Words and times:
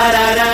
da 0.00 0.12
da 0.12 0.34
da. 0.36 0.49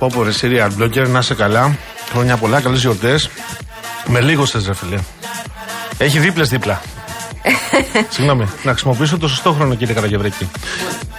Πω 0.00 0.10
πω 0.14 0.22
ρε 0.22 0.30
serial 0.40 0.70
blogger, 0.78 1.08
να 1.08 1.18
είσαι 1.18 1.34
καλά. 1.34 1.76
Χρόνια 2.10 2.36
πολλά, 2.36 2.60
καλές 2.60 2.80
γιορτές. 2.80 3.30
Με 4.06 4.20
λίγο 4.20 4.44
στες 4.44 4.66
ρε 4.66 4.74
φίλε. 4.74 4.98
Έχει 5.98 6.18
δίπλες 6.18 6.48
δίπλα. 6.48 6.80
Συγγνώμη, 8.14 8.48
να 8.62 8.70
χρησιμοποιήσω 8.70 9.18
το 9.18 9.28
σωστό 9.28 9.52
χρόνο 9.52 9.74
κύριε 9.74 9.94
Καραγευρέκη. 9.94 10.50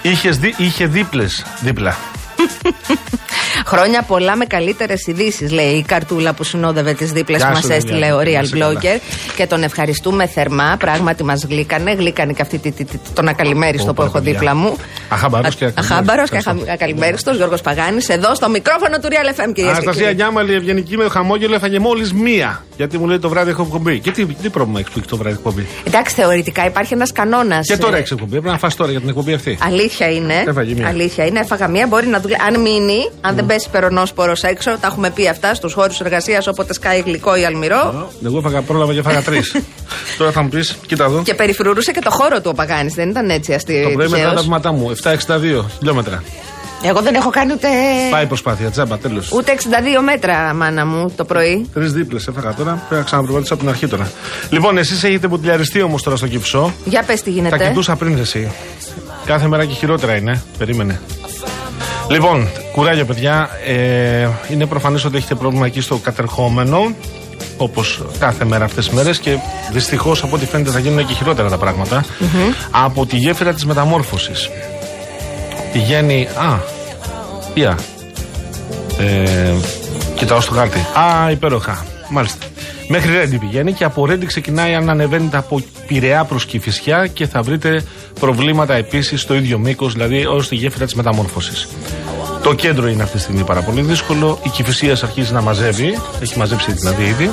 Είχες 0.01 0.37
δι, 0.37 0.53
είχε 0.57 0.85
δίπλες 0.85 1.45
δίπλα. 1.59 1.97
Χρόνια 3.71 4.01
πολλά 4.01 4.35
με 4.35 4.45
καλύτερες 4.45 5.07
ειδήσεις, 5.07 5.51
λέει 5.51 5.71
η 5.71 5.83
καρτούλα 5.83 6.33
που 6.33 6.43
συνόδευε 6.43 6.93
τις 6.93 7.11
δίπλες 7.11 7.41
που 7.43 7.51
μας 7.53 7.69
έστειλε 7.69 8.13
ο 8.13 8.19
Real 8.19 8.57
Blogger. 8.57 8.99
Και 9.35 9.47
τον 9.47 9.63
ευχαριστούμε 9.63 10.27
θερμά. 10.27 10.75
Πράγματι 10.79 11.23
μας 11.23 11.45
γλύκανε. 11.49 11.91
Γλύκανε 11.93 12.33
και 12.33 12.41
αυτή 12.41 12.73
τον 13.13 13.27
ακαλημέριστο 13.27 13.93
που 13.93 14.01
έχω 14.01 14.19
δίπλα 14.19 14.55
μου. 14.55 14.77
Αχάμπαρο 15.09 15.49
και 15.49 15.71
Αχάμπαρο 15.75 16.23
και 16.23 16.41
ακαλημέριστο 16.73 17.31
Γιώργος 17.31 17.61
Παγάνης. 17.61 18.09
Εδώ 18.09 18.35
στο 18.35 18.49
μικρόφωνο 18.49 18.99
του 18.99 19.07
Real 19.09 19.39
FM, 19.39 19.53
κυρία 19.53 19.71
Αναστασία 19.71 20.11
Γιάμαλη, 20.11 20.53
ευγενική 20.53 20.97
με 20.97 21.09
χαμόγελο, 21.09 21.55
έφαγε 21.55 21.79
μόλις 21.79 22.13
μία. 22.13 22.65
Γιατί 22.77 22.97
μου 22.97 23.07
λέει 23.07 23.19
το 23.19 23.29
βράδυ 23.29 23.49
έχω 23.49 23.61
εκπομπή. 23.61 23.99
Και 23.99 24.11
τι, 24.11 24.25
τι 24.25 24.49
πρόβλημα 24.49 24.79
έχει 24.79 24.91
που 24.91 24.99
το 24.99 25.17
βράδυ 25.17 25.35
εκπομπή; 25.35 25.67
Εντάξει, 25.83 26.15
θεωρητικά 26.15 26.65
υπάρχει 26.65 26.93
ένας 26.93 27.11
κανόνας. 27.11 27.67
Και 27.67 27.77
τώρα 27.77 27.97
έχει 27.97 28.13
εκπομπή. 28.13 28.31
Πρέπει 28.31 28.47
να 28.47 28.57
φας 28.57 28.75
τώρα 28.75 28.91
για 28.91 28.99
την 28.99 29.09
εκπομπή 29.09 29.33
αυτή. 29.33 29.57
Αλήθεια 29.61 30.11
είναι. 30.11 30.43
Αλήθεια 30.87 31.25
είναι. 31.25 31.39
Έφαγα 31.39 31.67
μία. 31.67 31.87
Μπορεί 31.87 32.07
να 32.07 32.19
δουλεύει. 32.19 32.41
Αν 32.47 32.61
μείνει, 32.61 33.09
αν 33.21 33.35
δεν 33.35 33.45
πέσει 33.61 33.69
περονόσπορο 33.69 34.33
έξω, 34.41 34.77
τα 34.79 34.87
έχουμε 34.87 35.09
πει 35.09 35.27
αυτά 35.27 35.53
στους 35.53 35.73
χώρους 35.73 35.99
εργασίας 35.99 36.47
όποτε 36.47 36.73
σκάει 36.73 36.99
γλυκό 36.99 37.35
ή 37.35 37.45
αλμυρό. 37.45 38.09
Εγώ 38.25 38.37
έφαγα 38.37 38.61
πρόλαβα 38.61 38.93
και 38.93 38.99
έφαγα 38.99 39.21
τρεις. 39.21 39.55
Τώρα 40.17 40.31
θα 40.31 40.41
μου 40.41 40.49
πεις, 40.49 40.77
κοίτα 40.87 41.03
εδώ. 41.05 41.21
Και 41.21 41.33
περιφρουρούσε 41.33 41.91
και 41.91 41.99
το 41.99 42.11
χώρο 42.11 42.41
του 42.41 42.49
ο 42.53 42.53
Παγάνης, 42.53 42.93
δεν 42.93 43.09
ήταν 43.09 43.29
έτσι 43.29 43.53
αστείο. 43.53 43.83
Το 43.83 43.89
πρωί 43.89 44.07
μετά 44.07 44.33
τα 44.33 44.41
βήματά 44.41 44.71
μου, 44.71 44.91
762 45.03 45.65
χιλιόμετρα. 45.77 46.23
Εγώ 46.83 47.01
δεν 47.01 47.15
έχω 47.15 47.29
κάνει 47.29 47.51
ούτε. 47.53 47.67
Πάει 48.11 48.25
προσπάθεια, 48.25 48.69
τζάμπα, 48.69 48.97
τέλος. 48.97 49.31
Ούτε 49.31 49.51
62 49.51 50.01
μέτρα, 50.03 50.53
μάνα 50.53 50.85
μου, 50.85 51.13
το 51.15 51.25
πρωί. 51.25 51.69
Τρεις 51.73 51.93
δίπλες 51.93 52.27
έφαγα 52.27 52.53
τώρα. 52.53 52.71
Πρέπει 52.71 52.95
να 52.95 53.01
ξαναπροβάλλω 53.01 53.45
από 53.49 53.59
την 53.59 53.69
αρχή 53.69 53.87
τώρα. 53.87 54.11
Λοιπόν, 54.49 54.77
εσείς 54.77 55.03
έχετε 55.03 55.27
μπουτιλιαριστεί 55.27 55.81
όμως 55.81 56.03
τώρα 56.03 56.15
στο 56.17 56.27
κυψό. 56.27 56.73
Για 56.85 57.03
πες 57.03 57.21
τι 57.21 57.29
γίνεται. 57.29 57.57
Τα 57.57 57.67
κοιτούσα 57.67 57.95
πριν 57.95 58.17
εσύ. 58.17 58.51
Κάθε 59.25 59.47
μέρα 59.47 59.65
και 59.65 59.73
χειρότερα 59.73 60.15
είναι. 60.15 60.41
Περίμενε. 60.57 60.99
Λοιπόν, 62.09 62.47
κουράγιο 62.71 63.05
παιδιά. 63.05 63.49
Ε, 63.65 64.29
είναι 64.51 64.65
προφανές 64.65 65.05
ότι 65.05 65.17
έχετε 65.17 65.35
πρόβλημα 65.35 65.65
εκεί 65.65 65.81
στο 65.81 65.97
κατερχόμενο. 65.97 66.95
Όπως 67.57 68.01
κάθε 68.19 68.45
μέρα 68.45 68.65
αυτές 68.65 68.85
τις 68.85 68.95
μέρες 68.95 69.19
και 69.19 69.37
δυστυχώς 69.71 70.23
από 70.23 70.35
ό,τι 70.35 70.45
φαίνεται 70.45 70.69
θα 70.69 70.79
γίνουν 70.79 71.05
και 71.05 71.13
χειρότερα 71.13 71.49
τα 71.49 71.57
πραγματα 71.57 72.05
Από 72.71 73.05
τη 73.05 73.17
γέφυρα 73.17 73.53
της 73.53 73.65
μεταμόρφωσης. 73.65 74.49
Πηγαίνει. 75.73 76.27
Α, 76.35 76.57
ποια. 77.53 77.77
Ε, 78.99 79.53
κοιτάω 80.15 80.41
στο 80.41 80.53
χάρτη. 80.53 80.79
Α, 80.79 81.31
υπέροχα. 81.31 81.85
Μάλιστα. 82.09 82.45
Μέχρι 82.91 83.11
Ρέντι 83.11 83.37
πηγαίνει 83.37 83.73
και 83.73 83.83
από 83.83 84.05
Ρέντι 84.05 84.25
ξεκινάει 84.25 84.75
αν 84.75 84.89
ανεβαίνετε 84.89 85.37
από 85.37 85.61
Πειραιά 85.87 86.23
προς 86.23 86.45
Κηφισιά 86.45 87.07
και 87.07 87.27
θα 87.27 87.41
βρείτε 87.41 87.83
προβλήματα 88.19 88.73
επίσης 88.73 89.21
στο 89.21 89.33
ίδιο 89.35 89.57
μήκος, 89.57 89.93
δηλαδή 89.93 90.25
ως 90.25 90.47
τη 90.47 90.55
γέφυρα 90.55 90.85
της 90.85 90.93
μεταμόρφωσης. 90.93 91.67
Το 92.43 92.53
κέντρο 92.53 92.87
είναι 92.87 93.03
αυτή 93.03 93.15
τη 93.15 93.21
στιγμή 93.21 93.43
πάρα 93.43 93.61
πολύ 93.61 93.81
δύσκολο. 93.81 94.39
Η 94.43 94.49
Κηφισία 94.49 94.91
αρχίζει 94.91 95.33
να 95.33 95.41
μαζεύει, 95.41 95.97
έχει 96.21 96.37
μαζέψει 96.37 96.71
δηλαδή 96.71 97.03
ήδη. 97.03 97.31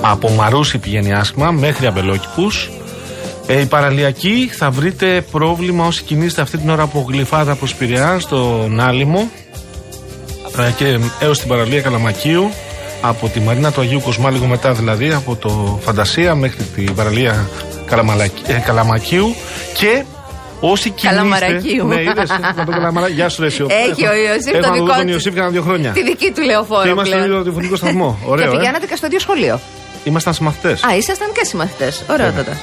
Από 0.00 0.30
Μαρούσι 0.30 0.78
πηγαίνει 0.78 1.12
άσχημα 1.12 1.50
μέχρι 1.50 1.86
Αμπελόκηπου. 1.86 2.50
Ε, 3.46 3.60
η 3.60 3.66
παραλιακή 3.66 4.50
θα 4.52 4.70
βρείτε 4.70 5.24
πρόβλημα 5.30 5.86
όσοι 5.86 6.02
κινείστε 6.02 6.42
αυτή 6.42 6.58
την 6.58 6.70
ώρα 6.70 6.82
από 6.82 7.06
Γλυφάδα 7.08 7.54
προς 7.54 7.74
Πειραιά 7.74 8.18
στον 8.18 8.80
Άλυμο 8.80 9.30
ε, 10.58 10.70
και 10.76 10.98
έως 11.20 11.38
την 11.38 11.48
παραλία 11.48 11.80
Καλαμακίου 11.80 12.50
από 13.08 13.28
τη 13.28 13.40
Μαρίνα 13.40 13.72
του 13.72 13.80
Αγίου 13.80 14.00
Κοσμά, 14.00 14.30
λίγο 14.30 14.46
μετά 14.46 14.72
δηλαδή, 14.72 15.12
από 15.12 15.36
το 15.36 15.78
Φαντασία 15.82 16.34
μέχρι 16.34 16.64
την 16.64 16.94
παραλία 16.94 17.48
ε, 18.46 18.52
Καλαμακίου 18.64 19.34
και 19.78 20.04
Όσοι 20.60 20.90
κινείστε. 20.90 21.08
Καλαμαρακίου. 21.08 21.86
Ναι, 21.86 22.00
είδες, 22.00 22.30
να 22.56 22.64
το 22.64 22.70
καλαμαρα... 22.70 23.08
Γεια 23.08 23.28
σου, 23.28 23.42
ρε, 23.42 23.46
Ιωσήφ. 23.46 23.66
Έχει 23.90 24.06
ο 24.06 24.14
Ιωσήφ 24.14 24.52
το 24.52 24.58
Έχω 24.58 24.72
δικό 24.72 24.84
δει 24.84 24.92
τον 24.92 25.06
του. 25.06 25.12
Ιωσήφ 25.12 25.34
κάνα 25.34 25.48
δύο 25.48 25.62
χρόνια. 25.62 25.90
Τη 25.90 26.02
δική 26.02 26.30
του 26.30 26.40
Και 26.40 26.46
λεωφόρο 26.46 26.88
είμαστε 26.88 27.04
στον 27.04 27.04
πλέον. 27.04 27.24
ίδιο 27.24 27.36
ραδιοφωνικό 27.36 27.76
σταθμό. 27.76 28.18
Και 28.20 28.30
Ωραίο, 28.30 28.52
ε. 28.52 28.56
πηγαίνατε 28.56 28.86
και 28.86 28.96
στο 28.96 29.06
ίδιο 29.06 29.18
σχολείο. 29.18 29.60
Ήμασταν 30.04 30.34
συμμαθητές. 30.34 30.82
Α, 30.84 30.96
ήσασταν 30.96 31.28
και 31.32 31.44
συμμαθητές. 31.44 32.02
Ωραιότατα. 32.10 32.56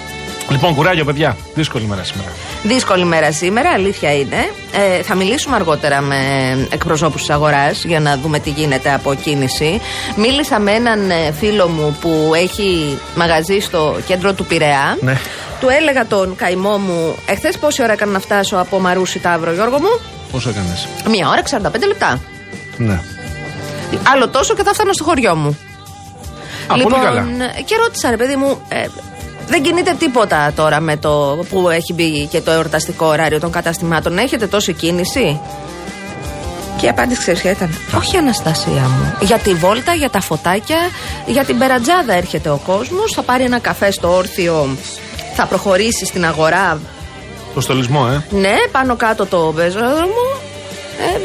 Λοιπόν, 0.51 0.75
κουράγιο, 0.75 1.05
παιδιά. 1.05 1.37
Δύσκολη 1.55 1.85
μέρα 1.85 2.03
σήμερα. 2.03 2.31
Δύσκολη 2.63 3.05
μέρα 3.05 3.31
σήμερα, 3.31 3.69
αλήθεια 3.69 4.15
είναι. 4.15 4.51
Ε, 4.71 5.03
θα 5.03 5.15
μιλήσουμε 5.15 5.55
αργότερα 5.55 6.01
με 6.01 6.17
εκπροσώπους 6.71 7.21
της 7.21 7.29
αγοράς 7.29 7.83
για 7.83 7.99
να 7.99 8.17
δούμε 8.17 8.39
τι 8.39 8.49
γίνεται 8.49 8.93
από 8.93 9.13
κίνηση. 9.13 9.81
Μίλησα 10.15 10.59
με 10.59 10.71
έναν 10.71 11.09
ε, 11.09 11.31
φίλο 11.31 11.67
μου 11.67 11.97
που 12.01 12.31
έχει 12.35 12.97
μαγαζί 13.15 13.59
στο 13.59 13.99
κέντρο 14.05 14.33
του 14.33 14.45
Πειραιά. 14.45 14.97
Ναι. 15.01 15.17
Του 15.59 15.67
έλεγα 15.69 16.05
τον 16.05 16.35
καημό 16.35 16.77
μου, 16.77 17.15
εχθές 17.25 17.57
πόση 17.57 17.83
ώρα 17.83 17.93
έκανα 17.93 18.11
να 18.11 18.19
φτάσω 18.19 18.57
από 18.57 18.79
Μαρούσι 18.79 19.19
Ταύρο, 19.19 19.53
Γιώργο 19.53 19.79
μου; 19.79 19.99
Πόσο 20.31 20.49
έκανες; 20.49 20.87
Μία 21.09 21.29
ώρα, 21.29 21.41
45 21.71 21.87
λεπτά. 21.87 22.21
Ναι. 22.77 22.99
Άλλο 24.13 24.29
τόσο 24.29 24.53
και 24.53 24.63
θα 24.63 24.73
φτάνω 24.73 24.93
στο 24.93 25.03
χωριό 25.03 25.35
μου. 25.35 25.57
Α, 26.67 26.77
πολύ 26.83 26.95
καλά. 26.95 27.25
και 27.65 27.75
ρώτησα, 27.75 28.09
ρε 28.09 28.17
παιδί 28.17 28.35
μου, 28.35 28.61
ε, 28.69 28.85
δεν 29.47 29.63
κινείται 29.63 29.95
τίποτα 29.99 30.51
τώρα 30.55 30.79
με 30.79 30.97
το 30.97 31.45
που 31.49 31.69
έχει 31.69 31.93
μπει 31.93 32.25
και 32.25 32.41
το 32.41 32.51
εορταστικό 32.51 33.05
ωράριο 33.05 33.39
των 33.39 33.51
καταστημάτων. 33.51 34.17
Έχετε 34.17 34.47
τόση 34.47 34.73
κίνηση; 34.73 35.39
Και 36.77 36.85
η 36.85 36.89
απάντηση 36.89 37.19
ξέρεις 37.19 37.41
ποια 37.41 37.51
ήταν. 37.51 37.77
Όχι 37.97 38.17
Αναστασία 38.17 38.71
μου. 38.71 39.13
Για 39.21 39.37
τη 39.37 39.53
βόλτα, 39.53 39.93
για 39.93 40.09
τα 40.09 40.21
φωτάκια, 40.21 40.79
για 41.25 41.43
την 41.43 41.57
περατζάδα 41.57 42.13
έρχεται 42.13 42.49
ο 42.49 42.59
κόσμος. 42.65 43.11
Θα 43.13 43.21
πάρει 43.21 43.43
ένα 43.43 43.59
καφέ 43.59 43.91
στο 43.91 44.15
όρθιο, 44.15 44.69
θα 45.35 45.45
προχωρήσει 45.45 46.05
στην 46.05 46.25
αγορά. 46.25 46.79
Το 47.53 47.61
στολισμό, 47.61 48.07
ε. 48.11 48.35
Ναι, 48.35 48.55
πάνω 48.71 48.95
κάτω 48.95 49.25
το 49.25 49.53
πεζόδρομο. 49.55 50.40
Ε, 51.07 51.19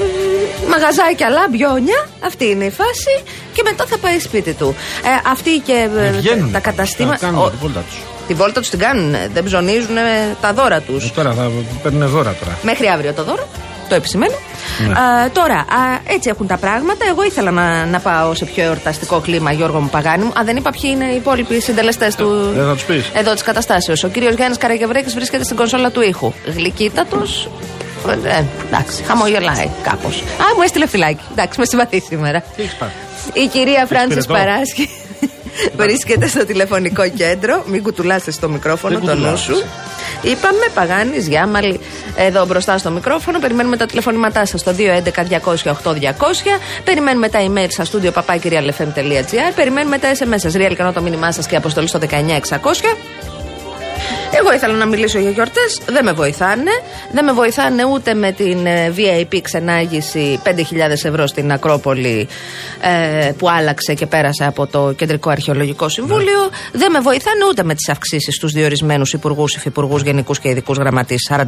μαγαζάκια, 0.70 1.28
λαμπιόνια. 1.28 2.08
Αυτή 2.26 2.44
είναι 2.44 2.64
η 2.64 2.70
φάση. 2.70 3.12
Και 3.52 3.62
μετά 3.64 3.84
θα 3.86 3.98
πάει 3.98 4.18
σπίτι 4.18 4.52
του. 4.52 4.74
Ε, 5.04 5.30
αυτοί 5.30 5.50
και 5.58 5.88
ε, 5.98 6.10
Βγαίνουν. 6.10 6.52
τα 6.52 6.58
καταστήματα. 6.60 7.16
Κάνουν 7.26 7.42
Ο- 7.44 7.48
την 7.50 7.58
βόλτα 7.60 7.80
τους. 7.80 7.96
Τη 8.26 8.34
βόλτα 8.34 8.60
τους 8.60 8.70
την 8.70 8.78
κάνουν. 8.78 9.14
ε, 9.14 9.28
Δεν 9.32 9.44
ψωνίζουν 9.44 9.96
ε, 9.96 10.00
τα 10.40 10.52
δώρα 10.52 10.80
τους. 10.80 11.12
Τώρα 11.12 11.32
θα 11.32 11.50
παίρνουν 11.82 12.08
δώρα 12.08 12.34
τώρα. 12.40 12.58
Μέχρι 12.62 12.86
αύριο 12.86 13.12
το 13.12 13.24
δώρο. 13.24 13.48
Το 13.88 13.94
επισημαίνω. 13.94 14.34
Ναι. 14.86 14.92
Α, 14.92 15.30
τώρα, 15.32 15.54
α, 15.54 16.00
έτσι 16.14 16.28
έχουν 16.28 16.46
τα 16.46 16.56
πράγματα. 16.56 17.04
Εγώ 17.10 17.22
ήθελα 17.24 17.50
να, 17.50 17.86
να 17.86 17.98
πάω 18.00 18.34
σε 18.34 18.44
πιο 18.44 18.62
εορταστικό 18.64 19.20
κλίμα, 19.20 19.52
Γιώργο 19.52 19.80
μου 19.80 19.88
Παγάνη 19.88 20.24
μου. 20.24 20.28
Α, 20.30 20.40
δεν 20.44 20.56
είπα 20.56 20.70
ποιοι 20.70 20.90
είναι 20.94 21.04
οι 21.12 21.16
υπόλοιποι 21.16 21.60
συντελεστές 21.60 22.14
του. 22.14 22.50
Δεν 22.54 22.64
θα 22.66 22.72
τους 22.72 22.82
πεις. 22.84 23.04
Εδώ 23.14 23.32
της 23.32 23.42
καταστάσεως. 23.42 24.04
Ο 24.04 24.08
κύριος 24.08 24.34
Γιάννης 24.34 24.58
Καραγευρέκης 24.58 25.14
βρίσκεται 25.14 25.44
στην 25.44 25.56
κονσόλα 25.56 25.90
του 25.90 26.00
ήχου. 26.02 26.32
Γλυκύτατος. 26.56 27.48
Ε, 28.24 28.44
εντάξει, 28.66 29.02
χαμογελάει 29.02 29.70
κάπως. 29.82 30.16
Α, 30.16 30.44
μου 30.56 30.62
έστειλε 30.64 30.86
φυλάκι. 30.86 31.24
Εντάξει, 31.32 31.58
με 31.58 31.64
συμπαθεί 31.66 32.00
σήμερα. 32.00 32.40
Τι 32.56 32.62
έχεις 32.62 32.74
πάρει; 32.74 32.92
Η 33.32 33.46
κυρία 33.46 33.86
Φράνσης 33.86 34.26
πυρετό. 34.26 34.44
Παράσχη 34.44 34.90
βρίσκεται 35.76 36.26
στο 36.26 36.44
τηλεφωνικό 36.46 37.08
κέντρο. 37.08 37.62
Μην 37.66 37.82
κουτουλάστε 37.82 38.30
στο 38.30 38.48
μικρόφωνο 38.48 38.98
Δεν 38.98 39.02
το 39.06 39.14
νου 39.14 39.14
κουτουλάω, 39.14 39.36
σου. 39.36 39.52
εσύ. 39.52 39.64
Είπαμε 40.22 40.66
Παγάνη, 40.74 41.18
Γιάμαλη, 41.18 41.80
εδώ 42.16 42.46
μπροστά 42.46 42.78
στο 42.78 42.90
μικρόφωνο. 42.90 43.38
Περιμένουμε 43.38 43.76
τα 43.76 43.86
τηλεφωνήματά 43.86 44.46
σας 44.46 44.60
στο 44.60 44.72
211-200-8200. 44.72 46.58
Περιμένουμε 46.84 47.28
τα 47.28 47.38
email 47.46 47.66
σας 47.68 47.86
στο 47.88 47.98
papakirialfm.gr. 48.14 49.52
Περιμένουμε 49.54 49.98
τα 49.98 50.08
SMS 50.18 50.36
σας. 50.36 50.54
Real 50.56 50.72
κανό 50.76 50.92
το 50.92 51.00
μήνυμά 51.02 51.32
σας 51.32 51.46
και 51.46 51.56
αποστολή 51.56 51.88
στο 51.88 51.98
19600. 51.98 52.96
Εγώ 54.38 54.52
ήθελα 54.52 54.74
να 54.74 54.86
μιλήσω 54.86 55.18
για 55.18 55.30
γιορτές. 55.30 55.80
Δεν 55.86 56.04
με 56.04 56.12
βοηθάνε. 56.12 56.70
Δεν 57.12 57.24
με 57.24 57.32
βοηθάνε 57.32 57.84
ούτε 57.84 58.14
με 58.14 58.32
την 58.32 58.66
ε, 58.66 58.92
VIP 58.96 59.38
ξενάγηση 59.42 60.40
5.000 60.44 60.50
ευρώ 60.90 61.26
στην 61.26 61.52
Ακρόπολη 61.52 62.28
ε, 62.80 63.32
που 63.38 63.50
άλλαξε 63.50 63.94
και 63.94 64.06
πέρασε 64.06 64.44
από 64.44 64.66
το 64.66 64.92
Κεντρικό 64.96 65.30
Αρχαιολογικό 65.30 65.88
Συμβούλιο. 65.88 66.50
Δεν 66.72 66.90
με 66.90 67.00
βοηθάνε 67.00 67.44
ούτε 67.50 67.62
με 67.62 67.74
τις 67.74 67.88
αυξήσεις 67.88 68.34
στου 68.34 68.48
διορισμένους 68.48 69.12
υπουργούς, 69.12 69.54
υφυπουργούς, 69.54 70.02
γενικούς 70.02 70.38
και 70.38 70.48
ειδικούς 70.48 70.76
γραμματείς. 70.78 71.28
45% 71.30 71.44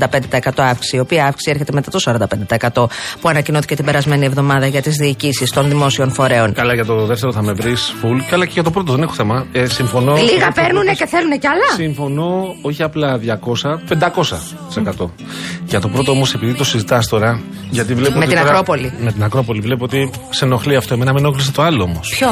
αύξηση, 0.56 0.96
η 0.96 1.00
οποία 1.00 1.24
αύξηση 1.24 1.50
έρχεται 1.50 1.72
μετά 1.72 1.90
το 1.90 1.98
45% 1.98 2.88
που 3.20 3.28
ανακοινώθηκε 3.28 3.76
την 3.76 3.84
περασμένη 3.84 4.24
εβδομάδα 4.24 4.66
για 4.66 4.82
τις 4.82 4.94
διοικήσεις 4.96 5.50
των 5.50 5.68
δημόσιων 5.68 6.12
φορέων. 6.12 6.52
Καλά, 6.52 6.74
για 6.74 6.84
το 6.84 7.06
δεύτερο 7.06 7.32
θα 7.32 7.42
με 7.42 7.52
βρεις 7.52 7.94
full. 8.02 8.22
Καλά, 8.30 8.44
και 8.44 8.52
για 8.54 8.62
το 8.62 8.70
πρώτο 8.70 8.92
δεν 8.92 9.02
έχω 9.02 9.14
θέμα. 9.14 9.46
Ε, 9.52 9.66
συμφωνώ. 9.66 10.14
Λίγα 10.16 10.50
παίρνουνε 10.50 10.92
και 10.92 11.06
θέλουν 11.06 11.38
κι 11.38 11.46
άλλα; 11.46 11.74
Συμφωνώ, 11.74 12.47
όχι 12.62 12.82
απλά 12.82 13.18
200, 13.18 13.78
500%. 13.88 15.10
Για 15.66 15.80
το 15.80 15.88
πρώτο 15.88 16.12
όμως, 16.12 16.34
επειδή 16.34 16.54
το 16.54 16.64
συζητάς 16.64 17.08
τώρα. 17.08 17.40
Γιατί 17.70 17.94
βλέπω 17.94 18.12
Με 18.12 18.18
ότι 18.18 18.26
την 18.28 18.36
τώρα- 18.36 18.50
Ακρόπολη. 18.50 18.92
Με 19.00 19.12
την 19.12 19.22
Ακρόπολη. 19.22 19.60
Βλέπω 19.60 19.84
ότι 19.84 20.10
σε 20.30 20.44
ενοχλεί 20.44 20.76
αυτό. 20.76 20.94
Εμένα 20.94 21.12
με 21.12 21.18
ενόχλησε 21.18 21.52
το 21.52 21.62
άλλο 21.62 21.82
όμως. 21.82 22.08
Ποιο; 22.16 22.28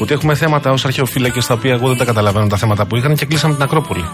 Ότι 0.00 0.12
έχουμε 0.12 0.34
θέματα 0.34 0.70
ως 0.70 0.84
αρχαιοφύλακες 0.84 1.46
τα 1.46 1.54
οποία 1.54 1.72
εγώ 1.72 1.88
δεν 1.88 1.96
τα 1.96 2.04
καταλαβαίνω 2.04 2.46
τα 2.46 2.56
θέματα 2.56 2.86
που 2.86 2.96
είχαν 2.96 3.14
και 3.16 3.24
κλείσαμε 3.26 3.54
την 3.54 3.62
Ακρόπολη. 3.62 4.04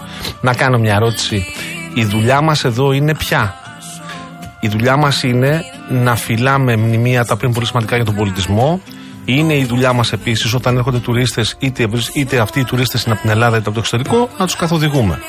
Να 0.41 0.53
κάνω 0.53 0.77
μια 0.77 0.93
ερώτηση. 0.95 1.45
Η 1.93 2.05
δουλειά 2.05 2.41
μας 2.41 2.63
εδώ 2.63 2.91
είναι 2.91 3.15
ποια. 3.15 3.55
Η 4.59 4.67
δουλειά 4.67 4.97
μας 4.97 5.23
είναι 5.23 5.61
να 5.89 6.15
φυλάμε 6.15 6.75
μνημεία 6.77 7.25
τα 7.25 7.33
οποία 7.33 7.45
είναι 7.45 7.53
πολύ 7.53 7.65
σημαντικά 7.67 7.95
για 7.95 8.05
τον 8.05 8.15
πολιτισμό. 8.15 8.81
Είναι 9.37 9.57
η 9.57 9.65
δουλειά 9.65 9.93
μας 9.93 10.13
επίσης 10.13 10.53
όταν 10.53 10.77
έρχονται 10.77 10.99
τουρίστες, 10.99 11.55
είτε, 11.59 11.87
είτε 12.13 12.39
αυτοί 12.39 12.59
οι 12.59 12.63
τουρίστες 12.63 13.03
είναι 13.03 13.13
από 13.13 13.21
την 13.21 13.31
Ελλάδα 13.31 13.57
είτε 13.57 13.65
από 13.65 13.73
το 13.73 13.79
εξωτερικό, 13.79 14.29
να 14.37 14.45
τους 14.45 14.55
καθοδηγούμε. 14.55 15.19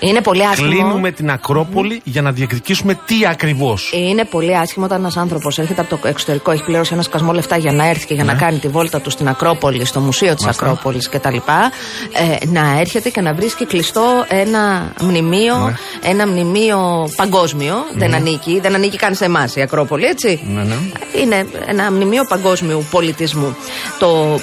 Είναι 0.00 0.20
πολύ 0.20 0.46
άσχημο. 0.46 0.68
Κλείνουμε 0.70 1.10
την 1.10 1.30
Ακρόπολη 1.30 2.00
για 2.04 2.22
να 2.22 2.32
διεκδικήσουμε 2.32 2.94
τι 3.06 3.14
ακριβώς. 3.30 3.90
Είναι 3.94 4.24
πολύ 4.24 4.56
άσχημο 4.56 4.84
όταν 4.84 5.00
ένας 5.00 5.16
άνθρωπος 5.16 5.58
έρχεται 5.58 5.80
από 5.80 5.96
το 5.96 6.08
εξωτερικό, 6.08 6.50
έχει 6.50 6.64
πληρώσει 6.64 6.90
ένα 6.94 7.02
σκασμό 7.02 7.32
λεφτά 7.32 7.56
για 7.56 7.72
να 7.72 7.88
έρθει 7.88 8.06
και 8.06 8.14
για 8.14 8.24
να 8.24 8.34
κάνει 8.34 8.58
τη 8.58 8.68
βόλτα 8.68 9.00
του 9.00 9.10
στην 9.10 9.28
Ακρόπολη, 9.28 9.84
στο 9.84 10.00
μουσείο 10.00 10.34
της 10.34 10.44
Μάλιστα. 10.44 10.64
Ακρόπολης 10.66 11.08
κτλ. 11.08 11.36
Ε, 11.36 12.46
να 12.46 12.78
έρχεται 12.80 13.08
και 13.08 13.20
να 13.20 13.34
βρίσκει 13.34 13.66
κλειστό 13.66 14.24
ένα 14.28 14.92
μνημείο, 15.00 15.56
Ναι. 15.56 15.74
ένα 16.10 16.26
μνημείο 16.26 17.10
παγκόσμιο. 17.16 17.74
Δεν 17.94 18.14
ανήκει, 18.14 18.60
δεν 18.60 18.74
ανήκει 18.74 18.96
καν 18.96 19.14
σε 19.14 19.24
εμάς 19.24 19.56
η 19.56 19.60
Ακρόπολη, 19.60 20.04
έτσι. 20.04 20.40
Ναι, 20.54 20.62
ναι. 20.62 20.74
Είναι 21.22 21.46
ένα 21.66 21.90
μνημείο 21.92 22.24
παγκόσμιου 22.28 22.86
πολιτισμού. 22.90 23.56
Το 23.98 24.38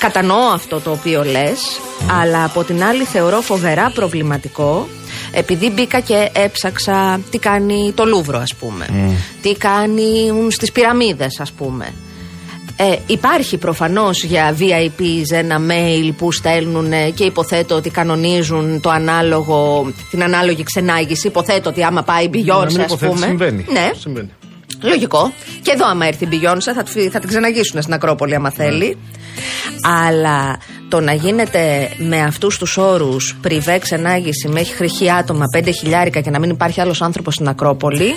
κατανοώ 0.00 0.48
αυτό 0.54 0.80
το 0.80 0.90
οποίο 0.90 1.24
λες, 1.24 1.80
αλλά 2.20 2.44
από 2.44 2.64
την 2.64 2.82
άλλη 2.84 3.04
θεωρώ 3.04 3.40
φοβερά 3.40 3.90
προβληματικό 3.94 4.88
επειδή 5.32 5.70
μπήκα 5.70 6.00
και 6.00 6.28
έψαξα 6.32 7.20
τι 7.30 7.38
κάνει 7.38 7.92
το 7.94 8.04
Λούβρο 8.04 8.38
ας 8.38 8.54
πούμε, 8.54 8.86
τι 9.42 9.54
κάνει 9.54 10.32
μ, 10.32 10.48
στις 10.50 10.72
πυραμίδες 10.72 11.40
ας 11.40 11.52
πούμε. 11.52 11.92
Ε, 12.76 12.96
υπάρχει 13.06 13.56
προφανώς 13.56 14.22
για 14.24 14.56
VIPs 14.58 15.32
ένα 15.32 15.60
mail 15.68 16.12
που 16.16 16.32
στέλνουν 16.32 16.92
ε, 16.92 17.10
και 17.10 17.24
υποθέτω 17.24 17.74
ότι 17.74 17.90
κανονίζουν 17.90 18.80
το 18.80 18.90
ανάλογο, 18.90 19.90
την 20.10 20.22
ανάλογη 20.22 20.62
ξενάγηση. 20.62 21.26
Υποθέτω 21.26 21.68
ότι 21.70 21.82
άμα 21.84 22.02
πάει 22.02 22.24
η 22.24 22.30
Να 22.44 22.54
Beyoncé 22.54 22.66
μην 22.72 22.80
ας 22.80 22.84
υποθέτεις, 22.86 23.14
πούμε. 23.14 23.26
Συμβαίνει. 23.26 23.66
Ναι, 23.72 23.90
Συμβαίνει. 23.98 24.28
Λογικό. 24.82 25.32
Και 25.62 25.70
εδώ, 25.70 25.86
άμα 25.88 26.06
έρθει 26.06 26.24
η 26.24 26.28
Beyoncé, 26.32 26.72
θα, 26.74 26.82
τη- 26.82 27.08
θα 27.08 27.18
την 27.18 27.28
ξαναγήσουν 27.28 27.82
στην 27.82 27.94
Ακρόπολη, 27.94 28.34
άμα 28.34 28.52
Ναι. 28.56 28.64
Θέλει. 29.34 29.78
Αλλά 29.82 30.58
το 30.90 31.00
να 31.00 31.12
γίνεται 31.12 31.88
με 31.98 32.20
αυτούς 32.22 32.58
τους 32.58 32.76
όρους 32.76 33.36
πριβέ 33.40 33.78
ξενάγηση 33.78 34.48
μέχρι 34.48 34.74
χρυχή 34.74 35.10
άτομα 35.12 35.44
5 35.58 35.68
χιλιάρικα 35.80 36.20
και 36.20 36.30
να 36.30 36.38
μην 36.38 36.50
υπάρχει 36.50 36.80
άλλος 36.80 37.02
άνθρωπος 37.02 37.34
στην 37.34 37.48
Ακρόπολη, 37.48 38.12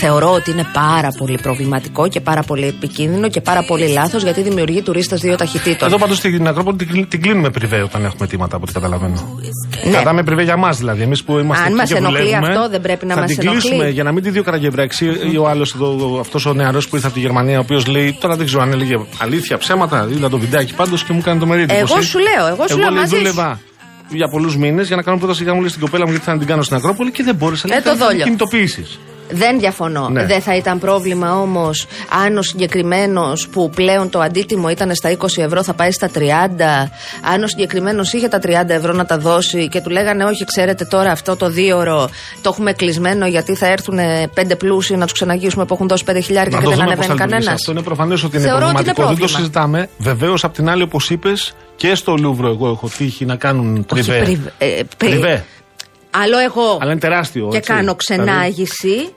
θεωρώ 0.00 0.32
ότι 0.32 0.50
είναι 0.50 0.66
πάρα 0.72 1.08
πολύ 1.18 1.38
προβληματικό 1.42 2.08
και 2.08 2.20
πάρα 2.20 2.42
πολύ 2.42 2.66
επικίνδυνο 2.66 3.28
και 3.28 3.40
πάρα 3.40 3.62
πολύ 3.62 3.88
λάθος 3.88 4.22
γιατί 4.22 4.42
δημιουργεί 4.42 4.82
τουρίστες 4.82 5.20
δύο 5.20 5.36
ταχυτήτων. 5.36 5.88
Εδώ 5.88 5.98
πάντως 5.98 6.20
την 6.20 6.46
Ακρόπολη 6.48 6.76
την, 6.76 6.88
κλει- 6.88 7.08
την 7.08 7.22
κλείνουμε 7.22 7.50
πριβέ 7.50 7.82
όταν 7.82 8.04
έχουμε 8.04 8.24
αιτήματα 8.24 8.56
από 8.56 8.64
ό,τι 8.64 8.72
καταλαβαίνω. 8.72 9.38
Ναι. 9.84 9.90
Κρατάμε 9.90 10.22
πριβέ 10.22 10.42
για 10.42 10.56
μας 10.56 10.78
δηλαδή. 10.78 11.02
Εμείς 11.02 11.22
που 11.24 11.38
είμαστε 11.38 11.62
Αν 11.62 11.68
εκεί 11.68 11.76
μας 11.78 11.88
και 11.88 11.96
ενοχλεί 11.96 12.18
δουλεύουμε, 12.18 12.48
αυτό, 12.48 12.68
δεν 12.68 12.80
πρέπει 12.80 13.06
να 13.06 13.14
θα 13.14 13.20
μας 13.20 13.30
την 13.30 13.38
ενοχλεί. 13.40 13.60
κλείσουμε 13.60 13.88
για 13.88 14.02
να 14.02 14.12
μην 14.12 14.22
τη 14.22 14.30
δει 14.30 14.38
ο 14.38 14.42
Καραγευρέξη 14.42 15.06
ή 15.32 15.36
ο 15.36 15.48
άλλος 15.48 15.76
αυτός 16.20 16.46
ο 16.46 16.52
νεαρός 16.52 16.88
που 16.88 16.94
ήρθε 16.94 17.06
από 17.06 17.16
τη 17.16 17.22
Γερμανία, 17.22 17.58
ο 17.58 17.60
οποίος 17.60 17.86
λέει. 17.86 18.16
Τώρα 18.20 18.36
δεν 18.36 18.46
ξέρω 18.46 18.62
αν 18.62 18.72
έλεγε 18.72 18.94
αλήθεια, 19.18 19.58
ψέματα. 19.58 20.08
Είδα 20.12 20.28
το 20.28 20.38
βιντεάκι 20.38 20.74
πάντως 20.74 21.04
και 21.04 21.12
μου 21.12 21.18
έκανε 21.22 21.40
το 21.40 21.46
μερίδιο. 21.46 21.76
Εγώ 21.76 22.00
σου 22.12 22.18
λέω, 22.18 22.44
εγώ 22.52 22.68
σου 22.68 22.78
λέω 22.78 22.88
λέει, 22.88 22.98
μαζί 22.98 23.14
σου. 23.14 23.16
δούλευα 23.16 23.60
για 24.08 24.28
πολλούς 24.28 24.56
μήνες 24.56 24.86
για 24.86 24.96
να 24.96 25.02
κάνω 25.02 25.18
πρόταση 25.18 25.42
για 25.42 25.54
μου 25.54 25.60
λέει 25.60 25.68
στην 25.68 25.80
κοπέλα 25.80 26.04
μου 26.04 26.10
γιατί 26.10 26.24
θα 26.24 26.38
την 26.38 26.46
κάνω 26.46 26.62
στην 26.62 26.76
Ακρόπολη 26.76 27.10
και 27.10 27.22
δεν 27.22 27.34
μπόρεσα. 27.34 27.68
Ε, 27.76 27.80
το 27.80 27.96
δόλιο. 27.96 28.24
Κινητοποιήσει. 28.24 28.84
Δεν 29.32 29.58
διαφωνώ. 29.58 30.08
Ναι. 30.08 30.24
Δεν 30.26 30.40
θα 30.40 30.56
ήταν 30.56 30.78
πρόβλημα 30.78 31.40
όμως 31.40 31.86
αν 32.24 32.36
ο 32.38 32.42
συγκεκριμένος 32.42 33.48
που 33.48 33.70
πλέον 33.74 34.10
το 34.10 34.20
αντίτιμο 34.20 34.68
ήταν 34.68 34.94
στα 34.94 35.16
20 35.18 35.26
ευρώ 35.36 35.62
θα 35.62 35.74
πάει 35.74 35.90
στα 35.90 36.10
30. 36.14 36.18
Αν 37.32 37.42
ο 37.42 37.46
συγκεκριμένος 37.46 38.12
είχε 38.12 38.28
τα 38.28 38.38
30 38.42 38.68
ευρώ 38.68 38.92
να 38.92 39.06
τα 39.06 39.18
δώσει 39.18 39.68
και 39.68 39.80
του 39.80 39.90
λέγανε 39.90 40.24
Όχι, 40.24 40.44
ξέρετε 40.44 40.84
τώρα 40.84 41.10
αυτό 41.10 41.36
το 41.36 41.50
δίωρο 41.50 42.10
το 42.40 42.48
έχουμε 42.52 42.72
κλεισμένο 42.72 43.26
γιατί 43.26 43.54
θα 43.54 43.66
έρθουν 43.66 43.98
πέντε 44.34 44.56
πλούσιοι 44.56 44.94
να 44.96 45.04
τους 45.04 45.12
ξεναγήσουμε 45.12 45.64
που 45.64 45.74
έχουν 45.74 45.88
δώσει 45.88 46.04
5 46.10 46.18
χιλιάρικα 46.22 46.58
και 46.58 46.64
το 46.64 46.70
δεν 46.70 46.78
δούμε 46.78 46.94
πώς 46.96 47.04
ανεβαίνει 47.04 47.06
θα 47.06 47.12
λειτουργήσει. 47.12 47.30
κανένα. 47.30 47.52
Αυτό 47.52 47.70
είναι 47.72 47.82
προφανές 47.82 48.22
ότι 48.24 48.36
είναι 48.36 48.46
Θεωρώ 48.46 48.66
ότι 48.66 48.82
είναι 48.82 48.92
προβληματικό. 48.92 49.06
Δεν 49.06 49.16
το 49.16 49.32
πρόβλημα. 49.32 49.38
συζητάμε. 49.38 49.88
Βεβαίως, 49.98 50.44
απ' 50.44 50.54
την 50.54 50.68
άλλη, 50.68 50.82
όπως 50.82 51.10
είπες, 51.10 51.54
και 51.76 51.94
στο 51.94 52.14
Λούβρο, 52.16 52.48
εγώ 52.48 52.68
έχω 52.68 52.90
τύχει 52.96 53.24
να 53.24 53.36
κάνουν 53.36 53.74
Όχι, 53.76 53.84
πριβέ. 53.86 54.22
πριβ- 54.22 54.46
ε, 54.58 54.66
πρι- 54.66 54.86
Πριβέ. 55.12 55.44
Άλλο 56.10 56.38
εγώ. 56.38 56.78
Αλλά 56.80 56.90
είναι 56.90 57.00
τεράστιο. 57.00 57.48
Και 57.50 57.56
έτσι. 57.56 57.70
κάνω 57.70 57.80
Δηλαδή, 57.80 57.96
ξενάγηση. 57.96 58.94
ε, 58.98 59.08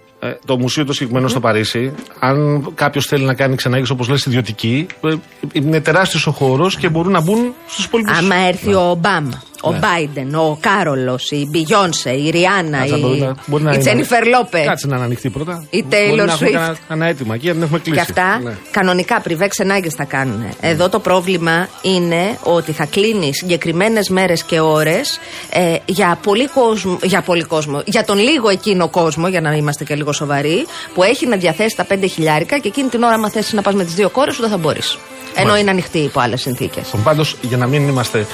το 0.45 0.57
μουσείο 0.57 0.85
το 0.85 0.93
συγκεκριμένο 0.93 1.27
στο 1.27 1.39
Παρίσι, 1.39 1.93
αν 2.19 2.67
κάποιος 2.75 3.05
θέλει 3.05 3.25
να 3.25 3.33
κάνει 3.33 3.55
ξενάγηση 3.55 3.91
όπως 3.91 4.07
λες 4.07 4.25
ιδιωτική, 4.25 4.87
ε, 5.03 5.13
είναι 5.51 5.81
τεράστιος 5.81 6.27
ο 6.27 6.31
χώρος 6.31 6.77
και 6.77 6.89
μπορούν 6.89 7.11
να 7.11 7.21
μπουν 7.21 7.53
στους 7.67 7.85
υπόλοιπου. 7.85 8.11
Άμα 8.17 8.35
έρθει 8.35 8.73
ο 8.73 8.89
Ομπάμα, 8.89 9.43
ο 9.65 9.71
Ναι. 9.71 9.77
Μπάιντεν, 9.77 10.35
ο 10.35 10.57
Κάρολος, 10.61 11.31
η 11.31 11.47
Μπιγιόνσε, 11.49 12.09
η 12.09 12.29
Ριάννα, 12.29 12.77
Κάτσε, 12.77 12.97
μπορεί 12.97 13.19
να- 13.19 13.35
μπορεί 13.45 13.63
να 13.63 13.69
η 13.69 13.73
είναι- 13.75 13.83
Τζένιφερ 13.83 14.25
Λόπε. 14.27 14.63
Κάτσε 14.67 14.87
να 14.87 14.95
είναι 14.95 15.05
ανοιχτή 15.05 15.29
πρώτα. 15.29 15.65
Η 15.69 15.83
Μπορεί 15.83 16.11
Taylor 16.11 16.15
να 16.15 16.23
έχουμε 16.23 16.49
Swift. 16.49 16.51
κανένα- 16.53 16.77
Κανένα 16.87 17.09
έτοιμα 17.09 17.35
εκεί, 17.35 17.47
αν 17.49 17.53
την 17.53 17.63
έχουμε 17.63 17.79
κλείσει. 17.79 17.95
Και 17.95 18.05
αυτά 18.09 18.39
Ναι. 18.43 18.53
κανονικά 18.71 19.21
πριβέ 19.21 19.47
ξενάγε 19.47 19.89
θα 19.89 20.03
κάνουν. 20.03 20.43
Εδώ 20.61 20.89
το 20.89 20.99
πρόβλημα 20.99 21.67
είναι 21.81 22.37
ότι 22.43 22.71
θα 22.71 22.85
κλείνει 22.85 23.33
συγκεκριμένες 23.33 24.09
μέρες 24.09 24.43
και 24.43 24.59
ώρες 24.59 25.19
ε, 25.49 25.75
για, 25.85 26.17
πολύ 26.23 26.47
κόσμο, 26.47 26.97
για 27.03 27.21
πολύ 27.21 27.43
κόσμο. 27.43 27.81
Για 27.85 28.03
τον 28.05 28.17
λίγο 28.17 28.49
εκείνο 28.49 28.87
κόσμο, 28.89 29.27
για 29.27 29.41
να 29.41 29.53
είμαστε 29.55 29.83
και 29.83 29.95
λίγο 29.95 30.11
σοβαροί, 30.11 30.65
που 30.93 31.03
έχει 31.03 31.27
να 31.27 31.35
διαθέσει 31.37 31.75
τα 31.75 31.83
πέντε 31.83 32.07
χιλιάρικα 32.07 32.57
και 32.57 32.67
εκείνη 32.67 32.89
την 32.89 33.03
ώρα, 33.03 33.13
άμα 33.13 33.29
θέσει 33.29 33.55
να 33.55 33.61
πας 33.61 33.73
με 33.73 33.83
τις 33.83 33.93
δύο 33.93 34.09
κόρες 34.09 34.35
σου, 34.35 34.41
δεν 34.41 34.49
θα 34.49 34.57
μπορείς. 34.57 34.97
Ενώ 35.35 35.57
είναι 35.57 35.69
ανοιχτή 35.69 35.97
υπό 35.97 36.19
άλλες 36.19 36.41
συνθήκες. 36.41 36.93
Πάντως, 37.03 37.35
για 37.41 37.57
να 37.57 37.67
μην 37.67 37.87
είμαστε. 37.87 38.27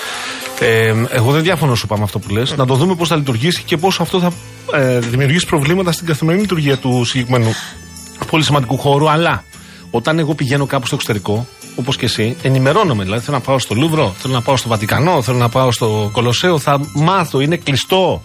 Ε, 0.60 0.93
εγώ 1.10 1.31
δεν 1.31 1.41
διαφωνώ 1.43 1.75
σου 1.75 1.88
πάμε 1.88 2.03
αυτό 2.03 2.20
που 2.20 2.29
λες. 2.29 2.55
Να 2.58 2.65
το 2.65 2.75
δούμε 2.75 2.96
πώς 2.96 3.08
θα 3.08 3.15
λειτουργήσει 3.15 3.63
και 3.63 3.77
πώς 3.77 4.00
αυτό 4.00 4.20
θα 4.20 4.31
ε, 4.74 5.00
δημιουργήσει 5.00 5.46
προβλήματα 5.46 5.91
στην 5.91 6.05
καθημερινή 6.05 6.43
λειτουργία 6.43 6.77
του 6.77 7.05
συγκεκριμένου 7.05 7.53
πολύ 8.29 8.43
σημαντικού 8.43 8.77
χώρου. 8.77 9.10
Αλλά 9.10 9.43
όταν 9.91 10.20
εγώ 10.20 10.36
πηγαίνω 10.36 10.65
κάπου 10.65 10.86
στο 10.86 10.96
εξωτερικό, 10.96 11.48
όπως 11.75 11.98
και 11.98 12.05
εσύ, 12.05 12.36
ενημερώνομαι. 12.41 13.03
Δηλαδή, 13.03 13.24
θέλω 13.24 13.38
να 13.38 13.43
πάω 13.43 13.60
στο 13.60 13.75
Λούβρο, 13.75 14.15
θέλω 14.17 14.34
να 14.34 14.41
πάω 14.41 14.58
στο 14.58 14.70
Βατικανό, 14.70 15.22
θέλω 15.22 15.38
να 15.38 15.50
πάω 15.50 15.72
στο 15.72 16.10
Κολοσσέο. 16.12 16.60
Θα 16.60 16.79
μάθω, 16.93 17.39
είναι 17.39 17.55
κλειστό 17.58 18.22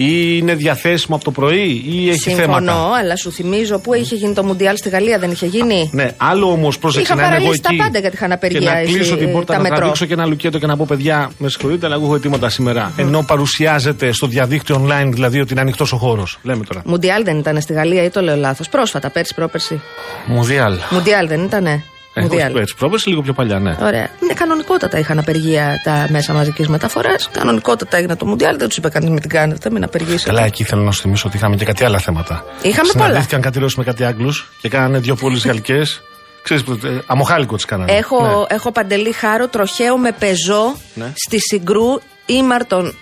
ή 0.00 0.36
είναι 0.38 0.54
διαθέσιμο 0.54 1.16
από 1.16 1.24
το 1.24 1.30
πρωί 1.30 1.82
ή 1.88 2.08
έχει 2.08 2.18
Συμφωνώ, 2.18 2.44
θέματα; 2.52 2.72
αλλά 2.98 3.16
σου 3.16 3.32
θυμίζω 3.32 3.78
πού 3.78 3.94
είχε 3.94 4.14
γίνει 4.14 4.34
το 4.34 4.44
Μουντιάλ 4.44 4.76
στη 4.76 4.88
Γαλλία, 4.88 5.18
δεν 5.18 5.30
είχε 5.30 5.46
γίνει; 5.46 5.90
Ναι, 5.92 6.10
άλλο 6.16 6.50
όμως 6.50 6.78
πρόσεξε 6.78 7.12
Είχα 7.12 7.14
να 7.20 7.20
είμαι 7.26 7.30
εγώ 7.34 7.40
παραλύσει 7.42 7.62
τα 7.62 7.68
εκεί. 7.72 7.78
πάντα 7.82 7.98
γιατί 7.98 8.14
είχαν 8.16 8.32
απεργία 8.32 8.58
Και 8.60 8.66
να 8.66 8.78
εσύ, 8.78 8.92
κλείσω 8.92 9.16
την 9.16 9.32
πόρτα, 9.32 9.46
τα 9.52 9.56
να 9.56 9.62
μετρό. 9.62 9.76
τραβήξω 9.76 10.06
και 10.06 10.12
ένα 10.12 10.26
λουκέτο 10.26 10.58
και 10.58 10.66
να 10.66 10.76
πω 10.76 10.84
παιδιά, 10.88 11.30
με 11.38 11.48
συγχωρείτε, 11.48 11.86
αλλά 11.86 11.94
εγώ 11.94 12.04
έχω 12.04 12.14
αιτήματα 12.14 12.48
σήμερα. 12.48 12.92
Ενώ 12.96 13.22
παρουσιάζεται 13.26 14.12
στο 14.12 14.26
διαδίκτυο 14.26 14.86
online 14.86 15.08
δηλαδή 15.12 15.40
ότι 15.40 15.52
είναι 15.52 15.60
ανοιχτός 15.60 15.92
ο 15.92 15.96
χώρος. 15.96 16.38
Λέμε 16.42 16.64
τώρα. 16.64 16.82
Μουντιάλ 16.86 17.24
δεν 17.24 17.38
ήταν 17.38 17.60
στη 17.60 17.72
Γαλλία 17.72 18.04
ή 18.04 18.10
το 18.10 18.20
λέω 18.20 18.36
λάθος. 18.36 18.68
Πρόσφατα, 18.68 19.10
πέρσι, 19.10 19.34
πρόπερσι. 19.34 19.80
Μουδιάλ. 20.26 20.74
Μουντιάλ 20.90 21.28
δεν 21.28 21.44
ήτανε. 21.44 21.82
Ε, 22.18 22.22
Μουντιάλ. 22.22 22.52
όχι 22.52 22.60
έτσι, 22.60 22.74
πρόπερση 22.78 23.08
λίγο 23.08 23.22
πιο 23.22 23.32
παλιά, 23.32 23.58
ναι. 23.58 23.76
Ωραία. 23.80 24.08
Ναι, 24.20 24.32
κανονικότατα 24.34 24.98
είχαν 24.98 25.18
απεργία 25.18 25.80
τα 25.84 26.06
μέσα 26.10 26.32
μαζικής 26.32 26.68
μεταφοράς. 26.68 27.28
Κανονικότατα 27.32 27.96
έγινε 27.96 28.16
το 28.16 28.26
Μουντιάλ. 28.26 28.58
Δεν 28.58 28.68
τους 28.68 28.76
είπε 28.76 28.88
κανείς 28.88 29.10
με 29.10 29.20
την 29.20 29.30
κάνετε, 29.30 29.70
μην 29.70 29.84
απεργήσετε. 29.84 30.30
Καλά, 30.30 30.44
εκεί 30.44 30.64
θέλω 30.64 30.82
να 30.82 30.90
σου 30.90 31.00
θυμίσω 31.00 31.28
ότι 31.28 31.36
είχαμε 31.36 31.56
και 31.56 31.64
κάτι 31.64 31.84
άλλα 31.84 31.98
θέματα. 31.98 32.44
Είχαμε 32.62 32.88
Συναντήθηκαν 32.88 33.40
κάτι 33.40 33.58
Ρώσοι 33.58 33.74
με 33.78 33.84
κάτι 33.84 34.04
Άγγλους 34.04 34.50
και 34.60 34.68
κάνανε 34.68 34.98
δύο 34.98 35.14
πόλει 35.14 35.38
γαλλικές. 35.46 36.02
Ξέρεις, 36.42 36.64
αμοχάλικο 37.06 37.54
τις 37.56 37.64
κάνανε. 37.64 37.92
Έχω, 37.92 38.22
Ναι. 38.22 38.54
έχω 38.56 38.72
παντελή 38.72 39.12
χάρο 39.12 39.48
τροχαίο 39.48 39.96
με 39.96 40.12
πεζό 40.12 40.76
Ναι. 40.94 41.12
στη 41.14 41.38
συγκρού 41.40 41.84
ήμαρτον. 42.26 42.94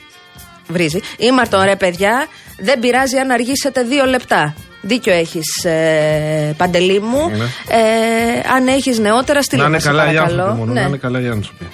Βρίζει. 0.69 1.01
Ήμαρτον 1.19 1.63
ρε 1.63 1.77
παιδιά, 1.77 2.27
δεν 2.59 2.79
πειράζει 2.79 3.17
αν 3.17 3.31
αργήσετε 3.31 3.83
δύο 3.83 4.05
λεπτά. 4.05 4.55
Δίκιο 4.81 5.13
έχεις, 5.13 5.65
ε, 5.65 6.55
Παντελή 6.57 7.01
μου. 7.01 7.29
Ναι. 7.29 7.45
Ε, 7.77 8.49
αν 8.57 8.67
έχεις 8.69 8.99
νεότερα, 8.99 9.43
στείλε 9.43 9.61
Να 9.63 9.67
είναι 9.69 9.75
μας, 9.77 9.85
σε 9.85 9.89
καλά 9.91 10.03
οι 10.11 10.15
παρακαλώ. 10.15 10.41
άνθρωποι 10.43 10.59
μόνο. 10.61 10.73
Ναι. 10.73 10.81
Να 10.81 10.87
είναι 10.87 10.97
καλά 10.97 11.21
οι 11.21 11.27
άνθρωποι. 11.29 11.65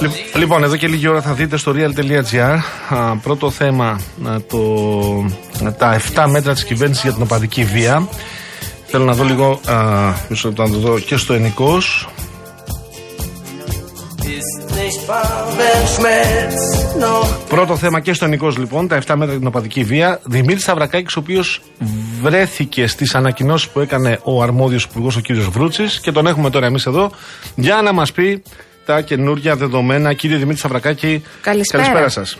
Λι- 0.00 0.36
Λοιπόν, 0.36 0.64
εδώ 0.64 0.76
και 0.76 0.86
λίγη 0.86 1.08
ώρα 1.08 1.20
θα 1.22 1.32
δείτε 1.32 1.56
στο 1.56 1.72
real.gr 1.76 2.58
α, 2.88 3.16
πρώτο 3.16 3.50
θέμα 3.50 4.00
α, 4.26 4.36
το, 4.48 4.58
α, 5.66 5.72
τα 5.74 6.00
7 6.14 6.26
μέτρα 6.28 6.52
της 6.52 6.64
κυβέρνησης 6.64 7.02
για 7.02 7.12
την 7.12 7.22
οπαδική 7.22 7.64
βία. 7.64 8.08
Θέλω 8.86 9.04
να 9.04 9.12
δω 9.12 9.24
λίγο, 9.24 9.60
α, 9.66 9.74
μισό 10.28 10.48
λεπτό 10.48 10.62
να 10.62 10.70
το 10.70 10.78
δω 10.78 10.98
και 10.98 11.16
στο 11.16 11.32
ενικός. 11.34 12.08
Πρώτο 17.48 17.76
θέμα 17.76 18.00
και 18.00 18.12
στο 18.12 18.24
ενικό 18.24 18.48
λοιπόν, 18.58 18.88
τα 18.88 18.96
7 18.96 19.00
μέτρα 19.08 19.26
για 19.26 19.38
την 19.38 19.46
οπαδική 19.46 19.84
βία. 19.84 20.20
Δημήτρης 20.24 20.62
Σταυρακάκη, 20.62 21.18
ο 21.18 21.20
οποίος 21.20 21.62
βρέθηκε 22.22 22.86
στις 22.86 23.14
ανακοινώσεις 23.14 23.68
που 23.68 23.80
έκανε 23.80 24.18
ο 24.22 24.42
αρμόδιος 24.42 24.84
υπουργός, 24.84 25.16
ο 25.16 25.20
κύριος 25.20 25.48
Βρούτσης, 25.48 26.00
και 26.00 26.12
τον 26.12 26.26
έχουμε 26.26 26.50
τώρα 26.50 26.66
εμείς 26.66 26.86
εδώ 26.86 27.10
για 27.54 27.82
να 27.82 27.92
μας 27.92 28.12
πει 28.12 28.42
τα 28.86 29.00
καινούργια 29.00 29.56
δεδομένα. 29.56 30.12
Κύριε 30.12 30.36
Δημήτρη 30.36 30.58
Σταυρακάκη, 30.58 31.24
Καλησπέρα. 31.42 31.82
καλησπέρα 31.82 32.08
σας. 32.08 32.38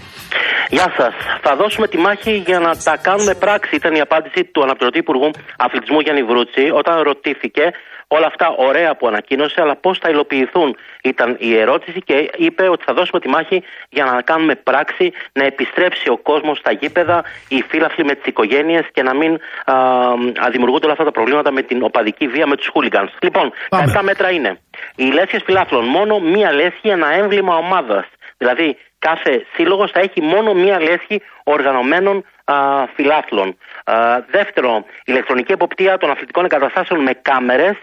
Γεια 0.71 0.93
σας. 0.97 1.15
Θα 1.43 1.57
δώσουμε 1.57 1.89
τη 1.89 1.99
μάχη 1.99 2.33
για 2.47 2.59
να 2.59 2.77
τα 2.77 2.97
κάνουμε 2.97 3.35
πράξη. 3.35 3.75
Ήταν 3.77 3.95
η 3.95 4.01
απάντηση 4.01 4.45
του 4.45 4.63
αναπληρωτή 4.63 4.99
Υπουργού 4.99 5.31
Αθλητισμού 5.57 6.01
Γιάννη 6.01 6.23
Βρούτση 6.23 6.71
όταν 6.81 7.03
ρωτήθηκε 7.03 7.63
όλα 8.09 8.27
αυτά 8.27 8.47
ωραία 8.69 8.97
που 8.97 9.07
ανακοίνωσε, 9.07 9.61
αλλά 9.61 9.77
πώς 9.77 9.99
θα 9.99 10.09
υλοποιηθούν 10.11 10.77
ήταν 11.03 11.37
η 11.39 11.57
ερώτηση 11.59 11.99
και 12.01 12.31
είπε 12.37 12.69
ότι 12.69 12.83
θα 12.87 12.93
δώσουμε 12.93 13.21
τη 13.21 13.29
μάχη 13.29 13.63
για 13.89 14.05
να 14.05 14.23
κάνουμε 14.23 14.55
πράξη, 14.55 15.13
να 15.33 15.45
επιστρέψει 15.45 16.09
ο 16.09 16.17
κόσμος 16.17 16.59
στα 16.59 16.73
γήπεδα, 16.73 17.25
οι 17.49 17.65
φύλαφλοι 17.69 18.05
με 18.05 18.15
τις 18.15 18.27
οικογένειες 18.27 18.85
και 18.93 19.03
να 19.03 19.15
μην 19.15 19.33
α, 19.65 19.75
α, 19.75 20.51
δημιουργούνται 20.51 20.85
όλα 20.85 20.93
αυτά 20.93 21.05
τα 21.05 21.11
προβλήματα 21.19 21.53
με 21.53 21.63
την 21.63 21.83
οπαδική 21.83 22.27
βία, 22.27 22.47
με 22.47 22.57
τους 22.57 22.69
χούλιγκανς. 22.73 23.13
Λοιπόν, 23.23 23.53
Πάμε. 23.69 23.93
τα 23.93 24.01
7 24.01 24.03
μέτρα 24.03 24.31
είναι 24.31 24.59
οι 24.95 25.05
λέσχες 25.05 25.43
φυλάφλων, 25.45 25.85
μόνο 25.85 26.19
μία 26.19 26.53
λέσχη, 26.53 26.89
ένα 26.89 27.13
έμβλημα 27.15 27.57
ομάδας. 27.57 28.07
Δηλαδή, 28.37 28.77
κάθε 28.99 29.47
σύλλογος 29.55 29.91
θα 29.91 30.01
έχει 30.01 30.23
μόνο 30.23 30.55
μία 30.55 30.81
λέσχη 30.81 31.23
οργανωμένων 31.45 32.25
α, 32.45 32.55
φιλάθλων. 32.95 33.57
Α, 33.85 33.95
δεύτερο, 34.31 34.85
ηλεκτρονική 35.05 35.53
εποπτεία 35.53 35.99
των 35.99 36.11
αθλητικών 36.11 36.45
εγκαταστάσεων 36.45 37.03
με 37.03 37.13
κάμερες. 37.23 37.77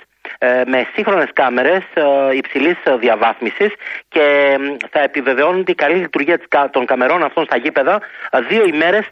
Με 0.65 0.87
σύγχρονες 0.93 1.29
κάμερες 1.33 1.83
ε, 1.93 2.35
υψηλής 2.35 2.77
ε, 2.83 2.95
διαβάθμισης 2.95 3.73
και 4.09 4.57
μ, 4.59 4.75
θα 4.91 4.99
επιβεβαιώνεται 4.99 5.71
η 5.71 5.75
καλή 5.75 5.95
λειτουργία 5.95 6.37
της 6.37 6.47
κα- 6.49 6.69
των 6.69 6.85
καμερών 6.85 7.23
αυτών 7.23 7.45
στα 7.45 7.57
γήπεδα 7.57 8.01
ε, 8.31 8.39
δύο 8.39 8.65
ημέρες 8.65 9.05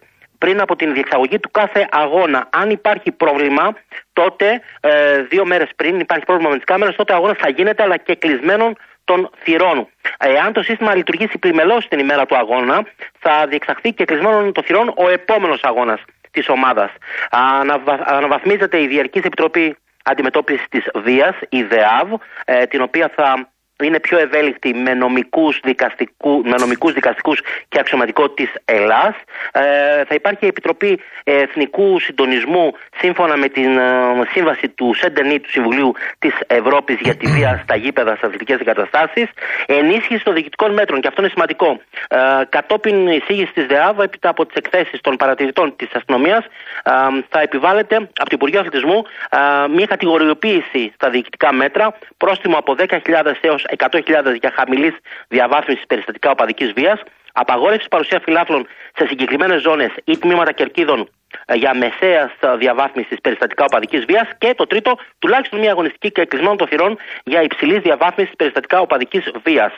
πριν 0.44 0.62
από 0.62 0.76
την 0.76 0.94
διεξαγωγή 0.94 1.40
του 1.40 1.52
κάθε 1.52 1.88
αγώνα. 1.92 2.48
Αν 2.50 2.70
υπάρχει 2.70 3.12
πρόβλημα, 3.12 3.76
τότε 4.14 4.62
ε, 4.80 5.22
δύο 5.22 5.46
μέρες 5.46 5.70
πριν 5.76 6.00
υπάρχει 6.00 6.26
πρόβλημα 6.26 6.50
με 6.50 6.56
τις 6.56 6.66
κάμερες, 6.66 6.96
τότε 6.96 7.14
ο 7.14 7.16
αγώνας 7.16 7.38
θα 7.38 7.50
γίνεται 7.50 7.84
αλλά 7.84 7.98
και 7.98 8.16
κλεισμένων 8.16 8.78
των 9.04 9.30
θυρών. 9.44 9.88
Εάν 10.18 10.54
το 10.54 10.64
σύστημα 10.64 10.96
λειτουργήσει 10.96 11.38
πλημελώς 11.38 11.88
την 11.88 12.00
ημέρα 12.00 12.26
του 12.26 12.38
αγώνα, 12.38 12.86
θα 13.20 13.46
διεξαχθεί 13.48 13.94
και 13.94 14.06
κλεισμένων 14.06 14.52
των 14.54 14.64
θυρών 14.64 14.94
ο 14.96 15.10
επόμενος 15.10 15.64
αγώνας 15.64 16.02
της 16.32 16.50
ομάδας. 16.50 16.92
Αναβα- 17.32 18.04
αναβαθμίζεται 18.06 18.82
η 18.82 18.88
Διαρκής 18.88 19.24
Επιτροπή 19.24 19.76
Αντιμετώπισης 20.04 20.66
της 20.70 20.84
Βίας, 20.96 21.36
η 21.50 21.64
ΔΕΑΒ, 21.64 22.14
ε, 22.46 22.66
την 22.66 22.82
οποία 22.82 23.12
θα 23.16 23.51
είναι 23.82 24.00
πιο 24.00 24.18
ευέλικτη 24.20 24.74
με 24.74 24.94
νομικούς, 24.94 25.60
δικαστικού, 25.64 26.42
με 26.46 26.56
νομικούς 26.60 26.94
δικαστικούς 26.94 27.40
και 27.70 27.80
αξιωματικό 27.80 28.30
της 28.30 28.50
Ελλάς. 28.66 29.16
Ε, 29.52 29.62
θα 30.04 30.16
υπάρχει 30.16 30.46
η 30.46 30.48
Επιτροπή 30.48 31.00
Εθνικού 31.24 32.00
Συντονισμού 32.00 32.74
σύμφωνα 32.98 33.38
με 33.38 33.48
την 33.48 33.78
ε, 33.78 33.92
σύμβαση 34.32 34.70
του 34.70 34.94
ΣΕΝΤΕΝΗ 34.94 35.40
του 35.40 35.50
Συμβουλίου 35.50 35.92
της 36.20 36.34
Ευρώπης 36.48 36.98
για 37.00 37.16
τη 37.16 37.28
βία 37.28 37.60
στα 37.64 37.76
γήπεδα 37.76 38.12
στις 38.12 38.24
αθλητικές 38.24 38.60
εγκαταστάσεις. 38.60 39.26
Ενίσχυση 39.66 40.24
των 40.24 40.34
διοικητικών 40.34 40.74
μέτρων 40.74 41.02
και 41.02 41.08
αυτό 41.08 41.22
είναι 41.22 41.32
σημαντικό. 41.34 41.80
Ε, 42.08 42.18
κατόπιν 42.50 43.08
εισήγησης 43.08 43.54
της 43.54 43.66
ΔΕΑΒ 43.66 44.00
έπειτα 44.00 44.30
από 44.30 44.46
τις 44.46 44.56
εκθέσεις 44.56 45.02
των 45.02 45.16
παρατηρητών 45.16 45.76
της 45.76 45.88
αστυνομίας 45.94 46.46
ε, 46.84 46.92
θα 47.30 47.42
επιβάλλεται 47.42 47.96
από 47.96 48.30
το 48.30 48.36
Υπουργείο 48.40 48.60
Αθλητισμού 48.60 49.04
ε, 49.30 49.68
μια 49.68 49.86
κατηγοριοποίηση 49.86 50.92
στα 50.96 51.10
διοικητικά 51.10 51.54
μέτρα, 51.54 51.98
πρόστιμο 52.18 52.58
από 52.58 52.76
10.000 52.78 52.98
έως 53.42 53.64
100.000 53.78 54.36
για 54.40 54.52
χαμηλής 54.56 54.94
διαβάθμισης 55.28 55.86
περιστατικά 55.88 56.32
οπαδικής 56.32 56.72
βίας, 56.74 57.02
απαγόρευση 57.34 57.88
παρουσία 57.88 58.20
φιλάθλων 58.20 58.68
σε 58.96 59.08
συγκεκριμένες 59.08 59.62
ζώνες 59.62 59.92
ή 60.04 60.18
τμήματα 60.18 60.52
κερκίδων 60.52 61.10
ε, 61.46 61.56
για 61.56 61.76
μεσαίας 61.76 62.32
διαβάθμισης 62.58 63.22
περιστατικά 63.22 63.64
οπαδικής 63.64 64.06
βίας. 64.06 64.28
Και 64.38 64.54
το 64.58 64.68
τρίτο, 64.68 64.98
τουλάχιστον 65.20 65.60
μια 65.60 65.72
αγωνιστική 65.72 66.12
και 66.12 66.26
κλεισμένων 66.26 66.58
των 66.58 66.68
θυρών 66.68 66.98
για 67.24 67.42
υψηλής 67.42 67.80
διαβάθμισης 67.80 68.36
περιστατικά 68.36 68.80
οπαδικής 68.80 69.32
βίας. 69.44 69.74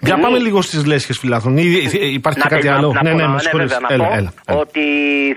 Για 0.00 0.16
πάμε 0.18 0.38
λίγο 0.38 0.62
στις 0.62 0.86
λέσχες 0.86 1.18
φιλάθλων. 1.18 1.56
Ή, 1.56 1.62
ή- 1.92 2.12
υπάρχει 2.12 2.40
και 2.40 2.48
κάτι 2.48 2.66
να- 2.68 2.74
άλλο; 2.76 2.92
να 2.92 3.02
ναι, 3.02 3.10
πω, 3.10 3.16
ναι, 3.16 3.22
να- 3.22 3.28
με 3.28 3.38
συγχωρείς. 3.38 3.72
βέβαια, 3.72 3.88
να 3.88 3.94
Έλα, 3.94 4.04
πω 4.08 4.12
έλα, 4.18 4.32
έλα. 4.46 4.58
ότι 4.60 4.84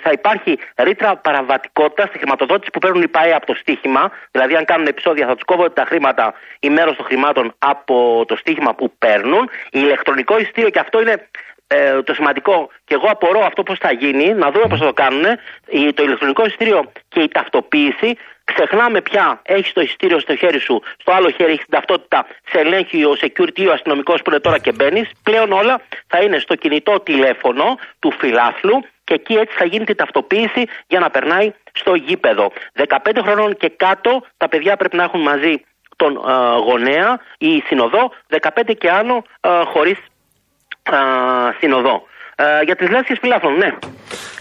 θα 0.04 0.12
υπάρχει 0.12 0.52
ρήτρα 0.88 1.18
παραβατικότητας 1.18 2.08
στη 2.10 2.18
χρηματοδότηση 2.18 2.70
που 2.74 2.80
παίρνουν 2.80 3.02
οι 3.02 3.08
ΠΑΕ 3.08 3.34
από 3.34 3.46
το 3.46 3.56
στοίχημα. 3.62 4.12
Δηλαδή, 4.32 4.56
αν 4.56 4.66
κάνουν 4.66 4.88
επεισόδια, 4.88 5.26
θα 5.28 5.34
τους 5.34 5.44
κόβονται 5.46 5.74
τα 5.82 5.86
χρήματα 5.88 6.34
ή 6.60 6.70
μέρο 6.70 6.96
των 6.96 7.06
χρημάτων 7.06 7.54
από 7.60 8.26
το 8.28 8.36
στοίχημα 8.36 8.72
που 8.76 8.86
παίρνουν. 9.04 9.44
Η 9.78 9.80
ηλεκτρονικό 9.86 10.38
ειστήριο, 10.40 10.70
και 10.70 10.80
αυτό 10.80 11.02
είναι 11.02 11.16
ε, 11.68 12.02
το 12.04 12.14
σημαντικό, 12.14 12.70
και 12.86 12.94
εγώ 12.94 13.08
απορώ 13.10 13.42
αυτό 13.50 13.64
πώς 13.64 13.78
θα 13.86 13.92
γίνει, 13.92 14.34
να 14.34 14.52
δούμε 14.52 14.66
πώς 14.70 14.80
θα 14.80 14.86
το 14.86 14.94
κάνουν. 14.94 15.24
Το 15.94 16.04
ηλεκτρονικό 16.04 16.46
εισιτήριο 16.46 16.92
και 17.08 17.20
η 17.22 17.28
ταυτοποίηση 17.28 18.10
Ξεχνάμε 18.44 19.02
πια, 19.02 19.42
έχεις 19.44 19.74
το 19.74 19.82
εισιτήριο 19.82 20.20
στο 20.20 20.36
χέρι 20.36 20.60
σου, 20.60 20.82
στο 21.02 21.12
άλλο 21.12 21.30
χέρι 21.30 21.52
έχεις 21.52 21.66
την 21.66 21.74
ταυτότητα, 21.78 22.26
σε 22.50 22.60
ελέγχει 22.60 23.04
ο 23.04 23.14
security 23.24 23.60
ή 23.60 23.68
ο 23.68 23.74
αστυνομικός 23.74 24.22
που 24.22 24.30
είναι 24.30 24.40
τώρα 24.40 24.60
και 24.60 24.72
μπαίνεις. 24.72 25.10
Πλέον 25.24 25.52
όλα 25.52 25.82
θα 26.08 26.18
είναι 26.24 26.38
στο 26.40 26.56
κινητό 26.56 27.00
τηλέφωνο 27.00 27.66
του 28.00 28.12
φιλάθλου 28.20 28.78
και 29.04 29.14
εκεί 29.14 29.34
έτσι 29.34 29.56
θα 29.58 29.66
γίνει 29.66 29.86
την 29.86 29.96
ταυτοποίηση 29.96 30.64
για 30.88 31.00
να 31.00 31.10
περνάει 31.10 31.54
στο 31.74 31.94
γήπεδο. 31.96 32.52
15 32.74 33.20
χρονών 33.26 33.58
και 33.58 33.70
κάτω 33.78 34.12
τα 34.38 34.48
παιδιά 34.50 34.76
πρέπει 34.76 34.96
να 34.96 35.04
έχουν 35.04 35.22
μαζί 35.22 35.54
τον 35.96 36.12
ε, 36.16 36.32
γονέα 36.68 37.20
ή 37.38 37.64
συνοδό, 37.68 38.12
15 38.30 38.74
και 38.78 38.90
άνω 38.90 39.24
ε, 39.42 39.50
χωρίς 39.74 39.98
ε, 40.84 40.98
συνοδό. 41.60 42.04
Ε, 42.36 42.64
για 42.66 42.76
τις 42.76 42.90
λέσχες 42.90 43.18
φιλάθλων, 43.22 43.58
ναι. 43.58 43.70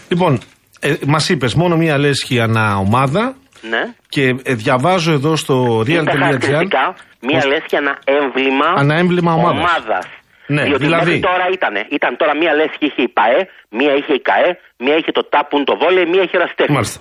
Λοιπόν, 0.09 0.41
ε, 0.79 0.93
μας 1.05 1.29
είπες 1.29 1.53
μόνο 1.53 1.75
μία 1.75 1.97
λέσχη 1.97 2.39
ανά 2.39 2.77
ομάδα. 2.77 3.35
Ναι. 3.69 3.81
Και 4.09 4.23
ε, 4.43 4.53
διαβάζω 4.53 5.11
εδώ 5.11 5.35
στο 5.35 5.83
Είναι 5.87 6.03
τα 6.03 6.11
real.gr. 6.11 6.19
χαρακτηριστικά 6.19 6.95
μία 7.27 7.39
Πώς- 7.39 7.45
λέσχη 7.51 7.75
ένα 7.75 7.93
έμβλημα, 8.05 8.65
Ανά 8.75 8.95
έμβλημα 8.97 9.33
ομάδας. 9.33 9.57
ομάδας. 9.59 10.05
Ναι, 10.47 10.63
Διότι 10.63 10.83
δηλαδή- 10.83 11.05
μέχρι 11.05 11.19
τώρα 11.19 11.45
ήτανε, 11.57 11.81
ήταν 11.97 12.17
τώρα 12.17 12.33
μία 12.41 12.53
λέσχη 12.53 12.85
είχε 12.85 13.01
η 13.01 13.11
ΠαΕ, 13.17 13.39
μία 13.69 13.93
είχε 13.99 14.13
η 14.13 14.21
ΚαΕ, 14.29 14.49
μία 14.77 14.95
είχε 14.99 15.11
το 15.11 15.23
ΤΑΠΟΥΝ 15.33 15.63
το 15.69 15.73
βόλεϊ, 15.81 16.05
μία 16.13 16.21
είχε 16.25 16.37
ραστέχνη. 16.37 16.73
Μάλιστα. 16.75 16.99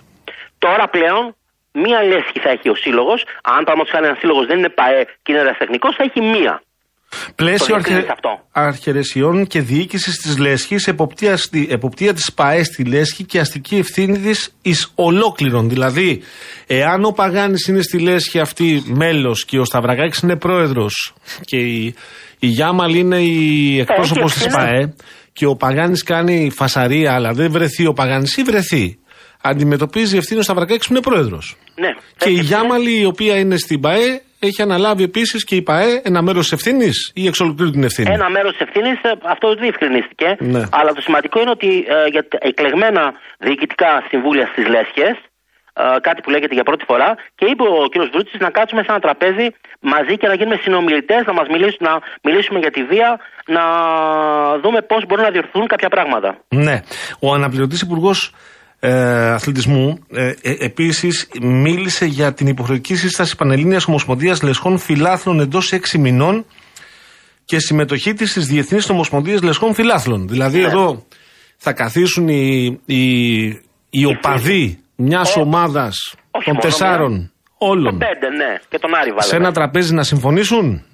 Τώρα 0.64 0.85
πλέον 0.95 1.25
μία 1.85 1.99
λέσχη 2.11 2.38
θα 2.45 2.50
έχει 2.57 2.69
ο 2.69 2.75
σύλλογος. 2.85 3.21
Αν 3.54 3.61
παραδείγματο 3.66 3.90
χάρη 3.95 4.07
ένα 4.11 4.16
σύλλογος 4.23 4.45
δεν 4.50 4.59
είναι 4.59 4.73
ΠαΕ 4.81 5.02
και 5.23 5.28
είναι 5.33 5.42
ραστεχνικό, 5.50 5.88
θα 5.97 6.02
έχει 6.09 6.21
μία. 6.35 6.54
Πλαίσιο 7.35 7.66
Το 7.66 7.75
αρχε... 7.75 7.88
διευκρίνησε 7.88 8.12
αυτό. 8.12 8.49
αρχαιρεσιών 8.52 9.47
και 9.47 9.61
διοίκησης 9.61 10.16
της 10.16 10.38
Λέσχης, 10.38 10.87
εποπτείας, 10.87 11.42
στη... 11.42 11.66
εποπτεία 11.71 12.14
της 12.14 12.33
ΠαΕ 12.33 12.62
στη 12.62 12.85
Λέσχη 12.85 13.25
και 13.25 13.40
αστική 13.40 13.76
ευθύνη 13.76 14.19
της 14.19 14.54
εις 14.62 14.92
ολόκληρον. 14.95 15.69
Δηλαδή, 15.69 16.23
εάν 16.66 17.04
ο 17.04 17.11
Παγάνης 17.11 17.66
είναι 17.66 17.83
στη 17.83 17.99
Λέσχη 17.99 18.38
αυτή 18.40 18.83
μέλος 18.87 19.45
και 19.45 19.59
ο 19.59 19.64
Σταυρακάκης 19.64 20.19
είναι 20.19 20.37
πρόεδρος 20.37 21.14
και 21.40 21.57
η, 21.57 21.95
η 22.38 22.47
Γιάμαλ 22.47 22.95
είναι 22.95 23.19
η 23.19 23.78
εκπρόσωπος 23.78 24.33
της 24.33 24.45
ευθύνη. 24.45 24.64
ΠαΕ 24.64 24.95
και 25.33 25.47
ο 25.47 25.57
Παγάνης 25.57 26.02
κάνει 26.02 26.50
φασαρία, 26.54 27.14
αλλά 27.14 27.33
δεν 27.33 27.50
βρεθεί 27.50 27.87
ο 27.87 27.92
Παγάνης 27.92 28.37
ή 28.37 28.42
βρεθεί; 28.42 28.99
Αντιμετωπίζει 29.43 30.17
ευθύνη 30.17 30.41
ο 30.41 30.43
Σταυρακάκης 30.43 30.87
που 30.87 30.93
είναι 30.93 31.03
πρόεδρος. 31.03 31.57
Ναι. 31.75 31.89
Και 32.17 32.31
η 32.31 32.33
Έχει 32.33 32.43
Γιάμαλη, 32.43 33.01
η 33.01 33.05
οποία 33.05 33.37
είναι 33.39 33.57
στην 33.57 33.81
ΠαΕ, 33.81 34.21
έχει 34.39 34.63
αναλάβει 34.63 35.03
επίσης 35.03 35.45
και 35.45 35.55
η 35.57 35.63
ΠαΕ 35.63 36.01
ένα 36.05 36.23
μέρος 36.23 36.43
της 36.43 36.53
ευθύνης 36.53 37.13
ή 37.15 37.27
εξ 37.27 37.41
ολοκλήρου 37.41 37.71
την 37.71 37.85
ευθύνη; 37.85 38.13
Ένα 38.13 38.31
μέρος 38.31 38.53
της 38.57 38.61
ευθύνης, 38.61 39.01
αυτό 39.23 39.55
διευκρινίστηκε. 39.55 40.37
Ναι. 40.39 40.63
Αλλά 40.73 40.93
το 40.93 41.01
σημαντικό 41.01 41.41
είναι 41.41 41.51
ότι 41.51 41.85
ε, 41.89 42.09
για 42.11 42.29
τα 42.29 42.39
εκλεγμένα 42.41 43.13
διοικητικά 43.39 44.07
συμβούλια 44.09 44.47
στις 44.53 44.67
Λέσχες, 44.67 45.17
κάτι 46.01 46.21
που 46.23 46.31
λέγεται 46.31 46.55
για 46.55 46.63
πρώτη 46.63 46.85
φορά, 46.85 47.15
και 47.35 47.47
είπε 47.51 47.63
ο 47.63 47.89
κ. 47.93 47.95
Βρούτσης 48.13 48.41
να 48.41 48.51
κάτσουμε 48.51 48.83
σε 48.83 48.91
ένα 48.91 49.01
τραπέζι 49.01 49.47
μαζί 49.81 50.17
και 50.17 50.27
να 50.27 50.35
γίνουμε 50.35 50.57
συνομιλητές, 50.63 51.23
να 51.27 51.33
μας 51.33 51.49
μιλήσουν, 51.49 51.79
να 51.81 51.95
μιλήσουμε 52.23 52.59
για 52.59 52.71
τη 52.71 52.83
βία, 52.85 53.21
να 53.47 53.65
δούμε 54.63 54.81
πώς 54.83 55.07
μπορούν 55.07 55.25
να 55.25 55.31
διορθωθούν 55.31 55.67
κάποια 55.67 55.89
πράγματα. 55.89 56.39
Ναι. 56.49 56.77
Ο 57.21 57.35
αναπληρωτής 57.35 57.81
υπουργός 57.81 58.19
ε, 58.27 58.37
αθλητισμού 58.89 59.99
ε, 60.11 60.27
ε, 60.43 60.55
επίσης 60.59 61.29
μίλησε 61.41 62.05
για 62.05 62.33
την 62.35 62.47
υποχρεωτική 62.47 62.95
σύσταση 62.97 63.37
Πανελλήνιας 63.37 63.87
Ομοσπονδίας 63.87 64.43
Λεσχών 64.43 64.79
Φιλάθλων 64.79 65.41
εντός 65.41 65.73
6 65.93 65.99
μηνών 65.99 66.47
και 67.45 67.59
συμμετοχή 67.59 68.15
της 68.15 68.31
στις 68.31 68.47
Διεθνείς 68.47 68.89
Ομοσπονδίες 68.91 69.43
Λεσχών 69.43 69.75
Φιλάθλων. 69.75 70.29
Δηλαδή 70.29 70.59
Ναι. 70.61 70.67
εδώ 70.67 71.07
θα 71.57 71.73
καθίσουν 71.73 72.29
οι, 72.29 72.79
οι, 72.87 73.43
οι 73.91 74.05
οπαδοί 74.05 74.79
μιας 74.97 75.37
Ο- 75.37 75.41
ομάδας 75.41 76.15
όχι 76.31 76.45
των 76.45 76.55
μόνο 76.55 76.61
τεσσάρων 76.69 77.33
Το 77.59 77.67
όλων 77.67 77.99
πέντε, 77.99 78.29
ναι, 78.37 78.59
και 78.69 78.79
τον 78.79 78.95
Άρη 78.95 79.11
βάλε. 79.11 79.23
σε 79.23 79.37
ένα 79.37 79.53
τραπέζι 79.53 79.95
να 79.95 80.03
συμφωνήσουν; 80.03 80.85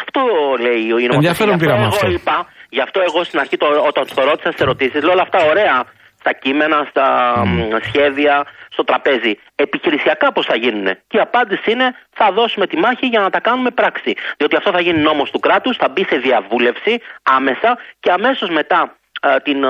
Αυτό 0.00 0.20
λέει 0.60 0.82
ο 0.82 0.86
νομοθετής. 0.86 1.14
Ενδιαφέρον 1.14 1.54
Γι' 1.58 1.64
αυτό 1.64 1.64
πήραμε 1.64 1.84
εγώ 1.84 1.94
αυτό. 1.94 2.10
Είπα, 2.10 2.46
γι' 2.68 2.80
αυτό 2.80 3.00
εγώ 3.08 3.24
στην 3.24 3.38
αρχή 3.38 3.56
το, 3.56 3.66
όταν 3.90 4.04
το 4.14 4.22
ρώτησα 4.24 4.48
στις 4.52 4.60
ερωτήσεις, 4.66 5.02
λέω 5.02 5.12
όλα 5.12 5.22
αυτά 5.22 5.38
ωραία 5.52 5.76
στα 6.20 6.32
κείμενα, 6.32 6.86
στα 6.90 7.06
μ, 7.46 7.76
σχέδια, 7.82 8.44
στο 8.70 8.84
τραπέζι. 8.84 9.38
Επιχειρησιακά 9.54 10.32
πώς 10.32 10.46
θα 10.46 10.56
γίνουν. 10.56 10.84
Και 10.84 11.16
η 11.16 11.20
απάντηση 11.20 11.70
είναι 11.70 11.94
θα 12.10 12.32
δώσουμε 12.32 12.66
τη 12.66 12.76
μάχη 12.76 13.06
για 13.06 13.20
να 13.20 13.30
τα 13.30 13.40
κάνουμε 13.40 13.70
πράξη. 13.70 14.14
Διότι 14.36 14.56
αυτό 14.56 14.70
θα 14.70 14.80
γίνει 14.80 14.98
νόμος 14.98 15.30
του 15.30 15.38
κράτους, 15.38 15.76
θα 15.76 15.88
μπει 15.88 16.04
σε 16.04 16.16
διαβούλευση 16.16 17.00
άμεσα 17.22 17.78
και 18.00 18.10
αμέσως 18.10 18.50
μετά 18.50 18.98
ε, 19.20 19.40
την 19.40 19.64
ε, 19.64 19.68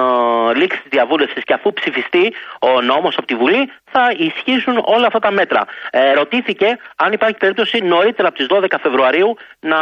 λήξη 0.54 0.80
της 0.80 0.90
διαβούλευσης 0.90 1.44
και 1.44 1.52
αφού 1.52 1.72
ψηφιστεί 1.72 2.34
ο 2.60 2.80
νόμος 2.80 3.16
από 3.16 3.26
τη 3.26 3.34
Βουλή 3.34 3.72
θα 3.90 4.14
ισχύσουν 4.16 4.82
όλα 4.84 5.06
αυτά 5.06 5.18
τα 5.18 5.30
μέτρα. 5.30 5.64
Ε, 5.90 6.12
ρωτήθηκε 6.12 6.78
αν 6.96 7.12
υπάρχει 7.12 7.36
περίπτωση 7.36 7.78
νωρίτερα 7.78 8.28
από 8.28 8.36
τις 8.36 8.46
12 8.50 8.66
Φεβρουαρίου 8.80 9.36
να 9.60 9.78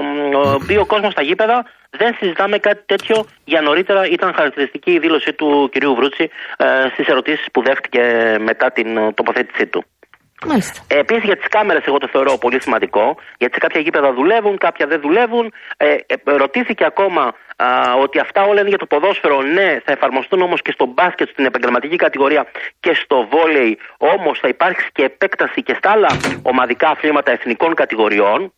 μ, 0.00 0.32
ε, 0.32 0.64
μπει 0.64 0.76
ο 0.76 0.86
κόσμος 0.86 1.12
στα 1.12 1.22
γήπεδα. 1.22 1.64
Δεν 1.96 2.14
συζητάμε 2.18 2.58
κάτι 2.58 2.82
τέτοιο 2.86 3.26
για 3.44 3.60
νωρίτερα. 3.60 4.06
Ήταν 4.06 4.34
χαρακτηριστική 4.34 4.90
η 4.92 4.98
δήλωση 4.98 5.32
του 5.32 5.68
κυρίου 5.72 5.94
Βρούτση 5.94 6.30
ε, 6.56 6.66
στις 6.92 7.06
ερωτήσεις 7.06 7.46
που 7.52 7.62
δέχτηκε 7.62 8.02
μετά 8.40 8.70
την 8.70 8.96
ε, 8.96 9.12
τοποθέτησή 9.12 9.66
του. 9.66 9.84
Μάλιστα. 10.46 10.80
Ε, 10.88 10.98
Επίσης 10.98 11.24
για 11.24 11.36
τις 11.36 11.48
κάμερες, 11.48 11.84
εγώ 11.86 11.98
το 11.98 12.08
θεωρώ 12.12 12.38
πολύ 12.38 12.62
σημαντικό, 12.62 13.16
γιατί 13.38 13.54
σε 13.54 13.60
κάποια 13.60 13.80
γήπεδα 13.80 14.12
δουλεύουν, 14.12 14.58
κάποια 14.58 14.86
δεν 14.86 15.00
δουλεύουν. 15.00 15.52
Ε, 15.76 15.86
ε, 16.06 16.14
ρωτήθηκε 16.24 16.84
ακόμα 16.84 17.34
α, 17.56 17.66
ότι 18.00 18.18
αυτά 18.18 18.42
όλα 18.42 18.60
είναι 18.60 18.68
για 18.68 18.78
το 18.78 18.86
ποδόσφαιρο. 18.86 19.42
Ναι, 19.42 19.80
θα 19.84 19.92
εφαρμοστούν 19.92 20.40
όμως 20.40 20.62
και 20.62 20.72
στο 20.72 20.86
μπάσκετ, 20.86 21.28
στην 21.28 21.44
επαγγελματική 21.44 21.96
κατηγορία 21.96 22.46
και 22.80 22.94
στο 22.94 23.28
βόλεϊ. 23.30 23.78
Όμως 23.98 24.38
θα 24.38 24.48
υπάρξει 24.48 24.88
και 24.92 25.02
επέκταση 25.02 25.62
και 25.62 25.74
στα 25.78 25.90
άλλα 25.90 26.08
ομαδικά 26.42 26.88
αθλήματα 26.88 27.30
εθνικών 27.32 27.74
κατηγοριών. 27.74 28.52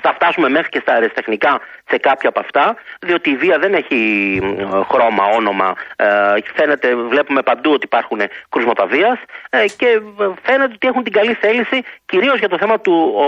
Θα 0.00 0.12
φτάσουμε 0.14 0.48
μέχρι 0.48 0.68
και 0.68 0.80
στα 0.80 0.92
αεραστεχνικά 0.92 1.60
σε 1.90 1.98
κάποια 1.98 2.28
από 2.28 2.40
αυτά, 2.40 2.76
διότι 3.00 3.30
η 3.30 3.36
βία 3.36 3.58
δεν 3.58 3.74
έχει 3.74 3.96
μ, 4.42 4.82
χρώμα, 4.90 5.24
όνομα. 5.24 5.74
Ε, 5.96 6.06
φαίνεται, 6.54 6.94
βλέπουμε 6.94 7.42
παντού 7.42 7.70
ότι 7.72 7.84
υπάρχουν 7.84 8.20
κρούσματα 8.48 8.86
βίας 8.86 9.18
ε, 9.50 9.64
και 9.76 10.00
φαίνεται 10.42 10.72
ότι 10.74 10.88
έχουν 10.88 11.02
την 11.02 11.12
καλή 11.12 11.34
θέληση, 11.34 11.82
κυρίως 12.06 12.38
για 12.38 12.48
το 12.48 12.58
θέμα 12.58 12.80
του, 12.80 13.14
ο, 13.16 13.24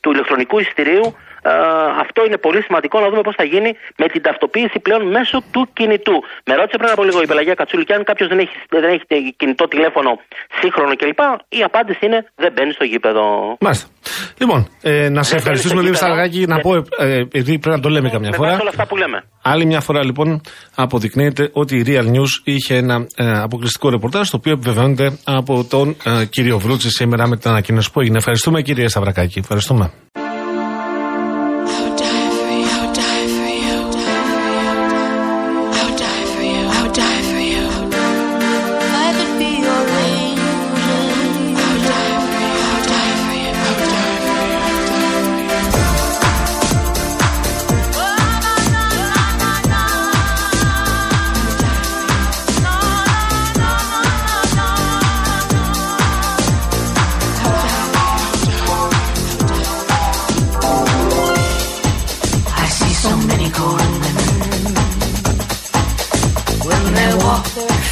του 0.00 0.10
ηλεκτρονικού 0.10 0.58
εισιτηρίου. 0.58 1.16
Ε, 1.42 1.50
αυτό 2.04 2.20
είναι 2.26 2.38
πολύ 2.46 2.60
σημαντικό 2.66 2.96
να 3.04 3.08
δούμε 3.10 3.22
πώς 3.28 3.34
θα 3.40 3.44
γίνει 3.52 3.70
με 4.00 4.06
την 4.12 4.22
ταυτοποίηση 4.22 4.78
πλέον 4.86 5.02
μέσω 5.16 5.36
του 5.52 5.62
κινητού. 5.78 6.16
Με 6.48 6.54
ρώτησε 6.60 6.76
πριν 6.80 6.90
από 6.94 7.02
λίγο 7.08 7.18
η 7.22 7.26
Πελαγία 7.26 7.54
Κατσούλη 7.60 7.84
και 7.84 7.94
αν 7.94 8.02
κάποιος 8.10 8.28
δεν 8.32 8.38
έχει, 8.44 8.56
δεν 8.68 8.84
έχει 8.94 9.04
κινητό 9.40 9.64
τηλέφωνο 9.68 10.10
σύγχρονο 10.60 10.92
κλπ. 11.00 11.20
Η 11.48 11.62
απάντηση 11.62 12.00
είναι 12.06 12.20
δεν 12.42 12.50
μπαίνει 12.54 12.72
στο 12.72 12.84
γήπεδο. 12.84 13.22
Μάλιστα. 13.60 13.86
Λοιπόν, 14.40 14.60
ε, 14.82 15.08
να 15.08 15.22
σε 15.22 15.28
Δεν 15.30 15.38
ευχαριστήσουμε 15.38 15.80
μπαίνει 15.80 15.86
λίγο 15.88 15.96
στο 15.96 16.06
Σταργάκη, 16.06 16.40
να 16.46 16.56
γήπεδο. 16.56 16.82
πω, 16.82 17.04
ε, 17.04 17.18
επειδή 17.20 17.58
πρέπει 17.58 17.76
να 17.76 17.80
το 17.80 17.88
λέμε 17.88 18.08
καμιά 18.10 18.30
Με 18.30 18.36
φορά. 18.36 18.48
βάση 18.50 18.60
όλα 18.60 18.70
αυτά 18.70 18.86
που 18.86 18.96
λέμε. 18.96 19.18
Άλλη 19.42 19.64
μια 19.66 19.80
φορά 19.80 20.04
λοιπόν 20.04 20.40
αποδεικνύεται 20.74 21.50
ότι 21.52 21.76
η 21.76 21.84
Real 21.88 22.06
News 22.16 22.32
είχε 22.44 22.74
ένα 22.76 23.06
ε, 23.16 23.30
αποκλειστικό 23.38 23.90
ρεπορτάζ 23.90 24.28
το 24.28 24.36
οποίο 24.36 24.52
επιβεβαιώνεται 24.52 25.18
από 25.24 25.64
τον 25.64 25.96
ε, 26.04 26.24
κύριο 26.24 26.58
Βρούτση 26.58 26.90
σήμερα 26.90 27.26
με 27.28 27.36
την 27.36 27.50
ανακοίνωση 27.50 27.90
που 27.92 28.00
έγινε. 28.00 28.16
Ευχαριστούμε 28.18 28.62
κύριε 28.62 28.88
Σταυρακάκη. 28.88 29.38
Ευχαριστούμε. 29.38 29.92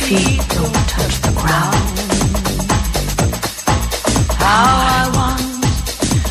Feet 0.09 0.41
don't 0.57 0.79
touch 0.95 1.15
the 1.27 1.33
ground. 1.41 1.85
How 4.45 4.71
I 4.99 5.01
want, 5.17 5.41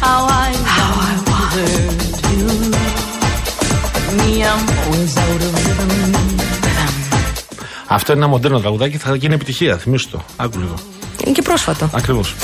how 0.03 0.19
I, 0.43 0.45
how 0.75 0.91
I 1.09 1.11
wondered 1.31 1.99
you. 2.31 2.45
Me, 4.17 4.29
I'm 4.49 4.63
always 4.79 5.13
out 5.25 5.41
of 5.47 5.53
rhythm. 5.65 5.91
Αυτό 7.87 8.11
είναι 8.11 8.21
ένα 8.21 8.29
μοντέρνο 8.29 8.59
τραγουδάκι, 8.59 8.97
θα 8.97 9.15
γίνει 9.15 9.33
επιτυχία. 9.33 9.77
Θυμήσου 9.77 10.09
το. 10.09 10.21
Άκου 10.35 10.59
λίγο. 10.59 10.73
Είναι 11.23 11.33
και 11.33 11.41
πρόσφατο. 11.41 11.89
Ακριβώς. 11.93 12.35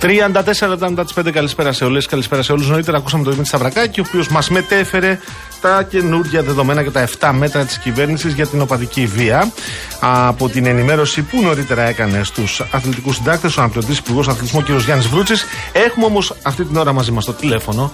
34 0.00 0.68
λεπτά 0.68 0.88
μετά 0.90 1.04
τι 1.04 1.12
5 1.16 1.30
καλησπέρα 1.30 1.72
σε 1.72 1.84
όλες. 1.84 2.06
Καλησπέρα 2.06 2.42
σε 2.42 2.52
όλους. 2.52 2.68
Νωρίτερα 2.68 2.96
ακούσαμε 2.96 3.22
τον 3.22 3.32
Δημήτρη 3.32 3.56
Σταυρακάκη, 3.56 4.00
ο 4.00 4.04
οποίος 4.08 4.28
μας 4.28 4.50
μετέφερε 4.50 5.18
τα 5.60 5.82
καινούργια 5.82 6.42
δεδομένα 6.42 6.82
και 6.82 6.90
τα 6.90 7.08
7 7.20 7.30
μέτρα 7.32 7.64
της 7.64 7.78
κυβέρνησης 7.78 8.32
για 8.32 8.46
την 8.46 8.60
οπαδική 8.60 9.06
βία. 9.06 9.52
Από 10.00 10.48
την 10.48 10.66
ενημέρωση 10.66 11.22
που 11.22 11.40
νωρίτερα 11.42 11.82
έκανε 11.82 12.24
στους 12.24 12.62
αθλητικούς 12.70 13.16
συντάκτες, 13.16 13.56
ο 13.56 13.60
αναπληρωτής 13.60 13.98
υπουργός 13.98 14.28
αθλητισμού 14.28 14.62
κ. 14.62 14.68
Γιάννης 14.70 15.06
Βρούτσης. 15.06 15.44
Έχουμε 15.72 16.04
όμως 16.06 16.34
αυτή 16.42 16.64
την 16.64 16.76
ώρα 16.76 16.92
μαζί 16.92 17.10
μας 17.10 17.22
στο 17.22 17.32
τηλέφωνο 17.32 17.92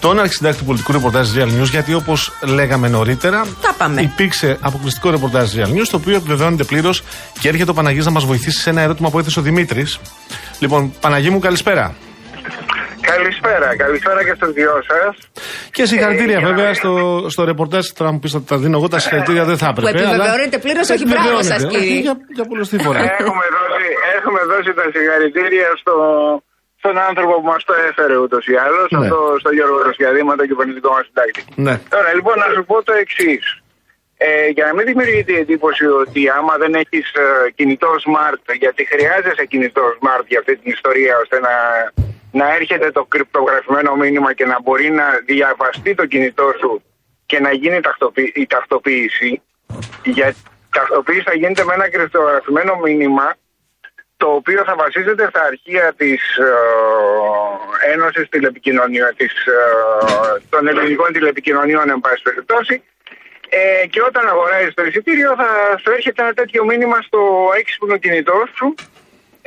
τον 0.00 0.20
αρχισυντάκτη 0.20 0.58
του 0.58 0.64
πολιτικού 0.64 0.92
ρεπορτάζ 0.92 1.30
Real 1.36 1.60
News, 1.60 1.68
γιατί 1.70 1.94
όπως 1.94 2.32
λέγαμε 2.42 2.88
νωρίτερα, 2.88 3.46
Τα 3.62 3.74
πάμε. 3.78 4.00
υπήρξε 4.00 4.56
αποκλειστικό 4.60 5.10
ρεπορτάζ 5.10 5.52
Real 5.56 5.68
News, 5.68 5.86
το 5.90 5.96
οποίο 5.96 6.16
επιβεβαιώνεται 6.16 6.64
πλήρως 6.64 7.02
και 7.38 7.48
έρχεται 7.48 7.70
ο 7.70 7.74
Παναγής 7.74 8.04
να 8.04 8.10
μας 8.10 8.24
βοηθήσει 8.24 8.60
σε 8.60 8.70
ένα 8.70 8.80
ερώτημα 8.80 9.10
που 9.10 9.18
έθεσε 9.18 9.38
ο 9.38 9.42
Δημήτρης. 9.42 9.98
Λοιπόν, 10.58 10.92
Παναγί 11.00 11.30
μου, 11.30 11.38
καλησπέρα. 11.38 11.94
Καλησπέρα, 13.12 13.68
καλησπέρα 13.84 14.20
και 14.26 14.34
στους 14.38 14.52
δυο 14.58 14.74
σας. 14.90 15.14
Και 15.76 15.84
συγχαρητήρια 15.90 16.36
Ε, 16.36 16.38
για 16.38 16.48
να 16.48 16.54
βέβαια 16.54 16.70
μην- 16.72 16.80
στο, 16.80 16.92
στο 17.34 17.42
ρεπορτάζ. 17.50 17.84
Τώρα 17.98 18.10
μου 18.12 18.18
πεις 18.22 18.32
ότι 18.38 18.46
τα 18.52 18.56
δίνω 18.62 18.76
εγώ, 18.80 18.88
τα 18.94 18.98
συγχαρητήρια 19.02 19.44
δεν 19.50 19.58
θα 19.62 19.68
έπρεπε. 19.72 19.88
επιβεβαιώνεται 19.90 20.58
πλήρως, 20.64 20.86
όχι 20.94 21.04
μπράβο 21.10 21.28
επιβεβαιώνεται. 21.28 21.54
σας, 21.54 21.62
κύριε. 21.72 21.90
Όχι, 21.92 22.00
Για, 22.06 22.14
για 22.38 22.44
πολλωστή 22.50 22.76
φορά. 22.86 23.00
έχουμε, 23.20 23.44
δώσει, 23.56 23.86
έχουμε 24.16 24.40
δώσει 24.52 24.70
τα 24.80 24.84
συγχαρητήρια 24.94 25.68
στο, 25.82 25.94
στον 26.82 26.94
άνθρωπο 27.08 27.32
που 27.40 27.46
μας 27.52 27.62
το 27.68 27.74
έφερε 27.88 28.16
ούτως 28.24 28.42
ή 28.54 28.56
άλλως, 28.66 28.86
Ναι. 28.90 28.98
αυτό, 29.02 29.18
στο 29.42 29.50
Γιώργο 29.56 29.78
Ρωσιαδήμα, 29.88 30.32
τον 30.40 30.46
κυβερνητικό 30.50 30.88
μας 30.96 31.04
συντάκτη. 31.08 31.40
ναι. 31.66 31.74
Τώρα 31.94 32.10
λοιπόν 32.18 32.34
να 32.42 32.48
σου 32.54 32.62
πω 32.70 32.76
το 32.88 32.92
εξής. 33.04 33.44
Ε, 34.28 34.48
για 34.56 34.64
να 34.68 34.72
μην 34.76 34.84
δημιουργείται 34.90 35.32
η 35.38 35.40
εντύπωση 35.44 35.84
ότι 36.02 36.20
άμα 36.38 36.54
δεν 36.62 36.72
έχεις 36.82 37.06
ε, 37.24 37.26
κινητό 37.58 37.90
smart, 38.06 38.42
γιατί 38.62 38.82
χρειάζεσαι 38.92 39.44
κινητό 39.52 39.82
smart 39.98 40.24
για 40.32 40.38
αυτή 40.42 40.52
την 40.60 40.68
ιστορία, 40.76 41.14
ώστε 41.22 41.36
να, 41.46 41.54
να 42.36 42.54
έρχεται 42.54 42.90
το 42.90 43.04
κρυπτογραφημένο 43.04 43.96
μήνυμα 43.96 44.32
και 44.34 44.46
να 44.46 44.60
μπορεί 44.62 44.90
να 44.90 45.06
διαβαστεί 45.26 45.94
το 45.94 46.06
κινητό 46.06 46.52
σου 46.60 46.82
και 47.26 47.40
να 47.40 47.52
γίνει 47.52 47.80
ταυτοποι- 47.80 48.36
η 48.36 48.46
ταυτοποίηση. 48.46 49.42
Για 50.04 50.34
ταυτοποίηση 50.70 51.22
θα 51.22 51.34
γίνεται 51.34 51.64
με 51.64 51.74
ένα 51.74 51.90
κρυπτογραφημένο 51.90 52.76
μήνυμα 52.84 53.34
το 54.16 54.26
οποίο 54.26 54.62
θα 54.64 54.74
βασίζεται 54.74 55.26
στα 55.28 55.42
αρχεία 55.42 55.94
της 55.96 56.36
ε, 56.36 57.92
Ένωσης 57.92 58.28
Τηλεπικοινωνιών, 58.28 59.12
της, 59.16 59.32
ε, 59.46 59.60
των 60.48 60.68
ελληνικών 60.68 61.12
τηλεπικοινωνιών, 61.12 61.90
εν 61.90 62.00
πάση 62.00 62.22
περιπτώσει, 62.22 62.82
ε, 63.48 63.86
και 63.86 64.02
όταν 64.02 64.28
αγοράζεις 64.28 64.74
το 64.74 64.84
εισιτήριο 64.84 65.34
θα 65.36 65.78
σου 65.80 65.90
έρχεται 65.90 66.22
ένα 66.22 66.32
τέτοιο 66.32 66.64
μήνυμα 66.64 66.98
στο 67.02 67.20
έξυπνο 67.58 67.96
κινητό 67.96 68.46
σου 68.56 68.74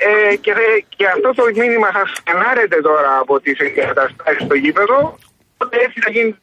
ε, 0.08 0.36
και, 0.36 0.54
δε- 0.54 0.82
και 0.96 1.06
αυτό 1.08 1.30
το 1.34 1.44
μήνυμα 1.62 1.90
θα 1.92 2.04
σκανάρεται 2.16 2.82
τώρα 2.82 3.18
από 3.22 3.40
τις 3.40 3.60
εγκαταστάσεις 3.60 4.44
στο 4.46 4.56
γήπεδο 4.56 5.18
οπότε 5.54 5.78
έτσι 5.86 6.00
θα 6.06 6.12
γίνει 6.12 6.36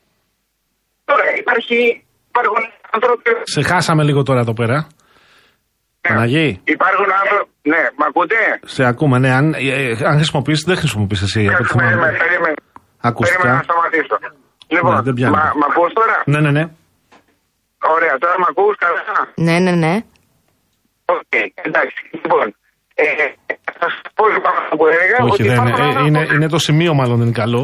τώρα 1.04 1.24
υπάρχει 1.38 2.04
υπάρχουν 2.28 2.56
άνθρωποι 2.90 3.30
Σε 3.42 3.62
χάσαμε 3.62 4.02
λίγο 4.02 4.22
τώρα 4.22 4.40
εδώ 4.40 4.52
πέρα. 4.52 4.86
Παναγί. 6.00 6.60
υπάρχουν 6.64 7.06
άνθρωποι 7.22 7.50
ναι, 7.62 7.82
μ' 7.98 8.02
ακούτε; 8.02 8.34
Σε 8.64 8.84
ακούμε, 8.84 9.18
ναι. 9.18 9.30
Αν, 9.34 9.54
ε, 9.54 9.58
ε, 9.58 9.96
αν 10.04 10.14
χρησιμοποιήσει, 10.14 10.64
δεν 10.66 10.76
χρησιμοποιήσει 10.76 11.24
εσύ. 11.24 11.46
από 11.48 11.56
ό,τι 11.60 11.68
θυμάμαι. 11.68 11.90
Περίμενε, 11.90 12.16
περίμενε. 12.18 12.54
Ακουστικά. 13.00 13.40
Περίμενε 13.42 13.62
να 13.66 13.72
σταματήσω. 13.72 14.18
Λοιπόν, 14.68 14.94
Ναι, 14.94 15.00
δεν 15.00 15.14
πιάνει. 15.14 15.34
μα, 15.36 15.52
μ' 15.56 15.64
ακούς 15.70 15.92
τώρα; 15.92 16.22
Ναι, 16.26 16.40
ναι, 16.40 16.50
ναι. 16.50 16.64
Ωραία, 17.94 18.18
τώρα 18.18 18.34
μ' 18.38 18.46
ακούς 18.50 18.76
καλά; 18.76 19.02
Ναι, 19.34 19.58
ναι, 19.58 19.70
ναι. 19.70 19.94
Οκ, 21.04 21.34
εντάξει. 21.54 21.98
Λοιπόν, 22.22 22.56
ε, 23.02 23.04
θα 23.64 23.72
σας 23.80 23.92
πω 24.16 24.24
λοιπόν 24.34 24.52
αυτό 24.62 24.76
που 24.78 24.86
έλεγα. 24.94 25.16
Όχι, 25.24 25.32
ότι 25.32 25.42
δεν 25.42 25.56
είναι. 25.56 25.68
υπάρχουν 25.68 25.84
Ε, 25.84 25.88
άνθρωποι- 25.88 26.08
είναι, 26.08 26.34
είναι 26.34 26.48
το 26.48 26.58
σημείο, 26.58 26.92
μάλλον 26.94 27.16
δεν 27.20 27.26
είναι 27.26 27.38
καλό. 27.44 27.62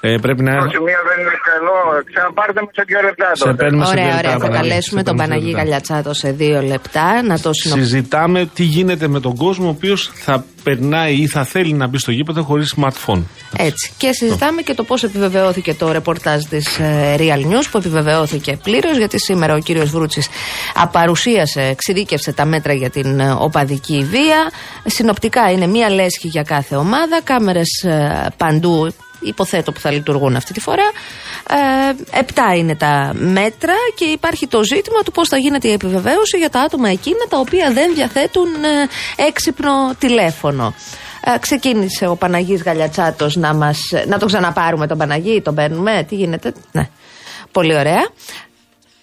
Ε, 0.00 0.16
πρέπει 0.24 0.42
να. 0.42 0.52
Το 0.56 0.68
σημείο 0.76 1.00
δεν 1.08 1.18
είναι 1.22 1.38
καλό. 1.50 1.76
Ξαναπάρτε 2.12 2.60
με 2.64 2.68
σε 2.78 2.82
δύο 2.90 3.00
λεπτά 3.08 3.28
Σε 3.34 3.42
τότε. 3.44 3.54
παίρνουμε 3.62 3.84
σε 3.84 3.92
δύο 3.92 4.02
Ωραία, 4.02 4.14
λεπτά, 4.14 4.28
ωραία. 4.28 4.38
Θα 4.38 4.46
Παναγί. 4.48 4.58
καλέσουμε 4.68 5.00
Σε 5.00 5.06
τον 5.06 5.16
παίρνουμε 5.16 5.24
σε 5.24 5.40
Παναγί 5.40 5.44
δύο 5.44 5.56
λεπτά. 5.56 5.62
Καλιατσάτο 5.62 6.10
σε 6.22 6.28
δύο 6.42 6.58
λεπτά 6.72 7.06
να 7.30 7.36
το 7.44 7.50
συνοψίσουμε. 7.52 7.82
Συζητάμε 7.84 8.40
τι 8.54 8.62
γίνεται 8.62 9.06
με 9.08 9.20
τον 9.20 9.34
κόσμο 9.44 9.66
ο 9.66 9.74
οποίος 9.76 10.10
θα 10.14 10.44
περνάει 10.62 11.14
ή 11.14 11.26
θα 11.26 11.44
θέλει 11.44 11.72
να 11.72 11.86
μπει 11.88 11.98
στο 11.98 12.10
γήπεδο 12.10 12.42
χωρίς 12.42 12.74
smartphone. 12.76 13.22
Έτσι. 13.56 13.92
Και 13.98 14.12
συζητάμε 14.12 14.62
και 14.62 14.74
το 14.74 14.82
πώς 14.84 15.02
επιβεβαιώθηκε 15.02 15.74
το 15.74 15.92
ρεπορτάζ 15.92 16.42
της 16.44 16.78
Real 17.16 17.42
News, 17.50 17.66
που 17.70 17.78
επιβεβαιώθηκε 17.78 18.58
πλήρως, 18.62 18.96
γιατί 18.96 19.18
σήμερα 19.20 19.54
ο 19.54 19.58
κύριος 19.58 19.90
Βρούτσης 19.90 20.28
απαρουσίασε, 20.74 21.60
εξειδίκευσε 21.62 22.32
τα 22.32 22.44
μέτρα 22.44 22.72
για 22.72 22.90
την 22.90 23.20
ε, 23.20 23.30
οπαδική 23.38 24.06
βία. 24.10 24.50
Συνοπτικά 24.84 25.50
είναι 25.50 25.66
μία 25.66 25.90
λέσχη 25.90 26.28
για 26.28 26.42
κάθε 26.42 26.76
ομάδα, 26.76 27.20
κάμερες 27.24 27.84
παντού. 28.36 28.92
Υποθέτω 29.20 29.72
που 29.72 29.80
θα 29.80 29.90
λειτουργούν 29.90 30.36
αυτή 30.36 30.52
τη 30.52 30.60
φορά. 30.60 30.90
Ε, 31.50 32.18
επτά 32.18 32.54
είναι 32.56 32.76
τα 32.76 33.12
μέτρα 33.14 33.74
και 33.94 34.04
υπάρχει 34.04 34.46
το 34.46 34.62
ζήτημα 34.62 35.02
του 35.04 35.10
πώς 35.10 35.28
θα 35.28 35.36
γίνεται 35.36 35.68
η 35.68 35.72
επιβεβαίωση 35.72 36.38
για 36.38 36.50
τα 36.50 36.60
άτομα 36.60 36.88
εκείνα 36.88 37.26
τα 37.28 37.38
οποία 37.38 37.72
δεν 37.72 37.94
διαθέτουν 37.94 38.46
ε, 38.54 39.22
έξυπνο 39.26 39.94
τηλέφωνο. 39.98 40.74
Ε, 41.24 41.38
ξεκίνησε 41.38 42.06
ο 42.06 42.16
Παναγής 42.16 42.62
Γαλιατσάτος 42.62 43.36
να 43.36 43.54
μας... 43.54 43.78
Να 44.06 44.18
το 44.18 44.26
ξαναπάρουμε 44.26 44.86
τον 44.86 44.98
Παναγί, 44.98 45.42
τον 45.42 45.54
παίρνουμε, 45.54 46.04
τι 46.08 46.14
γίνεται. 46.14 46.52
Ναι, 46.72 46.88
πολύ 47.52 47.74
ωραία. 47.74 48.08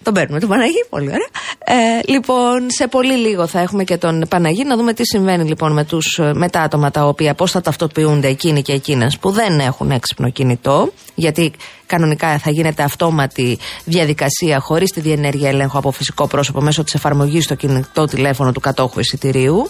Τον 0.05 0.13
παίρνουμε 0.13 0.39
τον 0.39 0.49
Παναγί, 0.49 0.85
πολύ 0.89 1.07
ωραία. 1.07 1.27
Ε, 1.59 2.11
λοιπόν, 2.11 2.69
σε 2.69 2.87
πολύ 2.87 3.13
λίγο 3.13 3.47
θα 3.47 3.59
έχουμε 3.59 3.83
και 3.83 3.97
τον 3.97 4.25
Παναγί 4.29 4.63
να 4.63 4.75
δούμε 4.75 4.93
τι 4.93 5.05
συμβαίνει 5.05 5.47
λοιπόν 5.47 5.73
με, 5.73 5.83
τους, 5.83 6.19
με 6.33 6.49
τα 6.49 6.61
άτομα 6.61 6.91
τα 6.91 7.07
οποία 7.07 7.33
πώς 7.33 7.51
θα 7.51 7.61
ταυτοποιούνται 7.61 8.27
εκείνοι 8.27 8.61
και 8.61 8.73
εκείνες 8.73 9.17
που 9.17 9.31
δεν 9.31 9.59
έχουν 9.59 9.91
έξυπνο 9.91 10.29
κινητό, 10.29 10.91
γιατί 11.15 11.51
κανονικά 11.85 12.37
θα 12.37 12.49
γίνεται 12.49 12.83
αυτόματη 12.83 13.59
διαδικασία 13.85 14.59
χωρίς 14.59 14.91
τη 14.91 14.99
διενέργεια 14.99 15.49
ελέγχου 15.49 15.77
από 15.77 15.91
φυσικό 15.91 16.27
πρόσωπο 16.27 16.61
μέσω 16.61 16.83
της 16.83 16.93
εφαρμογής 16.93 17.43
στο 17.43 17.55
κινητό 17.55 18.05
τηλέφωνο 18.05 18.51
του 18.51 18.59
κατόχου 18.59 18.99
εισιτηρίου. 18.99 19.69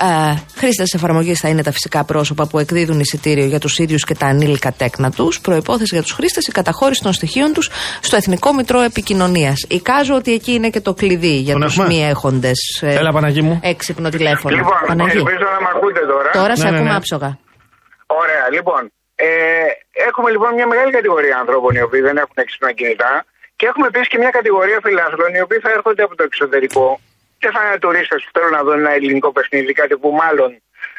Ε, 0.00 0.34
Χρήστες 0.56 0.88
τη 0.90 0.96
εφαρμογής 0.96 1.40
θα 1.40 1.48
είναι 1.48 1.62
τα 1.62 1.72
φυσικά 1.72 2.04
πρόσωπα 2.04 2.46
που 2.46 2.58
εκδίδουν 2.58 3.00
εισιτήριο 3.00 3.44
για 3.44 3.58
τους 3.58 3.78
ίδιους 3.78 4.04
και 4.04 4.14
τα 4.14 4.26
ανήλικα 4.26 4.72
τέκνα 4.72 5.10
τους. 5.10 5.40
Προπόθεση 5.40 5.90
για 5.94 6.02
τους 6.02 6.12
χρήστες 6.12 6.46
η 6.46 6.52
καταχώρηση 6.52 7.02
των 7.02 7.12
στοιχείων 7.12 7.52
τους 7.52 7.70
στο 8.00 8.16
Εθνικό 8.16 8.52
Μητρό 8.54 8.80
Επικοινωνίας. 8.80 9.56
Εικάζω 9.68 10.14
ότι 10.14 10.32
εκεί 10.32 10.52
είναι 10.52 10.70
και 10.70 10.80
το 10.80 10.94
κλειδί 10.94 11.36
για 11.46 11.52
Τον 11.52 11.62
τους 11.62 11.72
έχουμε; 11.78 11.88
μη 11.94 12.04
έχοντες 12.12 12.60
Έλα, 12.80 13.12
Παναγί 13.12 13.42
μου. 13.42 13.60
έξυπνο 13.62 14.08
τηλέφωνο. 14.08 14.56
Λοιπόν, 14.56 14.78
Παναγί. 14.86 15.16
ελπίζω 15.16 15.46
να 15.56 15.60
με 15.64 15.68
ακούτε 15.74 16.00
τώρα. 16.12 16.30
Τώρα 16.40 16.56
σε 16.56 16.62
Ναι, 16.64 16.70
ναι, 16.70 16.76
ακούμε 16.76 16.90
ναι. 16.90 16.96
άψογα. 17.00 17.30
Ωραία, 18.22 18.44
λοιπόν. 18.56 18.82
Ε, 19.14 19.28
έχουμε 20.08 20.28
λοιπόν 20.34 20.50
μια 20.58 20.66
μεγάλη 20.72 20.90
κατηγορία 20.98 21.36
ανθρώπων 21.42 21.70
οι 21.78 21.82
οποίοι 21.88 22.00
δεν 22.08 22.16
έχουν 22.22 22.36
έξυπνα 22.44 22.70
κινητά 22.78 23.12
και 23.58 23.64
έχουμε 23.70 23.86
επίσης 23.90 24.08
και 24.12 24.18
μια 24.22 24.32
κατηγορία 24.38 24.78
φιλάθλων 24.86 25.30
οι 25.36 25.40
οποίοι 25.46 25.58
θα 25.64 25.70
έρχονται 25.76 26.02
από 26.06 26.14
το 26.18 26.22
εξωτερικό 26.30 26.86
και 27.42 27.50
θα 27.54 27.60
είναι 27.64 27.78
τουρίστες 27.78 28.22
που 28.24 28.30
θέλουν 28.34 28.54
να 28.58 28.62
δουν 28.64 28.78
ένα 28.78 28.92
ελληνικό 28.98 29.32
παιχνίδι, 29.32 29.72
κάτι 29.72 29.96
που 29.96 30.10
μάλλον 30.22 30.50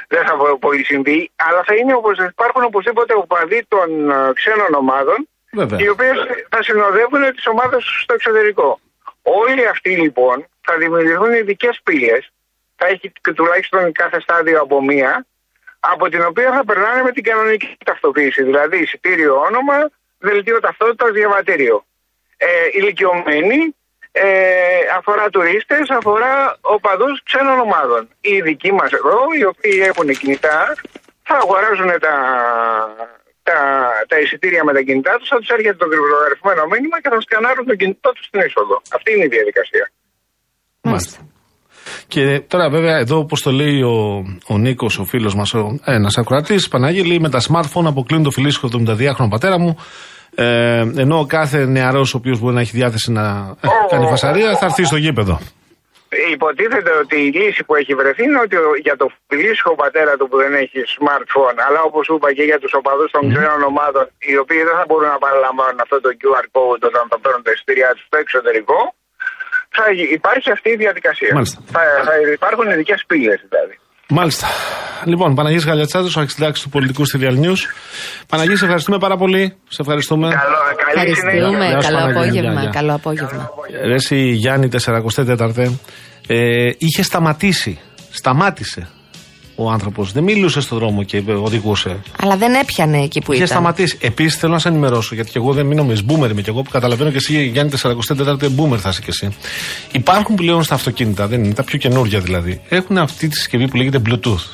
δεν 0.07 0.21
θα 0.27 0.33
πολύ 0.59 0.83
συμβεί, 0.85 1.31
αλλά 1.35 1.63
θα 1.67 1.73
είναι 1.75 1.93
όπως, 1.93 2.17
υπάρχουν 2.17 2.63
οπωσδήποτε 2.63 3.13
οπαδοί 3.13 3.65
των 3.67 4.11
ε, 4.11 4.33
ξένων 4.33 4.73
ομάδων 4.73 5.19
Βέβαια. 5.51 5.79
οι 5.79 5.87
οποίες 5.89 6.17
θα 6.49 6.63
συνοδεύουν 6.63 7.21
τις 7.35 7.47
ομάδες 7.47 7.83
στο 8.03 8.13
εξωτερικό. 8.13 8.79
Όλοι 9.21 9.67
αυτοί 9.67 9.89
λοιπόν 9.89 10.47
θα 10.61 10.77
δημιουργηθούν 10.77 11.33
ειδικές 11.33 11.79
πύλες, 11.83 12.31
θα 12.75 12.85
έχει 12.87 13.11
και 13.21 13.33
τουλάχιστον 13.33 13.91
κάθε 13.91 14.19
στάδιο 14.19 14.61
από 14.61 14.83
μία, 14.83 15.25
από 15.79 16.09
την 16.09 16.23
οποία 16.25 16.51
θα 16.51 16.65
περνάνε 16.65 17.01
με 17.01 17.11
την 17.11 17.23
κανονική 17.23 17.77
ταυτοποίηση. 17.85 18.43
Δηλαδή 18.43 18.77
εισιτήριο 18.77 19.35
όνομα, 19.47 19.77
δελτίο 20.17 20.59
ταυτότητας, 20.59 21.11
διαβατήριο. 21.11 21.85
Ε, 22.37 22.47
ηλικιωμένοι, 22.71 23.75
ε, 24.21 24.27
αφορά 24.97 25.25
τουρίστες, 25.33 25.85
αφορά 25.99 26.33
οπαδούς 26.75 27.17
ξένων 27.27 27.59
ομάδων. 27.67 28.01
Οι 28.27 28.35
δικοί 28.47 28.71
μας 28.79 28.91
εδώ, 28.99 29.17
οι 29.37 29.43
οποίοι 29.51 29.77
έχουν 29.91 30.07
κινητά, 30.19 30.59
θα 31.27 31.35
αγοράζουν 31.43 31.91
τα, 32.05 32.15
τα, 33.47 33.57
τα 34.09 34.17
εισιτήρια 34.21 34.63
με 34.67 34.73
τα 34.73 34.81
κινητά 34.87 35.13
τους, 35.19 35.29
θα 35.33 35.37
τους 35.41 35.49
έρχεται 35.55 35.79
το 35.83 35.87
κρυπτογραφημένο 35.91 36.63
μήνυμα 36.73 36.97
και 37.01 37.09
θα 37.13 37.19
σκανάρουν 37.25 37.65
το 37.71 37.75
κινητό 37.81 38.09
τους 38.15 38.25
στην 38.29 38.39
είσοδο. 38.45 38.77
Αυτή 38.95 39.09
είναι 39.13 39.25
η 39.29 39.31
διαδικασία. 39.35 39.85
Μάλιστα. 40.81 41.17
Και 42.07 42.23
τώρα, 42.51 42.69
βέβαια, 42.69 42.95
εδώ 42.97 43.17
όπως 43.17 43.41
το 43.41 43.51
λέει 43.51 43.81
ο, 43.81 43.95
ο 44.47 44.57
Νίκος, 44.57 44.99
ο 44.99 45.03
φίλος 45.03 45.35
μας, 45.35 45.53
ένας 45.85 46.17
ακροατής, 46.17 46.67
Παναγί, 46.67 47.03
λέει 47.03 47.19
με 47.19 47.29
τα 47.29 47.39
smartphone 47.47 47.85
αποκλίνουν 47.85 48.23
το 48.23 48.31
φιλήσυχο 48.31 48.67
του 48.69 48.83
72χρονο 48.87 49.29
πατέρα 49.29 49.59
μου. 49.59 49.77
Ε, 50.35 50.79
ενώ 51.03 51.15
ο 51.19 51.25
κάθε 51.25 51.59
νεαρός 51.65 52.13
ο 52.13 52.17
οποίος 52.17 52.39
μπορεί 52.39 52.55
να 52.55 52.61
έχει 52.65 52.75
διάθεση 52.81 53.11
να 53.11 53.25
ε, 53.61 53.67
κάνει 53.91 54.05
φασαρία 54.07 54.57
θα 54.59 54.65
έρθει 54.65 54.83
στο 54.91 54.95
γήπεδο. 55.05 55.35
Υποτίθεται 56.37 56.91
ότι 57.03 57.17
η 57.27 57.29
λύση 57.39 57.61
που 57.67 57.73
έχει 57.81 57.93
βρεθεί 58.01 58.21
είναι 58.27 58.39
ότι 58.45 58.55
ο- 58.63 58.77
για 58.87 58.95
το 59.01 59.05
φιλήσυχο 59.29 59.71
πατέρα 59.83 60.13
του 60.17 60.25
που 60.29 60.37
δεν 60.43 60.53
έχει 60.63 60.79
smartphone, 60.97 61.57
αλλά 61.67 61.79
όπως 61.89 62.03
είπα 62.13 62.29
και 62.37 62.45
για 62.49 62.59
τους 62.61 62.73
οπαδούς 62.79 63.09
των 63.15 63.23
ξένων 63.31 63.61
ομάδων, 63.71 64.05
οι 64.29 64.35
οποίοι 64.43 64.61
δεν 64.67 64.75
θα 64.79 64.85
μπορούν 64.87 65.09
να 65.15 65.19
παραλαμβάνουν 65.25 65.79
αυτό 65.85 65.97
το 66.05 66.09
QR 66.21 66.45
code 66.55 66.81
όταν 66.89 67.03
θα 67.11 67.17
παίρνουν 67.23 67.41
τα 67.47 67.51
εισιτήριά 67.55 67.89
τους 67.95 68.03
στο 68.09 68.17
εξωτερικό, 68.23 68.79
θα 69.77 69.83
υπάρχει 70.17 70.49
αυτή 70.57 70.69
η 70.75 70.77
διαδικασία. 70.83 71.31
Μάλιστα. 71.37 71.57
Θα, 71.75 71.81
θα 72.07 72.13
υπάρχουν 72.39 72.65
ειδικές 72.73 73.01
πύλες 73.09 73.39
δηλαδή. 73.51 73.75
Μάλιστα. 74.15 74.47
Λοιπόν, 75.05 75.35
Παναγής 75.35 75.65
Γαλιατσάτος, 75.65 76.15
ο 76.15 76.19
αρχιστάξη 76.19 76.63
του 76.63 76.69
πολιτικού 76.69 77.05
στη 77.05 77.19
Real 77.21 77.45
News. 77.45 77.57
Παναγής, 78.27 78.57
σε 78.57 78.63
ευχαριστούμε 78.65 78.97
πάρα 78.97 79.17
πολύ. 79.17 79.53
Σε 79.69 79.81
ευχαριστούμε. 79.81 80.27
Καλό, 80.27 80.55
καλή 80.95 81.15
συνέχεια. 81.15 81.39
Ευχαριστούμε. 81.39 81.65
Γεια 81.69 81.81
σου, 81.81 81.87
Καλό 81.87 81.97
Παναγία. 81.99 82.21
απόγευμα. 82.21 82.51
Γεια, 82.51 82.61
γεια. 82.61 82.69
Καλό 82.79 82.93
απόγευμα. 82.93 83.49
Ρε 83.85 83.93
εσύ 83.93 84.17
Γιάννη 84.17 84.69
44 84.85 85.79
ε, 86.27 86.69
είχε 86.77 87.01
σταματήσει. 87.03 87.79
Σταμάτησε 88.11 88.87
ο 89.55 89.69
άνθρωπος. 89.71 90.11
Δεν 90.11 90.23
μιλούσε 90.23 90.61
στον 90.61 90.77
δρόμο 90.77 91.03
και 91.03 91.23
οδηγούσε. 91.43 91.99
Αλλά 92.21 92.35
δεν 92.37 92.53
έπιανε 92.53 92.97
εκεί 93.01 93.21
που 93.21 93.31
Είχε 93.33 93.43
ήταν. 93.43 93.55
σταματήσεις. 93.57 93.97
Επίσης 94.01 94.39
θέλω 94.39 94.53
να 94.53 94.59
σε 94.59 94.67
ενημερώσω, 94.67 95.15
γιατί 95.15 95.31
και 95.31 95.37
εγώ 95.37 95.53
δεν 95.53 95.65
μείνω 95.65 95.83
μες 95.83 96.03
μπούμερ 96.03 96.29
είμαι 96.31 96.41
και 96.41 96.49
εγώ 96.49 96.61
που 96.61 96.69
καταλαβαίνω 96.69 97.09
και 97.09 97.17
εσύ 97.17 97.43
Γιάννη 97.45 97.71
44 97.81 98.49
μπούμερ 98.51 98.79
θα 98.81 98.89
είσαι 98.89 99.01
και 99.01 99.09
εσύ. 99.09 99.29
Υπάρχουν 99.91 100.35
πλέον 100.35 100.63
στα 100.63 100.75
αυτοκίνητα, 100.75 101.27
δεν 101.27 101.43
είναι 101.43 101.53
τα 101.53 101.63
πιο 101.63 101.77
καινούργια 101.77 102.19
δηλαδή. 102.19 102.61
Έχουν 102.69 102.97
αυτή 102.97 103.27
τη 103.27 103.35
συσκευή 103.35 103.67
που 103.67 103.77
λέγεται 103.77 104.01
Bluetooth. 104.05 104.45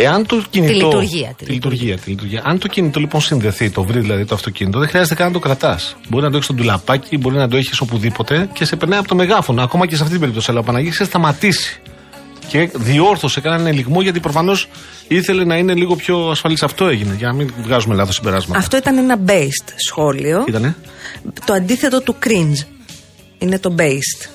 Εάν 0.00 0.26
το 0.26 0.42
κινητό. 0.50 0.72
λειτουργία, 0.86 1.34
τη 1.36 1.44
Τη 1.44 1.52
λειτουργία, 1.52 1.96
τη 1.98 2.10
λειτουργία. 2.10 2.42
Αν 2.44 2.58
το 2.58 2.68
κινητό 2.68 3.00
λοιπόν 3.00 3.20
συνδεθεί, 3.20 3.70
το 3.70 3.82
βρει 3.82 4.00
δηλαδή 4.00 4.24
το 4.24 4.34
αυτοκίνητο, 4.34 4.78
δεν 4.78 4.88
χρειάζεται 4.88 5.14
καν 5.14 5.26
να 5.26 5.32
το 5.32 5.38
κρατάς. 5.38 5.96
Μπορεί 6.08 6.22
να 6.24 6.30
το 6.30 6.34
έχεις 6.36 6.46
στο 6.48 6.54
ντουλαπάκι, 6.54 7.16
μπορεί 7.18 7.36
να 7.36 7.48
το 7.48 7.56
έχεις 7.56 7.80
οπουδήποτε 7.80 8.48
και 8.52 8.64
σε 8.64 8.76
περνάει 8.76 8.98
από 8.98 9.08
το 9.08 9.14
μεγάφωνο. 9.14 9.62
Ακόμα 9.62 9.86
και 9.86 9.90
σε 9.94 9.98
αυτή 10.00 10.10
την 10.12 10.20
περίπτωση. 10.20 10.50
Αλλά 10.50 10.60
ο 10.60 10.62
Παναγής 10.62 10.94
είχε 10.94 11.04
σταματήσει. 11.04 11.80
Και 12.48 12.70
διόρθωσε, 12.74 13.38
έκανε 13.38 13.56
ένα 13.60 13.68
ελιγμό 13.68 14.02
γιατί 14.02 14.20
προφανώς 14.20 14.68
ήθελε 15.08 15.44
να 15.44 15.56
είναι 15.56 15.74
λίγο 15.74 15.96
πιο 15.96 16.28
ασφαλής. 16.30 16.62
Αυτό 16.62 16.86
έγινε, 16.86 17.14
για 17.18 17.26
να 17.26 17.32
μην 17.34 17.52
βγάζουμε 17.62 17.94
λάθος 17.94 18.14
συμπεράσματα. 18.14 18.58
Αυτό 18.58 18.76
ήταν 18.76 18.98
ένα 18.98 19.18
based 19.26 19.72
σχόλιο. 19.76 20.44
Ήτανε. 20.48 20.76
Το 21.44 21.52
αντίθετο 21.52 22.00
του 22.00 22.16
cringe. 22.26 22.66
Είναι 23.38 23.58
το 23.58 23.74
based. 23.78 24.28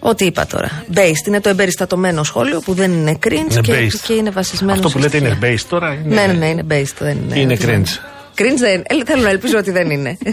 Ό,τι 0.00 0.24
είπα 0.24 0.46
τώρα. 0.46 0.84
Based 0.94 1.26
είναι 1.26 1.40
το 1.40 1.48
εμπεριστατωμένο 1.48 2.22
σχόλιο 2.22 2.60
που 2.60 2.74
δεν 2.74 2.92
είναι 2.92 3.18
cringe 3.26 3.32
Είναι 3.50 3.60
και, 3.60 3.72
based. 3.86 4.00
και 4.06 4.12
είναι 4.12 4.30
βασισμένο 4.30 4.72
Αυτό 4.72 4.88
σε 4.88 4.94
που 4.96 5.00
λέτε 5.02 5.16
είναι 5.16 5.28
στοιχεία. 5.28 5.56
based 5.56 5.64
τώρα. 5.68 5.92
Είναι... 5.92 6.14
Ναι, 6.14 6.26
ναι, 6.26 6.32
ναι, 6.32 6.46
είναι 6.48 6.64
based. 6.70 6.94
Δεν 6.98 7.16
είναι, 7.26 7.38
Είναι 7.40 7.52
ότι 7.52 7.64
δεν- 7.66 7.84
cringe. 7.84 8.40
Cringe 8.40 8.56
δεν 8.58 8.82
ε, 8.86 9.04
Θέλω 9.06 9.22
να 9.22 9.28
ελπίζω 9.30 9.58
ότι 9.58 9.70
δεν 9.70 9.90
είναι. 9.90 10.18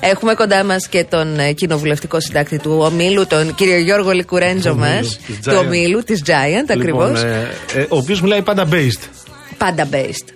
Έχουμε 0.00 0.34
κοντά 0.34 0.64
μας 0.64 0.88
και 0.88 1.04
τον 1.04 1.38
ε, 1.38 1.52
κοινοβουλευτικό 1.52 2.20
συντάκτη 2.20 2.58
του 2.58 2.76
Ομίλου, 2.80 3.26
τον 3.26 3.54
κύριο 3.54 3.78
Γιώργο 3.78 4.10
Λικουρέντζο 4.10 4.70
Του 4.70 4.78
μας. 4.78 4.88
Ομίλου, 4.88 5.22
της 5.26 5.40
Του 5.42 5.50
Giant. 5.50 5.64
Ομίλου, 5.64 6.02
της 6.02 6.22
Giant, 6.26 6.70
ακριβώς. 6.70 7.22
Λοιπόν, 7.22 7.30
ε, 7.74 7.80
ε, 7.80 7.86
ο 7.88 7.96
οποίος 7.96 8.20
μιλάει 8.20 8.42
πάντα 8.42 8.68
based. 8.72 9.08
Πάντα 9.58 9.88
based. 9.92 10.35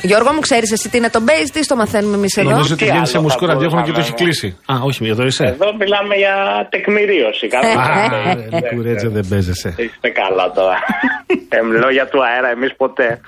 Γιώργο 0.00 0.32
μου, 0.32 0.40
ξέρεις 0.40 0.72
εσύ 0.72 0.88
τι 0.90 0.96
είναι 0.96 1.10
το 1.10 1.20
based 1.28 1.56
ή 1.56 1.60
το 1.66 1.76
μαθαίνουμε 1.76 2.16
εμείς 2.16 2.36
εδώ. 2.36 2.50
Νομίζω 2.50 2.74
ότι 2.74 2.84
Τι 2.84 2.90
βγαίνει 2.90 3.06
σε 3.06 3.12
άλλο 3.16 3.22
μουσικό 3.26 3.46
θα 3.46 3.52
ραδιόφωνο 3.52 3.82
και 3.82 3.92
το 3.92 4.00
έχει 4.00 4.10
μπορούσαμε, 4.10 4.30
κλείσει. 4.30 4.58
Α, 4.72 4.74
όχι, 4.88 5.08
εδώ 5.08 5.24
είσαι. 5.26 5.44
Εδώ 5.44 5.66
μιλάμε 5.80 6.14
για 6.14 6.34
τεκμηρίωση. 6.70 7.46
Καλά. 7.48 7.72
Α, 7.82 8.34
Λικουρέτζε 8.52 9.08
δεν 9.08 9.26
παίζεσαι. 9.30 9.68
Είστε 9.76 10.08
καλά 10.08 10.50
τώρα. 10.58 10.76
ε, 11.48 11.60
λόγια 11.84 12.06
του 12.08 12.18
αέρα, 12.26 12.48
εμείς 12.56 12.72
ποτέ. 12.76 13.20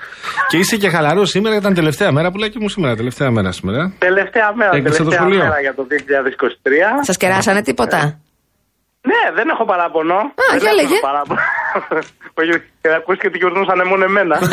Και 0.48 0.56
είσαι 0.56 0.76
και 0.76 0.88
χαλαρός 0.88 1.28
σήμερα, 1.30 1.56
ήταν 1.56 1.74
τελευταία 1.74 2.12
μέρα 2.12 2.30
που 2.30 2.38
λέει 2.38 2.48
και 2.50 2.58
μου 2.60 2.68
σήμερα. 2.68 2.96
Τελευταία 2.96 3.30
μέρα 3.30 3.52
σήμερα. 3.52 3.92
Τελευταία 3.98 4.52
μέρα, 4.54 4.70
Έκλεισε 4.76 5.02
το 5.02 5.04
τελευταία 5.04 5.20
σχολείο. 5.20 5.42
μέρα 5.44 5.60
για 5.60 5.74
το 5.74 5.86
2023. 5.90 7.02
Σας 7.02 7.16
κεράσανε 7.16 7.62
τίποτα; 7.62 7.98
Ναι, 9.10 9.22
δεν 9.34 9.48
έχω 9.48 9.64
παράπονο. 9.64 10.14
δεν 10.50 10.58
για 10.60 10.70
έχω 10.70 10.80
λέγε. 10.80 10.96
παράπονο. 11.08 11.40
Όχι, 12.40 12.50
και 12.80 12.88
ακούστηκε 13.00 13.26
ότι 13.26 13.38
γιορτούσαν 13.38 13.86
μόνο 13.88 14.04
εμένα. 14.04 14.36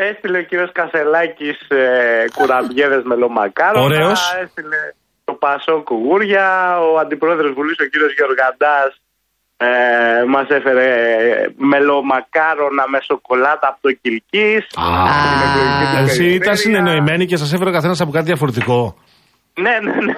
Ε, 0.00 0.04
όχι. 0.04 0.10
Έστειλε 0.10 0.38
ο 0.38 0.42
κύριος 0.42 0.72
Κασελάκης 0.72 1.58
ε, 1.68 2.24
κουραμπιέδες 2.34 3.02
με 3.04 3.14
λομακάρονα. 3.14 3.84
Ωραίος. 3.84 4.34
Έστειλε 4.42 4.76
το 5.24 5.32
Πασό 5.32 5.82
Κουγούρια. 5.82 6.78
Ο 6.80 6.98
αντιπρόεδρος 6.98 7.52
Βουλής, 7.52 7.78
ο 7.80 7.84
κύριος 7.84 8.12
Γεωργαντάς, 8.12 9.00
ε, 9.56 10.24
μας 10.24 10.48
έφερε 10.48 10.88
μελομακάρονα 11.56 12.88
με 12.88 12.98
σοκολάτα 13.02 13.68
από 13.68 13.78
το 13.80 13.92
Κιλκή. 13.92 14.64
Εσύ 16.04 16.24
ήταν 16.24 16.56
συνεννοημένοι 16.56 17.26
και 17.26 17.36
σας 17.36 17.52
έφερε 17.52 17.70
ο 17.70 17.72
καθένας 17.72 18.00
από 18.00 18.10
κάτι 18.10 18.24
διαφορετικό. 18.24 18.96
Ναι, 19.60 19.78
ναι, 19.82 19.94
ναι. 20.04 20.12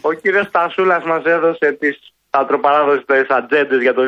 ο 0.00 0.12
κύριος 0.12 0.50
Τασούλα 0.50 1.02
μας 1.06 1.24
έδωσε 1.24 1.76
τις 1.80 1.98
ατροπαράδοστε 2.30 3.26
ατζέντε 3.28 3.76
για 3.76 3.94
το 3.94 4.02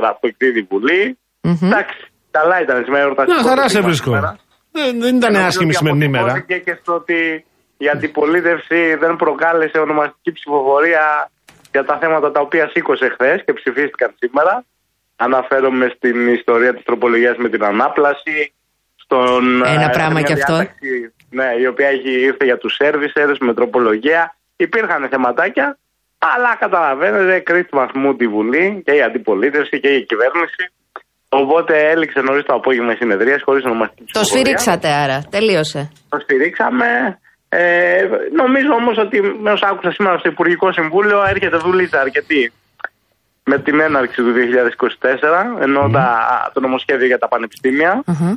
2024 0.00 0.12
που 0.20 0.26
εκδίδει 0.26 0.58
η 0.58 0.66
Βουλή. 0.70 1.18
Εντάξει, 1.40 2.07
καλά 2.30 2.56
ήταν 2.64 2.84
σήμερα. 2.84 3.02
εορταστικό 3.04 3.40
Να 3.42 3.48
χαρά 3.48 3.64
σε 3.68 3.68
κλίμα 3.74 3.86
βρίσκω. 3.88 4.10
σήμερα. 4.10 4.30
Δεν, 4.72 5.00
δεν 5.04 5.16
ήταν 5.16 5.32
Νομίζω 5.32 5.46
άσχημη 5.50 5.70
η 5.72 5.76
ότι 5.76 5.76
σημερινή 5.80 6.08
μέρα. 6.08 6.24
αποτυπώθηκε 6.32 6.56
και 6.70 6.78
στο 6.80 6.92
ότι 6.94 7.44
η 7.84 7.86
αντιπολίτευση 7.94 8.80
δεν 9.02 9.16
προκάλεσε 9.16 9.78
ονομαστική 9.78 10.32
ψηφοφορία 10.32 11.04
για 11.72 11.84
τα 11.84 11.98
θέματα 12.00 12.30
τα 12.30 12.40
οποία 12.40 12.64
σήκωσε 12.72 13.06
χθες 13.14 13.38
και 13.44 13.52
ψηφίστηκαν 13.52 14.10
σήμερα. 14.18 14.64
Αναφέρομαι 15.16 15.86
στην 15.96 16.28
ιστορία 16.38 16.74
της 16.74 16.84
τροπολογίας 16.84 17.36
με 17.36 17.48
την 17.48 17.64
ανάπλαση. 17.64 18.52
Στον, 19.04 19.42
Ένα 19.66 19.82
ε, 19.82 19.88
πράγμα 19.92 20.12
μια 20.12 20.22
κι 20.22 20.32
αυτό. 20.32 20.54
διάταξη, 20.54 21.12
Ναι, 21.30 21.48
η 21.62 21.66
οποία 21.66 21.88
έχει 21.88 22.10
ήρθε 22.28 22.44
για 22.44 22.58
τους 22.58 22.76
services 22.82 23.36
με 23.40 23.54
τροπολογία. 23.54 24.36
Υπήρχαν 24.56 25.08
θεματάκια, 25.10 25.78
αλλά 26.18 26.56
καταλαβαίνετε, 26.58 27.38
κρίτη 27.40 27.68
βαθμού 27.72 28.16
τη 28.16 28.26
Βουλή 28.28 28.82
και 28.84 28.92
η 28.92 29.02
αντιπολίτευση 29.02 29.80
και 29.80 29.88
η 29.88 30.04
κυβέρνηση. 30.04 30.62
Οπότε 31.28 31.90
έληξε 31.90 32.20
νωρίς 32.20 32.44
το 32.44 32.54
απόγευμα 32.54 32.92
η 32.92 32.96
συνεδρία 32.96 33.40
χωρίς 33.44 33.64
ονομαστική 33.64 34.04
Το 34.12 34.20
ψηφοφορία. 34.20 34.38
σφυρίξατε 34.58 34.88
άρα. 34.88 35.22
Τελείωσε. 35.30 35.90
Το 36.08 36.18
στηρίξαμε. 36.22 37.18
Ε, 37.48 38.08
νομίζω 38.36 38.72
όμως 38.72 38.96
ότι 38.98 39.20
με 39.22 39.50
όσα 39.50 39.68
άκουσα 39.68 39.90
σήμερα 39.90 40.18
στο 40.18 40.28
Υπουργικό 40.28 40.72
Συμβούλιο 40.72 41.24
έρχεται 41.26 41.56
δουλίτσα 41.56 42.00
αρκετή 42.00 42.52
με 43.44 43.58
την 43.58 43.80
έναρξη 43.80 44.22
του 44.22 44.32
2024, 45.58 45.62
ενώ 45.62 45.90
τα, 45.92 46.06
το 46.54 46.60
νομοσχέδιο 46.60 47.06
για 47.06 47.18
τα 47.18 47.28
πανεπιστήμια. 47.28 48.02
Μμμ. 48.06 48.36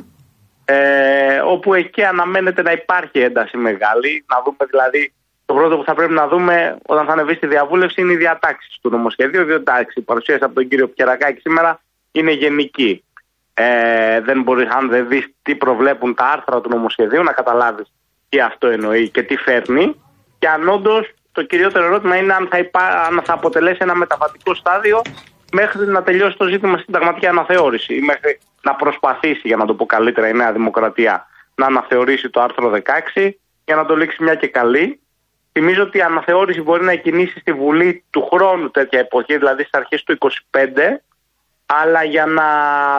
Ε, 0.64 1.38
όπου 1.46 1.74
εκεί 1.74 2.04
αναμένεται 2.04 2.62
να 2.62 2.72
υπάρχει 2.72 3.18
ένταση 3.18 3.56
μεγάλη. 3.56 4.24
Να 4.28 4.42
δούμε 4.44 4.64
δηλαδή, 4.70 5.12
το 5.46 5.54
πρώτο 5.54 5.76
που 5.76 5.84
θα 5.84 5.94
πρέπει 5.94 6.12
να 6.12 6.28
δούμε 6.28 6.76
όταν 6.86 7.06
θα 7.06 7.12
ανεβεί 7.12 7.34
στη 7.34 7.46
διαβούλευση 7.46 8.00
είναι 8.00 8.12
οι 8.12 8.16
διατάξεις 8.16 8.78
του 8.82 8.90
νομοσχεδίου. 8.90 9.44
Διότι 9.44 9.62
εντάξει, 9.62 9.98
η 9.98 10.02
παρουσίαση 10.02 10.44
από 10.44 10.54
τον 10.54 10.68
κύριο 10.68 10.88
Πιερακάκη 10.88 11.40
σήμερα 11.40 11.80
είναι 12.12 12.32
γενική. 12.32 13.04
Ε, 13.54 14.20
δεν 14.20 14.42
μπορείς, 14.42 14.68
αν 14.68 14.88
δεν 14.88 15.08
δεις 15.08 15.34
τι 15.42 15.54
προβλέπουν 15.54 16.14
τα 16.14 16.24
άρθρα 16.24 16.60
του 16.60 16.68
νομοσχεδίου, 16.68 17.22
να 17.22 17.32
καταλάβεις 17.32 17.92
τι 18.28 18.40
αυτό 18.40 18.66
εννοεί 18.66 19.08
και 19.08 19.22
τι 19.22 19.36
φέρνει. 19.36 20.00
Και 20.38 20.48
αν 20.48 20.68
όντως 20.68 21.12
το 21.32 21.42
κυριότερο 21.42 21.84
ερώτημα 21.84 22.16
είναι 22.16 22.34
αν 22.34 22.48
θα, 22.50 22.58
υπά, 22.58 22.80
αν 22.80 23.22
θα 23.24 23.32
αποτελέσει 23.32 23.78
ένα 23.80 23.94
μεταβατικό 23.94 24.54
στάδιο 24.54 25.02
μέχρι 25.52 25.86
να 25.86 26.02
τελειώσει 26.02 26.36
το 26.36 26.46
ζήτημα 26.46 26.72
στην 26.72 26.84
συνταγματική 26.84 27.26
αναθεώρηση 27.26 27.94
ή 27.94 28.00
μέχρι 28.00 28.38
να 28.62 28.74
προσπαθήσει, 28.74 29.40
για 29.44 29.56
να 29.56 29.66
το 29.66 29.74
πω 29.74 29.86
καλύτερα, 29.86 30.28
η 30.28 30.32
Νέα 30.32 30.52
Δημοκρατία 30.52 31.26
να 31.54 31.66
αναθεωρήσει 31.66 32.30
το 32.30 32.40
άρθρο 32.40 32.72
16 33.14 33.30
για 33.64 33.76
να 33.76 33.84
το 33.86 33.96
λήξει 33.96 34.22
μια 34.22 34.34
και 34.34 34.46
καλή. 34.46 35.00
Θυμίζω 35.52 35.82
ότι 35.82 35.98
η 35.98 36.02
αναθεώρηση 36.02 36.62
μπορεί 36.62 36.84
να 36.84 36.94
κινήσει 36.94 37.38
στη 37.38 37.52
Βουλή 37.52 38.04
του 38.10 38.28
χρόνου 38.32 38.70
τέτοια 38.70 38.98
εποχή, 38.98 39.36
δηλαδή 39.36 39.62
στις 39.62 39.80
αρχές 39.80 40.02
του 40.02 40.18
25, 40.50 40.58
αλλά 41.80 42.04
για 42.04 42.26
να 42.26 42.44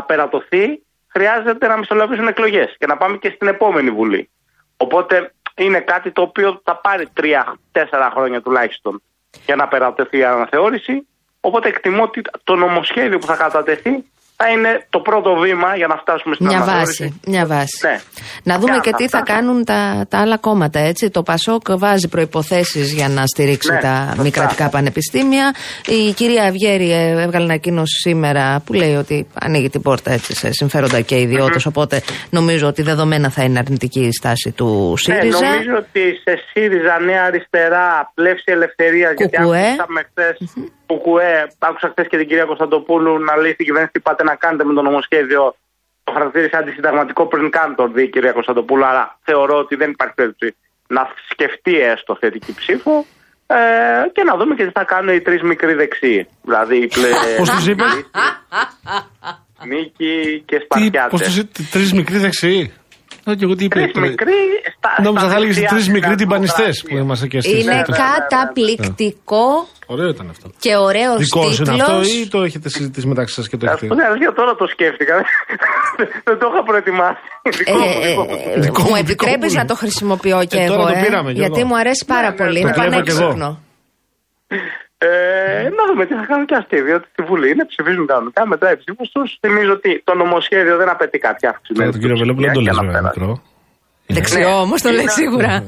περατωθεί 0.04 0.82
χρειάζεται 1.08 1.68
να 1.68 1.78
μισολαβήσουν 1.78 2.28
εκλογές 2.28 2.76
και 2.80 2.86
να 2.86 2.98
πάμε 2.98 3.18
και 3.18 3.32
στην 3.36 3.48
επόμενη 3.48 3.92
Βουλή. 3.92 4.30
Οπότε 4.78 5.34
είναι 5.56 5.80
κάτι 5.80 6.12
το 6.12 6.22
οποίο 6.22 6.62
θα 6.64 6.76
πάρει 6.76 7.08
τρία-τέσσερα 7.14 8.12
χρόνια 8.14 8.42
τουλάχιστον 8.42 9.02
για 9.46 9.56
να 9.56 9.68
περατωθεί 9.68 10.18
η 10.18 10.24
αναθεώρηση. 10.24 11.08
Οπότε 11.40 11.68
εκτιμώ 11.68 12.04
ότι 12.04 12.22
το 12.44 12.56
νομοσχέδιο 12.56 13.20
που 13.20 13.26
θα 13.26 13.36
κατατεθεί 13.36 14.04
θα 14.44 14.50
είναι 14.50 14.86
το 14.90 15.00
πρώτο 15.00 15.36
βήμα 15.36 15.76
για 15.76 15.88
να 15.88 15.98
φτάσουμε 15.98 16.36
στην 16.36 16.48
Μια 16.48 16.58
αναθεώρηση. 16.58 17.04
βάση. 17.04 17.20
Μια 17.28 17.46
βάση. 17.46 17.80
Ναι. 17.88 17.96
Να 18.44 18.60
δούμε 18.60 18.74
Και 18.74 18.80
και 18.80 18.90
αν 18.90 18.96
τι 18.96 19.08
θα 19.10 19.18
φτάσουμε- 19.18 19.30
κάνουν 19.34 19.66
τα, 19.66 20.06
τα 20.10 20.18
άλλα 20.20 20.38
κόμματα. 20.38 20.80
Έτσι. 20.80 21.10
Το 21.10 21.24
Πασόκ 21.24 21.62
βάζει 21.78 22.08
προποθέσει 22.08 22.80
για 22.82 23.08
να 23.10 23.26
στηρίξει 23.26 23.72
Ναι, 23.72 23.80
τα 23.80 24.06
σωστά. 24.08 24.22
μη 24.24 24.32
κρατικά 24.32 24.70
πανεπιστήμια. 24.70 25.54
Η 25.88 26.12
κυρία 26.12 26.44
Αυγέρη 26.44 26.92
ε, 26.92 27.10
έβγαλε 27.22 27.46
ανακοίνωση 27.46 27.96
σήμερα 28.00 28.62
που 28.66 28.74
λέει 28.74 28.96
ότι 28.96 29.28
ανοίγει 29.42 29.70
την 29.70 29.82
πόρτα 29.82 30.12
έτσι, 30.12 30.36
σε 30.36 30.52
συμφέροντα 30.52 31.02
και 31.02 31.20
ιδιώτες. 31.20 31.66
Οπότε 31.66 32.02
νομίζω 32.30 32.68
ότι 32.68 32.82
δεδομένα 32.82 33.30
θα 33.30 33.44
είναι 33.44 33.60
αρνητική 33.60 34.00
η 34.00 34.12
στάση 34.12 34.52
του 34.52 34.96
Ναι, 35.08 35.16
ΣΥΡΙΖΑ. 35.16 35.40
νομίζω 35.50 35.76
ότι 35.78 36.00
σε 36.24 36.34
ΣΥΡΙΖΑ, 36.52 37.00
Νέα 37.00 37.24
Αριστερά, 37.24 38.12
Πλεύση 38.14 38.44
Ελευθερίας, 38.46 39.14
γιατί 39.18 39.38
Κουκουέ. 39.38 39.60
άκουσαμε 39.68 40.02
χθες. 40.10 40.38
Κουκουέ, 40.94 41.36
άκουσα 41.60 41.88
χθες 41.92 42.08
και 42.10 42.18
την 42.18 42.28
κυρία 42.28 42.46
Κωνσταντοπούλου 42.52 43.14
να 43.28 43.34
λέει 43.42 43.54
στην 43.54 43.66
κυβέρνηση 43.66 43.94
τι 43.96 44.00
πάτε 44.00 44.24
να 44.24 44.36
κάνετε 44.36 44.64
με 44.64 44.74
το 44.74 44.82
νομοσχέδιο. 44.82 45.44
Το 46.04 46.12
χαρακτήρισε 46.16 46.58
αντισυνταγματικό 46.58 47.28
πριν 47.28 47.50
καν 47.50 47.76
το 47.76 47.88
δει 47.94 48.04
η 48.04 48.10
κυρία 48.10 48.32
Κωνσταντοπούλου. 48.32 48.86
Άρα 48.86 49.06
θεωρώ 49.28 49.56
ότι 49.64 49.76
δεν 49.76 49.90
υπάρχει 49.96 50.16
περίπτωση 50.16 50.56
να 50.88 51.02
σκεφτεί 51.32 51.74
έστω 51.92 52.18
θετική 52.22 52.54
ψήφο. 52.60 53.06
Ε, 53.48 53.58
και 54.16 54.24
να 54.24 54.34
δούμε 54.38 54.56
και 54.56 54.66
τι 54.66 54.72
θα 54.72 54.84
κάνουν 54.84 55.16
οι 55.16 55.22
τρεις 55.22 55.42
μικροί 55.42 55.74
δεξιοί. 55.74 56.28
Δηλαδή 56.42 56.78
οι 56.78 56.88
πλε... 56.88 57.08
Πώς 57.38 57.50
τους 57.50 57.68
είπε, 57.68 57.84
Νίκη 59.72 60.44
και 60.46 60.56
Πώς 60.56 60.64
Σπαρτιάτε. 60.64 61.18
τους 61.18 61.38
είπε, 61.38 61.52
τρεις 61.72 61.94
μικροί 61.94 62.18
δεξιοί; 62.18 62.74
Α, 63.30 63.36
και 63.38 63.44
εγώ 63.44 63.56
τι 63.56 63.64
είπε. 63.64 63.80
Τρεις 63.80 64.10
μικροί. 64.10 64.34
Στα, 64.78 64.90
Νόμιζα 65.02 65.26
στα 65.26 65.30
θα 65.30 65.36
έλεγε 65.36 65.54
δεξιά 65.54 65.70
τρεις 65.70 65.84
της 65.84 65.94
μικροί 65.94 66.16
τυμπανιστές 66.16 66.58
δημοκρατίας. 66.58 66.84
που 66.90 66.98
είμαστε 66.98 67.28
και 67.28 67.38
εσείς. 67.38 67.52
Είναι 67.52 67.64
ναι, 67.64 67.72
ναι, 67.72 67.76
ναι, 67.76 67.98
ναι. 67.98 67.98
καταπληκτικό 68.04 69.68
Ωραίο 69.94 70.10
ήταν 70.10 70.28
αυτό. 70.30 70.48
Και 70.60 70.76
ωραίος 70.76 71.18
Δικό 71.18 71.52
σου 71.52 71.64
είναι 71.64 71.82
αυτό 71.82 72.00
τίτλο. 72.00 72.20
ή 72.22 72.28
το 72.28 72.42
έχετε 72.44 72.70
συζητήσει 72.70 73.08
μεταξύ 73.08 73.34
σας 73.34 73.48
και 73.50 73.58
το 73.58 73.66
Ας 73.66 73.72
έχετε. 73.74 73.88
πούμε, 73.88 74.04
αλήθεια, 74.10 74.34
τώρα 74.34 74.56
το 74.56 74.66
σκέφτηκα. 74.68 75.16
Δεν 76.28 76.36
το 76.40 76.46
είχα 76.52 76.64
προετοιμάσει. 76.64 77.20
Δικό 77.58 77.78
μου, 77.78 78.02
δικό 78.08 78.24
μου. 78.24 78.62
Δικό 78.66 78.82
μου 78.82 78.90
μου, 78.90 78.96
επιτρέπεις 78.96 79.52
δικό 79.52 79.54
μου. 79.54 79.60
να 79.62 79.66
το 79.66 79.76
χρησιμοποιώ 79.76 80.46
και 80.52 80.58
Ε, 80.60 80.68
τώρα 80.68 80.82
εγώ. 80.82 80.92
το 80.92 80.98
ε, 80.98 81.02
πήραμε, 81.04 81.32
Γιώργο. 81.32 81.54
γιατί 81.54 81.62
μου 81.70 81.78
αρέσει 81.78 82.04
πάρα 82.08 82.30
Ναι, 82.30 82.36
πολύ. 82.36 82.54
ναι, 82.54 82.60
Είναι 82.60 82.72
το 82.74 82.80
κλέβω 82.82 83.02
κι 83.02 83.10
εγώ. 83.10 83.20
πανέξυπνο. 83.20 83.50
Ε, 84.98 85.70
να 85.78 85.84
δούμε 85.90 86.06
τι 86.06 86.14
θα 86.20 86.26
κάνουν 86.30 86.46
και 86.46 86.56
αυτοί, 86.56 86.82
διότι 86.82 87.08
στη 87.12 87.22
Βουλή 87.30 87.48
είναι, 87.52 87.66
ψηφίζουν 87.66 88.06
κανονικά. 88.08 88.42
Μετά 88.48 88.72
η 88.72 88.78
ψήφο 88.82 89.04
τους. 89.14 89.38
Θυμίζω 89.44 89.72
ότι 89.80 90.02
το 90.04 90.14
νομοσχέδιο 90.16 90.76
δεν 90.78 90.90
απαιτεί 90.90 91.18
κάποια 91.18 91.50
αύξηση. 91.50 91.74
Τώρα 91.80 91.92
τον 91.92 92.00
κύριο 92.02 92.18
Βελόπουλο 92.18 92.46
δεν 92.46 92.56
το 92.56 92.62
λες 92.62 92.78
βέβαια 92.86 93.02
μικρό. 93.02 93.42
Δεξιό 94.08 94.40
Ναι. 94.40 94.46
όμως 94.66 94.82
το 94.82 94.90
λέει 94.90 95.02
Είναι- 95.02 95.12
σίγουρα. 95.12 95.64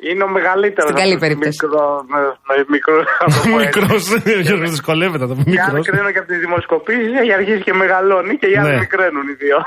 Έτσι, 0.00 0.06
ναι, 0.06 0.08
ναι. 0.08 0.12
Είναι 0.14 0.24
ο 0.28 0.30
μεγαλύτερος. 0.36 0.90
Στην 0.90 1.00
καλή 1.02 1.16
περίπτωση. 1.24 1.58
Μικρό, 1.62 1.84
με, 2.12 2.18
με 2.48 2.54
μικρός, 2.74 3.04
να 3.22 3.26
το 3.34 3.38
πω 3.50 3.56
έτσι. 3.60 3.78
Μικρός, 3.80 4.02
ο 4.38 4.40
Γιώργος 4.46 4.70
δυσκολεύεται 4.76 5.24
να 5.24 5.30
το 5.30 5.34
πει 5.38 5.42
Και 5.52 5.60
αν 5.60 5.66
μικρός. 5.66 5.86
κρίνω 5.86 6.10
και 6.14 6.20
από 6.22 6.28
τις 6.32 6.40
δημοσκοπήσεις, 6.44 7.10
έχει 7.22 7.32
αρχίσει 7.38 7.60
και 7.66 7.74
μεγαλώνει 7.82 8.34
και 8.40 8.46
οι 8.52 8.56
άλλοι 8.60 8.72
Ναι. 8.74 8.78
μικραίνουν 8.84 9.24
οι 9.32 9.36
δύο. 9.44 9.58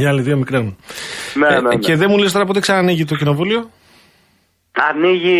Οι 0.00 0.04
άλλοι 0.10 0.20
δύο 0.26 0.36
μικραίνουν. 0.42 0.72
Ναι, 1.40 1.46
Ε, 1.46 1.60
ναι, 1.60 1.60
ναι. 1.68 1.76
Και 1.84 1.92
δεν 2.00 2.06
μου 2.10 2.18
λες 2.18 2.32
τώρα 2.32 2.44
πότε 2.48 2.60
ξανανοίγει 2.60 3.04
το 3.04 3.16
κοινοβούλιο; 3.20 3.60
Ανοίγει 4.90 5.38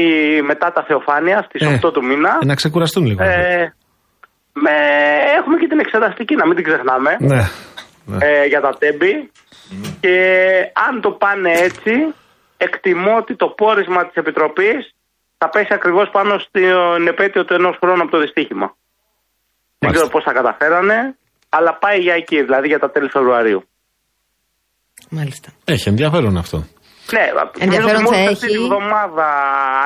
μετά 0.50 0.72
τα 0.72 0.83
Θεοφάνεια 0.88 1.38
στις 1.48 1.61
Ε, 1.66 1.78
8 1.87 1.92
του 1.92 2.05
μήνα. 2.05 2.38
Ε, 2.42 2.46
να 2.46 2.55
ξεκουραστούν 2.55 3.05
λίγο. 3.07 3.22
Ε, 3.22 3.74
με, 4.64 4.74
έχουμε 5.38 5.57
και 5.61 5.66
την 5.66 5.78
εξεταστική, 5.78 6.35
να 6.37 6.46
μην 6.46 6.57
την 6.57 6.64
ξεχνάμε. 6.64 7.11
Ναι. 7.20 7.42
ναι. 8.05 8.18
ε, 8.26 8.44
για 8.46 8.61
τα 8.61 8.72
τέμπη. 8.78 9.31
Και 10.00 10.14
αν 10.88 11.00
το 11.00 11.11
πάνε 11.11 11.50
έτσι, 11.68 11.92
εκτιμώ 12.66 13.12
ότι 13.22 13.37
το 13.37 13.46
πόρισμα 13.61 14.01
της 14.07 14.14
Επιτροπής 14.22 14.81
θα 15.38 15.48
πέσει 15.48 15.72
ακριβώς 15.79 16.09
πάνω 16.16 16.38
στην 16.38 17.07
επέτειο 17.12 17.44
του 17.44 17.55
ενός 17.55 17.77
χρόνου 17.81 18.03
από 18.03 18.11
το 18.11 18.18
δυστύχημα. 18.25 18.66
Δεν 18.66 19.90
Μάλιστα. 19.90 19.90
ξέρω 19.92 20.09
πώς 20.14 20.22
θα 20.25 20.33
καταφέρανε, 20.40 20.98
αλλά 21.48 21.72
πάει 21.83 21.98
για 22.07 22.14
εκεί, 22.14 22.42
δηλαδή 22.42 22.66
για 22.68 22.79
τα 22.79 22.90
τέλη 22.90 23.09
Φεβρουαρίου. 23.16 23.62
Μάλιστα. 25.11 25.48
Έχει 25.64 25.88
ενδιαφέρον 25.88 26.37
αυτό. 26.37 26.59
Ναι, 27.14 27.25
Ενδιαφέρον 27.64 28.03
νομίζω 28.03 28.09
ότι 28.09 28.14
θα 28.14 28.20
μόλις 28.22 28.33
αυτή 28.33 28.46
έχει. 28.46 28.57
τη 28.57 28.62
βδομάδα 28.66 29.27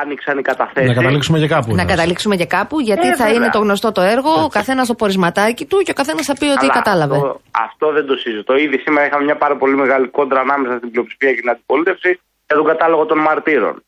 άνοιξαν 0.01 0.35
οι 0.37 0.41
καταθέσεις. 0.51 0.89
Να 0.89 0.95
καταλήξουμε 1.01 1.37
και 1.43 1.47
κάπου. 1.55 1.67
Να 1.67 1.71
εννοείς. 1.81 1.89
καταλήξουμε 1.93 2.35
και 2.41 2.45
κάπου, 2.57 2.75
γιατί 2.79 3.07
Ε, 3.07 3.15
θα 3.15 3.25
βέβαια. 3.25 3.33
είναι 3.35 3.49
το 3.55 3.59
γνωστό 3.65 3.91
το 3.91 4.01
έργο, 4.15 4.31
ο 4.47 4.49
καθένας 4.57 4.87
το 4.87 4.95
πορισματάκι 5.01 5.65
του 5.65 5.77
και 5.85 5.91
ο 5.95 5.97
καθένας 6.01 6.25
θα 6.25 6.33
πει 6.39 6.45
ότι 6.45 6.65
Αλλά 6.67 6.73
κατάλαβε. 6.79 7.15
Αυτό, 7.15 7.41
αυτό 7.67 7.85
δεν 7.97 8.05
το 8.09 8.15
συζητώ. 8.23 8.53
Ήδη 8.65 8.77
σήμερα 8.85 9.05
είχαμε 9.07 9.23
μια 9.29 9.37
πάρα 9.43 9.55
πολύ 9.61 9.75
μεγάλη 9.83 10.07
κόντρα 10.17 10.39
ανάμεσα 10.45 10.73
στην 10.77 10.89
πλειοψηφία 10.91 11.31
και 11.33 11.41
την 11.43 11.49
αντιπολίτευση 11.49 12.11
για 12.47 12.55
τον 12.55 12.65
κατάλογο 12.65 13.05
των 13.05 13.17
μαρτύρων. 13.17 13.83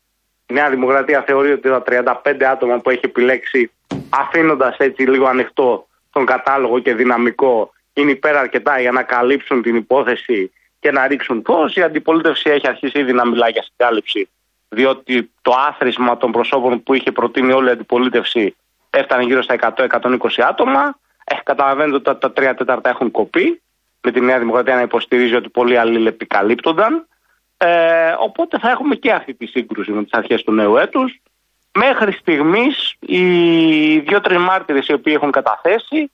Η 0.46 0.52
Νέα 0.52 0.70
Δημοκρατία 0.70 1.22
θεωρεί 1.22 1.52
ότι 1.52 1.68
τα 1.68 1.82
35 2.24 2.42
άτομα 2.42 2.78
που 2.78 2.90
έχει 2.90 3.00
επιλέξει, 3.04 3.70
αφήνοντας 4.08 4.76
έτσι 4.76 5.02
λίγο 5.02 5.26
ανοιχτό 5.26 5.86
τον 6.12 6.26
κατάλογο 6.26 6.78
και 6.78 6.94
δυναμικό, 6.94 7.72
είναι 7.92 8.10
υπέρα 8.10 8.40
αρκετά 8.40 8.80
για 8.80 8.92
να 8.92 9.02
καλύψουν 9.02 9.62
την 9.62 9.76
υπόθεση 9.76 10.52
και 10.80 10.90
να 10.90 11.06
ρίξουν 11.06 11.42
φως. 11.46 11.76
Η 11.76 11.82
αντιπολίτευση 11.82 12.50
έχει 12.50 12.68
αρχίσει 12.68 12.98
ήδη 12.98 13.12
να 13.12 13.26
μιλάει 13.26 13.50
για 13.50 13.62
συγκάλυψη, 13.62 14.28
διότι 14.68 15.30
το 15.42 15.52
άθροισμα 15.68 16.16
των 16.16 16.32
προσώπων 16.32 16.82
που 16.82 16.94
είχε 16.94 17.12
προτείνει 17.12 17.52
όλη 17.52 17.68
η 17.68 17.70
αντιπολίτευση 17.70 18.56
έφτανε 18.90 19.22
γύρω 19.22 19.42
στα 19.42 19.74
100-120 19.76 20.16
άτομα. 20.48 20.98
Ε, 21.24 21.34
καταλαβαίνετε 21.44 21.94
ότι 21.94 22.04
τα, 22.04 22.18
τα 22.18 22.32
τρία 22.32 22.54
τέταρτα 22.54 22.88
έχουν 22.88 23.10
κοπεί, 23.10 23.60
με 24.00 24.10
τη 24.10 24.20
Νέα 24.20 24.38
Δημοκρατία 24.38 24.74
να 24.74 24.80
υποστηρίζει 24.80 25.34
ότι 25.34 25.48
πολλοί 25.48 25.76
άλλοι 25.76 26.06
επικαλύπτονταν. 26.06 27.06
Ε, 27.62 28.14
οπότε 28.18 28.58
θα 28.58 28.70
έχουμε 28.70 28.94
και 28.94 29.12
αυτή 29.12 29.34
τη 29.34 29.46
σύγκρουση 29.46 29.90
με 29.90 30.02
τις 30.02 30.12
αρχές 30.12 30.42
του 30.42 30.52
νέου 30.52 30.76
έτους. 30.76 31.20
Μέχρι 31.72 32.12
στιγμής 32.12 32.94
οι 33.00 33.24
δύο-τρει 33.98 34.38
μάρτυρες 34.38 34.86
οι 34.86 34.92
οποίοι 34.92 35.12
έχουν 35.16 35.30
καταθέσει 35.30 36.10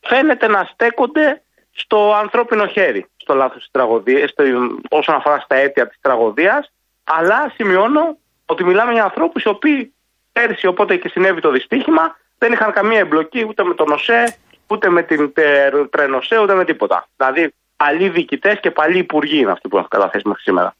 φαίνεται 0.00 0.46
να 0.46 0.68
στέκονται 0.72 1.42
στο 1.72 2.14
ανθρώπινο 2.14 2.66
χέρι, 2.66 3.06
στο 3.16 3.34
λάθος 3.34 3.58
της 3.58 3.68
τραγωδίας, 3.70 4.30
στο, 4.30 4.44
όσον 4.90 5.14
αφορά 5.14 5.40
στα 5.40 5.56
αίτια 5.56 5.88
της 5.88 5.98
τραγωδίας, 6.00 6.72
αλλά 7.04 7.52
σημειώνω 7.54 8.16
ότι 8.46 8.64
μιλάμε 8.64 8.92
για 8.92 9.04
ανθρώπους 9.04 9.42
οι 9.42 9.48
οποίοι 9.48 9.94
πέρσι 10.32 10.66
οπότε 10.66 10.96
και 10.96 11.08
συνέβη 11.08 11.40
το 11.40 11.50
δυστύχημα 11.50 12.16
δεν 12.38 12.52
είχαν 12.52 12.72
καμία 12.72 12.98
εμπλοκή 12.98 13.44
ούτε 13.48 13.64
με 13.64 13.74
τον 13.74 13.92
ΟΣΕ, 13.92 14.36
ούτε 14.66 14.88
με 14.88 15.02
την 15.02 15.32
τε- 15.32 15.90
Τρενοσέ, 15.90 16.38
ούτε 16.38 16.54
με 16.54 16.64
τίποτα. 16.64 17.08
Δηλαδή 17.16 17.54
παλιοί 17.76 18.08
διοικητές 18.08 18.56
και 18.60 18.70
παλιοί 18.70 19.00
υπουργοί 19.06 19.38
είναι 19.38 19.50
αυτοί 19.50 19.68
που 19.68 19.76
έχουν 19.76 19.88
καταθέσει 19.96 20.28
μέχρι 20.28 20.42
σήμερα. 20.42 20.74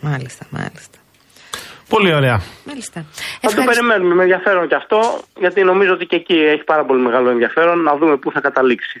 Μάλιστα, 0.00 0.46
μάλιστα. 0.50 0.98
Πολύ 1.88 2.14
ωραία. 2.14 2.40
Μάλιστα. 2.64 3.00
Θα 3.00 3.08
το 3.40 3.46
Ευχαριστώ. 3.48 3.70
περιμένουμε 3.70 4.14
με 4.14 4.22
ενδιαφέρον 4.22 4.68
και 4.68 4.74
αυτό, 4.74 4.98
γιατί 5.38 5.62
νομίζω 5.62 5.92
ότι 5.92 6.04
και 6.06 6.16
εκεί 6.16 6.34
έχει 6.54 6.64
πάρα 6.64 6.84
πολύ 6.84 7.02
μεγάλο 7.02 7.28
ενδιαφέρον 7.30 7.82
να 7.82 7.96
δούμε 7.96 8.16
πού 8.16 8.30
θα 8.32 8.40
καταλήξει. 8.40 9.00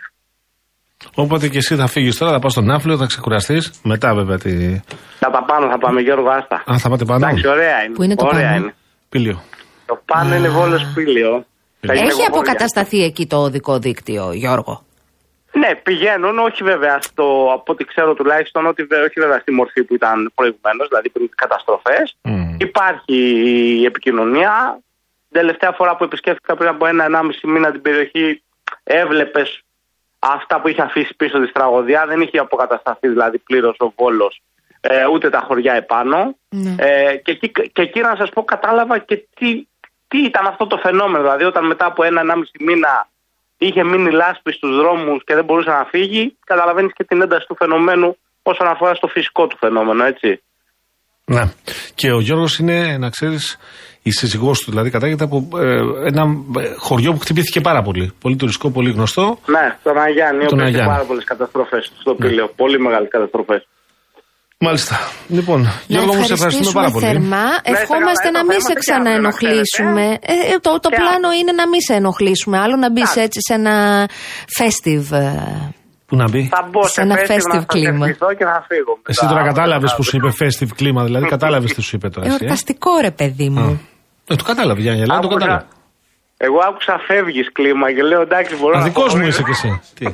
Όποτε 1.14 1.48
και 1.48 1.58
εσύ 1.58 1.76
θα 1.76 1.86
φύγεις 1.86 2.16
τώρα, 2.18 2.32
θα 2.32 2.38
πας 2.38 2.52
στον 2.52 2.70
Άφλιο, 2.70 2.96
θα 2.96 3.06
ξεκουραστείς. 3.06 3.80
Μετά 3.82 4.14
βέβαια 4.14 4.38
τη. 4.38 4.80
Κατά 5.18 5.44
πάνω 5.44 5.70
θα 5.70 5.78
πάμε 5.78 6.00
Γιώργο 6.00 6.30
Άστα. 6.30 6.62
Α, 6.72 6.78
θα 6.78 6.88
πάτε 6.88 7.04
πάνω. 7.04 7.26
Εντάξει, 7.26 7.48
ωραία 7.48 7.82
είναι. 7.84 7.94
Πού 7.94 8.02
είναι 8.02 8.14
το 8.14 8.26
ωραία 8.26 8.48
πάνω; 8.48 8.56
είναι. 8.56 8.74
Πήλιο. 9.08 9.42
Το 9.86 10.02
πάνω 10.04 10.34
είναι 10.34 10.48
βόλος 10.48 10.92
πύλιο. 10.94 11.44
Θα 11.80 11.94
είναι 11.94 12.06
Έχει 12.06 12.20
εγώ 12.20 12.26
αποκατασταθεί 12.26 13.02
εκεί 13.04 13.26
το 13.26 13.36
οδικό 13.36 13.78
δίκτυο, 13.78 14.32
Γιώργο; 14.32 14.85
Ναι, 15.58 15.74
πηγαίνουν, 15.74 16.38
όχι 16.38 16.62
βέβαια 16.64 17.00
στο, 17.00 17.50
από 17.52 17.72
ό,τι 17.72 17.84
ξέρω 17.84 18.14
τουλάχιστον, 18.14 18.66
ότι 18.66 18.84
βε- 18.84 19.00
όχι 19.00 19.20
βέβαια 19.20 19.38
στη 19.38 19.52
μορφή 19.52 19.84
που 19.84 19.94
ήταν 19.94 20.32
προηγουμένως, 20.34 20.88
δηλαδή 20.88 21.08
πριν 21.08 21.26
τις 21.26 21.34
καταστροφές. 21.34 22.16
Μμμ. 22.22 22.56
Υπάρχει 22.60 23.16
η 23.80 23.84
επικοινωνία. 23.84 24.80
Την 25.28 25.40
τελευταία 25.40 25.72
φορά 25.72 25.96
που 25.96 26.04
επισκέφθηκα 26.04 26.56
πριν 26.56 26.68
από 26.68 26.86
ένα-ενάμιση 26.86 27.46
μήνα 27.46 27.70
την 27.70 27.82
περιοχή, 27.82 28.42
έβλεπες 28.84 29.62
αυτά 30.18 30.60
που 30.60 30.68
είχε 30.68 30.82
αφήσει 30.82 31.14
πίσω 31.16 31.40
της 31.40 31.52
τραγωδία. 31.52 32.06
Δεν 32.06 32.20
είχε 32.20 32.38
αποκατασταθεί 32.38 33.08
δηλαδή 33.08 33.38
πλήρως 33.38 33.76
ο 33.78 33.92
Βόλος, 33.96 34.42
ε, 34.80 35.06
ούτε 35.06 35.30
τα 35.30 35.40
χωριά 35.46 35.72
επάνω. 35.72 36.36
Ναι. 36.48 36.74
Ε, 36.78 37.16
και, 37.16 37.30
εκεί, 37.30 37.50
και 37.72 37.82
εκεί 37.82 38.00
να 38.00 38.16
σας 38.16 38.30
πω, 38.30 38.44
κατάλαβα 38.44 38.98
και 38.98 39.26
τι, 39.34 39.66
τι 40.08 40.18
ήταν 40.18 40.46
αυτό 40.46 40.66
το 40.66 40.76
φαινόμενο. 40.76 41.22
Δηλαδή, 41.22 41.44
όταν 41.44 41.66
μετά 41.66 41.84
από 41.84 42.02
ένα-ενάμιση 42.02 42.52
μήνα 42.60 43.08
είχε 43.58 43.84
μείνει 43.84 44.10
λάσπη 44.10 44.52
στους 44.52 44.76
δρόμους 44.76 45.24
και 45.26 45.34
δεν 45.34 45.44
μπορούσε 45.44 45.70
να 45.70 45.84
φύγει, 45.92 46.36
καταλαβαίνεις 46.46 46.92
και 46.96 47.04
την 47.04 47.22
ένταση 47.22 47.46
του 47.46 47.56
φαινομένου 47.56 48.16
όσον 48.42 48.66
αφορά 48.66 48.94
στο 48.94 49.06
φυσικό 49.06 49.46
του 49.46 49.56
φαινόμενο, 49.56 50.04
έτσι. 50.04 50.40
Ναι. 51.24 51.42
Και 51.94 52.12
ο 52.12 52.20
Γιώργος 52.20 52.58
είναι, 52.58 52.96
να 52.98 53.08
ξέρεις, 53.10 53.58
η 54.02 54.10
σύζυγός 54.10 54.60
του 54.60 54.70
δηλαδή 54.70 54.90
κατάγεται 54.90 55.24
από 55.24 55.48
ε, 55.56 55.78
ένα 56.10 56.22
ε, 56.60 56.74
χωριό 56.78 57.12
που 57.12 57.18
χτυπήθηκε 57.18 57.60
πάρα 57.60 57.82
πολύ. 57.82 58.12
Πολύ 58.20 58.36
τουριστικό, 58.36 58.70
πολύ 58.70 58.90
γνωστό. 58.90 59.38
Ναι, 59.46 59.76
στον 59.80 59.98
Αγιάννη, 59.98 60.44
ο 60.44 60.46
Τον 60.46 60.58
οποίος 60.58 60.68
είχε 60.68 60.78
Αγιάννη. 60.78 60.92
πάρα 60.94 61.04
πολλές 61.04 61.24
καταστροφές 61.24 61.92
στο 62.00 62.14
πύλιο. 62.14 62.52
Πολύ 62.56 62.78
μεγάλες 62.78 63.08
καταστροφές. 63.10 63.66
Μάλιστα. 64.58 64.96
Λοιπόν, 65.28 65.60
Να 65.62 65.72
Γιώργο 65.86 66.14
μου, 66.14 66.24
σε 66.24 66.32
ευχαριστούμε 66.32 66.70
πάρα 66.72 66.90
πολύ. 66.90 67.04
θερμά. 67.06 67.44
είστε 67.64 67.82
Ευχόμαστε 67.82 68.28
καλά, 68.28 68.32
να 68.32 68.40
το 68.40 68.46
μην 68.46 68.56
θέμα 68.60 68.68
σε 68.68 68.72
τι 68.72 68.80
ξαναενοχλήσουμε. 68.80 70.04
Ε, 70.20 70.52
ε, 70.54 70.58
το 70.60 70.80
το 70.80 70.88
Και 70.88 70.96
πλάνο 71.00 71.28
είναι 71.40 71.52
να 71.52 71.68
μην 71.68 71.80
σε 71.80 71.94
ενοχλήσουμε. 71.94 72.58
Άλλο 72.58 72.76
να 72.76 72.90
μπεις 72.90 73.02
Εντάξει. 73.02 73.20
έτσι 73.20 73.38
σε 73.46 73.54
ένα 73.54 74.08
festive. 74.58 75.10
ε, 75.10 75.32
Πού 76.06 76.16
να 76.16 76.24
μπει; 76.30 76.48
Θα 76.54 76.68
μπω 76.70 76.82
Σε 76.82 76.88
σε, 76.88 77.00
ένα 77.00 77.14
festive 77.14 77.20
festive 77.30 77.48
να 77.48 77.54
σας 77.54 77.64
κλίμα. 77.66 78.06
ευχηθώ 78.06 78.34
και 78.34 78.44
θα 78.44 78.64
φύγω. 78.68 78.92
μετά. 78.96 79.10
Εσύ 79.10 79.26
τώρα 79.26 79.42
κατάλαβες 79.44 79.94
που 79.96 80.02
σου 80.02 80.16
είπε 80.16 80.26
Άκουσα- 80.26 80.46
festive 80.46 80.70
κλίμα, 80.76 81.04
δηλαδή 81.04 81.26
κατάλαβες 81.26 81.72
τι 81.74 81.80
σου 81.82 81.96
είπε 81.96 82.08
τώρα. 82.08 82.26
Εσύ, 82.26 82.36
ε; 82.36 82.38
Εορταστικό 82.40 82.90
ρε 83.00 83.10
παιδί 83.10 83.48
μου. 83.48 83.80
Ε, 84.28 84.34
το 84.34 84.44
κατάλαβε, 84.44 84.80
Γιάννη, 84.80 85.02
αλλά 85.02 85.18
το 85.18 85.26
άκουσα- 85.26 85.38
κατάλαβε. 85.38 85.66
Εγώ 86.38 86.58
άκουσα 86.68 86.94
φεύγεις 87.06 87.52
κλίμα 87.52 87.92
και 87.94 88.02
λέω 88.02 88.20
εντάξει 88.20 88.54
μπορώ 88.60 88.74
να 88.76 88.80
Αδικό 88.84 89.02
πω- 89.04 89.16
μου 89.16 89.26
είσαι 89.26 89.42
κι 89.42 89.50
εσύ. 89.50 89.80
Τι; 89.98 90.04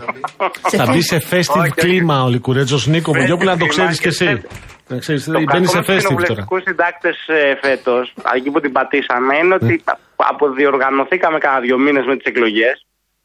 Σε 0.70 0.76
Θα 0.80 0.84
fe- 0.84 0.92
μπει 0.92 1.02
σε 1.02 1.18
festive 1.30 1.60
Όχι, 1.62 1.70
κλίμα 1.70 2.22
ο 2.24 2.28
Λικουρέτζος 2.28 2.86
Νίκο 2.86 3.12
Βογιόπουλα, 3.12 3.52
να 3.52 3.58
το 3.58 3.64
Festive 3.64 3.68
ξέρεις 3.68 4.00
κι 4.00 4.08
κλίμα 4.08 4.30
εσύ. 4.32 4.40
και- 4.42 4.48
Να 4.88 4.98
ξέρεις, 4.98 5.24
Το 5.24 5.30
Μπαίνεις 5.32 5.70
σε 5.70 5.76
κακό 5.78 5.82
στους 5.82 5.94
festive 5.94 5.96
τώρα. 5.96 6.00
κοινοβουλευτικούς 6.00 6.62
συντάκτες 6.66 7.16
ε, 7.26 7.40
φέτος, 7.64 8.04
εκεί 8.36 8.50
που 8.50 8.60
την 8.64 8.72
πατήσαμε, 8.72 9.32
είναι 9.42 9.54
ότι 9.60 9.74
Ναι. 9.86 9.92
αποδιοργανωθήκαμε 10.32 11.38
κάνα 11.44 11.60
δύο 11.66 11.76
μήνες 11.84 12.04
με 12.10 12.14
τις 12.16 12.26
εκλογές, 12.32 12.76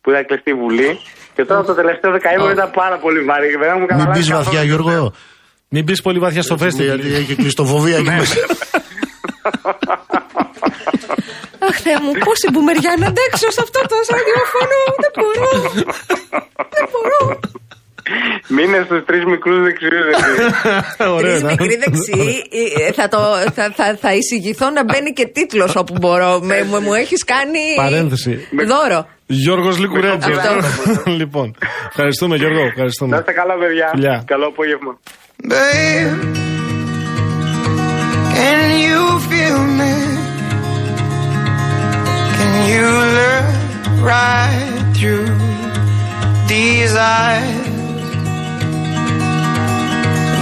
που 0.01 0.07
ήταν 0.11 0.25
κλειστή 0.29 0.53
βουλή, 0.61 0.89
και 1.35 1.43
τώρα 1.49 1.61
το 1.69 1.73
τελευταίο 1.79 2.11
δεκαήμερο 2.17 2.51
ήταν 2.57 2.69
πάρα 2.81 2.97
πολύ 3.03 3.19
βαρύ. 3.29 3.47
Δεν 3.61 3.61
έχουμε 3.73 3.79
Μην 3.79 3.87
καταλάβεις 3.87 4.17
πεις 4.19 4.27
καθόλου 4.29 4.45
βαθιά, 4.45 4.61
τι 4.61 4.67
Γιώργο. 4.67 5.13
Μην 5.73 5.83
μπει 5.83 6.01
πολύ 6.07 6.19
βαθιά 6.25 6.41
στο 6.41 6.55
Γιατί 6.55 6.75
festival. 6.77 6.99
έχει 7.21 7.33
κλειστοφοβία 7.41 7.97
εκεί 7.97 8.09
Ναι. 8.09 8.15
μέσα. 8.15 8.35
Αχ, 11.69 11.75
Θεέ 11.85 11.97
μου, 12.03 12.11
πόση 12.25 12.47
μπουμεριά 12.53 12.93
να 13.01 13.07
αντέξω 13.11 13.47
σε 13.55 13.61
αυτό 13.65 13.79
το 13.91 13.95
ραδιόφωνο. 14.15 14.77
Δεν 15.03 15.11
μπορώ. 15.17 15.51
Δεν 16.75 16.85
μπορώ. 16.91 17.39
Μείνε 18.47 18.81
στους 18.85 19.05
τρεις 19.05 19.23
μικρούς 19.25 19.59
δεξιούς. 19.63 20.05
εσύ. 20.11 20.31
Ωραία, 21.17 21.19
Τρεις 21.21 21.39
ήταν. 21.39 21.51
μικροί 21.59 21.75
δεξιοί, 21.83 22.43
ε, 22.87 22.91
θα, 22.91 23.07
το, 23.07 23.17
θα, 23.55 23.71
θα, 23.75 23.97
θα 24.01 24.13
εισηγηθώ 24.13 24.69
να 24.69 24.83
μπαίνει 24.83 25.11
και 25.13 25.27
τίτλος 25.27 25.75
όπου 25.75 25.93
μπορώ. 25.99 26.39
Με, 26.43 26.63
μου, 26.63 26.79
μου 26.81 26.93
έχεις 26.93 27.23
κάνει 27.23 27.59
Παρένθεση. 27.75 28.47
δώρο. 28.67 29.07
Γιώργος 29.25 29.77
Λικουρέτζο. 29.79 30.31
Αυτό. 30.31 31.11
λοιπόν, 31.21 31.55
ευχαριστούμε 31.89 32.35
Γιώργο, 32.35 32.59
Να 32.61 32.65
ευχαριστούμε. 32.67 33.17
είστε 33.17 33.31
καλά 33.31 33.53
παιδιά. 33.57 33.89
Φιλιά. 33.93 34.23
Καλό 34.27 34.45
απόγευμα. 34.47 34.99
Babe, 35.49 36.35
can 38.37 38.69
you 38.87 39.03
feel 39.29 39.59
me? 39.79 40.16
Can 42.57 42.65
you 42.75 42.89
look 43.19 43.47
right 44.13 44.83
through 44.97 45.27
these 46.51 46.93
eyes. 46.95 47.65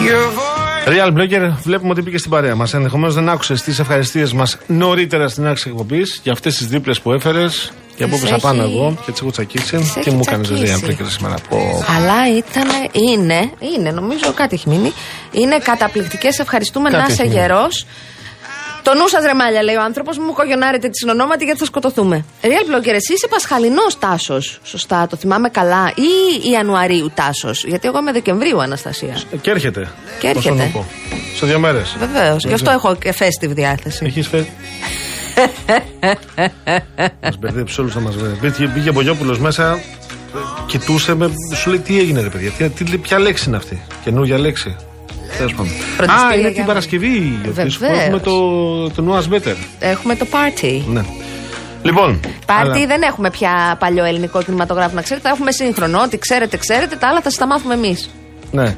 Your 0.07 0.25
voice. 0.39 0.87
Real 0.87 1.11
Blogger, 1.17 1.51
βλέπουμε 1.63 1.91
ότι 1.91 2.01
μπήκε 2.01 2.17
στην 2.17 2.31
παρέα 2.31 2.55
μας. 2.55 2.73
Ενδεχομένως 2.73 3.15
δεν 3.15 3.29
άκουσες 3.29 3.61
τις 3.61 3.79
ευχαριστίες 3.79 4.33
μας 4.33 4.57
νωρίτερα 4.67 5.27
στην 5.27 5.45
άρχιση 5.47 5.69
εκπομπής 5.69 6.19
για 6.23 6.31
αυτές 6.31 6.57
τις 6.57 6.67
δίπλες 6.67 7.01
που 7.01 7.11
έφερες. 7.11 7.71
Και 7.95 8.03
από 8.03 8.15
όπου 8.15 8.25
έχει- 8.25 8.41
πάνω 8.41 8.63
εγώ 8.63 8.97
και 9.05 9.11
τις 9.11 9.21
έχω 9.21 9.31
τσακίσει. 9.31 9.77
Τις 9.77 9.93
Τι 9.93 9.99
έχει 9.99 10.09
μου 10.11 10.21
έκανε 10.27 10.43
τσακίσει. 10.43 10.73
Real 10.85 10.89
Blogger 10.89 11.05
σήμερα. 11.07 11.35
Πω. 11.49 11.83
Αλλά 11.95 12.37
ήταν, 12.37 12.67
είναι, 13.11 13.49
είναι, 13.77 13.91
νομίζω 13.91 14.33
κάτι 14.35 14.55
έχει 14.55 14.69
μείνει. 14.69 14.93
Είναι 15.31 15.57
καταπληκτικές. 15.57 16.39
Ευχαριστούμε 16.39 16.89
Κάτι 16.89 17.01
να 17.01 17.07
είσαι 17.13 17.21
έχει 17.21 17.29
μείνει. 17.31 17.41
γερός. 17.41 17.85
Το 18.87 18.93
νου 18.93 19.07
σας 19.07 19.23
ρεμάλια, 19.25 19.63
λέει 19.63 19.75
ο 19.75 19.81
άνθρωπος 19.81 20.17
μου, 20.17 20.33
κογιονάρετε 20.33 20.87
τη 20.89 20.97
συνονόματι 20.97 21.43
γιατί 21.43 21.59
θα 21.59 21.65
σκοτωθούμε. 21.65 22.25
Real 22.41 22.47
Blogger, 22.47 22.93
εσύ 22.93 23.13
είσαι 23.13 23.27
Πασχαλινός 23.29 23.99
Τάσος. 23.99 24.59
Σωστά, 24.63 25.07
το 25.07 25.15
θυμάμαι 25.17 25.49
καλά. 25.49 25.93
Ή 25.95 26.49
Ιανουαρίου 26.51 27.11
Τάσος. 27.15 27.63
Γιατί 27.63 27.87
εγώ 27.87 27.97
είμαι 27.99 28.11
Δεκεμβρίου, 28.11 28.61
Αναστασία. 28.61 29.17
Και 29.41 29.49
έρχεται. 29.51 29.87
Και 30.19 30.31
Πώς 30.33 30.45
να 30.45 30.51
έρχεται. 30.51 30.69
το 30.73 30.79
πω. 30.79 30.85
Σε 31.35 31.45
δύο 31.45 31.59
μέρες. 31.59 31.95
Βεβαίως. 31.99 32.43
Γι' 32.43 32.53
αυτό 32.53 32.71
έχω 32.71 32.95
και 32.95 33.13
festive 33.19 33.49
διάθεση. 33.49 34.05
Έχεις 34.05 34.27
φέρει. 34.27 34.51
Μας 37.21 37.37
μπερδέψεις 37.39 37.77
όλους 37.77 37.95
να 37.95 38.01
μας 38.01 38.15
βρει. 38.15 38.51
Πήγε 38.73 38.89
ο 38.89 38.93
Μπογιόπουλος 38.93 39.39
μέσα, 39.39 39.79
κοιτούσε 40.65 41.15
με. 41.15 41.31
Σου 41.55 41.69
λέει 41.69 41.79
τι 41.79 41.99
έγινε, 41.99 42.21
ρε 42.21 42.29
παιδιά. 42.29 42.51
Τι, 42.51 42.83
τι, 42.83 42.97
ποια 42.97 43.19
λέξη 43.19 43.43
είναι 43.47 43.57
αυτή. 43.57 43.81
Καινούργια 44.03 44.37
λέξη. 44.39 44.75
Τέλος 45.37 45.51
πάντων. 45.53 45.67
Φροντιστήρια 45.97 46.27
Α, 46.27 46.31
είναι 46.33 46.39
για 46.39 46.47
την 46.47 46.55
μένα. 46.55 46.65
Παρασκευή. 46.67 47.39
Γιατί 47.43 47.69
σου 47.69 47.79
πω, 47.79 47.85
Βεβαίως. 47.85 48.03
έχουμε 48.03 48.19
το, 48.19 48.89
το 48.89 49.03
Noah's 49.13 49.33
Better. 49.33 49.55
Έχουμε 49.79 50.15
το 50.15 50.25
party. 50.31 50.81
Ναι. 50.87 51.01
Λοιπόν. 51.81 52.19
Πάρτι 52.45 52.69
αλλά- 52.77 52.85
δεν 52.87 53.01
έχουμε 53.01 53.29
πια 53.29 53.75
παλιό 53.79 54.03
ελληνικό 54.05 54.43
κινηματογράφο 54.43 54.95
να 54.95 55.01
ξέρετε. 55.01 55.29
Έχουμε 55.29 55.51
σύγχρονο. 55.51 56.01
Ό,τι 56.01 56.17
ξέρετε, 56.17 56.57
ξέρετε. 56.57 56.95
Τα 56.95 57.07
άλλα 57.07 57.21
θα 57.21 57.29
σα 57.29 57.37
τα 57.37 57.47
μάθουμε 57.47 57.73
εμείς. 57.73 58.09
Ναι. 58.51 58.75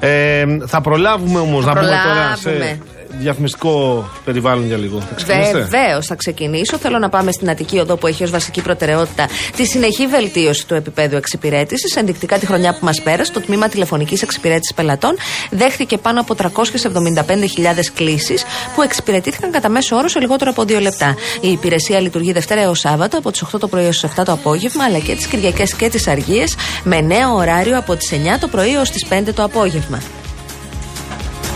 Ε, 0.00 0.44
θα 0.66 0.80
προλάβουμε 0.80 1.38
όμως 1.38 1.64
να 1.64 1.72
πούμε 1.72 1.84
τώρα 2.04 2.36
σε 2.36 2.42
προλάβουμε. 2.48 2.78
Διαφημιστικό 3.18 4.04
περιβάλλον 4.24 4.66
για 4.66 4.76
λίγο. 4.76 5.00
Θα 5.00 5.14
ξεκινήσετε; 5.14 5.58
Βεβαίως 5.58 6.06
θα 6.06 6.14
ξεκινήσω. 6.14 6.78
Θέλω 6.78 6.98
να 6.98 7.08
πάμε 7.08 7.32
στην 7.32 7.50
Αττική 7.50 7.78
Οδό 7.78 7.96
που 7.96 8.06
έχει 8.06 8.22
ως 8.22 8.30
βασική 8.30 8.62
προτεραιότητα 8.62 9.28
τη 9.56 9.66
συνεχή 9.66 10.06
βελτίωση 10.06 10.66
του 10.66 10.74
επίπεδου 10.74 11.16
εξυπηρέτησης. 11.16 11.96
Ενδεικτικά 11.96 12.38
τη 12.38 12.46
χρονιά 12.46 12.72
που 12.72 12.84
μας 12.84 13.02
πέρασε, 13.02 13.32
το 13.32 13.40
τμήμα 13.40 13.68
τηλεφωνικής 13.68 14.22
εξυπηρέτησης 14.22 14.74
πελατών 14.74 15.16
δέχθηκε 15.50 15.98
πάνω 15.98 16.20
από 16.20 16.34
375.000 16.34 17.90
κλήσεις 17.94 18.44
που 18.74 18.82
εξυπηρετήθηκαν 18.82 19.50
κατά 19.50 19.68
μέσο 19.68 19.96
όρο 19.96 20.08
σε 20.08 20.20
λιγότερο 20.20 20.50
από 20.50 20.64
δύο 20.64 20.80
λεπτά. 20.80 21.16
Η 21.40 21.50
υπηρεσία 21.50 22.00
λειτουργεί 22.00 22.32
Δευτέρα 22.32 22.60
έως 22.60 22.78
Σάββατο 22.78 23.18
από 23.18 23.30
τις 23.30 23.44
8 23.54 23.58
το 23.60 23.68
πρωί 23.68 23.84
έως 23.84 24.00
τις 24.00 24.10
7 24.18 24.22
το 24.24 24.32
απόγευμα, 24.32 24.84
αλλά 24.84 24.98
και 24.98 25.14
τις 25.14 25.26
Κυριακές 25.26 25.74
και 25.74 25.88
τις 25.88 26.06
Αργίες 26.08 26.54
με 26.84 27.00
νέο 27.00 27.34
ωράριο 27.34 27.78
από 27.78 27.96
τις 27.96 28.12
9 28.12 28.38
το 28.40 28.48
πρωί 28.48 28.74
έως 28.74 28.90
τις 28.90 29.06
5 29.08 29.32
το 29.34 29.42
απόγευμα. 29.42 30.02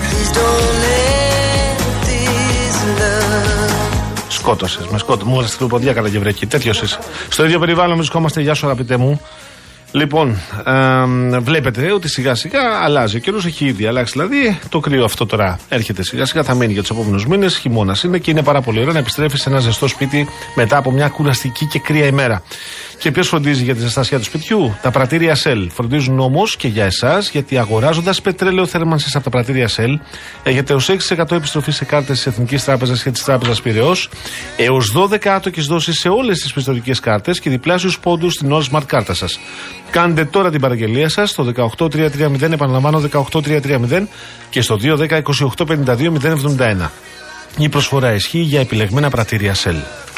Please 0.02 0.32
don't 0.36 0.82
let 0.82 0.91
Σκότωσες. 4.42 4.86
Με 4.86 4.98
σκότωσε. 4.98 5.26
Μου 5.26 5.32
έβαλε 5.32 5.48
την 5.58 5.66
ποδιά 5.66 5.92
κατά 5.92 6.08
γευρέκι. 6.08 6.46
Τέτοιος 6.46 6.82
είσαι. 6.82 6.98
Στο 7.28 7.44
ίδιο 7.44 7.58
περιβάλλον 7.58 7.96
βρισκόμαστε. 7.96 8.40
Γεια 8.40 8.54
σου, 8.54 8.66
αγαπητέ 8.66 8.96
μου. 8.96 9.20
Λοιπόν, 9.94 10.40
εμ, 10.64 11.38
βλέπετε 11.42 11.92
ότι 11.92 12.08
σιγά 12.08 12.34
σιγά 12.34 12.60
αλλάζει. 12.82 13.16
Ο 13.16 13.18
καιρός 13.18 13.46
έχει 13.46 13.64
ήδη 13.64 13.86
αλλάξει. 13.86 14.12
Δηλαδή, 14.12 14.58
το 14.68 14.80
κρύο 14.80 15.04
αυτό 15.04 15.26
τώρα 15.26 15.58
έρχεται 15.68 16.02
σιγά 16.02 16.24
σιγά. 16.24 16.42
Θα 16.42 16.54
μείνει 16.54 16.72
για 16.72 16.80
τους 16.80 16.90
επόμενους 16.90 17.26
μήνες. 17.26 17.56
Χειμώνας 17.56 18.02
είναι 18.02 18.18
και 18.18 18.30
είναι 18.30 18.42
πάρα 18.42 18.60
πολύ 18.60 18.80
ωραίο 18.80 18.92
να 18.92 18.98
επιστρέφεις 18.98 19.40
σε 19.40 19.48
ένα 19.48 19.58
ζεστό 19.58 19.86
σπίτι 19.88 20.28
μετά 20.54 20.76
από 20.76 20.90
μια 20.90 21.08
κουραστική 21.08 21.66
και 21.66 21.78
κρύα 21.78 22.06
ημέρα. 22.06 22.42
Και 23.02 23.10
ποιος 23.10 23.28
φροντίζει 23.28 23.64
για 23.64 23.74
τη 23.74 23.80
ζεστασιά 23.80 24.18
του 24.18 24.24
σπιτιού, 24.24 24.76
τα 24.82 24.90
πρατήρια 24.90 25.36
Shell. 25.44 25.66
Φροντίζουν 25.70 26.20
όμως 26.20 26.56
και 26.56 26.68
για 26.68 26.84
εσάς, 26.84 27.30
γιατί 27.30 27.58
αγοράζοντας 27.58 28.20
πετρέλαιο 28.20 28.66
θέρμανσης 28.66 29.14
από 29.14 29.24
τα 29.24 29.30
πρατήρια 29.30 29.68
Shell, 29.68 29.98
έχετε 30.42 30.74
ω 30.74 30.80
6% 30.80 31.36
επιστροφή 31.36 31.70
σε 31.70 31.84
κάρτες 31.84 32.16
της 32.16 32.26
Εθνικής 32.26 32.64
Τράπεζας 32.64 33.02
και 33.02 33.10
της 33.10 33.24
Τράπεζας 33.24 33.62
Πυραιός, 33.62 34.08
έως 34.56 34.92
12 34.92 35.28
άτοκες 35.28 35.66
δόσεις 35.66 35.98
σε 35.98 36.08
όλες 36.08 36.40
τις 36.40 36.52
πιστοτικές 36.52 37.00
κάρτες 37.00 37.40
και 37.40 37.50
διπλάσιους 37.50 37.98
πόντους 37.98 38.32
στην 38.32 38.48
All 38.52 38.62
Smart 38.70 38.86
κάρτα 38.86 39.14
σας. 39.14 39.38
Κάντε 39.90 40.24
τώρα 40.24 40.50
την 40.50 40.60
παραγγελία 40.60 41.08
σας 41.08 41.30
στο 41.30 41.44
18330, 41.44 42.52
επαναλαμβάνω 42.52 42.98
18330 42.98 44.08
και 44.50 44.60
στο 44.60 44.76
210 44.76 45.22
Η 47.58 47.68
προσφορά 47.68 48.14
ισχύει 48.14 48.38
για 48.38 48.60
επιλεγμένα 48.60 49.10
πρατήρια 49.10 49.54
Shell. 49.54 50.11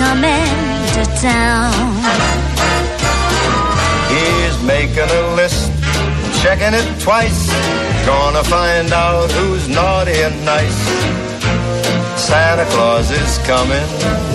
Coming 0.00 0.48
to 0.96 1.02
town. 1.20 1.76
He's 4.12 4.56
making 4.74 5.10
a 5.20 5.22
list, 5.40 5.70
checking 6.42 6.74
it 6.80 6.88
twice. 7.06 7.42
Gonna 8.06 8.44
find 8.56 8.88
out 8.92 9.30
who's 9.36 9.68
naughty 9.68 10.16
and 10.26 10.36
nice. 10.54 10.80
Santa 12.28 12.66
Claus 12.72 13.10
is 13.10 13.32
coming 13.52 13.88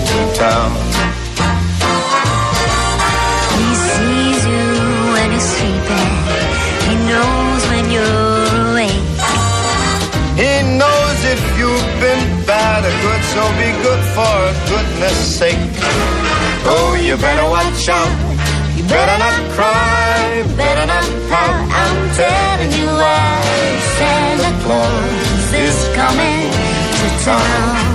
to 0.09 0.19
town. 0.45 0.71
He 3.57 3.69
sees 3.89 4.41
you 4.51 4.65
when 5.15 5.27
you're 5.33 5.49
sleeping, 5.55 6.11
he 6.87 6.95
knows 7.11 7.61
when 7.71 7.85
you're 7.95 8.45
awake. 8.69 9.05
He 10.41 10.53
knows 10.81 11.17
if 11.35 11.41
you've 11.57 11.91
been 12.05 12.23
bad 12.45 12.79
or 12.89 12.95
good, 13.05 13.21
so 13.33 13.41
be 13.61 13.69
good 13.87 14.03
for 14.15 14.44
goodness 14.75 15.37
sake. 15.39 15.57
Oh, 16.67 16.97
you 17.01 17.15
better 17.17 17.47
watch 17.49 17.87
out. 17.87 18.11
You 18.75 18.83
better 18.83 19.17
not 19.23 19.37
cry, 19.55 20.43
better 20.57 20.85
not 20.85 21.07
pout. 21.29 21.55
I'm 21.81 21.97
telling 22.21 22.71
you 22.79 22.87
why 23.01 23.41
Santa 23.97 24.51
Claus 24.63 25.53
is 25.65 25.77
coming 25.95 26.51
to 26.99 27.07
town. 27.23 27.94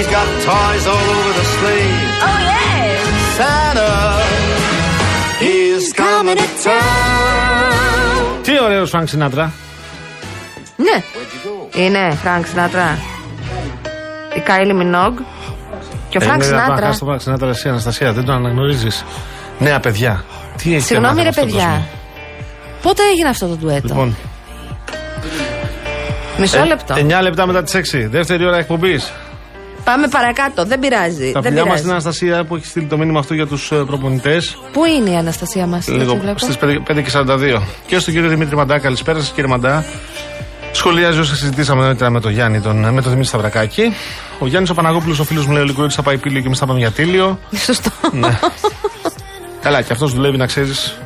He's 0.00 0.12
got 0.18 0.28
toys 0.50 0.84
all 0.92 1.08
over 1.16 1.32
the 1.40 1.46
sleigh. 1.56 1.92
Oh 2.28 2.38
yeah. 2.48 3.38
Santa 3.38 3.90
is 5.54 5.84
coming 6.02 6.36
to 6.42 6.48
town. 6.64 8.42
Τι 8.42 8.60
ωραίος 8.62 8.90
Φρανκ 8.90 9.08
Σινάτρα. 9.08 9.52
Ναι. 10.76 11.02
Είναι 11.84 12.18
Φρανκ 12.22 12.46
Σινάτρα. 12.46 12.98
Η 14.36 14.40
Κάιλι 14.40 14.74
Μινόγκ. 14.74 15.16
Και 16.08 16.16
ο 16.16 16.20
Φρανκ 16.20 16.42
Ε, 16.42 16.46
ναι, 16.46 16.50
να 16.52 16.62
Σινάτρα. 16.62 16.86
χάσει 16.86 16.98
το 16.98 17.04
Φρανκ 17.04 17.20
Σινάτρα 17.20 17.48
εσύ 17.48 17.68
Αναστασία, 17.68 18.12
δεν 18.12 18.24
τον 18.24 18.34
αναγνωρίζεις. 18.34 19.04
Νέα 19.58 19.80
παιδιά. 19.80 20.24
Τι 20.56 20.74
έχει 20.74 20.84
Συγγνώμη 20.84 21.22
ρε 21.22 21.30
παιδιά. 21.32 21.82
Πότε 22.82 23.02
έγινε 23.12 23.28
αυτό 23.28 23.46
το 23.46 23.54
ντουέτο; 23.56 23.86
Λοιπόν, 23.86 24.16
Μισό 26.38 26.64
λεπτό. 26.64 26.94
9 26.94 27.22
λεπτά 27.22 27.46
μετά 27.46 27.62
τις 27.62 27.74
6. 27.74 28.06
Δεύτερη 28.10 28.46
ώρα 28.46 28.56
εκπομπής. 28.56 29.12
Πάμε 29.90 30.08
παρακάτω. 30.08 30.64
Δεν 30.64 30.78
πειράζει. 30.78 31.32
Τα 31.32 31.40
Δεν 31.40 31.42
φιλιά 31.42 31.56
μας 31.56 31.62
πειράζει. 31.62 31.78
στην 31.78 31.90
Αναστασία 31.90 32.44
που 32.44 32.56
έχει 32.56 32.66
στείλει 32.66 32.86
το 32.86 32.98
μήνυμα 32.98 33.18
αυτό 33.18 33.34
για 33.34 33.46
τους 33.46 33.72
προπονητές. 33.86 34.58
Πού 34.72 34.84
είναι 34.84 35.10
η 35.10 35.16
Αναστασία 35.16 35.66
μας, 35.66 35.88
Λίγο 35.88 36.20
στις 36.36 36.56
5 36.58 37.02
και 37.02 37.10
42. 37.10 37.62
Και 37.86 37.98
στον 37.98 38.14
κύριο 38.14 38.28
Δημήτρη 38.28 38.56
Μαντά, 38.56 38.78
καλησπέρα 38.78 39.18
σας 39.18 39.30
κύριε 39.30 39.50
Μαντά. 39.50 39.84
Σχολιάζει 40.72 41.18
όσα 41.18 41.36
συζητήσαμε 41.36 41.82
νωρίτερα 41.82 42.10
με 42.10 42.20
τον 42.20 42.32
Γιάννη, 42.32 42.60
τον, 42.60 42.76
με 42.76 42.90
τον 42.90 43.02
Δημήτρη 43.02 43.24
Σταυρακάκη. 43.24 43.94
Ο 44.38 44.46
Γιάννης 44.46 44.70
ο 44.70 44.74
Παναγόπουλο, 44.74 45.16
ο 45.20 45.24
φίλος 45.24 45.46
μου 45.46 45.52
λέει: 45.52 45.62
Ο 45.62 45.64
Λικούρη 45.64 45.90
θα 45.90 46.02
πάει 46.02 46.18
πύλιο 46.18 46.40
και 46.40 46.46
εμείς 46.46 46.58
θα 46.58 46.66
πάμε 46.66 46.78
για 46.78 46.90
τίλιο. 46.90 47.38
Σωστό. 47.66 47.90
Ναι. 48.12 48.38
Καλά, 49.62 49.82
και 49.82 49.92
αυτός 49.92 50.12
δουλεύει 50.12 50.36
να 50.36 50.46
ξέρεις 50.46 50.98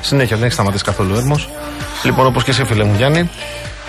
συνέχεια, 0.00 0.36
δεν 0.36 0.44
έχει 0.44 0.54
σταματήσει 0.54 0.84
καθόλου 0.84 1.14
έρμος. 1.14 1.48
Λοιπόν, 2.02 2.26
όπως 2.26 2.44
και 2.44 2.50
εσύ, 2.50 2.64
φίλε 2.64 2.84
μου 2.84 2.94
Γιάννη. 2.96 3.30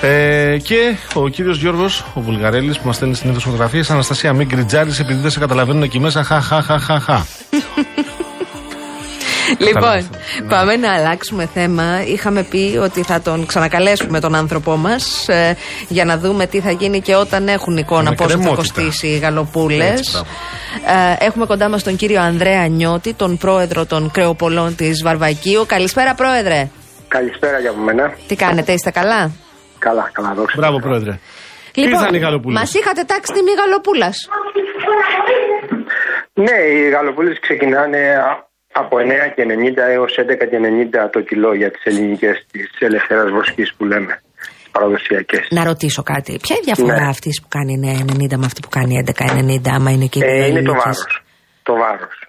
Ε, 0.01 0.57
και 0.63 0.95
ο 1.13 1.27
κύριος 1.27 1.57
Γιώργος, 1.59 2.05
ο 2.13 2.21
Βουλγαρέλης, 2.21 2.79
που 2.79 2.87
μας 2.87 2.95
στέλνει 2.95 3.15
συνήθω 3.15 3.39
φωτογραφίε. 3.39 3.83
Αναστασία, 3.89 4.33
μην 4.33 4.47
γκριτζάρει 4.47 4.91
επειδή 4.99 5.21
δεν 5.21 5.31
σε 5.31 5.39
καταλαβαίνουν 5.39 5.83
εκεί 5.83 5.99
μέσα. 5.99 6.23
Χα, 6.23 6.41
χα, 6.41 6.61
χα, 6.61 6.79
χα, 6.79 6.99
χα. 6.99 7.17
Λοιπόν, 9.57 10.09
πάμε 10.49 10.75
να 10.75 10.93
αλλάξουμε 10.93 11.49
θέμα. 11.53 12.03
Είχαμε 12.05 12.43
πει 12.43 12.79
ότι 12.81 13.03
θα 13.03 13.21
τον 13.21 13.45
ξανακαλέσουμε 13.45 14.19
τον 14.19 14.35
άνθρωπό 14.35 14.75
μας 14.77 15.25
για 15.87 16.05
να 16.05 16.17
δούμε 16.17 16.45
τι 16.45 16.59
θα 16.59 16.71
γίνει 16.71 17.01
και 17.01 17.15
όταν 17.15 17.47
έχουν 17.47 17.77
εικόνα 17.77 18.09
Με 18.09 18.15
πόσο 18.15 18.29
θα 18.29 18.35
κρεμότητα. 18.35 18.81
κοστίσει 18.81 19.07
οι 19.07 19.17
γαλοπούλες. 19.17 19.89
Έτσι, 19.89 20.11
μπράβο. 20.11 21.17
έχουμε 21.19 21.45
κοντά 21.45 21.69
μας 21.69 21.83
τον 21.83 21.95
κύριο 21.95 22.21
Ανδρέα 22.21 22.67
Νιώτη, 22.67 23.13
τον 23.13 23.37
πρόεδρο 23.37 23.85
των 23.85 24.11
κρεοπολών 24.11 24.75
της 24.75 25.01
Βαρβακίου. 25.03 25.63
Καλησπέρα, 25.67 26.13
πρόεδρε. 26.15 26.69
Καλησπέρα 27.07 27.59
για 27.59 27.73
μένα. 27.73 28.13
Τι 28.27 28.35
κάνετε, 28.35 28.71
είστε 28.71 28.91
καλά; 28.91 29.31
Καλά, 29.79 30.09
καλά, 30.13 30.33
δόξα. 30.33 30.55
Μπράβο, 30.57 30.79
πρόεδρε. 30.79 31.19
Λοιπόν, 31.73 31.91
Ήρθαν 31.93 32.13
οι 32.13 32.17
γαλοπούλες. 32.17 32.59
μας 32.59 32.73
είχατε 32.73 33.03
τάξει 33.03 33.33
τιμή 33.33 33.51
γαλοπούλα. 33.59 34.09
Ναι, 36.33 36.57
οι 36.73 36.89
γαλοπούλες 36.89 37.39
ξεκινάνε 37.39 37.97
α- 38.15 38.47
από 38.73 38.97
9 38.99 39.27
και 39.35 39.43
90 39.45 39.83
έως 39.89 40.17
11 40.17 40.45
και 40.49 40.57
90 40.57 41.09
το 41.11 41.19
κιλό 41.21 41.53
για 41.53 41.71
τις 41.71 41.83
ελληνικές 41.83 42.45
της 42.51 42.69
ελευθερίας 42.79 43.29
βοσκής 43.31 43.73
που 43.77 43.85
λέμε, 43.85 44.21
τις 44.61 44.69
παραδοσιακές. 44.71 45.47
Να 45.49 45.63
ρωτήσω 45.63 46.03
κάτι. 46.03 46.39
Ποια 46.41 46.55
είναι 46.55 46.65
η 46.67 46.73
διαφορά 46.73 47.01
Ναι. 47.03 47.09
αυτής 47.09 47.41
που 47.41 47.47
κάνει 47.47 47.73
9,90 47.77 48.37
με 48.37 48.45
αυτή 48.45 48.61
που 48.61 48.69
κάνει 48.69 48.93
11,90, 48.97 49.71
άμα 49.71 49.91
είναι 49.91 50.05
και 50.05 50.19
οι 50.19 50.21
Ε, 50.23 50.27
δύο 50.27 50.35
είναι 50.35 50.47
το 50.49 50.71
ελληνικές; 50.71 50.83
βάρος. 50.83 51.21
Το 51.63 51.73
βάρος. 51.73 52.28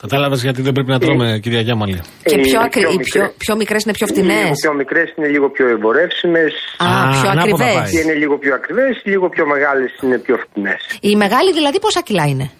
Κατάλαβες 0.00 0.42
γιατί 0.42 0.62
δεν 0.62 0.72
πρέπει 0.72 0.90
να 0.90 0.98
τρώμε, 0.98 1.38
κυρία 1.42 1.60
Γιάμαλη. 1.60 2.00
Και 2.24 2.34
Ε, 2.34 2.40
πιο, 2.40 2.50
είναι 2.50 2.58
ακρι... 2.64 2.80
πιο 2.80 2.90
οι 2.90 2.96
μικρές. 2.96 3.12
πιο, 3.12 3.34
πιο 3.38 3.56
μικρές 3.56 3.82
είναι 3.84 3.92
πιο 3.92 4.06
φτηνές. 4.06 4.42
Λίγο 4.42 4.52
πιο 4.62 4.72
μικρές 4.74 5.14
είναι 5.16 5.28
λίγο 5.28 5.50
πιο 5.50 5.68
εμπορεύσιμες. 5.68 6.52
Α, 6.78 7.08
Α, 7.08 7.10
πιο 7.20 7.30
ανάποδα 7.30 7.64
ακριβές. 7.64 7.74
πάει. 7.74 7.90
Και 7.90 7.98
είναι 7.98 8.12
λίγο 8.22 8.38
πιο 8.38 8.54
ακριβές, 8.54 9.00
λίγο 9.04 9.28
πιο 9.28 9.46
μεγάλες 9.46 9.90
είναι 10.02 10.18
πιο 10.18 10.36
φτηνές. 10.44 10.80
Η 11.00 11.16
μεγάλη 11.16 11.52
δηλαδή 11.52 11.80
πόσα 11.80 12.02
κιλά 12.02 12.24
είναι; 12.26 12.50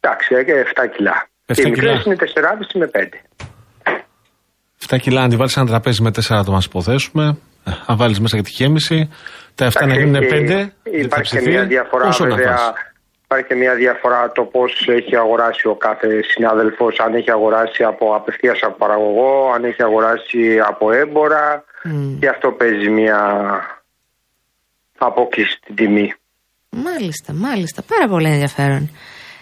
Εντάξει, 0.00 0.34
ε, 0.38 0.42
και 0.44 0.52
7 0.52 0.86
κιλά. 0.96 1.28
7 1.46 1.54
Και 1.54 1.62
οι 1.66 1.70
μικρές 1.70 2.02
κιλά. 2.02 2.02
είναι 2.06 2.16
4,5 2.16 2.78
με 2.78 2.86
5. 2.86 3.20
7 4.88 4.96
κιλά, 5.00 5.22
αν 5.22 5.30
τη 5.30 5.36
βάλεις 5.36 5.56
ένα 5.56 5.66
τραπέζι 5.66 6.02
με 6.02 6.10
4 6.10 6.20
άτομα, 6.38 6.60
υποθέσουμε. 6.64 7.36
ε, 7.64 7.70
Αν 7.86 7.96
βάλεις 7.96 8.20
μέσα 8.20 8.36
και 8.36 8.42
τη 8.42 8.50
γέμιση, 8.50 9.08
τα 9.54 9.66
7 9.66 9.86
να 9.86 9.94
γίνουν 9.94 10.16
5. 10.30 10.72
Υπάρχει 11.02 11.38
και 11.38 11.48
μια 11.50 11.64
διαφορά 11.64 12.10
βέβαια. 12.10 12.72
Υπάρχει 13.32 13.48
και 13.48 13.60
μια 13.62 13.74
διαφορά 13.74 14.32
το 14.32 14.42
πώς 14.44 14.86
έχει 14.88 15.16
αγοράσει 15.16 15.68
ο 15.68 15.74
κάθε 15.74 16.22
συνάδελφος, 16.22 17.00
αν 17.00 17.14
έχει 17.14 17.30
αγοράσει 17.30 17.82
από 17.84 18.14
απευθείας 18.14 18.58
από 18.62 18.76
παραγωγό, 18.76 19.52
αν 19.54 19.64
έχει 19.64 19.82
αγοράσει 19.82 20.60
από 20.66 20.92
έμπορα. 20.92 21.64
Και 22.20 22.28
αυτό 22.28 22.52
παίζει 22.52 22.88
μια 22.88 23.20
απόκληση 24.98 25.50
στην 25.62 25.74
τιμή. 25.74 26.14
Μάλιστα, 26.70 27.32
μάλιστα. 27.32 27.82
Πάρα 27.82 28.08
πολύ 28.08 28.28
ενδιαφέρον. 28.28 28.90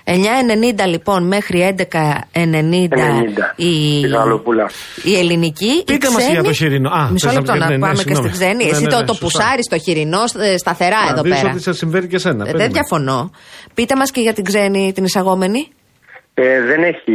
9,90 0.08 0.86
λοιπόν 0.88 1.26
μέχρι 1.26 1.74
11,90 1.78 1.86
90. 2.32 3.52
η, 3.56 4.00
Η 4.00 4.06
γαλοπούλα. 4.08 4.70
η 5.04 5.18
ελληνική. 5.18 5.64
η 5.80 5.84
Πείτε 5.84 6.06
μας 6.06 6.16
ξένη- 6.16 6.32
για 6.32 6.42
το 6.42 6.52
χοιρινό. 6.52 6.90
Α, 6.90 7.08
Μισό 7.12 7.28
θες 7.28 7.34
να 7.36 7.40
λεπτό 7.40 7.52
πεις, 7.52 7.60
να 7.60 7.68
ναι, 7.68 7.74
ναι, 7.74 7.80
πάμε 7.80 7.92
και 7.94 7.98
συγγνώμη. 8.00 8.28
στην 8.28 8.38
ξένη. 8.40 8.64
Ναι, 8.64 8.70
Εσύ 8.70 8.82
ναι, 8.82 8.88
το, 8.88 8.98
ναι, 8.98 9.04
το 9.04 9.14
σωστά. 9.14 9.24
πουσάρι 9.38 9.62
στο 9.64 9.78
χοιρινό 9.78 10.22
ε, 10.40 10.56
σταθερά 10.56 11.00
εδώ 11.10 11.22
δεις 11.22 11.34
πέρα. 11.40 11.50
ότι 11.52 11.62
σε 11.62 11.72
συμφέρει 11.72 12.06
και 12.06 12.16
εσένα. 12.16 12.34
Ε, 12.34 12.36
δεν 12.36 12.46
περίμενε. 12.46 12.72
διαφωνώ. 12.78 13.30
Πείτε 13.74 13.96
μας 13.96 14.10
και 14.10 14.20
για 14.20 14.32
την 14.32 14.44
ξένη, 14.44 14.92
την 14.94 15.04
εισαγόμενη. 15.04 15.68
Ε, 16.34 16.60
δεν 16.70 16.82
έχει 16.82 17.12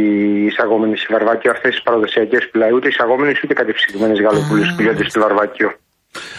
εισαγόμενη 0.50 0.96
στη 0.96 1.06
Βαρβάκιο 1.14 1.50
αυτές 1.50 1.70
τις 1.74 1.82
παραδοσιακές 1.82 2.48
πουλάει, 2.52 2.72
ούτε 2.76 2.88
εισαγόμενες 2.88 3.36
ούτε 3.44 3.54
κατεψυγμένες 3.54 4.18
γαλοπούλες 4.24 4.68
που 4.68 4.74
πουλιώνται 4.76 5.04
στη 5.08 5.18
Βαρβάκιο. 5.24 5.68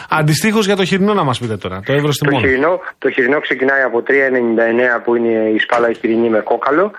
Αντιστοίχως 0.10 0.66
για 0.66 0.76
το 0.76 0.86
χοιρινό 0.86 1.14
να 1.14 1.24
μας 1.24 1.40
πείτε 1.40 1.58
τώρα. 1.58 1.82
Το 1.86 1.94
ευρώ 1.94 2.12
στη 2.12 2.26
Το 2.26 2.32
μόνο. 2.32 2.46
χοιρινό, 2.48 2.80
το 2.98 3.10
χοιρινό 3.12 3.40
ξεκινάει 3.40 3.82
από 3.82 4.04
3,99 4.08 5.02
που 5.04 5.16
είναι 5.16 5.50
η 5.50 5.60
σπάλα 5.60 5.92
χοιρινή 5.92 6.30
με 6.30 6.40
κόκαλο 6.40 6.92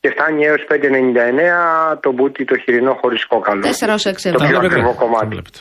και 0.00 0.08
φτάνει 0.10 0.44
έως 0.44 0.64
5,99 0.68 1.96
το 2.00 2.12
μπούτι 2.12 2.44
το 2.44 2.56
χοιρινό 2.58 2.92
χωρίς 3.00 3.26
κόκαλο. 3.26 3.62
4 3.62 3.94
ως 3.94 4.04
6 4.06 4.12
Το 4.22 4.28
ευρώ. 4.28 4.38
πιο 4.38 4.48
βλέπετε. 4.48 4.66
ακριβό 4.66 4.90
Το 4.92 4.98
κομμάτι. 5.04 5.26
βλέπετε. 5.26 5.58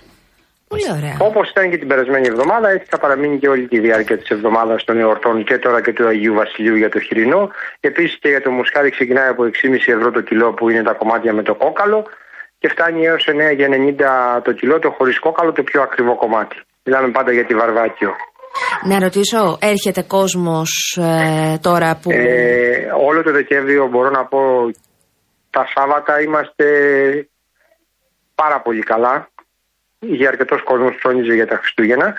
Πολύ 0.68 0.88
ωραία. 0.98 1.16
Όπως 1.30 1.50
ήταν 1.50 1.70
και 1.70 1.78
την 1.78 1.88
περασμένη 1.88 2.28
εβδομάδα, 2.28 2.70
έτσι 2.70 2.88
θα 2.90 2.98
παραμείνει 2.98 3.38
και 3.40 3.48
όλη 3.50 3.68
τη 3.68 3.80
διάρκεια 3.80 4.18
της 4.18 4.30
εβδομάδας 4.30 4.84
των 4.84 5.00
εορτών 5.00 5.44
και 5.44 5.58
τώρα 5.58 5.82
και 5.82 5.94
του 5.94 6.08
Αγίου 6.08 6.34
Βασιλείου 6.34 6.76
για 6.76 6.90
το 6.90 7.00
χοιρινό. 7.00 7.50
Επίσης 7.80 8.18
και 8.20 8.30
για 8.30 8.42
το 8.42 8.50
μουσκάρι 8.52 8.90
ξεκινάει 8.90 9.28
από 9.28 9.44
6,5 9.44 9.92
ευρώ 9.98 10.12
το 10.12 10.22
κιλό 10.22 10.54
που 10.54 10.70
είναι 10.70 10.84
τα 10.84 10.94
κομμάτια 10.94 11.34
με 11.34 11.44
το 11.44 11.56
κόκαλο 11.56 12.06
και 12.60 12.68
φτάνει 12.70 13.06
έως 13.06 13.28
9 13.28 13.56
για 13.56 13.68
90 14.38 14.42
το 14.44 14.52
κιλό 14.52 14.80
το 14.80 14.90
χωρίς 14.98 15.20
κόκαλο 15.20 15.52
το 15.52 15.64
πιο 15.64 15.82
ακριβό 15.82 16.16
κομμάτι. 16.16 16.56
Μιλάμε 16.84 17.12
πάντα 17.12 17.32
για 17.32 17.46
τη 17.46 17.54
Βαρβάκιο. 17.56 18.12
Να 18.84 19.00
ρωτήσω, 19.00 19.58
έρχεται 19.62 20.02
κόσμος 20.02 21.00
ε, 21.02 21.58
τώρα 21.62 22.00
που... 22.02 22.12
Ε, 22.12 22.92
όλο 23.08 23.24
το 23.24 23.32
Δεκέμβριο 23.32 23.88
μπορώ 23.88 24.10
να 24.10 24.26
πω 24.26 24.40
τα 25.50 25.66
Σάββατα 25.76 26.22
είμαστε 26.22 26.66
πάρα 28.36 28.62
πολύ 28.62 28.84
καλά. 28.84 29.28
Για 30.00 30.30
αρκετός 30.30 30.64
κόσμος 30.64 30.96
ψώνιζε 30.96 31.34
για 31.34 31.48
τα 31.48 31.58
χριστουγεννα 31.58 32.14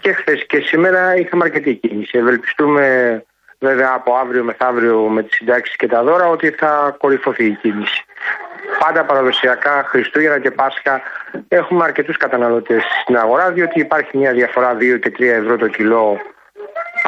Και 0.00 0.12
χθες 0.12 0.46
και 0.46 0.60
σήμερα 0.60 1.16
είχαμε 1.16 1.44
αρκετή 1.44 1.74
κίνηση. 1.74 2.18
Ευελπιστούμε 2.18 2.86
βέβαια 3.58 3.92
από 3.94 4.14
αύριο 4.14 4.44
μεθαύριο 4.44 5.08
με 5.08 5.22
τις 5.22 5.36
συντάξεις 5.36 5.76
και 5.76 5.86
τα 5.86 6.02
δώρα 6.02 6.26
ότι 6.28 6.50
θα 6.50 6.96
κορυφωθεί 6.98 7.44
η 7.46 7.56
κίνηση. 7.62 8.04
Πάντα 8.82 9.04
παραδοσιακά 9.04 9.84
Χριστούγεννα 9.90 10.38
και 10.40 10.50
Πάσχα 10.50 11.00
έχουμε 11.48 11.84
αρκετούς 11.84 12.16
καταναλωτές 12.16 12.82
στην 13.02 13.16
αγορά 13.16 13.50
διότι 13.50 13.80
υπάρχει 13.80 14.18
μια 14.18 14.32
διαφορά 14.32 14.76
2 14.76 14.98
και 15.02 15.10
3 15.18 15.22
ευρώ 15.40 15.56
το 15.56 15.68
κιλό 15.68 16.06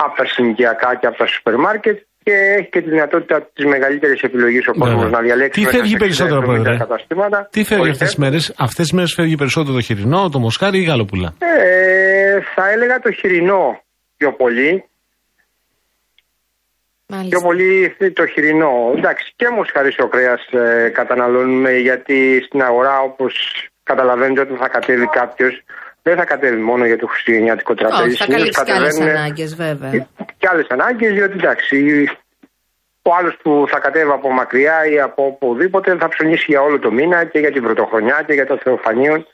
από 0.05 0.17
τα 0.17 0.25
συνοικιακά 0.27 0.95
και 1.01 1.07
από 1.07 1.17
τα 1.17 1.27
σούπερ 1.27 1.57
μάρκετ 1.57 1.99
και 2.23 2.33
έχει 2.59 2.69
και 2.69 2.81
τη 2.83 2.91
δυνατότητα 2.91 3.51
της 3.55 3.65
μεγαλύτερης 3.65 4.21
επιλογής 4.23 4.67
ο 4.69 4.73
κόσμος 4.73 5.03
Βέβαια. 5.03 5.19
να 5.19 5.21
διαλέξει. 5.27 5.61
Τι 5.61 5.67
μέσα 5.67 5.77
φεύγει 5.77 5.91
σε 5.93 5.97
περισσότερο, 5.99 6.41
60-70 6.41 6.45
Πρόεδρε; 6.45 6.77
Καταστήματα. 6.77 7.49
Τι 7.51 7.65
φεύγει 7.65 7.83
Ορίστε. 7.83 8.05
αυτές 8.05 8.09
τις 8.09 8.25
μέρες; 8.25 8.55
Αυτές 8.59 8.85
τις 8.87 8.93
μέρες 8.93 9.13
φεύγει 9.15 9.35
περισσότερο 9.37 9.75
το 9.75 9.81
χοιρινό, 9.81 10.29
το 10.29 10.39
μοσχάρι 10.39 10.79
ή 10.79 10.83
η 10.85 10.89
γαλοπούλα. 10.89 11.35
Ε, 11.39 12.41
θα 12.55 12.71
έλεγα 12.71 12.99
το 12.99 13.11
χοιρινό 13.13 13.81
πιο 14.17 14.33
πολύ. 14.33 14.85
Πιο 17.07 17.17
Μάλιστα. 17.17 17.47
πολύ 17.47 17.97
το 18.13 18.27
χοιρινό. 18.27 18.93
Εντάξει, 18.97 19.33
και 19.37 19.49
μοσχαρίσιο 19.49 20.09
κρέας 20.09 20.47
ε, 20.51 20.89
καταναλώνουμε 20.89 21.73
γιατί 21.73 22.43
στην 22.47 22.63
αγορά 22.63 23.01
όπως 23.01 23.35
καταλαβαίνετε 23.83 24.41
όταν 24.41 24.57
θα 24.57 24.69
κατέβει 24.69 25.07
κάποιος 25.07 25.63
δεν 26.03 26.17
θα 26.17 26.25
κατέβει 26.25 26.61
μόνο 26.61 26.87
για 26.87 26.99
το 26.99 27.07
χριστουγεννιάτικο 27.07 27.75
τραπέζι. 27.75 28.03
Όχι, 28.03 28.17
θα 28.17 28.25
Συνήθως 28.25 28.51
καλύψει 28.51 28.65
και 28.65 28.73
άλλες 28.73 28.93
κατεβαίνουν 28.93 29.17
ανάγκες 29.17 29.55
βέβαια. 29.55 29.91
και 30.39 30.49
άλλες 30.51 30.67
ανάγκες, 30.69 31.13
διότι 31.13 31.33
εντάξει, 31.33 31.77
ο 33.03 33.11
άλλος 33.19 33.37
που 33.43 33.65
θα 33.69 33.79
κατέβει 33.79 34.11
από 34.11 34.31
μακριά 34.33 34.87
ή 34.93 35.01
από 35.01 35.27
οπουδήποτε 35.27 35.97
θα 35.97 36.09
ψωνίσει 36.09 36.45
για 36.49 36.61
όλο 36.61 36.79
το 36.79 36.91
μήνα 36.93 37.25
και 37.25 37.39
για 37.39 37.53
την 37.53 37.63
πρωτοχρονιά 37.63 38.23
και 38.27 38.33
για 38.33 38.47
το 38.47 38.59
Θεοφανίον. 38.63 39.27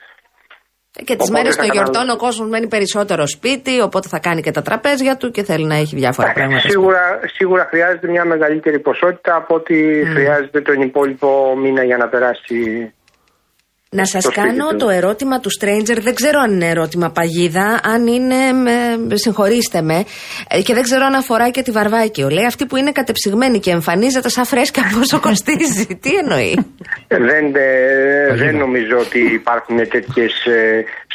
Και 0.93 1.15
τις 1.15 1.27
Οπότε 1.29 1.31
μέρες 1.31 1.55
θα 1.55 1.61
των 1.61 1.69
κατα- 1.69 1.81
γιορτών 1.81 2.09
ο 2.09 2.17
κόσμος 2.17 2.47
μένει 2.49 2.67
περισσότερο 2.67 3.27
σπίτι, 3.27 3.81
οπότε 3.81 4.07
θα 4.07 4.19
κάνει 4.19 4.41
και 4.41 4.51
τα 4.51 4.61
τραπέζια 4.61 5.17
του 5.17 5.31
και 5.31 5.43
θέλει 5.43 5.65
να 5.65 5.75
έχει 5.75 5.95
διάφορα 5.95 6.31
πράγματα. 6.33 6.69
Σίγουρα, 6.69 7.19
σίγουρα 7.37 7.65
χρειάζεται 7.69 8.07
μια 8.07 8.25
μεγαλύτερη 8.25 8.79
ποσότητα 8.79 9.35
από 9.35 9.55
ό,τι 9.55 9.75
χρειάζεται 10.13 10.61
τον 10.61 10.81
υπόλοιπο 10.81 11.55
μήνα 11.57 11.83
για 11.83 11.97
να 11.97 12.07
περάσει. 12.07 12.93
Να 13.95 14.05
σας 14.05 14.23
στο 14.23 14.31
σπίτι 14.31 14.47
κάνω 14.47 14.67
του. 14.69 14.75
το 14.77 14.89
ερώτημα 14.89 15.39
του 15.39 15.49
Stranger. 15.59 15.97
Δεν 16.01 16.13
ξέρω 16.15 16.39
αν 16.39 16.51
είναι 16.51 16.69
ερώτημα 16.69 17.09
παγίδα, 17.11 17.79
αν 17.83 18.07
είναι. 18.07 18.35
Με, 18.51 19.15
συγχωρήστε 19.15 19.81
με. 19.81 20.03
ε, 20.49 20.61
Και 20.61 20.73
δεν 20.73 20.83
ξέρω 20.83 21.05
αν 21.05 21.13
αφορά 21.13 21.49
και 21.49 21.61
τη 21.61 21.71
Βαρβάκιο. 21.71 22.29
Λέει 22.29 22.45
αυτή 22.45 22.65
που 22.65 22.75
είναι 22.75 22.91
κατεψυγμένη 22.91 23.59
και 23.59 23.71
εμφανίζεται 23.71 24.29
σαν 24.29 24.45
φρέσκα 24.45 24.81
πόσο 24.99 25.19
κοστίζει. 25.19 25.85
Τι 26.01 26.11
εννοεί; 26.15 26.53
Δεν, 27.07 27.45
ε, 27.55 28.35
δεν 28.35 28.55
νομίζω 28.57 28.97
ότι 28.99 29.19
υπάρχουν 29.33 29.77
τέτοιες. 29.89 30.33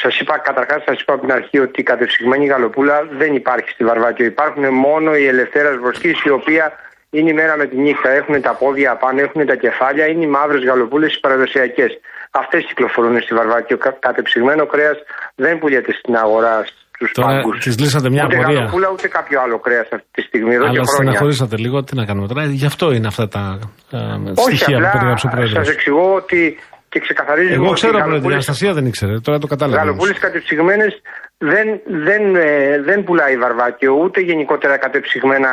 Σας 0.01 0.19
είπα, 0.19 0.37
καταρχάς, 0.39 0.83
σας 0.85 1.01
είπα 1.01 1.13
από 1.13 1.21
την 1.25 1.31
αρχή 1.31 1.59
ότι 1.59 1.81
η 1.81 1.83
κατεψυγμένη 1.83 2.45
γαλοπούλα 2.45 3.07
δεν 3.17 3.35
υπάρχει 3.35 3.69
στη 3.69 3.83
Βαρβάκιο. 3.83 4.25
Υπάρχουν 4.25 4.63
μόνο 4.73 5.15
η 5.15 5.25
ελευθέρας 5.27 5.75
βοσκής, 5.77 6.23
η 6.23 6.29
οποία 6.29 6.65
είναι 7.17 7.29
η 7.29 7.33
μέρα 7.33 7.57
με 7.57 7.65
τη 7.65 7.75
νύχτα. 7.85 8.09
Έχουν 8.09 8.41
τα 8.41 8.53
πόδια 8.61 8.95
πάνω, 9.03 9.21
έχουν 9.21 9.45
τα 9.45 9.55
κεφάλια, 9.55 10.05
είναι 10.11 10.23
οι 10.25 10.27
μαύρες 10.37 10.63
γαλοπούλες 10.69 11.15
οι 11.15 11.19
παραδοσιακές. 11.19 11.91
Αυτές 12.31 12.65
κυκλοφορούν 12.65 13.21
στη 13.21 13.33
Βαρβάκιο. 13.35 13.77
Κα, 13.77 13.89
κατεψυγμένο 13.99 14.65
κρέας 14.65 14.97
δεν 15.35 15.59
πουλιέται 15.59 15.91
στην 15.99 16.15
αγορά 16.15 16.55
στους 16.95 17.11
Τώρα 17.11 17.27
πάγκου. 17.27 17.51
της 17.57 17.79
λύσατε 17.79 18.09
μια 18.09 18.23
ούτε 18.25 18.35
απορία. 18.37 18.57
γαλοπούλα 18.59 18.89
ούτε 18.93 19.07
κάποιο 19.07 19.41
άλλο 19.41 19.59
κρέας 19.59 19.87
αυτή 19.91 20.07
τη 20.11 20.21
στιγμή. 20.21 20.53
Εδώ 20.53 20.63
και 20.63 20.69
Αλλά 20.69 20.83
χρόνια. 20.83 20.95
στεναχωρήσατε 21.11 21.55
λίγο, 21.57 21.83
τι 21.83 21.95
να 21.95 22.05
κάνουμε 22.05 22.27
τώρα. 22.27 22.43
Γι' 22.45 22.65
αυτό 22.65 22.91
είναι 22.91 23.07
αυτά 23.07 23.27
τα 23.27 23.59
ε, 23.91 23.97
Όχι, 23.97 24.41
στοιχεία 24.41 24.67
που 24.67 24.73
απλά 24.85 24.91
περιγράψε 24.91 25.27
ο 25.27 25.29
Πρόεδρος. 25.35 25.65
σας 25.65 25.75
εξηγώ 25.75 26.13
ότι 26.21 26.57
και 26.89 26.99
ξεκαθαρίζει 26.99 27.53
Εγώ 27.53 27.65
ότι 27.65 27.73
ξέρω, 27.73 27.91
οι 27.91 27.95
Πρόεδρε, 27.95 28.09
η 28.09 28.19
γαλοπούλες- 28.19 28.47
Αναστασία 28.47 28.73
δεν 28.73 28.85
ήξερε. 28.85 29.19
Τώρα 29.19 29.37
το 29.39 29.47
κατάλαβα. 29.47 29.81
όμως. 29.81 29.91
Γαλοπούλε 29.93 30.13
κατεψυγμένες 30.27 30.91
δεν, 31.37 31.67
δεν, 32.07 32.35
ε, 32.35 32.81
δεν 32.87 33.03
πουλάει 33.03 33.35
βαρβάκιο, 33.37 33.91
ούτε 34.03 34.19
γενικότερα 34.21 34.77
κατεψυγμένα 34.77 35.49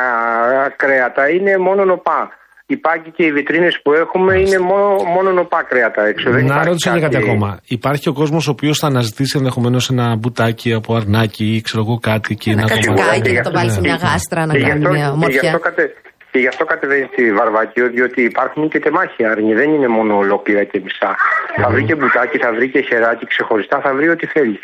κρέατα. 0.75 1.29
Είναι 1.29 1.57
μόνο 1.57 1.85
νοπά. 1.85 2.21
Οι 2.69 2.77
πάγκοι 2.77 3.11
και 3.11 3.23
οι 3.23 3.31
βιτρίνες 3.31 3.79
που 3.83 3.93
έχουμε 3.93 4.39
είναι 4.39 4.59
μόνο, 4.59 4.95
μόνο 5.15 5.31
νοπά 5.31 5.63
κρέατα 5.63 6.05
έξω. 6.05 6.29
Δεν 6.31 6.39
Να 6.39 6.45
υπάρχει 6.45 6.67
ρωτήσω 6.67 6.91
για 6.91 7.01
κάτι 7.01 7.17
ακόμα. 7.17 7.59
Υπάρχει 7.67 8.09
ο 8.09 8.13
κόσμος 8.13 8.47
ο 8.47 8.51
οποίος 8.51 8.77
θα 8.77 8.87
αναζητήσει 8.87 9.37
ενδεχομένως 9.37 9.89
ένα 9.89 10.15
μπουτάκι 10.15 10.73
από 10.73 10.95
αρνάκι 10.95 11.45
ή 11.55 11.61
ξέρω 11.61 11.83
εγώ 11.87 11.97
κάτι 12.01 12.35
και 12.35 12.51
Ένα 12.51 12.61
να 12.61 12.67
το 12.67 12.73
κατσικάκι, 12.73 13.01
βάλει. 13.21 13.33
να 13.35 13.41
το 13.41 13.51
βάλει 13.51 13.71
σε 13.71 13.79
μια 13.79 13.95
γάστρα, 13.95 14.45
να 14.45 14.53
Και 14.53 14.59
γι' 14.59 14.65
κάνει 14.65 14.83
αυτό- 14.85 14.89
μια 14.95 15.03
και 15.05 15.09
γι' 15.09 15.15
ομορφιά. 15.15 15.59
Αυτό 16.45 16.65
κατε- 16.65 16.75
Και 16.81 16.93
γι' 16.93 16.97
αυτό 17.01 17.05
κατεβαίνει 17.05 17.09
στη 17.11 17.33
Βαρβάκιο, 17.33 17.89
διότι 17.89 18.21
υπάρχουν 18.21 18.69
και 18.69 18.79
τεμάχια 18.79 19.31
άρνη. 19.31 19.53
Δεν 19.53 19.73
είναι 19.73 19.87
μόνο 19.87 20.17
ολόκληρα 20.17 20.63
και 20.63 20.81
μισά. 20.83 21.15
Θα 21.55 21.69
βρει 21.69 21.83
και 21.83 21.95
μπουτάκι, 21.95 22.37
θα 22.37 22.53
βρει 22.53 22.69
και 22.69 22.81
χεράκι 22.81 23.25
ξεχωριστά, 23.25 23.79
θα 23.81 23.93
βρει 23.93 24.09
ό,τι 24.09 24.25
θέλει. 24.25 24.59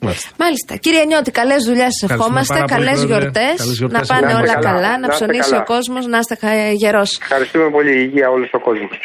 Μάλιστα. 0.00 0.28
Μάλιστα. 0.42 0.72
Κύριε 0.84 1.04
Νιώτη, 1.04 1.30
καλές 1.30 1.60
δουλειά 1.70 1.88
σας 1.94 2.02
Ευχαριστούμε 2.02 2.40
ευχόμαστε. 2.40 2.54
πάρα 2.54 2.64
πολύ, 2.66 2.74
Καλές 2.78 2.98
Πρόεδρε. 2.98 3.18
γιορτές. 3.18 3.56
Καλές 3.62 3.76
γιορτές. 3.80 4.00
Να 4.00 4.06
πάνε 4.14 4.26
Να 4.26 4.30
είστε 4.32 4.42
όλα 4.42 4.54
καλά. 4.58 4.68
καλά, 4.70 4.90
να 4.92 4.98
Να 4.98 5.06
είστε 5.12 5.24
ψωνίσει 5.24 5.50
καλά. 5.50 5.62
ο 5.62 5.64
κόσμος, 5.72 6.02
να 6.12 6.18
είστε 6.22 6.34
γερός. 6.82 7.10
Ευχαριστούμε 7.26 7.66
πολύ 7.76 7.92
υγεία 8.04 8.26
όλος 8.36 8.50
ο 8.58 8.60
κόσμος. 8.68 8.98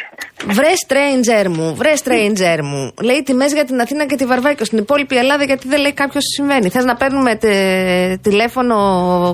Βρε 0.58 0.72
stranger 0.84 1.46
μου, 1.56 1.66
βρε 1.80 1.92
stranger 2.04 2.58
μου. 2.70 2.82
Λέει 3.08 3.22
τιμές 3.28 3.52
για 3.52 3.64
την 3.64 3.80
Αθήνα 3.84 4.04
και 4.06 4.16
τη 4.20 4.24
Βαρβάκιο. 4.32 4.64
Στην 4.64 4.78
υπόλοιπη 4.78 5.16
Ελλάδα, 5.16 5.44
γιατί 5.44 5.68
δεν 5.68 5.80
λέει 5.80 5.92
κάποιος 6.02 6.22
τι 6.24 6.30
συμβαίνει. 6.38 6.68
Θες 6.74 6.84
να 6.84 6.94
παίρνουμε 6.96 7.30
τε- 7.36 8.20
τηλέφωνο 8.22 8.76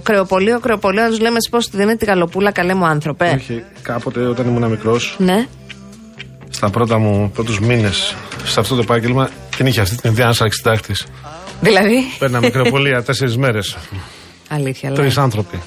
κρεοπολείο, 0.04 0.60
κρεοπολείο, 0.60 1.02
να 1.02 1.08
τους 1.08 1.20
λέμε 1.20 1.36
πώ 1.50 1.58
τη 1.58 1.70
δίνει 1.80 1.96
τη 1.96 2.04
γαλοπούλα, 2.04 2.50
καλέ 2.52 2.74
μου 2.74 2.84
άνθρωπε. 2.86 3.32
Όχι, 3.36 3.64
κάποτε 3.82 4.20
όταν 4.20 4.46
ήμουν 4.48 4.70
μικρός, 4.70 5.14
Ναι. 5.18 5.46
Στα 6.60 6.70
πρώτα 6.70 6.98
μου 6.98 7.30
πρώτους 7.34 7.60
μήνες 7.60 8.14
σε 8.44 8.60
αυτό 8.60 8.74
το 8.74 8.80
επάγγελμα, 8.80 9.30
την 9.56 9.66
είχε 9.66 9.80
αυτή 9.80 9.96
την 9.96 10.10
ιδέα 10.10 10.26
ένα 10.26 10.34
αρχιτάκτη. 10.38 10.94
Δηλαδή; 11.60 12.02
Παίρναμε 12.18 12.46
μικροπολία 12.46 13.02
τέσσερις 13.02 13.36
μέρες. 13.36 13.76
Αλήθεια, 14.48 14.92
Τρεις 14.92 15.16
λέει. 15.16 15.24
άνθρωποι. 15.24 15.60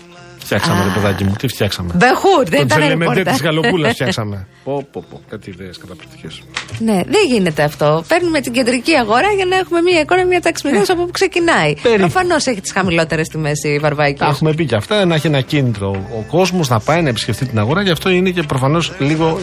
Φτιάξαμε, 0.43 0.83
ρε 0.83 0.89
παιδάκι 0.89 1.23
μου, 1.23 1.33
τι 1.39 1.47
φτιάξαμε; 1.47 1.91
Μπεχούρ, 1.95 2.43
δεν 2.43 2.59
Το 2.59 2.65
ήταν 2.65 2.67
τζελεμεντέ 2.67 3.13
ρεπόρτα. 3.13 3.31
της 3.31 3.41
γαλοπούλας 3.41 3.91
φτιάξαμε. 3.97 4.47
Πω, 4.63 4.87
πω, 4.91 5.03
πω, 5.09 5.21
κάτι 5.29 5.49
ιδέες 5.49 5.77
καταπληκτικές. 5.77 6.41
Ναι, 6.79 6.93
δεν 7.05 7.21
γίνεται 7.27 7.63
αυτό. 7.63 8.03
Παίρνουμε 8.07 8.41
την 8.41 8.53
κεντρική 8.53 8.93
αγορά 8.95 9.31
για 9.35 9.45
να 9.45 9.55
έχουμε 9.55 9.81
μια 9.81 9.99
εικόνα, 9.99 10.25
μια 10.25 10.41
τάξη 10.41 10.67
μηδέν 10.67 10.83
από 10.91 11.05
που 11.05 11.11
ξεκινάει. 11.11 11.73
Περί- 11.81 11.99
Προφανώ 11.99 12.35
έχει 12.35 12.61
τις 12.61 12.71
χαμηλότερες 12.71 13.27
τιμές 13.27 13.63
η 13.63 13.77
Βαρβάκη. 13.79 14.17
Τα 14.19 14.25
έχουμε 14.25 14.53
πει 14.53 14.65
και 14.65 14.75
αυτά, 14.75 15.05
να 15.05 15.15
έχει 15.15 15.27
ένα 15.27 15.41
κίνητρο 15.41 15.89
ο 16.17 16.23
κόσμος 16.31 16.69
να 16.69 16.79
πάει 16.79 17.01
να 17.01 17.09
επισκεφτεί 17.09 17.45
την 17.45 17.59
αγορά, 17.59 17.81
γι' 17.81 17.91
αυτό 17.91 18.09
είναι 18.09 18.29
και 18.29 18.41
προφανώς 18.43 18.91
λίγο 18.99 19.39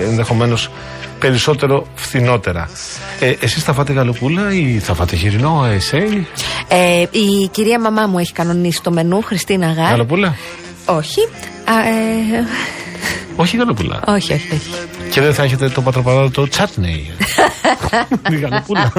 ενδεχομένως 0.00 0.70
περισσότερο 1.18 1.86
φθηνότερα. 1.94 2.68
Ε, 3.20 3.32
Εσείς 3.40 3.62
θα 3.62 3.72
φάτε 3.72 3.92
γαλοπούλα 3.92 4.52
ή 4.52 4.78
θα 4.78 4.94
φάτε 4.94 5.16
χοιρινό, 5.16 5.66
εσέι, 5.72 6.26
Ε, 6.68 7.00
η 7.10 7.48
κυρία 7.50 7.80
μαμά 7.80 8.06
μου 8.06 8.18
έχει 8.18 8.32
κανονίσει 8.32 8.82
το 8.82 8.90
μενού, 8.90 9.22
Χριστίνα 9.22 9.66
Γάρ. 9.72 9.88
γαλοπούλα; 9.90 10.35
Όχι. 10.84 11.20
Α, 11.64 11.78
ε, 11.88 12.44
Όχι 13.36 13.56
γαλοπούλα. 13.56 14.00
όχι, 14.06 14.32
όχι, 14.32 14.48
όχι. 14.52 14.70
Και 15.10 15.20
δεν 15.20 15.34
θα 15.34 15.42
έχετε 15.42 15.68
το 15.68 15.80
πατροπαράδοτο 15.82 16.48
τσάτνεϊ. 16.48 17.10
Τη 18.28 18.36
γαλοπούλα. 18.42 18.92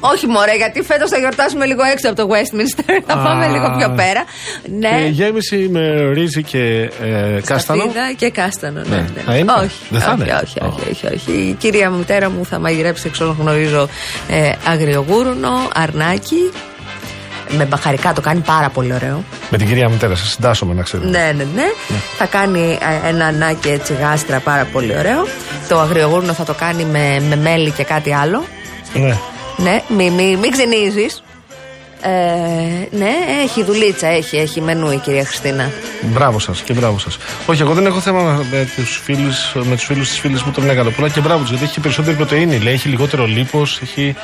όχι, 0.00 0.26
μωρέ, 0.26 0.56
γιατί 0.56 0.82
φέτος 0.82 1.10
θα 1.10 1.18
γιορτάσουμε 1.18 1.66
λίγο 1.66 1.82
έξω 1.92 2.08
από 2.10 2.16
το 2.16 2.28
Westminster. 2.34 3.02
θα 3.06 3.14
Α. 3.14 3.22
πάμε 3.22 3.46
λίγο 3.48 3.74
πιο 3.78 3.88
πέρα. 3.96 4.24
Και 4.62 4.70
Ναι. 4.78 5.06
γέμιση 5.10 5.68
με 5.70 6.10
ρύζι 6.12 6.42
και 6.42 6.90
ε, 7.02 7.40
κάστανο. 7.44 7.80
Σταφίδα 7.82 8.12
και 8.16 8.30
κάστανο, 8.30 8.80
ναι. 8.88 8.96
Ναι. 8.96 9.00
ναι. 9.14 9.22
Θα 9.26 9.36
είναι; 9.36 9.52
Όχι, 9.52 9.76
Δεν 9.90 10.00
θα 10.00 10.12
όχι, 10.12 10.22
είναι; 10.22 10.40
όχι, 10.44 10.58
όχι, 10.62 10.90
όχι, 10.90 11.06
όχι. 11.14 11.32
Η 11.32 11.52
κυρία 11.58 11.90
μου, 11.90 11.96
μητέρα 11.98 12.30
μου 12.30 12.44
θα 12.46 12.58
μαγειρέψει, 12.58 13.06
εξ 13.06 13.20
όσων 13.20 13.36
γνωρίζω, 13.40 13.88
ε, 14.28 14.52
αγριογούρουνο, 14.66 15.68
αρνάκι. 15.74 16.50
Με 17.56 17.64
μπαχαρικά 17.64 18.12
το 18.12 18.20
κάνει 18.20 18.40
πάρα 18.40 18.68
πολύ 18.68 18.94
ωραίο. 18.94 19.24
Με 19.50 19.58
την 19.58 19.66
κυρία 19.66 19.88
μητέρα, 19.88 20.14
σας 20.14 20.30
συντάσσομαι 20.30 20.74
να 20.74 20.82
ξέρετε. 20.82 21.08
Ναι, 21.08 21.32
ναι, 21.36 21.46
ναι. 21.54 21.72
Θα 22.18 22.26
κάνει 22.26 22.78
ε, 23.04 23.08
ένα 23.08 23.26
ανάκι 23.26 23.68
έτσι 23.68 23.94
γάστρα 23.94 24.38
πάρα 24.38 24.64
πολύ 24.64 24.96
ωραίο. 24.98 25.26
Το 25.68 25.78
αγριογούρνο 25.78 26.32
θα 26.32 26.44
το 26.44 26.54
κάνει 26.54 26.84
με, 26.84 27.22
με 27.28 27.36
μέλι 27.36 27.70
και 27.70 27.84
κάτι 27.84 28.14
άλλο. 28.14 28.44
Ναι. 28.94 29.16
Ναι, 29.56 29.82
μην 29.96 30.12
μη, 30.12 30.36
μη 30.36 30.48
ξενίζεις. 30.48 31.22
Ε, 32.02 32.96
ναι, 32.96 33.10
έχει 33.42 33.64
δουλίτσα, 33.64 34.06
έχει, 34.06 34.36
έχει 34.36 34.60
μενού 34.60 34.90
η 34.90 34.96
κυρία 34.96 35.24
Χριστίνα. 35.24 35.70
Μπράβο 36.02 36.38
σας 36.38 36.60
και 36.60 36.72
μπράβο 36.72 36.98
σας. 36.98 37.18
Όχι, 37.46 37.62
εγώ 37.62 37.74
δεν 37.74 37.86
έχω 37.86 38.00
θέμα 38.00 38.44
με 38.50 38.68
τους 38.76 39.00
φίλους 39.04 39.52
με 39.54 39.74
τους 39.74 39.84
φίλους 39.84 40.08
της 40.08 40.18
φίλης 40.18 40.42
μου 40.42 40.52
το 40.52 40.60
μια 40.60 40.72
γαλοπούλα 40.72 41.08
και 41.08 41.20
μπράβο 41.20 41.40
τους 41.40 41.50
γιατί 41.50 41.64
έχει 41.64 41.80
περισσότερη 41.80 42.16
πρωτενη. 42.16 42.58
Λέει, 42.58 42.72
έχει 42.72 42.88
λιγότερο 42.88 43.26
λίπος, 43.26 43.80
έχει. 43.82 44.16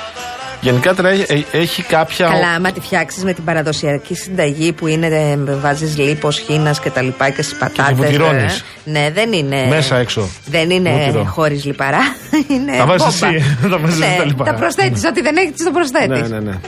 Γενικά 0.66 0.94
τώρα 0.94 1.08
έχει, 1.08 1.24
ε, 1.52 1.58
έχει 1.58 1.82
κάποια. 1.82 2.26
Καλά, 2.28 2.48
άμα 2.48 2.72
τη 2.72 2.80
φτιάξεις 2.80 3.24
με 3.24 3.32
την 3.32 3.44
παραδοσιακή 3.44 4.14
συνταγή 4.14 4.72
που 4.72 4.86
είναι 4.86 5.36
βάζεις 5.60 5.96
λίπος, 5.98 6.38
χίνα 6.38 6.74
και 6.82 6.90
τα 6.90 7.02
λοιπά 7.02 7.30
και 7.30 7.42
στις 7.42 7.58
πατάτες. 7.58 7.94
βουτυρώνεις. 7.96 8.64
ναι, 8.84 9.10
δεν 9.14 9.32
είναι. 9.32 9.66
Μέσα 9.68 9.96
έξω. 9.96 10.28
Δεν 10.46 10.70
είναι 10.70 10.90
Βούτυρο. 10.90 11.24
χωρίς 11.24 11.64
λιπαρά. 11.64 11.98
είναι 12.54 12.76
Τα 12.78 12.86
βάζεις 12.86 13.20
μπόμπα. 13.20 13.34
εσύ, 13.34 13.44
τα 13.70 13.78
βάζεις 13.78 13.98
ναι, 13.98 14.14
τα 14.18 14.24
λιπαρά. 14.24 14.52
Τα 14.52 14.58
προσθέτεις. 14.58 15.04
Ό,τι 15.04 15.20
δεν 15.22 15.36
έχεις, 15.36 15.64
το 15.64 15.70
προσθέτεις. 15.70 16.20
Ναι, 16.20 16.38
ναι, 16.38 16.50
ναι. 16.50 16.58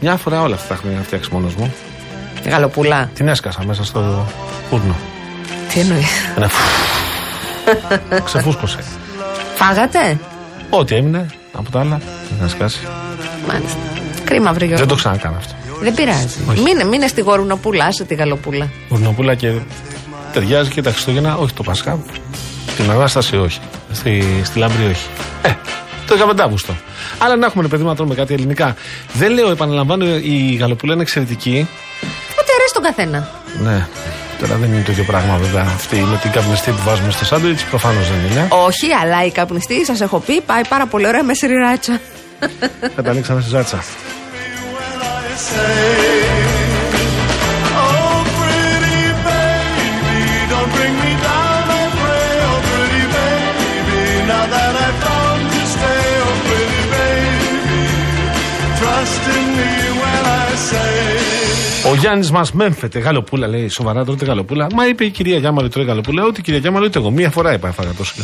Μια 0.00 0.16
φορά 0.16 0.42
όλα 0.42 0.54
αυτά 0.54 0.68
τα 0.68 0.74
έχουμε 0.74 1.02
φτιάξει 1.02 1.28
μόνος 1.32 1.54
μου. 1.54 1.74
Γαλοπουλά. 2.48 3.10
Την 3.14 3.28
έσκασα 3.28 3.64
μέσα 3.64 3.84
στο 3.84 4.26
φούρνο. 4.70 4.96
Τι 5.72 5.80
εννοείς; 5.80 6.06
Ένα 6.36 6.48
φου- 6.48 8.22
Ξεφούσκωσε. 8.24 8.78
Φάγατε; 9.54 10.18
Ό,τι 10.70 10.94
έμεινε 10.94 11.26
από 11.52 11.70
τα 11.70 11.80
άλλα, 11.80 12.00
να 12.40 12.48
σκάσει. 12.48 12.80
Μάλιστα. 13.48 13.78
Κρίμα, 14.24 14.50
βρε 14.52 14.58
Δεν 14.58 14.68
Γιώργο. 14.68 14.86
το 14.86 14.94
ξανακάνω 14.94 15.36
αυτό. 15.36 15.54
Δεν 15.80 15.94
πειράζει. 15.94 16.36
Μείνε, 16.64 16.84
μείνε 16.84 17.06
στη 17.06 17.20
γορουνοπούλα, 17.20 17.84
άσε 17.84 18.04
τη 18.04 18.14
γαλοπούλα. 18.14 18.68
Γουρνοπούλα 18.90 19.34
και 19.34 19.52
ταιριάζει 20.32 20.70
και 20.70 20.82
τα 20.82 20.90
Χριστούγεννα, 20.90 21.36
όχι 21.36 21.52
το 21.52 21.62
Πασχά. 21.62 21.98
Την 22.76 22.90
Ανάσταση 22.90 23.36
όχι. 23.36 23.58
Στη, 23.92 24.24
στη 24.44 24.58
Λάμπρη 24.58 24.84
όχι. 24.84 25.06
Ε, 25.42 25.50
το 26.06 26.14
15 26.30 26.40
Αύγουστο. 26.40 26.74
Αλλά 27.18 27.36
να 27.36 27.46
έχουμε 27.46 27.62
ρε 27.62 27.68
παιδί 27.68 27.82
μου, 27.82 27.88
να 27.88 27.94
τρώμε 27.96 28.14
κάτι 28.14 28.34
ελληνικά. 28.34 28.74
Δεν 29.12 29.32
λέω, 29.32 29.50
επαναλαμβάνω, 29.50 30.04
η 30.16 30.56
γαλοπούλα 30.60 30.92
είναι 30.92 31.02
εξαιρετική. 31.02 31.68
Ό,τι 32.40 32.50
αρέσει 32.58 32.72
τον 32.74 32.82
καθένα. 32.82 33.28
Ναι. 33.62 33.86
Τώρα 34.40 34.54
δεν 34.56 34.72
είναι 34.72 34.82
το 34.82 34.92
ίδιο 34.92 35.04
πράγμα 35.04 35.36
βέβαια. 35.36 35.62
Αυτή 35.62 35.96
με 35.96 36.16
την 36.22 36.30
καπνιστή 36.30 36.70
που 36.70 36.82
βάζουμε 36.84 37.10
στο 37.10 37.24
σάντουιτς 37.24 37.64
προφανώς 37.64 38.08
δεν 38.08 38.30
είναι. 38.30 38.48
Όχι, 38.50 38.92
αλλά 39.02 39.24
η 39.24 39.30
καπνιστή, 39.30 39.84
σας 39.84 40.00
έχω 40.00 40.18
πει, 40.18 40.40
πάει 40.40 40.66
πάρα 40.68 40.86
πολύ 40.86 41.06
ωραία 41.06 41.22
με 41.22 41.34
σιρηράτσα. 41.34 42.00
Καταλήξαμε 42.95 43.41
στη 43.41 43.49
ζάτσα. 43.49 43.83
Oh, 47.81 48.17
pretty 48.39 49.01
baby, 49.27 50.19
don't 50.51 50.71
bring 50.75 50.95
me 51.03 51.11
down, 51.27 51.65
I 51.79 51.83
pray. 51.99 52.31
Oh, 52.49 52.59
pretty 52.69 53.03
baby, 53.15 54.03
now 54.31 54.45
that 54.53 54.73
I've 54.85 54.99
found 55.05 55.43
to 55.53 55.61
stay. 55.75 56.05
Oh, 56.25 56.35
pretty 56.47 56.83
baby, 56.95 57.83
trust 58.79 59.23
in 59.35 59.45
me 59.57 59.71
when 59.73 59.73
I 59.73 59.78
say. 59.78 59.78
Ο 61.90 61.94
Γιάννης 61.94 62.30
μας 62.30 62.52
μέμφεται. 62.52 62.98
Γαλοπούλα 62.98 63.46
λέει. 63.46 63.68
Σοβαρά 63.68 64.04
τρώτε 64.04 64.24
γαλοπούλα. 64.24 64.66
Μα 64.74 64.86
είπε 64.86 65.04
η 65.04 65.10
κυρία 65.10 65.38
Γιάμαλη 65.38 65.68
τρώει 65.68 65.84
γαλοπούλα. 65.84 66.24
Ό,τι 66.24 66.40
η 66.40 66.42
κυρία 66.42 66.58
Γιάμαλη 66.60 66.84
ούτε 66.86 66.98
εγώ. 66.98 67.10
Μία 67.10 67.30
φορά 67.30 67.52
είπα 67.52 67.68
έφαγα 67.68 67.90
τόσο. 67.98 68.14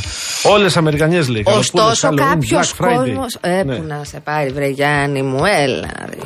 Όλες 0.42 0.76
Αμερικανιές 0.76 1.28
λέει. 1.28 1.42
γαλοπούλες, 1.46 1.84
Ωστόσο, 1.92 2.08
Halloween, 2.08 2.16
κάποιος 2.28 2.74
Black 2.78 2.84
Friday. 2.84 2.94
κόσμο. 2.96 3.26
Ε, 3.40 3.62
Ναι. 3.62 3.76
που 3.76 3.82
να 3.86 4.00
σε 4.04 4.20
πάρει, 4.20 4.50
βρε 4.50 4.66
Γιάννη 4.66 5.22
μου, 5.22 5.44
έλα. 5.44 5.88
ρε. 6.08 6.16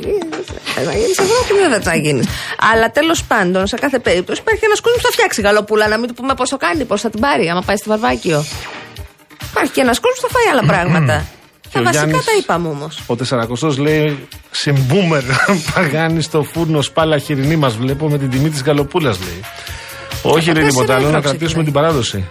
Θε 0.75 0.83
να 0.85 0.91
γίνεις 0.93 1.17
Ευρώπη, 1.17 1.69
δεν 1.69 1.81
θα 1.81 1.95
γίνεις. 1.95 2.27
Αλλά 2.73 2.91
τέλος 2.91 3.23
πάντων, 3.23 3.67
σε 3.67 3.75
κάθε 3.77 3.99
περίπτωση 3.99 4.41
υπάρχει 4.41 4.65
ένας 4.65 4.79
κόσμος 4.81 5.01
που 5.01 5.07
θα 5.07 5.11
φτιάξει 5.13 5.41
γαλοπούλα. 5.41 5.87
Να 5.87 5.97
μην 5.97 6.07
του 6.07 6.13
πούμε 6.13 6.33
πόσο 6.33 6.57
κάνει, 6.57 6.83
πώς 6.85 7.01
θα 7.01 7.09
την 7.09 7.19
πάρει, 7.19 7.49
άμα 7.49 7.61
πάει 7.61 7.75
στη 7.75 7.89
Βαρβάκιο. 7.89 8.43
Υπάρχει 9.51 9.71
και 9.71 9.81
ένας 9.81 9.99
κόσμος 9.99 10.19
που 10.21 10.27
θα 10.27 10.33
φάει 10.39 10.47
άλλα 10.53 10.63
πράγματα. 10.73 11.25
Και 11.71 11.77
Τα 11.77 11.79
ο 11.79 11.83
βασικά 11.83 12.03
Γιάννης- 12.05 12.25
τα 12.25 12.31
είπαμε 12.39 12.67
όμως. 12.67 12.99
Ο 13.07 13.15
400 13.15 13.77
λέει 13.77 14.27
Συμπούμερ 14.51 15.21
παγάνεις 15.73 16.25
στο 16.25 16.43
φούρνο 16.43 16.81
σπάλα 16.81 17.17
χοιρινή 17.17 17.55
μας 17.55 17.75
βλέπω 17.75 18.09
με 18.09 18.17
την 18.17 18.29
τιμή 18.29 18.49
της 18.49 18.63
γαλοπούλας 18.63 19.19
λέει. 19.19 19.39
Όχι 20.21 20.45
ρε 20.51 20.53
τέσσερα 20.53 20.67
τίποτα 20.69 20.93
άλλο, 20.93 21.01
ευρώ 21.05 21.15
να 21.15 21.21
κρατήσουμε 21.21 21.63
ξεκινάει. 21.63 21.63
την 21.65 21.73
παράδοση. 21.73 22.29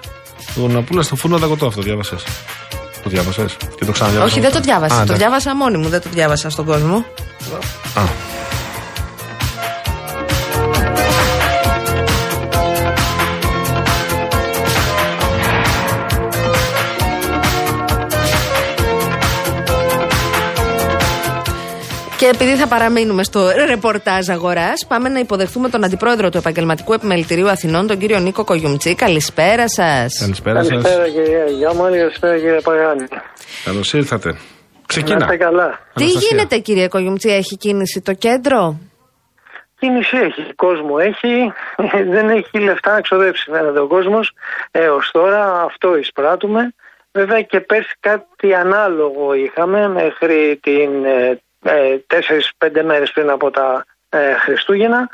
Το 0.55 0.69
να 0.69 0.83
πούλα 0.83 1.03
στο 1.03 1.17
φούρνο 1.17 1.39
δακοτό 1.39 1.67
αυτό 1.67 1.83
διάβασες. 1.83 2.23
Το 3.03 3.11
διάβασες 3.11 3.57
και 3.79 3.85
το 3.85 3.93
ξαναδιάβασα. 3.93 4.33
Όχι, 4.33 4.41
δεν 4.41 4.53
το 4.53 4.61
διάβασα. 4.61 4.95
Α, 4.95 4.97
το 4.97 5.03
εντάξει. 5.03 5.21
διάβασα 5.23 5.57
μόνη 5.57 5.77
μου, 5.79 5.89
δεν 5.89 6.01
το 6.01 6.09
διάβασα 6.13 6.51
στον 6.51 6.65
κόσμο. 6.65 7.05
Α. 7.95 8.30
Και 22.21 22.27
επειδή 22.27 22.57
θα 22.57 22.69
παραμείνουμε 22.69 23.23
στο 23.23 23.41
ρεπορτάζ 23.67 24.29
αγοράς, 24.29 24.87
πάμε 24.89 25.09
να 25.09 25.19
υποδεχθούμε 25.19 25.69
τον 25.69 25.85
αντιπρόεδρο 25.85 26.29
του 26.29 26.37
Επαγγελματικού 26.37 26.93
Επιμελητηρίου 26.93 27.49
Αθηνών, 27.49 27.87
τον 27.87 27.99
κύριο 27.99 28.19
Νίκο 28.19 28.45
Κογιουμτσί. 28.45 28.95
Καλησπέρα 28.95 29.69
σας. 29.69 30.19
Καλησπέρα 30.21 30.63
σας. 30.65 30.69
Καλησπέρα 30.69 31.09
κύριε 31.09 31.45
Γιάμαλη, 31.59 31.99
καλησπέρα 31.99 32.37
κύριε 32.37 32.61
Παγάνη. 32.61 33.07
Καλώς 33.65 33.93
ήρθατε. 33.93 34.29
Να 34.29 34.37
Ξεκινά. 34.87 35.19
είστε 35.19 35.37
καλά. 35.37 35.69
Τι 35.95 36.03
Αναστασία. 36.03 36.29
γίνεται, 36.31 36.59
κύριε 36.59 36.89
Κογιουμτσί, 36.89 37.29
έχει 37.29 37.57
κίνηση 37.57 38.01
το 38.01 38.15
κέντρο; 38.15 38.81
Κίνηση 39.79 40.17
έχει, 40.17 40.55
κόσμο 40.55 40.95
έχει, 40.99 41.53
δεν 42.15 42.29
έχει 42.29 42.59
λεφτά 42.59 42.93
να 42.93 43.01
ξοδέψει 43.01 43.51
φαίνεται 43.51 43.81
ο 43.81 43.87
κόσμος 43.87 44.33
έως 44.71 45.11
τώρα, 45.13 45.63
αυτό 45.63 45.97
εισπράττουμε. 45.97 46.75
Βέβαια 47.13 47.43
και 47.43 47.61
πέρσι 47.61 47.97
κάτι 48.01 48.55
ανάλογο 48.55 49.35
είχαμε 49.35 49.89
μέχρι 49.89 50.59
την 50.63 51.05
ε, 51.05 51.31
ε, 51.31 51.39
4-5 51.65 52.83
μέρες 52.85 53.11
πριν 53.13 53.31
από 53.31 53.51
τα 53.51 53.85
ε, 54.09 54.33
χριστουγεννα 54.35 55.09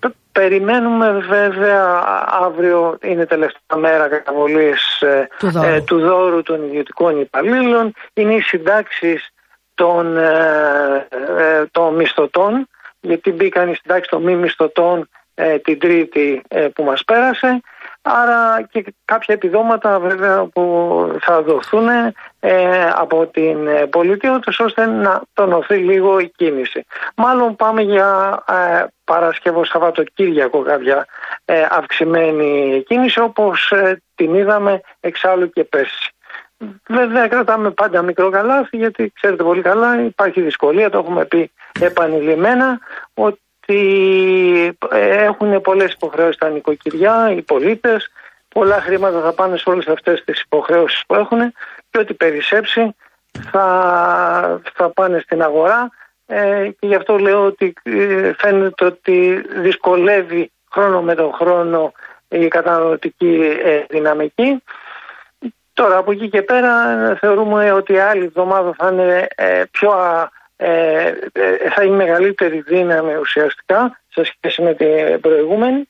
Π- 0.00 0.14
Περιμένουμε 0.32 1.10
βέβαια 1.28 1.82
α- 1.84 2.28
αύριο 2.44 2.98
είναι 3.02 3.26
τελευταία 3.26 3.76
μέρα 3.78 4.08
καταβολής 4.08 5.00
ε, 5.00 5.28
Του 5.38 5.50
δώρου. 5.50 5.66
ε, 5.74 5.80
του 5.80 5.98
δώρου 6.00 6.42
των 6.42 6.64
ιδιωτικών 6.64 7.20
υπαλλήλων. 7.20 7.92
Είναι 8.14 8.34
οι 8.34 8.40
συντάξεις 8.40 9.28
των, 9.74 10.16
ε, 10.16 11.06
ε, 11.38 11.64
των 11.70 11.94
μισθωτών 11.94 12.68
γιατί 13.00 13.32
μπήκαν 13.32 13.68
οι 13.70 13.74
συντάξεις 13.74 14.08
των 14.08 14.22
μη 14.22 14.34
μισθωτών 14.34 15.08
ε, 15.34 15.58
την 15.58 15.78
τρίτη 15.78 16.42
ε, 16.48 16.60
που 16.74 16.82
μας 16.84 17.04
πέρασε 17.04 17.60
άρα 18.06 18.62
και 18.70 18.94
κάποια 19.04 19.34
επιδόματα 19.34 19.98
βέβαια 19.98 20.44
που 20.44 21.18
θα 21.20 21.42
δοθούν 21.42 21.88
ε, 22.40 22.88
από 22.94 23.26
την 23.26 23.66
ε, 23.66 23.86
πολιτεία 23.86 24.34
ούτως 24.34 24.60
ώστε 24.60 24.86
να 24.86 25.22
τονωθεί 25.32 25.76
λίγο 25.76 26.18
η 26.18 26.32
κίνηση. 26.36 26.86
Μάλλον 27.16 27.56
πάμε 27.56 27.82
για 27.82 28.42
ε, 28.48 28.84
Παρασκευό 29.04 29.64
Σαββατοκύριακο 29.64 30.62
κάποια 30.62 31.06
ε, 31.44 31.66
αυξημένη 31.70 32.82
κίνηση 32.86 33.20
όπως 33.20 33.70
ε, 33.70 34.02
την 34.14 34.34
είδαμε 34.34 34.80
εξάλλου 35.00 35.50
και 35.50 35.64
πέρσι. 35.64 36.10
Βέβαια 36.88 37.28
κρατάμε 37.28 37.70
πάντα 37.70 38.02
μικρό 38.02 38.30
καλάθι 38.30 38.76
γιατί 38.76 39.12
ξέρετε 39.14 39.42
πολύ 39.42 39.62
καλά 39.62 40.02
υπάρχει 40.02 40.40
δυσκολία, 40.40 40.90
το 40.90 40.98
έχουμε 40.98 41.24
πει 41.24 41.50
επανειλημμένα 41.80 42.78
ότι 43.14 43.40
ε, 43.66 45.24
έχουν 45.24 45.60
πολλές 45.60 45.92
υποχρεώσεις 45.92 46.36
τα 46.36 46.48
νοικοκυριά, 46.48 47.32
οι 47.36 47.42
πολίτες, 47.42 48.10
πολλά 48.48 48.80
χρήματα 48.80 49.20
θα 49.20 49.32
πάνε 49.32 49.56
σε 49.56 49.70
όλες 49.70 49.86
αυτές 49.86 50.24
τις 50.24 50.40
υποχρεώσεις 50.40 51.02
που 51.06 51.14
έχουν 51.14 51.38
και 51.90 51.98
ό,τι 51.98 52.14
περισσέψει 52.14 52.94
θα, 53.50 54.60
θα 54.74 54.90
πάνε 54.90 55.18
στην 55.18 55.42
αγορά 55.42 55.90
ε, 56.26 56.68
και 56.78 56.86
γι' 56.86 56.94
αυτό 56.94 57.18
λέω 57.18 57.44
ότι 57.44 57.74
ε, 57.82 58.32
φαίνεται 58.38 58.84
ότι 58.84 59.44
δυσκολεύει 59.56 60.50
χρόνο 60.72 61.02
με 61.02 61.14
τον 61.14 61.32
χρόνο 61.32 61.92
η 62.28 62.48
καταναλωτική 62.48 63.58
ε, 63.64 63.84
δυναμική. 63.88 64.62
Τώρα 65.72 65.96
από 65.96 66.12
εκεί 66.12 66.28
και 66.28 66.42
πέρα 66.42 66.88
ε, 66.90 67.16
θεωρούμε 67.16 67.72
ότι 67.72 67.92
η 67.92 67.98
άλλη 67.98 68.24
εβδομάδα 68.24 68.74
θα 68.76 68.88
είναι 68.92 69.26
ε, 69.34 69.62
πιο 69.70 69.90
α, 69.90 70.30
ε, 70.56 70.68
ε, 71.32 71.70
θα 71.74 71.82
είναι 71.84 71.96
μεγαλύτερη 71.96 72.60
δύναμη 72.60 73.14
ουσιαστικά 73.14 74.00
σε 74.08 74.22
σχέση 74.24 74.62
με 74.62 74.74
την 74.74 75.20
προηγούμενη 75.20 75.88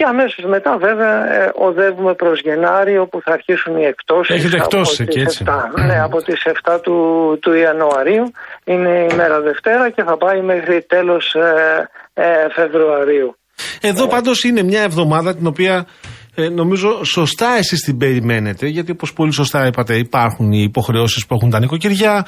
και 0.00 0.06
αμέσως 0.06 0.44
μετά 0.44 0.76
βέβαια 0.78 1.32
ε, 1.32 1.50
οδεύουμε 1.54 2.14
προς 2.14 2.40
Γενάρη 2.40 2.98
όπου 2.98 3.20
θα 3.24 3.32
αρχίσουν 3.32 3.76
οι 3.76 3.84
εκτόσεις 3.84 4.36
Έχετε 4.36 4.56
από 4.56 4.64
εκτόσεις 4.64 4.96
τις 4.96 5.06
εκεί, 5.06 5.20
έτσι. 5.20 5.44
7, 5.46 5.84
ναι, 5.86 6.00
από 6.00 6.22
τις 6.22 6.42
7 6.64 6.78
του, 6.82 7.38
του 7.40 7.52
Ιανουαρίου 7.52 8.32
είναι 8.64 9.06
η 9.10 9.14
μέρα 9.14 9.40
Δευτέρα 9.40 9.90
και 9.90 10.02
θα 10.02 10.16
πάει 10.16 10.40
μέχρι 10.40 10.82
τέλος 10.82 11.34
ε, 11.34 11.88
ε, 12.14 12.24
Φεβρουαρίου. 12.54 13.36
Εδώ 13.80 14.06
πάντως 14.06 14.44
είναι 14.44 14.62
μια 14.62 14.82
εβδομάδα 14.82 15.34
την 15.36 15.46
οποία 15.46 15.86
ε, 16.34 16.48
νομίζω 16.48 17.04
σωστά 17.04 17.56
εσείς 17.58 17.80
την 17.80 17.96
περιμένετε, 17.96 18.66
γιατί 18.66 18.90
όπως 18.90 19.12
πολύ 19.12 19.32
σωστά 19.32 19.66
είπατε, 19.66 19.96
υπάρχουν 19.98 20.52
οι 20.52 20.62
υποχρεώσεις 20.62 21.26
που 21.26 21.34
έχουν 21.34 21.50
τα 21.50 21.58
νοικοκυριά. 21.60 22.26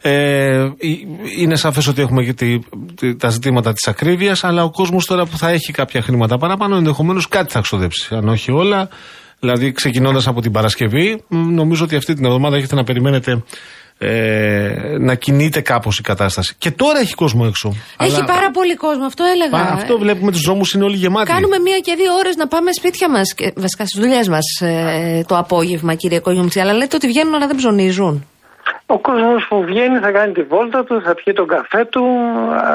Ε, 0.00 0.10
ε, 0.10 0.70
είναι 1.38 1.56
σαφές 1.56 1.86
ότι 1.86 2.02
έχουμε 2.02 2.24
και 2.24 2.32
τη- 2.32 2.58
τη- 2.94 3.16
τα 3.16 3.28
ζητήματα 3.28 3.72
της 3.72 3.88
ακρίβειας, 3.88 4.44
αλλά 4.44 4.64
ο 4.64 4.70
κόσμος 4.70 5.06
τώρα 5.06 5.26
που 5.26 5.38
θα 5.38 5.48
έχει 5.48 5.72
κάποια 5.72 6.02
χρήματα 6.02 6.38
παραπάνω, 6.38 6.76
ενδεχομένως 6.76 7.28
κάτι 7.28 7.52
θα 7.52 7.60
ξοδέψει. 7.60 8.14
Αν 8.14 8.28
όχι 8.28 8.50
όλα. 8.52 8.88
Δηλαδή, 9.40 9.72
ξεκινώντας 9.72 10.26
από 10.26 10.40
την 10.40 10.52
Παρασκευή, 10.52 11.22
μ, 11.28 11.36
νομίζω 11.54 11.84
ότι 11.84 11.96
αυτή 11.96 12.14
την 12.14 12.24
εβδομάδα 12.24 12.56
έχετε 12.56 12.74
να 12.74 12.84
περιμένετε 12.84 13.42
ε, 14.02 14.96
να 14.98 15.14
κινείται 15.14 15.60
κάπως 15.60 15.98
η 15.98 16.02
κατάσταση. 16.02 16.54
Και 16.58 16.70
τώρα 16.70 16.98
έχει 16.98 17.14
κόσμο 17.14 17.44
έξω. 17.48 17.74
Έχει 17.98 18.16
Αλλά- 18.16 18.24
πάρα 18.24 18.50
πολύ 18.50 18.74
κόσμο, 18.76 19.04
αυτό 19.04 19.24
έλεγα. 19.24 19.50
Πα- 19.64 19.72
αυτό 19.72 19.98
βλέπουμε 19.98 20.30
τους 20.30 20.40
δρόμους 20.42 20.72
είναι 20.74 20.84
όλοι 20.84 20.96
γεμάτοι. 20.96 21.32
Κάνουμε 21.32 21.58
μία 21.58 21.78
και 21.78 21.94
δύο 21.94 22.12
ώρες 22.14 22.36
να 22.36 22.46
πάμε 22.48 22.70
σπίτια 22.72 23.08
μας, 23.10 23.34
βασικά 23.56 23.86
στις 23.86 24.00
δουλειές 24.00 24.28
μας 24.28 24.44
το 25.26 25.36
απόγευμα, 25.36 25.94
κύριε 25.94 26.18
Κογιουμτσί. 26.20 26.60
Αλλά 26.60 26.72
λέτε 26.72 26.96
ότι 26.96 27.06
βγαίνουν 27.06 27.34
αλλά 27.34 27.46
δεν 27.46 27.56
ψωνίζουν. 27.56 28.26
Ο 28.86 28.98
κόσμος 28.98 29.46
που 29.48 29.64
βγαίνει 29.64 29.98
θα 29.98 30.10
κάνει 30.10 30.32
τη 30.32 30.42
βόλτα 30.42 30.84
του, 30.84 31.02
θα 31.04 31.14
πιει 31.14 31.34
τον 31.34 31.46
καφέ 31.46 31.84
του, 31.84 32.04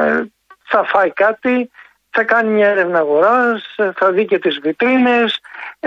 ε, 0.10 0.24
θα 0.72 0.84
φάει 0.92 1.12
κάτι, 1.14 1.70
θα 2.10 2.24
κάνει 2.24 2.50
μια 2.54 2.68
έρευνα 2.68 3.00
αγοράς, 3.00 3.62
ε, 3.76 3.92
θα 4.00 4.12
δει 4.12 4.26
και 4.26 4.40
τις 4.40 4.60
βιτρίνες, 4.64 5.38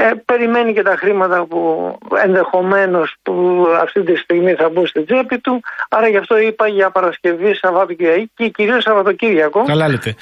ε, 0.03 0.11
περιμένει 0.25 0.73
και 0.73 0.83
τα 0.83 0.97
χρήματα 0.99 1.45
που 1.45 1.61
ενδεχομένως 2.25 3.15
που 3.23 3.67
αυτή 3.81 4.03
τη 4.03 4.17
στιγμή 4.17 4.53
θα 4.55 4.69
μπουν 4.69 4.87
στην 4.87 5.05
τσέπη 5.07 5.39
του. 5.39 5.61
Άρα 5.89 6.09
γι' 6.09 6.17
αυτό 6.17 6.39
είπα 6.39 6.67
για 6.67 6.91
Παρασκευή, 6.91 7.55
Σαββατοκυριακή 7.55 8.31
και 8.37 8.49
κυρίως 8.49 8.83
Σαββατοκύριακο. 8.83 9.65
Καλά 9.65 9.89
λέτε. 9.89 10.15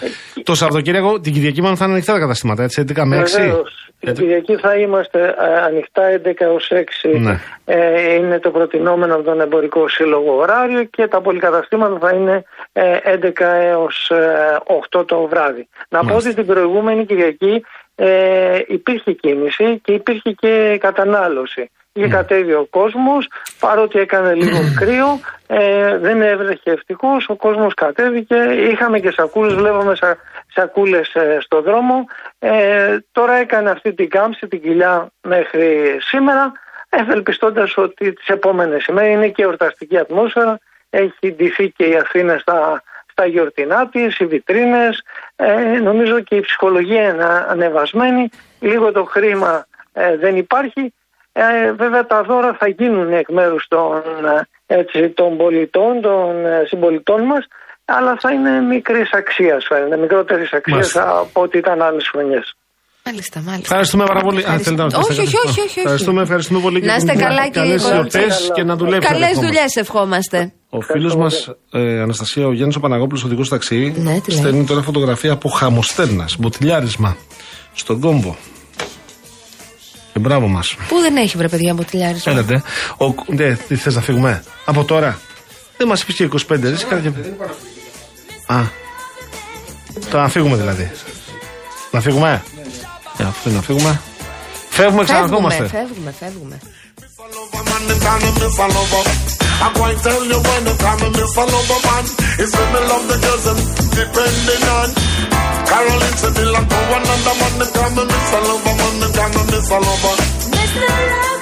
το 0.43 0.55
Σαββατοκύριακο, 0.55 1.21
την 1.21 1.33
Κυριακή 1.33 1.61
μάλλον 1.61 1.77
θα 1.77 1.85
είναι 1.85 1.93
ανοιχτά 1.95 2.13
τα 2.13 2.19
καταστήματα, 2.19 2.63
έτσι, 2.63 2.85
11 2.95 3.05
με 3.05 3.17
6. 3.19 3.41
Βεβαίως. 3.41 3.89
Την 4.01 4.15
Κυριακή 4.15 4.57
θα 4.57 4.75
είμαστε 4.75 5.35
ε, 5.39 5.61
ανοιχτά 5.61 6.03
11 6.25 6.33
έως 6.39 6.71
6 7.03 7.19
Ναι. 7.21 7.41
ε, 7.65 8.15
είναι 8.15 8.39
το 8.39 8.51
προτινόμενο 8.51 9.15
από 9.15 9.23
τον 9.23 9.41
εμπορικό 9.41 9.89
σύλλογο 9.89 10.37
ωράριο 10.37 10.85
και 10.85 11.07
τα 11.07 11.21
πολυκαταστήματα 11.21 11.99
θα 12.01 12.15
είναι 12.15 12.43
ε, 12.73 12.97
11 13.05 13.31
έως 13.41 14.11
ε, 14.11 14.59
8 14.99 15.07
το 15.07 15.27
βράδυ. 15.27 15.69
Να 15.89 16.05
πω 16.05 16.15
ότι 16.17 16.35
την 16.35 16.47
προηγούμενη 16.47 17.07
Κυριακή 17.07 17.65
ε, 18.01 18.63
υπήρχε 18.67 19.13
κίνηση 19.13 19.81
και 19.85 19.93
υπήρχε 19.93 20.33
και 20.33 20.79
κατανάλωση. 20.81 21.71
Είχε 21.93 22.09
κατέβει 22.09 22.53
ο 22.53 22.67
κόσμος, 22.71 23.29
παρότι 23.61 23.99
έκανε 23.99 24.35
λίγο 24.35 24.59
κρύο, 24.77 25.21
ε, 25.47 25.99
δεν 25.99 26.23
έβρεχε 26.23 26.71
ευτυχώς, 26.71 27.29
ο 27.29 27.37
κόσμος 27.37 27.75
κατέβηκε, 27.75 28.37
είχαμε 28.73 28.99
και 29.01 29.11
σακούλες, 29.11 29.55
βλέπαμε 29.55 29.95
σα, 29.95 30.17
σακούλες 30.61 31.15
ε, 31.15 31.39
στο 31.41 31.63
δρόμο. 31.63 32.05
Ε, 32.39 32.97
τώρα 33.13 33.35
έκανε 33.35 33.71
αυτή 33.71 33.95
την 33.95 34.09
κάμψη, 34.09 34.49
την 34.49 34.61
κοιλιά 34.61 35.11
μέχρι 35.23 35.97
σήμερα, 36.01 36.53
ευελπιστώντας 36.89 37.77
ότι 37.77 38.13
τις 38.13 38.27
επόμενες 38.27 38.87
ημέρες 38.87 39.13
είναι 39.13 39.29
και 39.29 39.43
εορταστική 39.43 39.99
ατμόσφαιρα, 39.99 40.59
έχει 40.91 41.33
ντυθεί 41.33 41.71
και 41.71 41.85
η 41.85 41.97
Αθήνα 41.97 42.39
στα, 42.39 42.83
στα 43.19 43.27
γιορτινά 43.27 43.89
της, 43.89 44.19
οι 44.19 44.27
βιτρίνες, 44.27 45.03
ε, 45.37 45.79
νομίζω 45.83 46.21
και 46.21 46.35
η 46.35 46.41
ψυχολογία 46.41 47.09
είναι 47.09 47.25
ανεβασμένη, 47.49 48.29
λίγο 48.61 48.93
το 48.93 49.05
χρήμα 49.05 49.67
ε, 49.93 50.17
δεν 50.17 50.37
υπάρχει, 50.37 50.95
ε, 51.33 51.73
βέβαια 51.73 52.07
τα 52.07 52.23
δώρα 52.23 52.57
θα 52.59 52.69
γίνουν 52.69 53.13
εκ 53.13 53.29
μέρους 53.29 53.67
των, 53.69 54.03
ε, 54.67 54.75
έτσι, 54.75 55.09
των 55.09 55.37
πολιτών, 55.37 56.01
των 56.01 56.47
ε, 56.47 56.65
συμπολιτών 56.67 57.23
μας 57.23 57.47
αλλά 57.85 58.17
θα 58.21 58.33
είναι 58.33 58.61
μικρής 58.61 59.13
αξίας, 59.13 59.65
φαίνεται, 59.65 59.97
μικρότερης 59.97 60.53
αξίας 60.53 60.95
Μάλιστα. 60.95 61.19
από 61.19 61.41
ό,τι 61.41 61.59
ήταν 61.59 61.83
άλλες 61.83 62.09
χρονιές. 62.09 62.57
Μάλιστα, 63.09 63.41
μάλιστα. 63.41 63.67
Ευχαριστούμε 63.69 64.05
πάρα 64.05 64.21
πολύ. 64.21 64.41
Α, 64.45 64.59
θέλετε 64.59 64.83
να 64.83 64.99
Όχι, 64.99 65.09
πείτε 65.09 65.23
όχι, 65.23 65.33
κάτι; 65.35 65.37
όχι, 65.49 65.49
όχι, 65.49 65.61
όχι. 65.61 65.79
Ευχαριστούμε, 65.79 66.23
ευχαριστούμε 66.23 66.61
πολύ. 66.61 66.81
Να 66.81 66.95
είστε 66.97 67.15
καλά, 67.15 67.49
κύριε 67.49 67.77
Καλές 67.77 67.83
Κόρτσα. 67.83 68.19
γιορτές 68.21 68.51
και 68.55 68.63
να 68.63 68.77
δουλέψετε. 68.77 69.13
Καλές 69.13 69.29
ακόμα. 69.29 69.47
δουλειές 69.47 69.77
ευχόμαστε. 69.77 70.53
Ο 70.71 70.81
φίλος 70.81 71.17
μας, 71.17 71.49
ε, 71.73 72.01
Αναστασία, 72.01 72.47
ο 72.47 72.53
Γιάννης 72.53 72.77
ο 72.77 72.81
Παναγόπουλο, 72.81 73.23
οδηγός 73.25 73.49
ταξί, 73.49 73.93
Ναι, 73.97 74.21
τι 74.21 74.31
λέει; 74.31 74.41
στέλνει 74.41 74.65
τώρα 74.65 74.83
φωτογραφία 74.83 75.33
από 75.33 75.49
χαμοστέρνας, 75.49 76.37
μποτιλιάρισμα, 76.39 77.17
στον 77.75 78.01
κόμπο. 78.01 78.35
Και 80.13 80.19
μπράβο 80.19 80.49
μας. 80.49 80.77
Πού 80.89 80.99
δεν 81.01 81.17
έχει 81.17 81.37
βρε 81.37 81.49
παιδιά 81.49 81.75
μποτιλιάρισμα; 81.75 82.33
Έλατε. 82.33 82.63
Ο, 82.99 83.15
ναι, 83.27 83.55
τι 83.69 83.75
θες 83.77 83.95
να 83.95 84.01
φύγουμε; 84.01 84.43
Από 84.65 84.85
τώρα. 84.85 85.19
Δεν 85.77 85.89
μας 85.89 86.03
είπες 86.03 86.15
και 86.15 86.25
25, 86.25 86.69
ρε. 86.71 86.77
Κάτι... 86.89 87.09
Α. 88.47 88.57
Τώρα 90.11 90.23
να 90.23 90.29
φύγουμε 90.29 90.57
δηλαδή. 90.57 90.91
Να 91.91 92.01
φύγουμε; 92.01 92.43
Ε, 93.19 93.25
αφού 93.25 93.51
να 93.51 93.61
φύγουμε. 93.63 94.01
Φεύγουμε, 94.71 95.05
ξαναρχόμαστε. 95.05 95.67
Φεύγουμε, 95.67 96.15
φεύγουμε, 96.19 96.59
φεύγουμε. 96.59 96.59
Mr. 110.51 110.89
Love. 110.89 111.38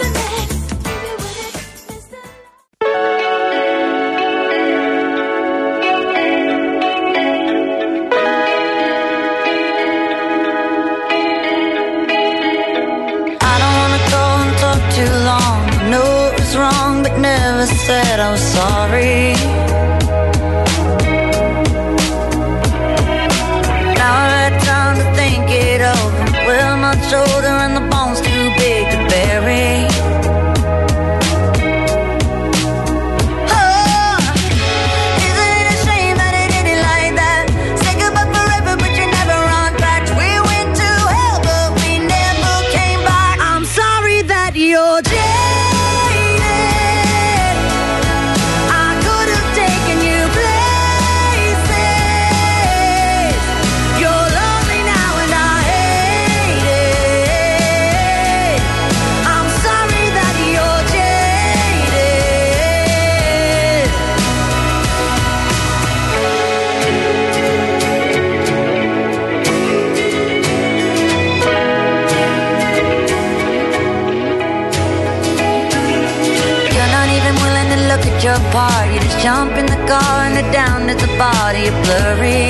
Body 81.18 81.70
blurry. 81.70 82.45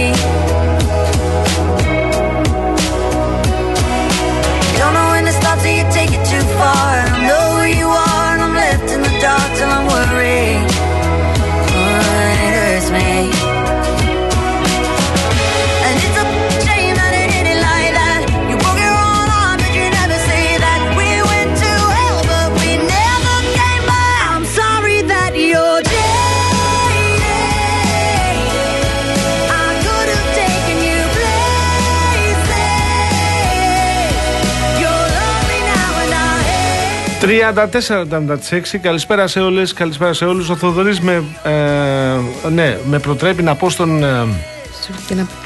34-76, 37.21 38.79
καλησπέρα 38.83 39.27
σε 39.27 39.41
όλες, 39.41 39.73
καλησπέρα 39.73 40.13
σε 40.13 40.25
όλους. 40.25 40.49
Ο 40.49 40.57
Θοδωρής 40.57 41.01
με, 41.01 41.25
ε, 41.43 42.49
ναι, 42.49 42.79
με 42.87 42.99
προτρέπει 42.99 43.43
να 43.43 43.55
πω 43.55 43.71
στον, 43.71 44.05
ε, 44.05 44.27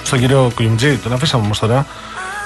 στον 0.02 0.18
κύριο 0.18 0.52
Κλιμτζή, 0.56 0.96
τον 0.96 1.12
αφήσαμε 1.12 1.44
όμως 1.44 1.58
τώρα 1.58 1.86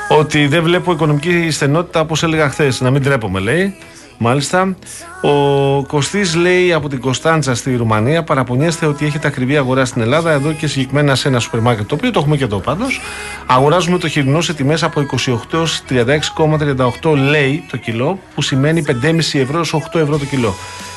Ότι 0.08 0.46
δεν 0.46 0.62
βλέπω 0.62 0.92
οικονομική 0.92 1.50
στενότητα 1.50 2.00
όπως 2.00 2.22
έλεγα 2.22 2.48
χθες. 2.48 2.80
να 2.80 2.90
μην 2.90 3.02
τρέπομαι 3.02 3.40
λέει. 3.40 3.74
Μάλιστα. 4.18 4.76
Ο 5.22 5.84
Κωστής 5.84 6.34
λέει 6.34 6.72
από 6.72 6.88
την 6.88 7.00
Κωνσταντζα 7.00 7.54
στη 7.54 7.76
Ρουμανία 7.76 8.22
παραπονιέστε 8.22 8.86
ότι 8.86 9.06
έχετε 9.06 9.26
ακριβή 9.26 9.56
αγορά 9.56 9.84
στην 9.84 10.02
Ελλάδα. 10.02 10.30
Εδώ 10.30 10.52
και 10.52 10.66
συγκεκριμένα 10.66 11.14
σε 11.14 11.28
ένα 11.28 11.38
σούπερ 11.38 11.60
μάρκετ, 11.60 11.88
το 11.88 11.94
οποίο 11.94 12.10
το 12.10 12.18
έχουμε 12.18 12.36
και 12.36 12.44
εδώ 12.44 12.58
πάντως. 12.58 13.00
Αγοράζουμε 13.46 13.98
το 13.98 14.08
χοιρινό 14.08 14.40
σε 14.40 14.54
τιμές 14.54 14.82
από 14.82 15.00
28 15.00 15.36
έως 15.52 15.82
36,38 17.02 17.16
λέει 17.16 17.64
το 17.70 17.76
κιλό, 17.76 18.18
που 18.34 18.42
σημαίνει 18.42 18.84
5,5 19.02 19.38
ευρώ 19.38 19.56
έως 19.56 19.74
8 19.92 20.00
ευρώ 20.00 20.18
το 20.18 20.24
κιλό. 20.24 20.54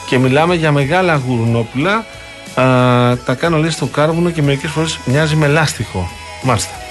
Και 0.07 0.17
μιλάμε 0.17 0.55
για 0.55 0.71
μεγάλα 0.71 1.21
γουρνόπουλα. 1.27 2.05
Α, 2.55 3.17
τα 3.17 3.33
κάνω 3.39 3.57
λέει 3.57 3.69
στο 3.69 3.85
κάρβουνο 3.85 4.29
και 4.29 4.41
μερικές 4.41 4.71
φορές 4.71 4.99
μοιάζει 5.05 5.35
με 5.35 5.47
λάστιχο. 5.47 6.09
Μάλιστα. 6.43 6.86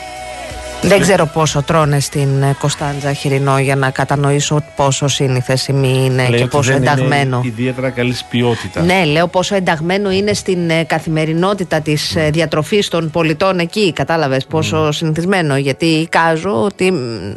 Δεν 0.88 1.00
ξέρω 1.00 1.26
πόσο 1.26 1.62
τρώνε 1.62 2.00
στην 2.00 2.42
ε, 2.42 2.56
Κωνσταντζα 2.58 3.12
χοιρινό 3.12 3.58
για 3.58 3.76
να 3.76 3.90
κατανοήσω 3.90 4.64
πόσο 4.76 5.08
σύνηθε 5.08 5.56
σημεί 5.56 6.04
είναι 6.04 6.28
Λέει 6.28 6.38
και 6.38 6.44
ότι 6.44 6.56
πόσο 6.56 6.72
δεν 6.72 6.82
ενταγμένο. 6.82 7.36
Είναι 7.36 7.54
ιδιαίτερα 7.58 7.90
καλής 7.90 8.24
ποιότητας. 8.24 8.84
Ναι, 8.84 9.04
λέω 9.04 9.26
πόσο 9.26 9.54
ενταγμένο 9.54 10.10
είναι 10.10 10.32
στην 10.32 10.70
ε, 10.70 10.84
καθημερινότητα 10.84 11.80
της 11.80 12.16
ε, 12.16 12.30
διατροφής 12.30 12.88
των 12.88 13.10
πολιτών 13.10 13.58
εκεί. 13.58 13.92
Κατάλαβες 13.92 14.46
πόσο 14.46 14.92
συνηθισμένο. 14.92 15.56
Γιατί 15.56 15.86
εικάζω 15.86 16.62
ότι 16.62 16.92
μ, 16.92 17.32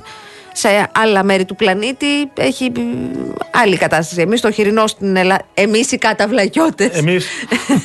σε 0.60 0.90
άλλα 0.92 1.24
μέρη 1.24 1.46
του 1.46 1.56
πλανήτη 1.56 2.06
έχει 2.38 2.72
μ, 2.76 2.80
άλλη 3.52 3.78
κατάσταση. 3.78 4.22
Εμείς 4.22 4.42
το 4.42 4.52
χοιρινό 4.52 4.88
στην 4.88 5.16
Ελλάδα. 5.16 5.42
Εμείς 5.54 5.92
οι 5.92 5.98
καταβλακιώτε. 5.98 6.90
Εμείς, 6.94 7.26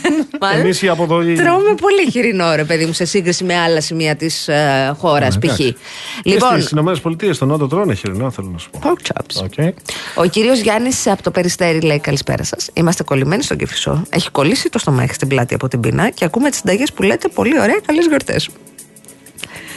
εμείς 0.59 0.83
οι 0.83 0.89
από 0.89 1.03
εδώ. 1.03 1.23
οι- 1.23 1.35
Τρώμε 1.35 1.75
πολύ 1.81 2.11
χοιρινό, 2.11 2.55
ρε 2.55 2.65
παιδί 2.65 2.85
μου, 2.87 2.93
σε 2.93 3.05
σύγκριση 3.05 3.45
με 3.45 3.59
άλλα 3.59 3.81
σημεία 3.81 4.17
της 4.17 4.49
ε, 4.49 4.95
χώρας, 4.99 5.39
π.χ. 5.39 5.45
εντάξει. 5.45 5.77
Λοιπόν, 6.25 6.55
Και 6.55 6.61
στι 6.61 6.79
ΗΠΑ, 7.27 7.33
στον 7.33 7.49
Νότο 7.49 7.67
τρώνε 7.69 7.95
χοιρινό, 7.95 8.31
θέλω 8.31 8.49
να 8.53 8.59
σου 8.59 8.71
πω. 8.71 8.81
pork 8.83 9.13
chops. 9.13 9.45
Okay. 9.47 9.71
Ο 10.15 10.25
κύριος 10.25 10.59
Γιάννης 10.61 11.07
από 11.07 11.23
το 11.23 11.31
Περιστέρι 11.31 11.81
λέει: 11.81 11.99
Καλησπέρα 12.01 12.43
σας. 12.45 12.69
Είμαστε 12.73 13.03
κολλημένοι 13.03 13.43
στον 13.43 13.57
Κεφισό. 13.57 14.03
Έχει 14.11 14.31
κολλήσει 14.31 14.69
το 14.69 14.79
στομάχι 14.79 15.15
στην 15.15 15.29
πλάτη 15.29 15.55
από 15.55 15.69
την 15.69 15.81
πείνα 15.81 16.11
και 16.11 16.25
ακούμε 16.25 16.49
τις 16.51 16.59
συνταγές 16.59 16.93
που 16.93 17.03
λέτε. 17.03 17.29
Πολύ 17.29 17.61
ωραία, 17.61 17.81
καλές 17.87 18.07
γιορτές. 18.07 18.49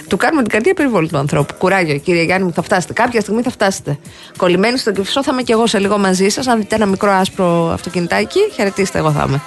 Του 0.07 0.17
κάνουμε 0.17 0.41
την 0.41 0.51
καρδία 0.51 0.73
περιβόλου 0.73 1.07
του 1.07 1.17
ανθρώπου. 1.17 1.53
Κουράγιο, 1.57 1.97
κύριε 1.97 2.23
Γιάννη 2.23 2.45
μου, 2.45 2.53
θα 2.53 2.61
φτάσετε. 2.61 2.93
Κάποια 2.93 3.21
στιγμή 3.21 3.41
θα 3.41 3.49
φτάσετε. 3.49 3.97
Κολλημένοι 4.37 4.77
στον 4.77 4.93
Κεφισό 4.93 5.23
θα 5.23 5.29
είμαι 5.33 5.41
και 5.41 5.53
εγώ 5.53 5.67
σε 5.67 5.79
λίγο 5.79 5.97
μαζί 5.97 6.29
σας. 6.29 6.47
Αν 6.47 6.57
δείτε 6.59 6.75
ένα 6.75 6.85
μικρό 6.85 7.11
άσπρο 7.11 7.69
αυτοκινητάκι, 7.73 8.39
χαιρετίστε, 8.55 8.97
εγώ 8.97 9.11
θα 9.11 9.25
είμαι. 9.27 9.41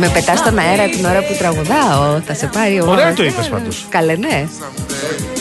Με 0.00 0.08
πετάς 0.08 0.38
στον 0.38 0.58
αέρα 0.58 0.88
την 0.88 1.04
ώρα 1.04 1.18
που 1.18 1.34
τραγουδάω. 1.38 2.20
Θα 2.26 2.34
σε 2.34 2.46
πάρει 2.46 2.80
ο 2.80 2.84
Ωραία 2.90 3.04
μόνος. 3.04 3.16
το 3.16 3.24
είπες 3.24 3.48
πάντως. 3.48 3.86
Καλέ, 3.88 4.16
ναι. 4.16 4.48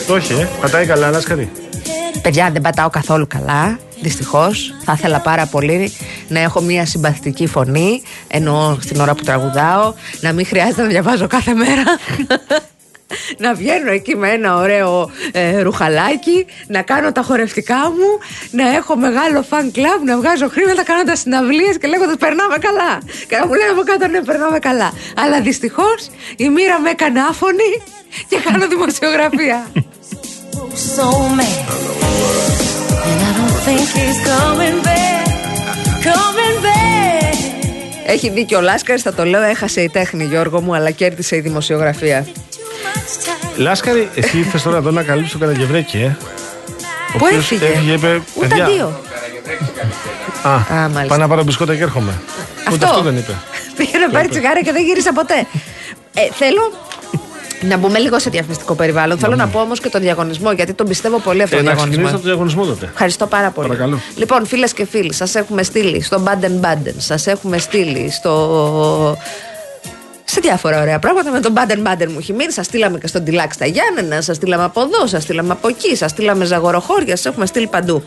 Το 0.07 0.15
έχει, 0.15 0.34
ε. 0.34 0.47
Πατάει 0.61 0.86
καλά, 0.86 1.09
λάσκαρη. 1.09 1.51
Παιδιά, 2.22 2.49
δεν 2.51 2.61
πατάω 2.61 2.89
καθόλου 2.89 3.28
καλά. 3.28 3.80
Δυστυχώς. 4.01 4.74
Θα 4.84 4.93
ήθελα 4.97 5.20
πάρα 5.20 5.45
πολύ 5.45 5.93
να 6.28 6.39
έχω 6.39 6.61
μια 6.61 6.86
συμπαθητική 6.86 7.47
φωνή. 7.47 8.01
Ενώ 8.28 8.78
στην 8.82 8.99
ώρα 8.99 9.15
που 9.15 9.24
τραγουδάω, 9.24 9.93
να 10.22 10.34
μην 10.34 10.45
χρειάζεται 10.45 10.82
να 10.82 10.88
διαβάζω 10.88 11.28
κάθε 11.28 11.53
μέρα. 11.53 11.84
να 13.43 13.53
βγαίνω 13.53 13.91
εκεί 13.91 14.15
με 14.15 14.30
ένα 14.30 14.55
ωραίο 14.55 15.11
ε, 15.32 15.61
ρουχαλάκι, 15.61 16.45
να 16.67 16.82
κάνω 16.82 17.11
τα 17.11 17.22
χορευτικά 17.22 17.76
μου, 17.76 18.20
να 18.51 18.76
έχω 18.76 18.95
μεγάλο 18.95 19.45
fan 19.49 19.78
club, 19.78 19.99
να 20.05 20.17
βγάζω 20.17 20.49
χρήματα 20.49 20.84
κάνοντα 20.84 21.15
συναυλίες 21.15 21.78
και 21.78 21.88
λέγοντα 21.88 22.17
Περνάμε 22.17 22.57
καλά. 22.57 22.97
Και 23.28 23.38
να 23.38 23.47
μου 23.47 23.53
λένε 23.53 23.72
από 23.72 23.82
κάτω 23.82 24.07
ναι, 24.07 24.22
περνάμε 24.22 24.59
καλά. 24.59 24.93
Αλλά 25.17 25.41
δυστυχώς 25.41 26.09
η 26.36 26.49
μοίρα 26.49 26.80
με 26.80 26.89
έκανε 26.89 27.20
άφωνη 27.30 27.82
και 28.28 28.38
κάνω 28.43 28.67
δημοσιογραφία. 28.67 29.65
Έχει 38.05 38.30
δίκιο 38.30 38.57
ο 38.57 38.62
Λάσκαρης, 38.62 39.01
θα 39.01 39.14
το 39.14 39.26
λέω, 39.26 39.41
έχασε 39.41 39.82
η 39.82 39.89
τέχνη 39.89 40.24
Γιώργο 40.24 40.62
μου, 40.62 40.76
αλλά 40.76 40.91
κέρδισε 40.91 41.36
η 41.36 41.39
δημοσιογραφία. 41.39 42.28
Λάσκαρη, 43.57 44.10
εσύ 44.16 44.38
ήρθε 44.38 44.60
τώρα 44.64 44.78
εδώ 44.78 44.91
να 44.91 45.03
καλύψει 45.03 45.32
το 45.32 45.38
Καραγευρέκι, 45.38 45.97
ε; 45.97 46.18
Ο 47.14 47.18
Πού 47.18 47.26
οποίος 47.26 47.43
έφυγε; 47.43 47.66
Έφυγε, 47.66 47.93
είπε. 47.93 48.22
Ούτε 48.36 48.47
παιδιά, 48.47 48.66
δύο. 48.66 48.99
Α, 50.43 50.60
μάλιστα. 50.72 51.05
πάω 51.07 51.18
να 51.18 51.28
πάρω 51.28 51.43
μπισκότα 51.43 51.76
και 51.76 51.84
έρχομαι. 51.84 52.14
Ούτε 52.74 52.86
αυτό 52.86 53.01
δεν 53.01 53.18
είπε. 53.18 53.34
Πήγε 53.78 53.97
να 53.97 54.10
πάρει 54.10 54.28
τσιγάρα 54.28 54.62
και 54.62 54.72
δεν 54.72 54.84
γύρισε 54.84 55.12
ποτέ. 55.12 55.47
Ε, 56.14 56.22
θέλω 56.34 56.72
να 57.62 57.78
μπούμε 57.78 57.99
λίγο 57.99 58.20
σε 58.20 58.30
διαφημιστικό 58.30 58.74
περιβάλλον. 58.74 59.18
Θέλω 59.18 59.36
να 59.36 59.47
πω 59.47 59.60
όμως 59.60 59.80
και 59.80 59.89
τον 59.89 60.01
διαγωνισμό, 60.01 60.51
γιατί 60.51 60.74
τον 60.74 60.88
πιστεύω 60.88 61.20
πολύ 61.20 61.41
αυτό 61.43 61.55
Ε, 61.55 61.57
τον 61.60 61.68
να 61.68 61.74
διαγωνισμός. 61.74 62.05
ξεκινήσω 62.10 62.16
από 62.16 62.24
το 62.24 62.30
διαγωνισμό 62.51 62.74
τότε. 62.74 62.89
Ευχαριστώ 62.91 63.28
πάρα 63.28 63.49
πολύ. 63.49 63.68
Παρακαλώ. 63.68 63.99
Λοιπόν, 64.16 64.45
φίλες 64.45 64.74
και 64.74 64.86
φίλοι, 64.86 65.14
σας 65.14 65.36
έχουμε 65.36 65.64
στείλει 65.64 66.01
στο 66.01 66.24
Baden 66.26 66.66
Baden, 66.66 66.93
σας 66.97 67.28
έχουμε 67.28 67.57
στείλει 67.57 68.12
στο. 68.12 69.18
Σε 70.24 70.39
διάφορα 70.39 70.82
ωραία 70.82 70.99
πράγματα 70.99 71.32
με 71.32 71.39
τον 71.39 71.53
Baden 71.55 71.88
Baden 71.88 72.07
μου 72.07 72.18
έχει 72.20 72.34
μείνει. 72.34 72.51
Σας 72.51 72.66
στείλαμε 72.66 72.97
και 72.97 73.07
στον 73.07 73.24
Τιλάξ 73.24 73.55
στα 73.55 73.66
Γιάννενα, 73.66 74.22
σας 74.22 74.36
στείλαμε 74.36 74.64
από 74.64 74.82
εδώ, 74.82 75.07
σας 75.07 75.24
στείλαμε 75.24 75.51
από 75.51 75.68
εκεί, 75.68 75.95
σας 75.95 76.12
στείλαμε 76.12 76.45
ζαγοροχώρια, 76.45 77.16
σας 77.16 77.26
έχουμε 77.26 77.45
στείλει 77.45 77.68
παντού. 77.68 78.03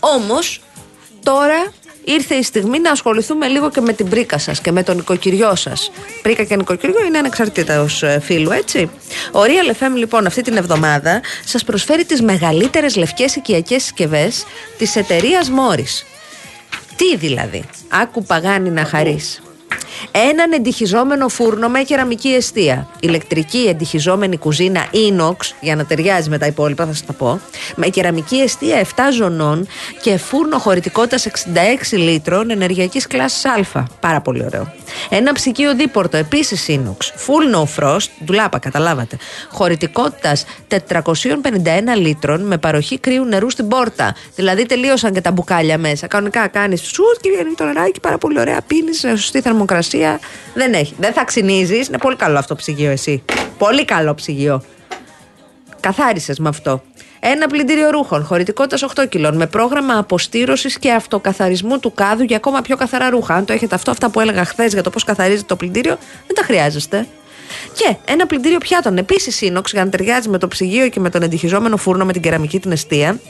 Όμως, 0.00 0.60
τώρα 1.22 1.64
ήρθε 2.04 2.34
η 2.34 2.42
στιγμή 2.42 2.78
να 2.78 2.90
ασχοληθούμε 2.90 3.46
λίγο 3.46 3.70
και 3.70 3.80
με 3.80 3.92
την 3.92 4.08
πρίκα 4.08 4.38
σας 4.38 4.60
και 4.60 4.72
με 4.72 4.82
τον 4.82 4.96
νοικοκυριό 4.96 5.54
σας. 5.54 5.90
Πρίκα 6.22 6.44
και 6.44 6.56
νοικοκυριό 6.56 7.04
είναι 7.04 7.18
ανεξαρτήτως 7.18 8.04
φίλου, 8.20 8.50
έτσι. 8.50 8.90
Ο 9.32 9.40
Real 9.40 9.82
FM, 9.82 9.96
λοιπόν, 9.96 10.26
αυτή 10.26 10.42
την 10.42 10.56
εβδομάδα 10.56 11.20
σας 11.44 11.64
προσφέρει 11.64 12.04
τις 12.04 12.22
μεγαλύτερες 12.22 12.96
λευκές 12.96 13.36
οικιακές 13.36 13.82
συσκευές 13.82 14.44
της 14.78 14.96
εταιρείας 14.96 15.50
Morris. 15.50 16.06
Τι 16.96 17.16
δηλαδή, 17.16 17.64
άκου 17.88 18.22
παγάνι 18.24 18.70
να 18.70 18.84
χαρείς. 18.84 19.42
Έναν 20.10 20.52
εντυχιζόμενο 20.52 21.28
φούρνο 21.28 21.68
με 21.68 21.82
κεραμική 21.82 22.28
αιστεία. 22.28 22.88
Ηλεκτρική 23.00 23.66
εντυχιζόμενη 23.68 24.36
κουζίνα 24.36 24.86
inox, 24.92 25.36
για 25.60 25.76
να 25.76 25.84
ταιριάζει 25.84 26.28
με 26.28 26.38
τα 26.38 26.46
υπόλοιπα, 26.46 26.86
θα 26.86 26.92
σας 26.92 27.04
τα 27.06 27.12
πω. 27.12 27.40
Με 27.76 27.86
κεραμική 27.86 28.36
αιστεία 28.36 28.76
7 28.76 28.86
ζωνών 29.12 29.66
και 30.02 30.16
φούρνο 30.16 30.58
χωρητικότητας 30.58 31.26
66 31.26 31.96
λίτρων 31.96 32.50
ενεργειακής 32.50 33.06
κλάσης 33.06 33.44
Α. 33.44 33.84
Πάρα 34.00 34.20
πολύ 34.20 34.44
ωραίο. 34.44 34.72
Ένα 35.08 35.32
ψυγείο 35.32 35.74
δίπορτο, 35.74 36.16
επίσης 36.16 36.66
inox. 36.68 36.96
Full 37.26 37.56
no 37.56 37.64
frost, 37.76 38.06
ντουλάπα, 38.24 38.58
καταλάβατε. 38.58 39.16
Χωρητικότητας 39.50 40.44
451 40.68 41.96
λίτρων 41.96 42.40
με 42.46 42.58
παροχή 42.58 42.98
κρύου 42.98 43.24
νερού 43.24 43.50
στην 43.50 43.68
πόρτα. 43.68 44.14
Δηλαδή 44.34 44.66
τελείωσαν 44.66 45.12
και 45.12 45.20
τα 45.20 45.30
μπουκάλια 45.30 45.78
μέσα. 45.78 46.06
Κανονικά 46.06 46.46
κάνεις 46.48 46.80
σουτ 46.80 47.20
και 47.20 47.30
βγαίνει 47.30 47.54
το 47.54 47.64
νεράκι, 47.64 48.00
πάρα 48.00 48.18
πολύ 48.18 48.40
ωραία. 48.40 48.60
Πίνεις 48.66 48.98
σε 48.98 49.08
σωστή 49.08 49.40
θερμοκρασία. 49.40 49.63
Δεν 50.54 50.72
έχει. 50.72 50.94
Δεν 50.98 51.12
θα 51.12 51.24
ξυνίζεις. 51.24 51.88
Είναι 51.88 51.98
πολύ 51.98 52.16
καλό 52.16 52.38
αυτό 52.38 52.54
ψυγείο, 52.54 52.90
εσύ. 52.90 53.22
Πολύ 53.58 53.84
καλό 53.84 54.14
ψυγείο. 54.14 54.62
Καθάρισες 55.80 56.38
με 56.38 56.48
αυτό. 56.48 56.82
Ένα 57.20 57.46
πλυντήριο 57.46 57.90
ρούχων 57.90 58.24
χωρητικότητας 58.24 58.82
8 58.82 59.08
κιλών 59.08 59.36
με 59.36 59.46
πρόγραμμα 59.46 59.98
αποστήρωσης 59.98 60.78
και 60.78 60.92
αυτοκαθαρισμού 60.92 61.78
του 61.78 61.92
κάδου 61.94 62.22
για 62.22 62.36
ακόμα 62.36 62.60
πιο 62.60 62.76
καθαρά 62.76 63.10
ρούχα. 63.10 63.34
Αν 63.34 63.44
το 63.44 63.52
έχετε 63.52 63.74
αυτό, 63.74 63.90
αυτά 63.90 64.10
που 64.10 64.20
έλεγα 64.20 64.44
χθες 64.44 64.72
για 64.72 64.82
το 64.82 64.90
πώς 64.90 65.04
καθαρίζετε 65.04 65.46
το 65.46 65.56
πλυντήριο, 65.56 65.98
δεν 66.26 66.36
τα 66.36 66.42
χρειάζεστε. 66.42 67.06
Και 67.74 67.96
ένα 68.04 68.26
πλυντήριο 68.26 68.58
πιάτων 68.58 68.96
επίσης 68.96 69.38
inox 69.42 69.64
για 69.72 69.84
να 69.84 69.90
ταιριάζει 69.90 70.28
με 70.28 70.38
το 70.38 70.48
ψυγείο 70.48 70.88
και 70.88 71.00
με 71.00 71.10
τον 71.10 71.22
εντυχιζόμενο 71.22 71.76
φούρνο 71.76 72.04
με 72.04 72.12
την 72.12 72.22
κεραμική 72.22 72.60
την 72.60 72.72
αιστεία. 72.72 73.20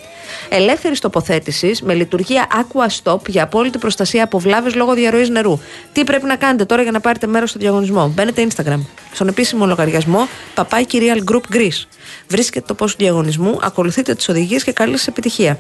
Ελεύθερης 0.49 1.01
τοποθέτησης 1.01 1.83
με 1.83 1.95
λειτουργία 1.95 2.47
Aqua 2.53 2.87
Stop 3.03 3.29
για 3.29 3.43
απόλυτη 3.43 3.79
προστασία 3.79 4.25
από 4.25 4.39
βλάβες 4.39 4.75
λόγω 4.75 4.95
διαρροής 4.95 5.29
νερού. 5.29 5.59
Τι 5.93 6.05
πρέπει 6.05 6.27
να 6.27 6.37
κάνετε 6.37 6.65
τώρα 6.65 6.83
για 6.83 6.91
να 6.91 7.01
πάρετε 7.01 7.27
μέρος 7.27 7.51
στο 7.51 7.59
διαγωνισμό; 7.59 8.09
Μπαίνετε 8.09 8.47
Instagram 8.49 8.81
στον 9.13 9.29
επίσημο 9.29 9.67
λογαριασμό 9.67 10.29
Παπάκι 10.55 10.99
Real 11.03 11.33
Group 11.33 11.57
Greece. 11.57 11.87
Βρίσκετε 12.29 12.65
το 12.67 12.75
πώ 12.75 12.87
του 12.87 12.95
διαγωνισμού, 12.99 13.59
ακολουθείτε 13.63 14.15
τις 14.15 14.29
οδηγίες 14.29 14.65
και 14.65 14.73
καλής 14.73 14.99
σας 14.99 15.07
επιτυχία. 15.07 15.59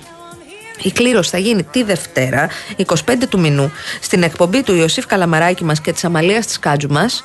Η 0.83 0.91
κλήρωση 0.91 1.31
θα 1.31 1.39
γίνει 1.39 1.63
τη 1.63 1.83
Δευτέρα, 1.83 2.49
25 2.77 2.95
του 3.29 3.41
μηνού, 3.41 3.73
στην 4.01 4.23
εκπομπή 4.23 4.63
του 4.63 4.75
Ιωσήφ 4.75 5.07
Καλαμαράκη 5.07 5.65
μας 5.65 5.81
και 5.81 5.93
της 5.93 6.05
Αμαλίας 6.05 6.47
της 6.47 6.59
Κάτζου 6.59 6.89
μας. 6.89 7.25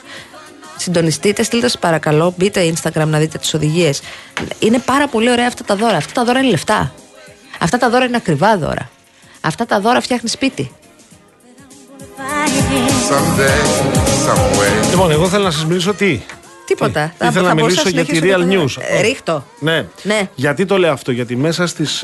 Συντονιστείτε, 0.80 1.44
στείλτε 1.44 1.68
σας 1.68 1.80
παρακαλώ, 1.80 2.34
μπείτε 2.38 2.74
Instagram 2.74 3.06
να 3.08 3.20
δείτε 3.20 3.38
τις 3.38 3.54
οδηγίες. 3.54 4.02
Είναι 4.60 4.80
πάρα 4.80 5.08
πολύ 5.08 5.32
ωραία 5.32 5.48
αυτά 5.48 5.64
τα 5.64 5.76
δώρα. 5.76 5.98
Αυτά 5.98 6.12
τα 6.14 6.24
δώρα 6.24 6.40
είναι 6.40 6.50
λεφτά. 6.50 6.94
Αυτά 7.60 7.78
τα 7.78 7.90
δώρα 7.90 8.06
είναι 8.06 8.18
ακριβά 8.18 8.58
δώρα. 8.58 8.90
Αυτά 9.42 9.66
τα 9.66 9.80
δώρα 9.80 10.02
φτιάχνει 10.02 10.30
σπίτι. 10.30 10.72
Someday, 13.10 13.62
someway. 14.28 14.90
Λοιπόν, 14.90 15.12
εγώ 15.12 15.28
θέλω 15.30 15.44
να 15.44 15.52
σας 15.52 15.66
μιλήσω 15.66 15.94
τι. 15.94 16.20
Τίποτα. 16.66 17.14
Θα- 17.18 17.26
Ήθελα 17.26 17.48
θα 17.48 17.54
να 17.54 17.62
μπορούσα 17.62 17.82
μιλήσω 17.86 17.90
για 17.90 18.06
τη 18.06 18.16
συνεχίσω 18.16 18.44
Real 18.46 18.50
και 18.50 18.56
το- 18.56 18.82
News. 18.82 18.96
Ε, 18.98 19.02
ρίχτω. 19.02 19.46
Ναι. 19.60 19.86
Ναι. 20.04 20.30
Γιατί 20.36 20.66
το 20.66 20.78
λέω 20.78 20.92
αυτό, 20.92 21.12
Γιατί 21.12 21.36
μέσα 21.36 21.68
στις 21.68 22.04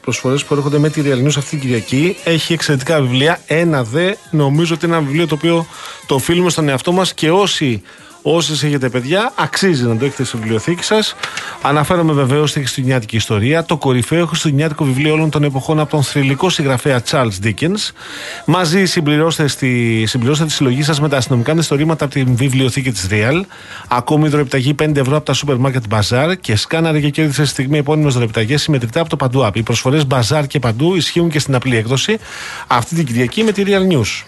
προσφορές 0.00 0.44
που 0.44 0.54
έρχονται 0.54 0.78
με 0.78 0.88
τη 0.90 1.02
Real 1.04 1.22
News 1.26 1.26
αυτή 1.36 1.48
την 1.50 1.60
Κυριακή 1.60 2.16
έχει 2.24 2.52
εξαιρετικά 2.52 3.00
βιβλία. 3.00 3.40
Ένα 3.46 3.82
δε, 3.84 4.12
νομίζω 4.30 4.74
ότι 4.74 4.86
είναι 4.86 4.96
ένα 4.96 5.04
βιβλίο 5.04 5.26
το 5.26 5.34
οποίο 5.34 5.66
το 6.06 6.14
οφείλουμε 6.14 6.50
στον 6.50 6.68
εαυτό 6.68 6.92
μας 6.92 7.14
και 7.14 7.30
όσοι. 7.30 7.82
Όσοι 8.26 8.66
έχετε 8.66 8.88
παιδιά, 8.88 9.32
αξίζει 9.34 9.84
να 9.84 9.96
το 9.96 10.04
έχετε 10.04 10.24
στη 10.24 10.36
βιβλιοθήκη 10.36 10.82
σας. 10.82 11.16
Αναφέρομαι 11.62 12.12
βεβαίως 12.12 12.50
στη 12.50 12.58
Χριστουγεννιάτικη 12.58 13.16
ιστορία, 13.16 13.64
το 13.64 13.76
κορυφαίο 13.76 14.26
Χριστουγεννιάτικο 14.26 14.84
βιβλίο 14.84 15.12
όλων 15.12 15.30
των 15.30 15.44
εποχών 15.44 15.80
από 15.80 15.90
τον 15.90 16.02
θρηλυκό 16.02 16.50
συγγραφέα 16.50 17.02
Charles 17.10 17.44
Dickens. 17.44 17.90
Μαζί 18.44 18.84
συμπληρώστε, 18.84 19.46
στη, 19.46 20.04
συμπληρώστε 20.06 20.44
τη 20.44 20.52
συλλογή 20.52 20.82
σας 20.82 21.00
με 21.00 21.08
τα 21.08 21.16
αστυνομικά 21.16 21.52
μυθιστορήματα 21.52 22.04
από 22.04 22.14
την 22.14 22.36
βιβλιοθήκη 22.36 22.90
της 22.90 23.06
Real. 23.10 23.40
Ακόμη 23.88 24.28
δωρεπιταγή 24.28 24.74
5 24.82 24.96
ευρώ 24.96 25.16
από 25.16 25.26
τα 25.26 25.32
σούπερ 25.32 25.56
μάρκετ 25.56 25.82
Bazaar 25.90 26.34
και 26.40 26.56
σκάναρε 26.56 27.00
και 27.00 27.10
κέρδισε 27.10 27.44
στη 27.44 27.52
στιγμή 27.52 27.78
επώνυμε 27.78 28.10
δωρεπιταγές 28.10 28.62
συμμετρητά 28.62 29.00
από 29.00 29.08
το 29.08 29.16
παντού 29.16 29.46
app. 29.46 29.56
Οι 29.56 29.62
προσφορές 29.62 30.06
Bazaar 30.08 30.44
και 30.46 30.58
παντού 30.58 30.94
ισχύουν 30.94 31.30
και 31.30 31.38
στην 31.38 31.54
απλή 31.54 31.76
έκδοση 31.76 32.18
αυτή 32.66 32.94
την 32.94 33.04
Κυριακή 33.04 33.42
με 33.42 33.52
τη 33.52 33.62
Real 33.66 33.92
News. 33.92 34.24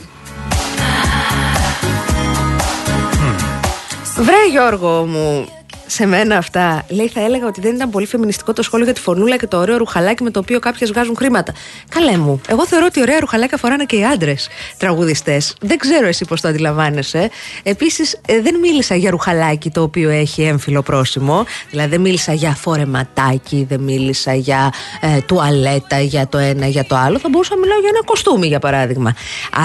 Βρε 4.19 4.49
Γιώργο 4.51 5.07
μου, 5.07 5.49
σε 5.87 6.07
μένα 6.07 6.37
αυτά. 6.37 6.85
Λέει, 6.89 7.09
θα 7.09 7.21
έλεγα 7.21 7.47
ότι 7.47 7.61
δεν 7.61 7.75
ήταν 7.75 7.91
πολύ 7.91 8.07
φεμινιστικό 8.07 8.53
το 8.53 8.62
σχόλιο 8.62 8.85
για 8.85 8.95
τη 8.95 9.01
φωνούλα 9.01 9.37
και 9.37 9.47
το 9.47 9.59
ωραίο 9.59 9.77
ρουχαλάκι 9.77 10.23
με 10.23 10.31
το 10.31 10.39
οποίο 10.39 10.59
κάποιες 10.59 10.91
βγάζουν 10.91 11.17
χρήματα. 11.17 11.55
Καλέ 11.89 12.17
μου, 12.17 12.41
εγώ 12.49 12.67
θεωρώ 12.67 12.87
ότι 12.87 13.01
ωραία 13.01 13.21
ρουχαλάκια 13.21 13.57
φοράνε 13.57 13.85
και 13.85 13.97
οι 13.97 14.05
άντρες 14.05 14.49
τραγουδιστές. 14.79 15.57
Δεν 15.61 15.79
ξέρω 15.79 16.07
εσύ 16.07 16.25
πώς 16.25 16.41
το 16.41 16.49
αντιλαμβάνεσαι. 16.49 17.31
Επίσης, 17.62 18.21
δεν 18.43 18.59
μίλησα 18.61 18.95
για 18.95 19.11
ρουχαλάκι 19.11 19.71
το 19.71 19.83
οποίο 19.83 20.11
έχει 20.11 20.43
έμφυλο 20.43 20.83
πρόσημο. 20.83 21.45
Δηλαδή, 21.71 21.91
δεν 21.91 22.01
μίλησα 22.01 22.33
για 22.33 22.51
φορεματάκι, 22.51 23.67
δεν 23.69 23.81
μίλησα 23.81 24.35
για 24.35 24.73
ε, 25.01 25.21
τουαλέτα, 25.21 26.01
για 26.01 26.29
το 26.29 26.39
ένα, 26.39 26.67
για 26.67 26.85
το 26.85 26.97
άλλο. 26.97 27.19
Θα 27.19 27.29
μπορούσα 27.29 27.55
να 27.55 27.61
μιλάω 27.61 27.79
για 27.79 27.91
ένα 27.93 28.05
κοστούμι, 28.05 28.47
για 28.47 28.59
παράδειγμα. 28.59 29.14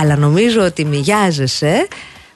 Αλλά 0.01 0.15
νομίζω 0.15 0.61
ότι 0.61 0.85
μοιάζεσαι 0.85 1.87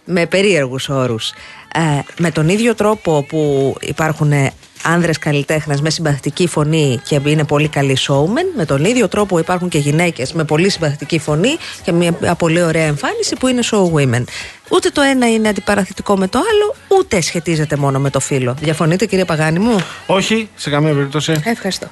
με 0.06 0.26
περίεργους 0.26 0.90
όρους. 0.90 1.34
Ε, 1.76 2.04
με 2.18 2.32
τον 2.32 2.50
ίδιο 2.50 2.76
τρόπο 2.76 3.24
που 3.24 3.76
υπάρχουν 3.82 4.32
ε, 4.32 4.52
άνδρες 4.84 5.18
καλλιτέχνες 5.20 5.82
με 5.82 5.90
συμπαθητική 5.90 6.48
φωνή 6.48 7.00
και 7.08 7.20
είναι 7.26 7.44
πολύ 7.44 7.68
καλοί 7.68 7.98
showman, 8.08 8.56
με 8.56 8.66
τον 8.66 8.86
ίδιο 8.86 9.08
τρόπο 9.08 9.36
που 9.36 9.40
υπάρχουν 9.40 9.70
και 9.70 9.78
γυναίκες 9.78 10.34
με 10.34 10.44
πολύ 10.44 10.70
συμπαθητική 10.70 11.20
φωνή 11.20 11.58
και 11.84 11.92
μια 11.92 12.36
πολύ 12.38 12.62
ωραία 12.62 12.86
εμφάνιση 12.86 13.36
που 13.36 13.48
είναι 13.48 13.62
show 13.72 13.92
women. 13.94 14.24
Ούτε 14.70 14.90
το 14.90 15.02
ένα 15.02 15.32
είναι 15.32 15.50
αντιπαραθετικό 15.50 16.18
με 16.18 16.28
το 16.28 16.38
άλλο, 16.40 17.00
ούτε 17.00 17.22
σχετίζεται 17.22 17.76
μόνο 17.76 18.00
με 18.00 18.10
το 18.10 18.20
φύλλο. 18.20 18.56
Διαφωνείτε 18.60 19.06
κύριε 19.06 19.26
Παγάνη 19.26 19.60
μου; 19.60 19.76
Όχι, 20.06 20.50
σε 20.56 20.70
καμία 20.70 20.94
περίπτωση. 20.94 21.42
Ευχαριστώ. 21.44 21.88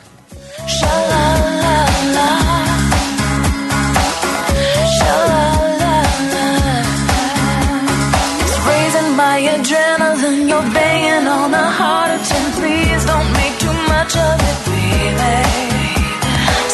Adrenaline. 10.54 10.62
You're 10.62 10.70
banging 10.80 11.28
on 11.38 11.48
the 11.58 11.68
heart 11.80 12.12
of 12.16 12.22
ten. 12.30 12.46
Please 12.60 13.04
don't 13.12 13.30
make 13.40 13.56
too 13.64 13.78
much 13.94 14.14
of 14.28 14.36
it, 14.50 14.58
baby. 14.70 15.36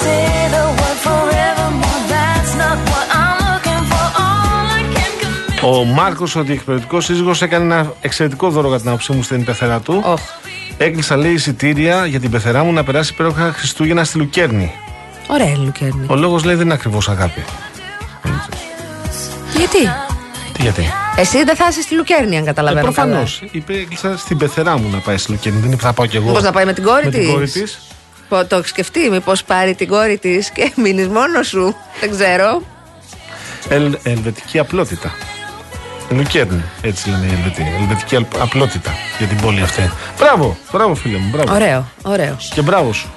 Say 0.02 0.24
the 0.56 0.66
word 0.80 1.00
forevermore. 1.08 2.02
That's 2.14 2.54
not 2.64 2.78
what 2.92 3.06
I'm 3.22 3.38
looking 3.50 3.84
for. 3.92 4.06
All 4.24 4.66
I 4.80 4.82
can 4.96 5.12
commit. 5.22 5.64
Ο 5.64 5.84
Μάρκος, 5.84 6.36
ο 6.36 6.44
διεκπαιρετικό 6.44 7.02
σύζυγος, 7.02 7.42
έκανε 7.42 7.64
ένα 7.64 7.94
εξαιρετικό 8.02 8.50
δώρο 8.50 8.68
κατά 8.68 8.80
την 8.80 8.90
άποψή 8.90 9.12
μου 9.14 9.24
στην 9.24 9.44
πεθερά 9.46 9.80
του. 9.80 10.04
Έκλεισα 10.78 11.18
λέει 11.18 11.34
εισιτήρια 11.34 12.06
για 12.06 12.20
την 12.20 12.32
πεθερά 12.32 12.64
μου 12.64 12.74
να 12.74 12.84
περάσει 12.84 13.12
υπέροχα 13.14 13.52
Χριστούγεννα 13.52 14.04
στη 14.04 14.18
Λουκέρνη. 14.18 14.72
Ωραία, 15.28 15.52
η 15.52 15.56
Λουκέρνη. 15.56 16.06
Ο 16.10 16.16
λόγος 16.16 16.44
λέει 16.44 16.56
δεν 16.56 16.66
είναι 16.66 16.74
ακριβώς 16.74 17.10
αγάπη. 17.10 17.44
Γιατί; 19.58 19.90
Τι 20.54 20.62
γιατί; 20.62 20.92
Εσύ 21.20 21.44
δεν 21.44 21.56
θα 21.56 21.68
είσαι 21.70 21.82
στη 21.82 21.96
Λουκέρνη, 21.96 22.36
αν 22.38 22.44
Ε, 22.44 22.46
καταλαβαίνω. 22.46 22.82
Προφανώς. 22.84 23.42
Είπε 23.52 23.74
έκλεισα 23.74 24.18
στην 24.18 24.38
πεθερά 24.38 24.78
μου 24.78 24.90
να 24.90 24.98
πάει 24.98 25.18
στη 25.18 25.32
Λουκέρνη. 25.32 25.60
Δεν 25.60 25.72
είπε 25.72 25.82
θα 25.82 25.94
πάω 25.94 26.06
κι 26.06 26.16
εγώ. 26.16 26.28
Μήπως 26.28 26.44
να 26.44 26.52
πάει 26.52 26.66
με 26.66 26.74
την 26.74 26.84
κόρη 26.84 27.06
Με 27.06 27.12
της; 27.12 27.20
την 27.26 27.34
κόρη 27.34 27.50
της. 27.50 27.80
Το 28.48 28.56
έχεις 28.56 28.70
σκεφτεί, 28.70 29.10
μήπως 29.10 29.44
πάρει 29.44 29.76
την 29.76 29.88
κόρη 29.88 30.18
της 30.18 30.50
και 30.50 30.72
μείνεις 30.84 31.08
μόνος 31.08 31.48
σου; 31.48 31.76
Δεν 32.00 32.12
ξέρω. 32.12 32.62
Ελ, 33.70 33.98
ελβετική 34.04 34.60
απλότητα. 34.60 35.14
Λουκέρνη, 36.10 36.64
έτσι 36.82 37.10
λένε 37.10 37.26
οι 37.26 37.34
Ελβετοί. 37.36 37.74
Ελβετική 37.80 38.16
αλ- 38.16 38.26
απλότητα 38.40 38.96
για 39.18 39.28
την 39.28 39.38
πόλη 39.42 39.62
αυτή. 39.62 39.92
Μπράβο, 40.20 40.58
μπράβο 40.72 40.96
φίλε 40.96 41.18
μου, 41.18 41.30
μπράβο. 41.32 41.54
Ωραίο, 41.54 41.88
ωραίο. 42.02 42.38
Και 42.54 42.62
μπράβο 42.62 42.94
σου. 42.94 43.08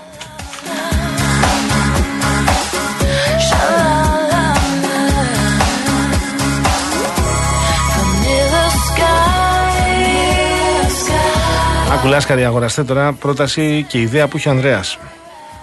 Άκου 12.03 12.11
Λάσκαρη, 12.11 12.45
αγοραστέ 12.45 12.85
τώρα 12.85 13.13
πρόταση 13.13 13.85
και 13.89 14.01
ιδέα 14.01 14.29
που 14.29 14.37
έχει 14.37 14.49
ο 14.49 14.51
Ανδρέας. 14.51 14.99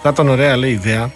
Θα 0.02 0.08
ήταν 0.08 0.28
ωραία, 0.28 0.56
λέει 0.56 0.70
ιδέα, 0.70 1.10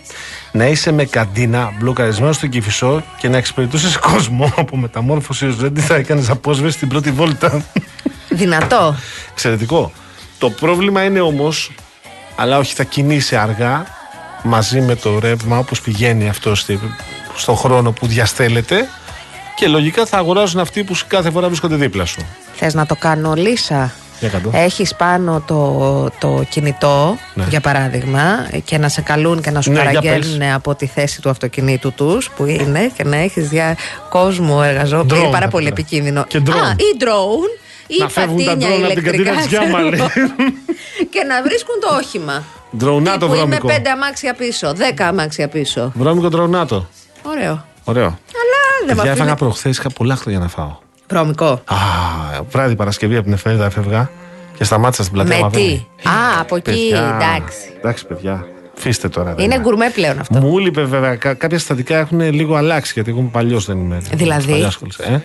να 0.53 0.67
είσαι 0.67 0.93
με 0.93 1.05
καντίνα 1.05 1.73
μπλοκαρισμένος 1.79 2.37
στον 2.37 2.49
κυφισό 2.49 3.03
και 3.19 3.29
να 3.29 3.37
εξυπηρετούσες 3.37 3.97
κόσμο 3.97 4.53
από 4.57 4.77
μεταμόρφωση 4.77 5.47
ως 5.47 5.57
δεν 5.57 5.77
θα 5.77 5.95
έκανες 5.95 6.31
απόσβεση 6.31 6.77
στην 6.77 6.89
πρώτη 6.89 7.11
βόλτα. 7.11 7.65
Δυνατό. 8.29 8.97
Εξαιρετικό. 9.33 9.93
Το 10.39 10.51
πρόβλημα 10.51 11.05
είναι 11.05 11.21
όμως, 11.21 11.73
αλλά 12.37 12.59
όχι, 12.59 12.75
θα 12.75 12.85
κινείσαι 12.85 13.37
αργά 13.37 13.87
μαζί 14.43 14.81
με 14.81 14.95
το 14.95 15.19
ρεύμα 15.19 15.59
όπως 15.59 15.81
πηγαίνει 15.81 16.29
αυτό 16.29 16.55
στη, 16.55 16.81
στον 17.37 17.57
χρόνο 17.57 17.93
που 17.93 18.07
διαστέλλεται 18.07 18.89
και 19.57 19.69
λογικά 19.69 20.07
θα 20.07 20.19
αγοράζουν 20.19 20.61
αυτοί 20.61 20.85
που 20.85 20.95
κάθε 21.07 21.31
φορά 21.31 21.47
βρίσκονται 21.47 21.77
δίπλα 21.77 22.05
σου. 22.05 22.27
Θες 22.55 22.75
να 22.75 22.87
το 22.87 22.97
κάνω 22.97 23.33
λύσα. 23.35 23.93
Για 24.21 24.29
κάτω. 24.29 24.51
Έχεις 24.55 24.95
πάνω 24.95 25.41
το, 25.47 26.11
το 26.21 26.45
κινητό, 26.49 27.19
Ναι. 27.35 27.45
για 27.49 27.61
παράδειγμα, 27.61 28.49
και 28.65 28.79
να 28.79 28.89
σε 28.89 29.01
καλούν 29.01 29.41
και 29.43 29.51
να 29.51 29.61
σου 29.61 29.71
Ναι, 29.71 29.81
για 29.81 29.85
παραγγέλνουν 30.01 30.43
από 30.53 30.75
τη 30.75 30.87
θέση 30.87 31.21
του 31.21 31.29
αυτοκινήτου 31.31 31.93
τους 31.93 32.31
που 32.37 32.47
είναι 32.47 32.91
και 32.97 33.05
να 33.05 33.17
έχεις 33.17 33.49
δια 33.49 33.77
κόσμο 34.11 34.61
εργαζόμενο. 34.65 35.15
Drone 35.15 35.19
Είναι 35.19 35.31
πάρα 35.33 35.45
θα 35.45 35.51
πολύ 35.51 35.65
πέρα. 35.69 35.77
επικίνδυνο. 35.81 36.25
Και 36.29 36.43
drone. 36.47 36.51
Α, 36.51 36.71
ή 36.71 36.97
drone, 37.01 37.61
ή 37.87 37.97
Να 37.99 38.09
φεύγουν 38.09 38.45
τα 38.45 38.51
πατίνια 38.51 38.69
drone 38.69 38.83
από 38.85 38.93
την 38.93 39.03
ηλεκτρικά. 39.03 39.25
καντίνα 39.25 39.37
της 39.37 39.47
Γιάμα, 39.47 39.79
ξέρω. 39.79 39.91
λέει. 39.91 40.27
και 41.11 41.23
να 41.29 41.43
βρίσκουν 41.43 41.75
το 41.81 41.97
όχημα. 41.97 42.43
Ντρονάτο 42.77 43.27
που 43.27 43.33
είμαι 43.35 43.43
βρώμικο. 43.45 43.67
πέντε 43.67 43.91
αμάξια 43.91 44.35
πίσω, 44.35 44.73
δέκα 44.75 45.07
αμάξια 45.09 45.49
πίσω. 45.49 45.93
Βρώμικο 45.95 46.29
ντρονάτο. 46.29 46.89
Ωραίο. 47.23 47.65
Ωραίο. 47.85 48.05
Αλλά 48.07 48.61
δεν 48.87 48.87
με 48.87 48.95
Παιδιά, 48.95 49.11
έφαγα 49.11 49.33
αφήνει. 49.33 49.37
προχθές. 49.49 49.79
Είχα 49.79 49.89
πολλά 49.89 50.17
χρόνια 50.17 50.39
να 50.39 50.49
φάω. 50.49 50.77
Βρώμικο. 51.09 51.47
Α, 51.47 51.77
βράδυ 52.51 52.77
Παρασκευή 52.77 53.15
από 53.15 53.25
την 53.25 53.33
εφημερίδα 53.33 53.67
έφευγα 53.67 54.11
και 54.57 54.65
σταμάτησα 54.65 55.03
στην 55.03 55.15
πλατεία 55.15 55.35
Με 55.37 55.43
Μαβέρη. 55.43 55.87
τι. 56.03 56.09
Α, 56.09 56.41
από 56.41 56.57
εκεί, 56.57 56.71
Παιδιά, 56.71 57.19
εντάξει. 57.21 57.57
Εντάξει, 57.79 58.07
παιδιά. 58.07 58.47
Φύστε 58.75 59.09
τώρα. 59.09 59.35
δεν 59.35 59.45
Είναι 59.45 59.59
γκουρμέ 59.61 59.91
πλέον 59.91 60.19
αυτό. 60.19 60.39
Μου 60.39 60.59
είπε 60.59 60.83
βέβαια 60.85 61.17
κα- 61.17 61.35
κάποια 61.35 61.59
συστατικά 61.59 61.97
έχουν 61.99 62.21
λίγο 62.21 62.55
αλλάξει 62.57 62.93
γιατί 62.95 63.11
εγώ 63.11 63.19
είμαι 63.21 63.29
παλιός, 63.33 63.65
δεν 63.65 63.79
είμαι. 63.79 64.03
Δηλαδή; 64.13 64.51
παλιάσκολος, 64.51 64.99
Ε; 64.99 65.23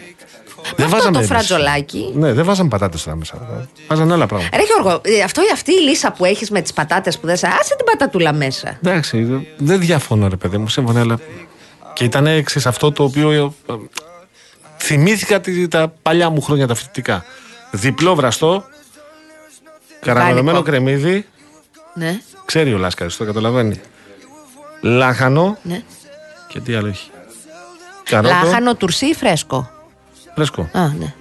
Δεν 0.75 0.85
Αυτό 0.85 0.89
βάζαμε 0.95 1.11
το 1.11 1.17
εμείς. 1.17 1.29
φρατζολάκι. 1.29 2.11
Ναι, 2.15 2.33
δεν 2.33 2.45
βάζαμε 2.45 2.69
πατάτες 2.69 3.03
τώρα 3.03 3.17
μέσα. 3.17 3.65
Βάζανε 3.87 4.13
άλλα 4.13 4.25
πράγματα. 4.25 4.57
Ρε 4.57 4.63
Γιώργο, 4.63 5.01
ε, 5.03 5.21
αυτό, 5.21 5.41
αυτή 5.53 5.71
η 5.71 5.79
λύσα 5.89 6.11
που 6.11 6.25
έχεις 6.25 6.49
με 6.51 6.61
τις 6.61 6.73
πατάτες 6.73 7.17
που 7.19 7.27
δεν 7.27 7.37
σε. 7.37 7.47
Άσε 7.47 7.75
την 7.75 7.85
πατατούλα 7.85 8.33
μέσα. 8.33 8.77
Εντάξει, 8.83 9.23
δε- 9.23 9.37
δεν 9.57 9.79
διαφωνώ, 9.79 10.27
ρε 10.27 10.35
παιδί 10.35 10.57
μου, 10.57 10.67
σύμφωνα, 10.67 10.99
αλλά. 10.99 11.19
Και 11.93 12.03
ήταν 12.03 12.25
εξή 12.27 12.61
αυτό 12.65 12.91
το 12.91 13.03
οποίο. 13.03 13.53
Ε, 14.79 14.83
θυμήθηκα 14.83 15.39
τη- 15.41 15.67
τα 15.67 15.93
παλιά 16.01 16.29
μου 16.29 16.41
χρόνια 16.41 16.67
τα 16.67 16.75
φοιτητικά. 16.75 17.23
Διπλό 17.71 18.15
βραστό, 18.15 18.63
καραμελωμένο 20.01 20.51
Γάλικο. 20.51 20.63
κρεμμύδι, 20.71 21.25
Ναι, 21.93 22.19
ξέρει 22.45 22.73
ο 22.73 22.77
Λάσκαρης, 22.77 23.17
το 23.17 23.25
καταλαβαίνει. 23.25 23.81
Λάχανο 24.81 25.57
ναι. 25.63 25.81
και 26.47 26.59
τι 26.59 26.73
άλλο 26.75 26.87
έχει. 26.87 27.09
Καρότο, 28.03 28.33
Λάχανο 28.33 28.75
τουρσί 28.75 29.05
ή 29.05 29.13
φρέσκο; 29.13 29.69
φρέσκο. 30.35 30.69
Α, 30.73 30.87
ναι. 30.99 31.13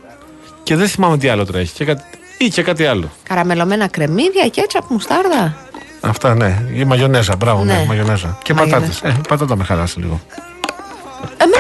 Και 0.62 0.76
δεν 0.76 0.88
θυμάμαι 0.88 1.18
τι 1.18 1.28
άλλο 1.28 1.46
τώρα 1.46 1.58
έχει. 1.58 1.72
Και 1.72 1.84
κάτι, 1.84 2.02
ή 2.38 2.48
και 2.48 2.62
κάτι 2.62 2.86
άλλο. 2.86 3.10
Καραμελωμένα 3.22 3.88
κρεμμύδια, 3.88 4.48
κέτσαπ, 4.48 4.90
μουστάρδα. 4.90 5.56
Αυτά 6.00 6.34
ναι. 6.34 6.62
Η 6.72 6.84
μαγιονέζα, 6.84 7.36
μπράβο, 7.36 7.64
ναι, 7.64 7.72
Ναι. 7.72 7.84
μαγιονέζα. 7.88 8.38
Και 8.42 8.54
Μαγιονέζα. 8.54 8.86
πατάτες. 9.00 9.16
Ε, 9.18 9.20
πατάτα 9.28 9.56
με 9.56 9.64
χαράσει 9.64 9.98
λίγο. 9.98 10.20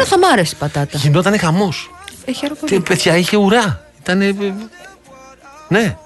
Εμένα 0.00 0.04
θα 0.10 0.18
μ' 0.18 0.24
άρεσε 0.32 0.52
η 0.54 0.58
πατάτα. 0.58 0.98
Γινόταν 0.98 1.38
χαμός. 1.38 1.90
Έχει 2.24 2.40
Τι 2.40 2.46
αεροπορία. 2.46 2.80
παιδιά, 2.80 3.16
είχε 3.16 3.36
ουρά. 3.36 3.80
Ήταν. 4.00 4.18
Ναι, 5.68 5.96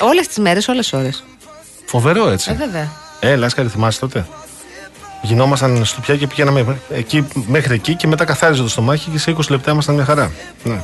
Όλες 0.00 0.26
τις 0.26 0.38
μέρες, 0.38 0.68
όλες 0.68 0.88
τις 0.88 0.98
ώρες. 0.98 1.24
φοβερό 1.86 2.28
έτσι. 2.28 2.50
Ε, 2.50 2.54
βέβαια. 2.54 2.90
Ε, 3.20 3.36
Λάσκαρη, 3.36 3.68
θυμάσαι 3.68 4.00
τότε; 4.00 4.26
Γινόμασταν 5.22 5.84
στο 5.84 6.00
πια 6.00 6.16
και 6.16 6.26
πηγαίναμε 6.26 6.78
εκεί, 6.90 7.26
μέχρι 7.46 7.74
εκεί 7.74 7.94
και 7.94 8.06
μετά 8.06 8.24
καθάριζε 8.24 8.62
το 8.62 8.68
στομάχι 8.68 9.10
και 9.10 9.18
σε 9.18 9.30
20 9.36 9.40
λεπτά 9.48 9.70
ήμασταν 9.70 9.94
μια 9.94 10.04
χαρά. 10.04 10.30
Ναι. 10.62 10.80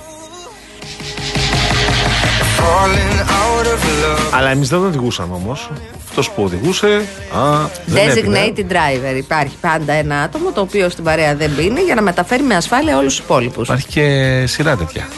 Αλλά 4.30 4.50
εμείς 4.50 4.68
δεν 4.68 4.78
τον 4.78 4.86
οδηγούσαμε 4.88 5.34
όμως. 5.34 5.70
Αυτός 6.18 6.34
που 6.36 6.42
οδηγούσε. 6.42 7.04
Α, 7.36 7.40
δεν 7.86 8.08
έπινε. 8.08 8.52
Designated 8.56 8.72
driver. 8.72 9.16
Υπάρχει 9.16 9.56
πάντα 9.60 9.92
ένα 9.92 10.20
άτομο 10.22 10.52
το 10.52 10.60
οποίο 10.60 10.88
στην 10.88 11.04
παρέα 11.04 11.34
δεν 11.34 11.50
μπαίνει 11.56 11.80
για 11.80 11.94
να 11.94 12.02
μεταφέρει 12.02 12.42
με 12.42 12.54
ασφάλεια 12.56 12.98
όλους 12.98 13.16
τους 13.16 13.24
υπόλοιπους. 13.24 13.68
Υπάρχει 13.68 13.86
και 13.86 14.44
σειρά 14.46 14.76
τέτοια. 14.76 15.08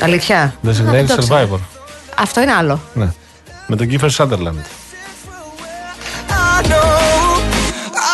Αλήθεια; 0.00 0.38
Α, 0.38 0.52
δεν 0.60 0.74
Designated 0.74 1.06
το 1.06 1.14
ήξερα. 1.18 1.46
Survivor. 1.48 1.58
Αυτό 2.18 2.40
είναι 2.40 2.52
άλλο. 2.52 2.80
Ναι. 2.94 3.08
Με 3.66 3.76
τον 3.76 3.88
Κίφερ 3.88 4.10
Σάντερλαντ. 4.10 4.54
I 4.54 4.58
know, 6.70 6.92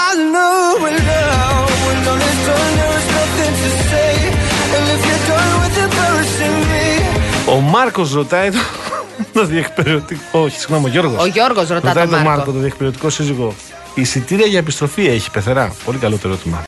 I 0.04 0.06
know 0.32 0.58
we're 0.82 1.02
love. 1.10 1.72
When 1.86 1.98
all 2.10 2.20
is 2.30 2.38
done, 2.48 2.72
there's 2.80 3.06
nothing 3.18 3.54
to 3.62 3.70
say. 3.90 4.12
And 4.74 4.84
if 4.94 5.00
you're 5.08 5.24
done 5.32 5.52
with 5.62 5.76
embarrassing 5.86 6.56
me, 6.70 6.86
Ο 7.56 7.60
Μάρκος 7.60 8.12
ρωτάει 8.12 8.48
το, 9.18 9.24
το 9.40 9.46
διεκπαιρεωτικό. 9.46 10.20
Όχι, 10.32 10.58
συγγνώμη, 10.58 10.84
ο 10.84 10.88
Γιώργος. 10.88 11.22
Ο 11.22 11.26
Γιώργος 11.26 11.68
ρωτά 11.68 11.88
ρωτάει 11.88 11.94
τον 11.94 12.12
τον 12.12 12.22
Μάρκο. 12.22 12.36
Μάρκο, 12.36 12.52
το 12.52 12.58
διεκπαιρεωτικό 12.58 13.10
σύζυγο. 13.10 13.54
Εισιτήρια 13.94 14.46
για 14.46 14.58
επιστροφή 14.58 15.06
έχει 15.06 15.30
πεθερά. 15.30 15.74
Πολύ 15.84 15.98
καλό 15.98 16.16
το 16.16 16.28
ερώτημα. 16.28 16.62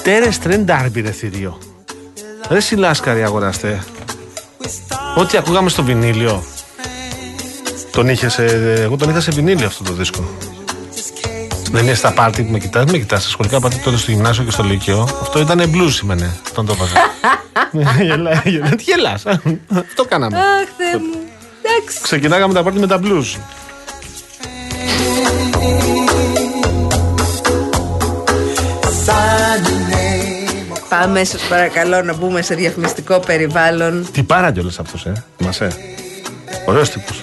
Have 0.00 0.04
Τέρε 0.04 0.28
τρεντάρμπι 0.42 1.00
ρε 1.00 1.10
θηρίο. 1.10 1.58
Ρε 2.48 2.60
σιλάσκαρη 2.60 3.22
αγοραστέ. 3.22 3.84
Ό,τι 5.16 5.36
ακούγαμε 5.36 5.68
στο 5.68 5.84
βινίλιο. 5.84 6.44
Τον 7.90 8.08
είχες 8.08 8.32
σε, 8.32 8.44
εγώ 8.82 8.96
τον 8.96 9.10
είχα 9.10 9.20
σε 9.20 9.30
βινίλιο 9.30 9.66
αυτό 9.66 9.84
το 9.84 9.92
δίσκο. 9.92 10.24
Δεν 11.70 11.84
είναι 11.84 11.94
στα 11.94 12.12
πάρτι 12.12 12.42
που 12.42 12.52
με 12.52 12.58
κοιτάς, 12.58 12.90
με 12.90 12.98
κοιτάς 12.98 13.22
στα 13.22 13.30
σχολικά 13.30 13.60
πάρτι 13.60 13.76
τότε 13.76 13.96
στο 13.96 14.10
γυμνάσιο 14.10 14.44
και 14.44 14.50
στο 14.50 14.62
λύκειο. 14.62 15.08
Αυτό 15.20 15.40
ήταν 15.40 15.60
blues 15.74 15.90
σήμαινε, 15.90 16.36
όταν 16.50 16.66
το 16.66 16.72
έβαζα. 16.72 16.94
Γελάει, 18.02 18.40
γελάει. 18.44 18.74
Τι 18.76 18.82
γελάς, 18.82 19.26
α; 19.26 19.40
αυτό 19.74 20.04
κάναμε. 20.04 20.38
Αχ, 20.38 20.68
Θεέ 20.76 20.98
μου. 20.98 21.18
Εντάξει. 21.62 22.00
Ξεκινάγαμε 22.02 22.54
τα 22.54 22.62
πάρτι 22.62 22.78
με 22.78 22.86
τα 22.86 23.00
blues. 23.02 23.38
Πάμε, 30.90 31.24
σας 31.24 31.42
παρακαλώ, 31.42 32.02
να 32.02 32.14
μπούμε 32.14 32.42
σε 32.42 32.54
διαφημιστικό 32.54 33.18
περιβάλλον. 33.20 34.06
Τι 34.12 34.22
πάρα 34.22 34.52
κιόλας 34.52 34.78
αυτός, 34.78 35.06
ε. 35.06 35.24
Μας, 35.38 35.60
ε. 35.60 35.68
Ωραίος 36.66 36.90
τύπος. 36.90 37.22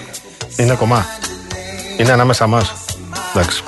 Είναι 0.56 0.74
κομμά. 0.74 1.06
Είναι 1.98 2.12
ανάμεσα 2.12 2.46
μας. 2.46 2.72
Εντάξει. 3.34 3.62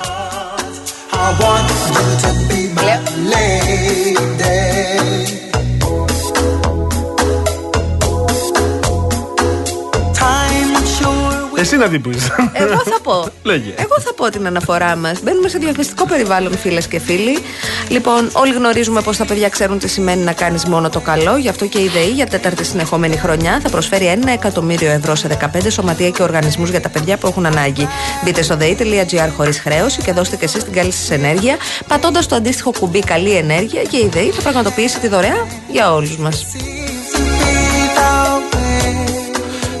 Να 11.81 11.89
την 11.89 12.01
πεις. 12.01 12.29
Εγώ 12.53 12.81
θα 12.85 13.01
πω. 13.03 13.25
Λέγε. 13.51 13.73
Εγώ 13.77 13.99
θα 13.99 14.13
πω 14.13 14.29
την 14.29 14.47
αναφορά 14.47 14.95
μας. 14.95 15.19
Μπαίνουμε 15.23 15.47
σε 15.47 15.57
διαφημιστικό 15.57 16.05
περιβάλλον, 16.05 16.57
φίλες 16.57 16.87
και 16.87 16.99
φίλοι. 16.99 17.37
Λοιπόν, 17.89 18.29
όλοι 18.33 18.53
γνωρίζουμε 18.53 19.01
πως 19.01 19.17
τα 19.17 19.25
παιδιά 19.25 19.49
ξέρουν 19.49 19.79
τι 19.79 19.87
σημαίνει 19.87 20.23
να 20.23 20.33
κάνεις 20.33 20.65
μόνο 20.65 20.89
το 20.89 20.99
καλό. 20.99 21.37
Γι' 21.37 21.49
αυτό 21.49 21.65
και 21.65 21.79
η 21.79 21.87
ΔΕΗ 21.87 22.09
για 22.09 22.27
τέταρτη 22.27 22.63
συνεχόμενη 22.63 23.17
χρονιά 23.17 23.59
θα 23.63 23.69
προσφέρει 23.69 24.05
ένα 24.05 24.31
εκατομμύριο 24.31 24.91
ευρώ 24.91 25.15
σε 25.15 25.37
15 25.53 25.59
σωματεία 25.69 26.09
και 26.09 26.23
οργανισμούς 26.23 26.69
για 26.69 26.81
τα 26.81 26.89
παιδιά 26.89 27.17
που 27.17 27.27
έχουν 27.27 27.45
ανάγκη. 27.45 27.87
Μπείτε 28.23 28.41
στο 28.41 28.57
ΔΕΗ.gr 28.57 29.29
χωρίς 29.37 29.59
χρέωση 29.59 30.01
και 30.01 30.11
δώστε 30.11 30.35
και 30.35 30.45
εσείς 30.45 30.63
την 30.63 30.73
καλή 30.73 30.91
σας 30.91 31.11
ενέργεια, 31.11 31.55
πατώντας 31.87 32.27
το 32.27 32.35
αντίστοιχο 32.35 32.71
κουμπί 32.79 32.99
Καλή 32.99 33.31
Ενέργεια 33.31 33.81
και 33.81 33.97
η 33.97 34.09
ΔΕΗ 34.11 34.31
θα 34.31 34.41
πραγματοποιήσει 34.41 34.99
τη 34.99 35.07
δωρεά 35.07 35.47
για 35.71 35.93
όλους 35.93 36.17
μας. 36.17 36.45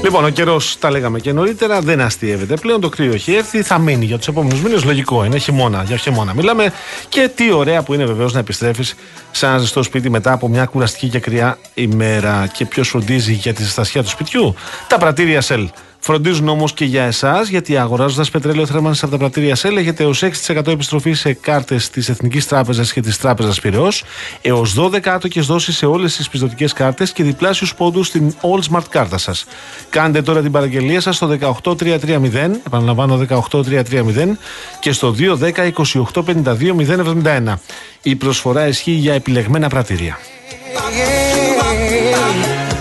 Λοιπόν, 0.03 0.25
ο 0.25 0.29
καιρός, 0.29 0.77
τα 0.79 0.91
λέγαμε 0.91 1.19
και 1.19 1.31
νωρίτερα, 1.31 1.81
δεν 1.81 2.01
αστείευεται 2.01 2.55
πλέον. 2.55 2.81
Το 2.81 2.89
κρύο 2.89 3.13
έχει 3.13 3.33
έρθει, 3.33 3.61
θα 3.61 3.77
μείνει 3.77 4.05
για 4.05 4.17
τους 4.17 4.27
επόμενους 4.27 4.61
μήνες. 4.61 4.83
Λογικό 4.83 5.25
είναι, 5.25 5.37
χειμώνα. 5.37 5.83
Για 5.83 5.97
χειμώνα 5.97 6.33
μιλάμε. 6.33 6.73
Και 7.09 7.31
τι 7.35 7.51
ωραία 7.51 7.83
που 7.83 7.93
είναι 7.93 8.05
βεβαίως 8.05 8.33
να 8.33 8.39
επιστρέφεις 8.39 8.95
σε 9.31 9.45
ένα 9.45 9.57
ζεστό 9.57 9.83
σπίτι 9.83 10.09
μετά 10.09 10.31
από 10.31 10.47
μια 10.47 10.65
κουραστική 10.65 11.09
και 11.09 11.19
κρυά 11.19 11.57
ημέρα. 11.73 12.49
Και 12.53 12.65
ποιος 12.65 12.89
φροντίζει 12.89 13.33
για 13.33 13.53
τη 13.53 13.63
ζεστασιά 13.63 14.03
του 14.03 14.09
σπιτιού, 14.09 14.55
τα 14.87 14.97
πρατήρια 14.97 15.41
Shell. 15.41 15.65
Φροντίζουν 16.03 16.47
όμως 16.47 16.73
και 16.73 16.85
για 16.85 17.03
εσάς, 17.03 17.47
γιατί 17.47 17.77
αγοράζοντας 17.77 18.29
πετρέλαιο 18.29 18.65
θέρμανση 18.65 18.99
από 19.03 19.11
τα 19.11 19.17
πρατήρια 19.17 19.55
Shell 19.55 19.77
έχετε 19.77 20.03
έως 20.03 20.23
6% 20.23 20.71
επιστροφή 20.71 21.13
σε 21.13 21.33
κάρτες 21.33 21.89
της 21.89 22.09
Εθνικής 22.09 22.47
Τράπεζας 22.47 22.93
και 22.93 23.01
της 23.01 23.17
Τράπεζας 23.17 23.59
Πυραιός, 23.59 24.03
έως 24.41 24.73
12 24.73 25.11
άτοκες 25.11 25.45
δόσεις 25.45 25.77
σε 25.77 25.85
όλες 25.85 26.15
τις 26.15 26.29
πιστοτικές 26.29 26.73
κάρτες 26.73 27.11
και 27.11 27.23
διπλάσιους 27.23 27.75
πόντους 27.75 28.07
στην 28.07 28.35
All 28.41 28.59
Smart 28.71 28.83
κάρτα 28.89 29.17
σας. 29.17 29.45
Κάντε 29.89 30.21
τώρα 30.21 30.41
την 30.41 30.51
παραγγελία 30.51 31.01
σας 31.01 31.15
στο 31.15 31.27
18330, 31.27 32.61
επαναλαμβάνω 32.65 33.17
18330 33.17 34.37
και 34.79 34.91
στο 34.91 35.11
210-2852-071. 35.11 37.59
Η 38.01 38.15
προσφορά 38.15 38.67
ισχύει 38.67 38.91
για 38.91 39.13
επιλεγμένα 39.13 39.69
πρατήρια. 39.69 40.19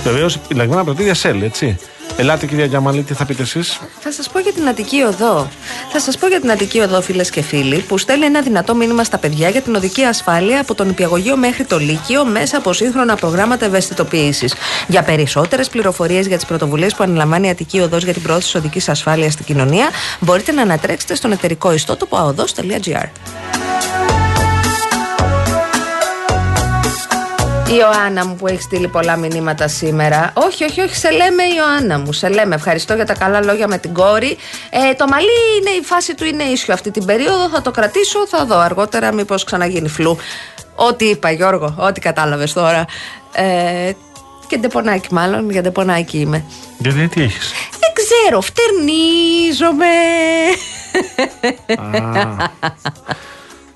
Βεβαίως, 0.04 0.36
επιλεγμένα 0.36 0.84
πρατήρια 0.84 1.14
Shell, 1.22 1.40
έτσι. 1.42 1.78
Ελάτε 2.16 2.46
κυρία 2.46 2.64
Γιαμαλή, 2.64 3.02
τι 3.02 3.14
θα 3.14 3.24
πείτε 3.24 3.42
εσείς; 3.42 3.80
Θα 4.00 4.12
σας 4.12 4.28
πω 4.28 4.38
για 4.38 4.52
την 4.52 4.68
Αττική 4.68 5.02
Οδό. 5.02 5.48
Θα 5.92 6.00
σας 6.00 6.18
πω 6.18 6.26
για 6.26 6.40
την 6.40 6.50
Αττική 6.50 6.80
Οδό, 6.80 7.00
φίλες 7.00 7.30
και 7.30 7.42
φίλοι, 7.42 7.78
που 7.78 7.98
στέλνει 7.98 8.24
ένα 8.24 8.40
δυνατό 8.40 8.74
μήνυμα 8.74 9.04
στα 9.04 9.18
παιδιά 9.18 9.48
για 9.48 9.60
την 9.60 9.74
οδική 9.74 10.02
ασφάλεια 10.02 10.60
από 10.60 10.74
τον 10.74 10.88
Υπηαγωγείο 10.88 11.36
μέχρι 11.36 11.64
το 11.64 11.78
Λύκειο 11.78 12.24
μέσα 12.24 12.56
από 12.56 12.72
σύγχρονα 12.72 13.14
προγράμματα 13.14 13.64
ευαισθητοποίησης. 13.64 14.54
Για 14.88 15.02
περισσότερες 15.02 15.68
πληροφορίες 15.68 16.26
για 16.26 16.36
τις 16.36 16.46
πρωτοβουλίες 16.46 16.94
που 16.94 17.02
αναλαμβάνει 17.02 17.46
η 17.46 17.50
Αττική 17.50 17.80
Οδός 17.80 18.04
για 18.04 18.12
την 18.12 18.22
πρόθεση 18.22 18.56
οδικής 18.56 18.88
ασφάλειας 18.88 19.32
στην 19.32 19.44
κοινωνία, 19.44 19.88
μπορείτε 20.20 20.52
να 20.52 20.62
ανατρέξετε 20.62 21.14
στον 21.14 21.32
εταιρικό 21.32 21.72
ιστότοπο 21.72 22.34
aodos.gr. 22.36 23.08
Η 27.70 27.76
Ιωάννα 27.76 28.26
μου 28.26 28.36
που 28.36 28.46
έχει 28.46 28.62
στείλει 28.62 28.88
πολλά 28.88 29.16
μηνύματα 29.16 29.68
σήμερα. 29.68 30.32
Όχι, 30.34 30.64
όχι, 30.64 30.80
όχι, 30.80 30.96
σε 30.96 31.10
λέμε 31.10 31.42
Ιωάννα 31.56 31.98
μου. 31.98 32.12
Σε 32.12 32.28
λέμε. 32.28 32.54
Ευχαριστώ 32.54 32.94
για 32.94 33.06
τα 33.06 33.14
καλά 33.14 33.44
λόγια 33.44 33.68
με 33.68 33.78
την 33.78 33.92
κόρη. 33.92 34.36
Ε, 34.70 34.94
το 34.94 35.06
μαλλί 35.06 35.26
είναι 35.60 35.70
η 35.70 35.82
φάση 35.84 36.14
του 36.14 36.24
είναι 36.24 36.42
ίσιο 36.42 36.74
αυτή 36.74 36.90
την 36.90 37.04
περίοδο. 37.04 37.48
Θα 37.48 37.62
το 37.62 37.70
κρατήσω, 37.70 38.26
θα 38.26 38.44
δω 38.44 38.58
αργότερα 38.58 39.12
μήπως 39.12 39.44
ξαναγίνει 39.44 39.88
φλού. 39.88 40.16
Ό,τι 40.74 41.04
είπα, 41.04 41.30
Γιώργο, 41.30 41.74
ό,τι 41.78 42.00
κατάλαβες 42.00 42.52
τώρα. 42.52 42.84
Ε, 43.32 43.92
και 44.46 44.56
ντεπονάκι, 44.56 45.14
μάλλον, 45.14 45.50
για 45.50 45.62
ντεπονάκι 45.62 46.18
είμαι. 46.18 46.44
Γιατί 46.78 47.08
τι 47.08 47.22
έχεις; 47.22 47.52
Δεν 47.70 47.92
ξέρω, 47.94 48.40
φτερνίζομαι. 48.40 49.86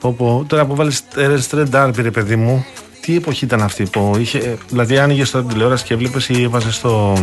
Πω, 0.01 0.15
πω. 0.19 0.45
Τώρα 0.49 0.67
που 0.67 0.75
βάλεις 0.75 1.03
Red 1.53 1.71
Derby, 1.73 1.97
ρε 1.97 2.11
παιδί 2.11 2.37
μου, 2.37 2.67
τι 3.05 3.17
εποχή 3.17 3.45
ήταν 3.45 3.63
αυτή 3.63 3.85
που 3.85 4.17
είχε. 4.19 4.39
ε, 4.39 4.57
Δηλαδή, 4.69 4.99
άνοιγες 4.99 5.31
τώρα 5.31 5.45
την 5.45 5.55
τηλεόραση 5.55 5.85
και 5.85 5.95
έβλεπε 5.95 6.19
ή 6.29 6.43
έβαζες 6.43 6.75
στο. 6.75 7.15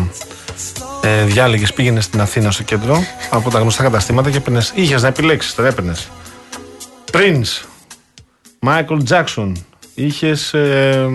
Ε, 1.04 1.24
Διάλεγες, 1.24 1.74
πήγαινες 1.74 2.04
στην 2.04 2.22
Αθήνα 2.22 2.52
στο 2.52 2.64
κέντρο 2.64 3.04
από 3.30 3.50
τα 3.50 3.60
γνωστά 3.60 3.84
καταστήματα 3.84 4.30
και 4.30 4.38
έπαιρνες. 4.38 4.72
Είχες 4.76 5.02
να 5.02 5.08
επιλέξεις, 5.08 5.56
τώρα 5.56 5.70
έπαιρνες. 5.70 6.08
Prince, 7.12 7.66
Michael 8.68 9.00
Jackson, 9.10 9.52
είχες 9.96 10.54
ε, 10.54 11.10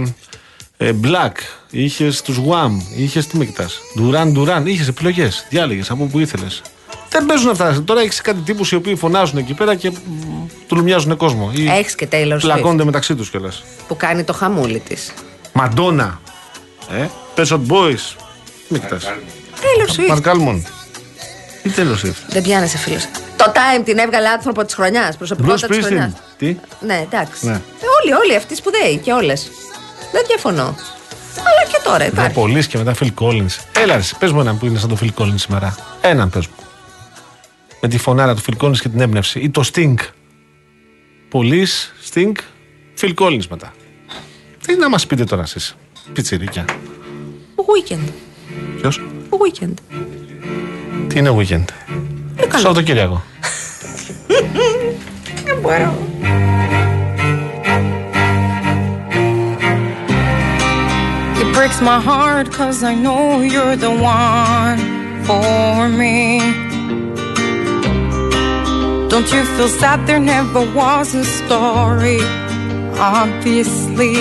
ε, 0.76 0.92
Black, 1.02 1.32
είχες 1.70 2.22
τους 2.22 2.36
Wham, 2.38 2.96
είχες 2.96 3.26
τι 3.26 3.36
με 3.38 3.44
κοιτάς. 3.44 3.80
Duran 3.98 4.32
Duran, 4.36 4.62
είχες 4.64 4.88
επιλογές. 4.88 5.46
Διάλεγες 5.48 5.90
από 5.90 6.04
που 6.04 6.18
ήθελες. 6.18 6.62
Δεν 7.08 7.26
παίζουν 7.26 7.50
αυτά. 7.50 7.82
Τώρα 7.84 8.00
έχεις 8.00 8.20
κάτι 8.20 8.40
τύπους 8.40 8.70
οι 8.72 8.74
οποίοι 8.74 8.94
φωνάζουν 8.94 9.38
εκεί 9.38 9.54
πέρα 9.54 9.74
και 9.74 9.90
μ, 9.90 10.46
τουλουμιάζουν 10.66 11.16
κόσμο. 11.16 11.50
Ή 11.54 11.68
Έχεις 11.68 11.94
και 11.94 12.08
Taylor 12.12 12.32
Swift 12.32 12.38
πλακώνται 12.40 12.84
μεταξύ 12.84 13.14
τους 13.14 13.30
κιόλας. 13.30 13.62
που 13.88 13.96
κάνει 13.96 14.24
το 14.24 14.32
χαμούλι 14.32 14.78
της. 14.78 15.12
Μαντόνα. 15.52 16.20
Ε, 16.90 17.06
Pet 17.36 17.46
Shop 17.46 17.60
Boys. 17.68 18.16
Μην 18.68 18.80
κοιτάς. 18.80 19.04
Taylor 19.04 19.90
Swift. 20.00 20.08
Μαρκ 20.08 20.28
Άλμον. 20.28 20.66
Τι 21.62 21.70
τέλο 21.70 21.90
ήρθε. 21.90 22.14
Δεν 22.28 22.42
πιάνεσαι 22.42 22.78
φίλος. 22.78 23.04
Το 23.36 23.44
Time 23.54 23.82
την 23.84 23.98
έβγαλε 23.98 24.28
άνθρωπο 24.28 24.64
της 24.64 24.74
χρονιάς. 24.74 25.14
Bruce 25.14 25.18
Προσωπικότητα 25.18 25.66
τη 25.66 25.76
Springsteen. 25.76 25.82
χρονιά. 25.86 26.12
Τι; 26.38 26.56
Ναι, 26.80 27.00
εντάξει. 27.12 27.46
Ναι. 27.46 27.52
Ε, 27.52 27.58
όλοι, 28.02 28.12
όλοι 28.22 28.36
αυτοί 28.36 28.54
σπουδαίοι 28.54 28.96
και 28.96 29.12
όλες. 29.12 29.50
Δεν 30.12 30.22
διαφωνώ. 30.26 30.76
Αλλά 31.38 31.70
και 31.72 31.80
τώρα 31.84 31.98
Δεν 31.98 32.06
υπάρχει. 32.08 32.32
πολύς 32.32 32.66
και 32.66 32.78
μετά 32.78 32.94
Phil 33.00 33.10
Collins. 33.20 33.80
Έλα, 33.82 34.02
πες 34.18 34.32
μου 34.32 34.40
έναν 34.40 34.58
που 34.58 34.66
είναι 34.66 34.78
σαν 34.78 34.88
το 34.88 34.96
Phil 35.02 35.22
Collins 35.22 35.34
σήμερα. 35.36 35.74
Έναν 36.00 36.30
πες 36.30 36.46
μου. 36.46 36.54
Με 37.86 37.92
τη 37.92 37.98
φωνάρα 37.98 38.34
του 38.34 38.42
Phil 38.42 38.64
Collins 38.64 38.76
και 38.76 38.88
την 38.88 39.00
έμπνευση. 39.00 39.40
Ή 39.40 39.50
το 39.50 39.70
Sting. 39.72 39.94
Πολύ 41.28 41.66
Sting, 42.10 42.32
Phil 43.00 43.14
Collins 43.14 43.46
μετά. 43.50 43.74
Τι 44.66 44.76
να 44.76 44.88
μας 44.88 45.06
πείτε 45.06 45.24
τώρα 45.24 45.42
εσείς. 45.42 45.76
Πιτσιρίκια. 46.12 46.64
Weekend. 47.56 48.08
Ποιος; 48.80 49.00
Weekend. 49.30 49.74
Τι 51.06 51.18
είναι 51.18 51.30
weekend; 51.36 51.64
Ε, 52.36 52.46
καλά. 52.46 52.58
Σαββατοκύριακο. 52.58 53.22
Δεν 55.44 55.58
μπορώ. 55.60 55.98
It 61.40 61.54
breaks 61.54 61.80
my 61.80 62.00
heart 62.08 62.46
cause 62.58 62.82
I 62.82 62.94
know 63.04 63.40
you're 63.52 63.76
the 63.86 63.94
one 64.20 64.80
for 65.26 65.88
me. 66.00 66.65
Don't 69.08 69.32
you 69.32 69.44
feel 69.56 69.68
sad 69.68 70.06
there 70.06 70.18
never 70.18 70.62
was 70.74 71.14
a 71.14 71.24
story? 71.24 72.18
Obviously, 72.98 74.14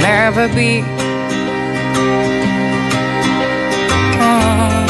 There'll 0.00 0.02
never 0.02 0.48
be. 0.54 0.82
Oh. 4.20 4.86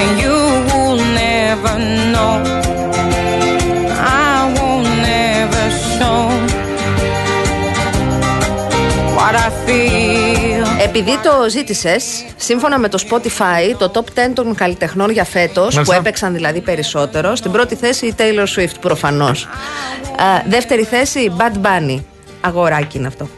And 0.00 0.18
you 0.20 0.36
will 0.68 0.96
never 0.96 1.78
know. 2.12 2.51
Επειδή 10.84 11.18
το 11.22 11.48
ζήτησες, 11.50 12.24
σύμφωνα 12.36 12.78
με 12.78 12.88
το 12.88 13.04
Spotify, 13.10 13.74
το 13.78 13.90
top 13.94 13.98
10 14.18 14.32
των 14.34 14.54
καλλιτεχνών 14.54 15.10
για 15.10 15.24
φέτος, 15.24 15.68
που 15.68 15.74
Μάλιστα. 15.74 15.96
έπαιξαν 15.96 16.32
δηλαδή 16.34 16.60
περισσότερο, 16.60 17.34
στην 17.36 17.50
πρώτη 17.50 17.74
θέση 17.74 18.06
η 18.06 18.14
Taylor 18.18 18.46
Swift 18.58 18.74
προφανώς. 18.80 19.48
δεύτερη 20.48 20.84
θέση 20.84 21.18
η 21.20 21.32
Bad 21.38 21.66
Bunny. 21.66 22.02
Αγοράκι 22.40 22.98
είναι 22.98 23.06
αυτό. 23.06 23.28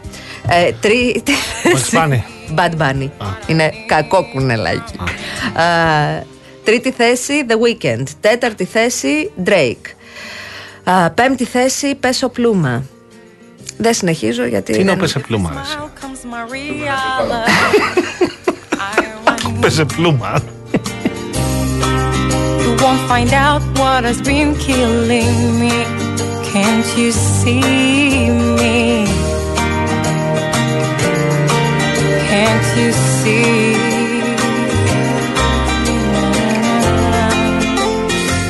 Ε, 0.48 0.72
τρίτη 0.80 1.32
θέση. 1.62 1.96
Bunny. 1.96 2.20
Bad 2.58 2.70
Bunny. 2.82 3.08
Είναι 3.46 3.72
κακό 3.86 4.28
κουνελάκι. 4.32 4.98
Α, 5.54 5.62
τρίτη 6.64 6.90
θέση 6.92 7.46
The 7.48 7.52
Weeknd. 7.52 8.02
Τέταρτη 8.20 8.64
θέση 8.64 9.30
Drake. 9.44 9.90
Α, 10.84 11.10
πέμπτη 11.10 11.44
θέση 11.44 11.94
Πέσο 11.94 12.28
Πλούμα. 12.28 12.82
Δεν 13.78 13.94
συνεχίζω 13.94 14.44
γιατί. 14.46 14.72
Τι 14.72 14.80
είναι 14.80 14.90
ο 14.90 14.94
δεν- 14.94 15.02
Πέσε 15.02 15.18
Πλούμα. 15.18 15.64
Maria 16.24 16.96
love. 17.30 17.48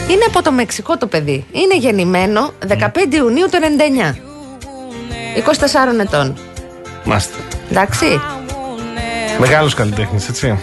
Είναι 0.09 0.25
από 0.29 0.43
το 0.43 0.53
Μεξικό 0.53 0.97
το 0.97 1.07
παιδί. 1.07 1.47
Είναι 1.53 1.77
γεννημένο 1.77 2.53
15 2.69 3.15
Ιουνίου 3.15 3.47
του 3.51 3.59
99. 4.13 4.15
24 5.97 6.01
ετών. 6.01 6.37
Μάστε. 7.05 7.54
Εντάξει. 7.77 8.21
Μεγάλος 9.39 9.75
καλλιτέχνης, 9.75 10.29
έτσι. 10.29 10.59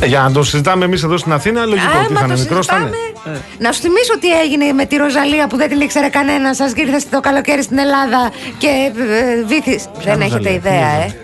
Ε, 0.00 0.06
για 0.06 0.20
να 0.20 0.32
το 0.32 0.42
συζητάμε 0.44 0.84
εμείς 0.84 1.02
εδώ 1.02 1.16
στην 1.16 1.32
Αθήνα, 1.32 1.64
λογικό 1.64 1.96
Α, 1.96 2.00
ότι 2.02 2.12
μα 2.12 2.20
θα 2.20 2.26
το 2.26 2.32
είναι 2.32 2.42
μικρό. 2.42 2.62
Θα 2.62 2.76
είναι. 2.76 2.90
συζητάμε. 2.92 3.40
Να 3.58 3.72
σου 3.72 3.80
θυμίσω 3.80 4.18
τι 4.18 4.40
έγινε 4.40 4.72
με 4.72 4.84
τη 4.84 4.96
Ροζαλία 4.96 5.46
που 5.46 5.56
δεν 5.56 5.68
την 5.68 5.80
ήξερε 5.80 6.08
κανένας 6.08 6.56
σας 6.56 6.72
και 6.72 6.80
ήρθε 6.80 7.00
το 7.10 7.20
καλοκαίρι 7.20 7.62
στην 7.62 7.78
Ελλάδα 7.78 8.30
και 8.58 8.66
ε, 8.96 9.44
βήθη. 9.46 9.80
Δεν 10.04 10.20
έχετε 10.20 10.36
Ροζαλία; 10.36 10.52
ιδέα, 10.52 10.88
ε. 10.90 11.14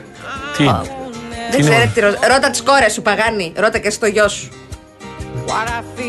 Τι; 0.56 0.64
Δεν 0.64 1.60
είναι 1.60 1.70
ξέρετε 1.70 1.86
ο- 1.86 1.90
τι 1.94 2.00
Ροζ- 2.00 2.16
Ρώτα 2.32 2.50
τις 2.50 2.62
κόρες 2.62 2.92
σου, 2.92 3.02
Παγάνη. 3.02 3.52
Ρώτα 3.56 3.78
και 3.78 3.90
στο 3.90 4.06
γιο 4.06 4.28
σου. 4.28 4.48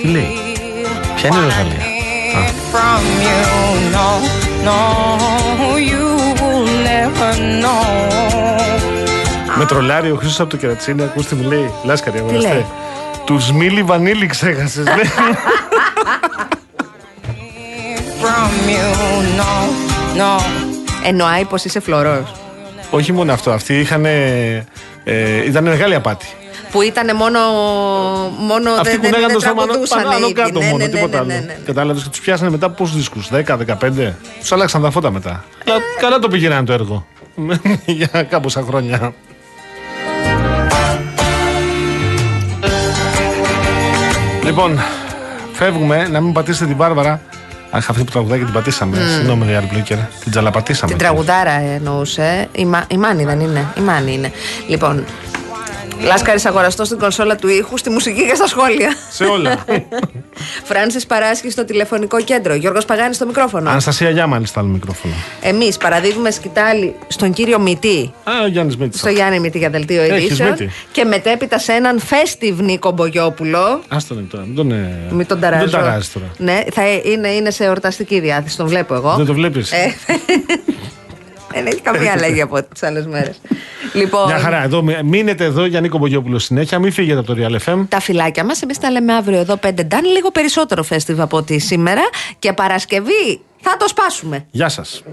Τι 0.01 0.07
λέει; 0.07 0.27
Ποια 1.15 1.27
είναι 1.29 1.39
η 1.39 1.43
Ροζαλία; 1.43 1.81
from 2.71 3.01
Με 9.57 9.65
τρολάρει 9.65 10.11
ο 10.11 10.15
Χρήστος 10.15 10.39
από 10.39 10.49
το 10.49 10.57
κερατσίνη, 10.57 11.03
ακούστε 11.03 11.35
μου 11.35 11.49
λέει. 11.49 11.71
Λάσκαρη, 11.83 12.17
λέει; 12.17 12.27
αγοραστέ. 12.27 12.65
Του 13.25 13.39
μίλι 13.53 13.83
βανίλι 13.83 14.25
ξέχασες. 14.25 14.85
From 18.21 18.69
you, 18.69 19.39
no, 19.39 19.51
no. 20.21 20.41
Εννοάει 21.05 21.45
πως 21.45 21.63
είσαι 21.65 21.79
φλωρός. 21.79 22.31
Όχι 22.89 23.11
μόνο 23.11 23.33
αυτό. 23.33 23.51
Αυτοί 23.51 23.79
είχαν. 23.79 24.05
Ε, 24.05 24.65
ήταν 25.45 25.63
μεγάλη 25.63 25.95
απάτη. 25.95 26.27
Που 26.73 26.81
ήταν 26.81 27.15
μόνο. 27.15 27.39
μόνο 28.37 28.71
Αυτοί 28.71 28.89
δεν, 28.89 28.95
που 28.95 29.01
δεν, 29.01 29.11
λέγανε 29.11 29.25
δεν 29.33 29.41
το 29.41 29.47
σώμα 29.47 29.63
τραγουδούσαν 29.63 30.03
πάνω 30.03 30.15
άνω 30.15 30.25
ήδη. 30.25 30.33
κάτω 30.33 30.59
Ναι, 30.59 30.65
μόνο, 30.65 30.77
ναι, 30.77 30.83
ναι, 30.85 30.89
τίποτα 30.89 31.11
ναι, 31.11 31.17
άλλο. 31.17 31.27
ναι, 31.27 31.45
ναι. 31.45 31.57
Κατάλαβες 31.65 32.03
και 32.03 32.09
τους 32.09 32.19
πιάσανε 32.19 32.49
μετά 32.49 32.69
πόσους 32.69 32.95
δίσκους, 32.95 33.29
10-15. 33.31 34.13
Τους 34.39 34.51
άλλαξαν 34.51 34.81
τα 34.81 34.91
φώτα 34.91 35.11
μετά. 35.11 35.43
Αλλά 35.67 35.77
καλά 35.99 36.19
το 36.19 36.27
πηγαίνανε 36.27 36.65
το 36.65 36.73
έργο. 36.73 37.05
Για 37.85 38.23
κάμποσα 38.23 38.61
χρόνια. 38.67 39.13
Λοιπόν, 44.43 44.79
φεύγουμε 45.53 46.07
να 46.07 46.21
μην 46.21 46.33
πατήσετε 46.33 46.65
την 46.65 46.77
Βάρβαρα. 46.77 47.21
Αχ, 47.71 47.89
αυτή 47.89 48.03
που 48.03 48.11
τραγουδάει 48.11 48.37
και 48.39 48.43
την 48.45 48.53
πατήσαμε. 48.53 48.97
Συγγνώμη, 49.15 49.45
Real 49.49 49.63
Μπλίκερ. 49.71 49.97
Την 49.97 50.31
τζαλαπατήσαμε. 50.31 50.91
Την 50.91 50.97
τραγουδάρα 51.01 51.51
εννοούσε. 51.51 52.47
Η, 52.51 52.65
Μα- 52.65 52.85
η 52.87 52.97
Μάνη 52.97 53.23
δεν 53.25 53.39
είναι. 53.39 53.65
Η 53.77 53.81
Μάνη 53.81 54.13
είναι. 54.13 54.31
Λοιπόν, 54.67 55.05
Λάσκαρη 56.01 56.41
αγοραστό 56.45 56.85
στην 56.85 56.99
κονσόλα 56.99 57.35
του 57.35 57.47
ήχου, 57.47 57.77
στη 57.77 57.89
μουσική 57.89 58.25
και 58.27 58.35
στα 58.35 58.47
σχόλια. 58.47 58.95
Σε 59.09 59.23
όλα. 59.23 59.65
Φράνσης 60.69 61.05
Παράσχη 61.05 61.49
στο 61.49 61.65
τηλεφωνικό 61.65 62.21
κέντρο. 62.21 62.53
Γιώργος 62.53 62.85
Παγάνης 62.85 63.15
στο 63.15 63.25
μικρόφωνο. 63.25 63.69
Αναστασία 63.69 64.09
Γιάμαλης 64.09 64.49
στα 64.49 64.59
άλλο 64.59 64.69
μικρόφωνο. 64.69 65.13
Εμείς 65.41 65.77
παραδίδουμε 65.77 66.31
σκητάλη 66.31 66.95
στον 67.07 67.33
κύριο 67.33 67.59
Μητή. 67.59 68.13
Α, 68.23 68.31
ο 68.43 68.47
Γιάννης 68.47 68.77
Μίτσα. 68.77 68.97
Στο 68.97 69.09
Γιάννη 69.09 69.39
Μητή 69.39 69.57
για 69.57 69.69
δελτίο 69.69 70.01
Έχεις 70.01 70.23
ειδήσεων. 70.23 70.49
Μύτη. 70.49 70.69
Και 70.91 71.03
μετέπειτα 71.03 71.59
σε 71.59 71.71
έναν 71.71 71.99
φέστιβ 71.99 72.59
Νίκο 72.59 72.91
Μπογιόπουλο. 72.91 73.81
Άστο 73.87 74.13
είναι 74.13 74.27
τώρα. 74.29 74.43
Μην 74.45 74.55
τον, 74.55 74.71
ε, 74.71 74.97
Μην 75.11 75.27
τον 75.27 75.39
ταράζω. 75.39 75.63
Δεν 75.63 75.71
τον 75.71 75.81
ταράζεις 75.81 76.11
τώρα. 76.11 76.25
Ναι, 76.37 76.61
θα 76.73 76.81
είναι, 76.87 77.27
είναι 77.27 77.51
σε 77.51 77.63
εορταστική 77.63 78.19
διάθεση, 78.19 78.57
τον 78.57 78.67
βλέπω 78.67 78.93
εγώ. 78.93 79.15
Δεν 79.15 79.25
το 79.25 79.33
βλέπεις; 79.33 79.71
Ε, 81.53 81.63
δεν 81.63 81.65
έχει 81.65 81.81
καμία 81.81 82.11
αλλαγή 82.11 82.41
από 82.41 82.63
τις 82.63 82.83
άλλες 82.83 83.05
μέρες. 83.05 83.41
Λοιπόν, 83.93 84.25
Μια 84.25 84.37
χαρά. 84.39 84.63
Εδώ, 84.63 84.83
μείνετε 85.03 85.43
εδώ 85.43 85.65
για 85.65 85.81
Νίκο 85.81 85.97
Μπογιόπουλο 85.97 86.39
συνέχεια. 86.39 86.79
Μην 86.79 86.91
φύγετε 86.91 87.19
από 87.19 87.33
το 87.33 87.35
Real 87.39 87.71
FM. 87.71 87.85
τα 87.89 87.99
φυλάκια 87.99 88.43
μας. 88.43 88.61
Εμείς 88.61 88.77
τα 88.77 88.91
λέμε 88.91 89.13
αύριο 89.13 89.39
εδώ 89.39 89.57
5 89.63 89.83
ντάν. 89.85 90.05
Λίγο 90.05 90.31
περισσότερο 90.31 90.83
φέστιβ 90.83 91.21
από 91.21 91.37
ότι 91.37 91.59
σήμερα. 91.59 92.01
Και 92.39 92.53
Παρασκευή 92.53 93.41
θα 93.61 93.77
το 93.77 93.87
σπάσουμε. 93.87 94.45
Γεια 94.51 94.69
σας. 94.69 95.03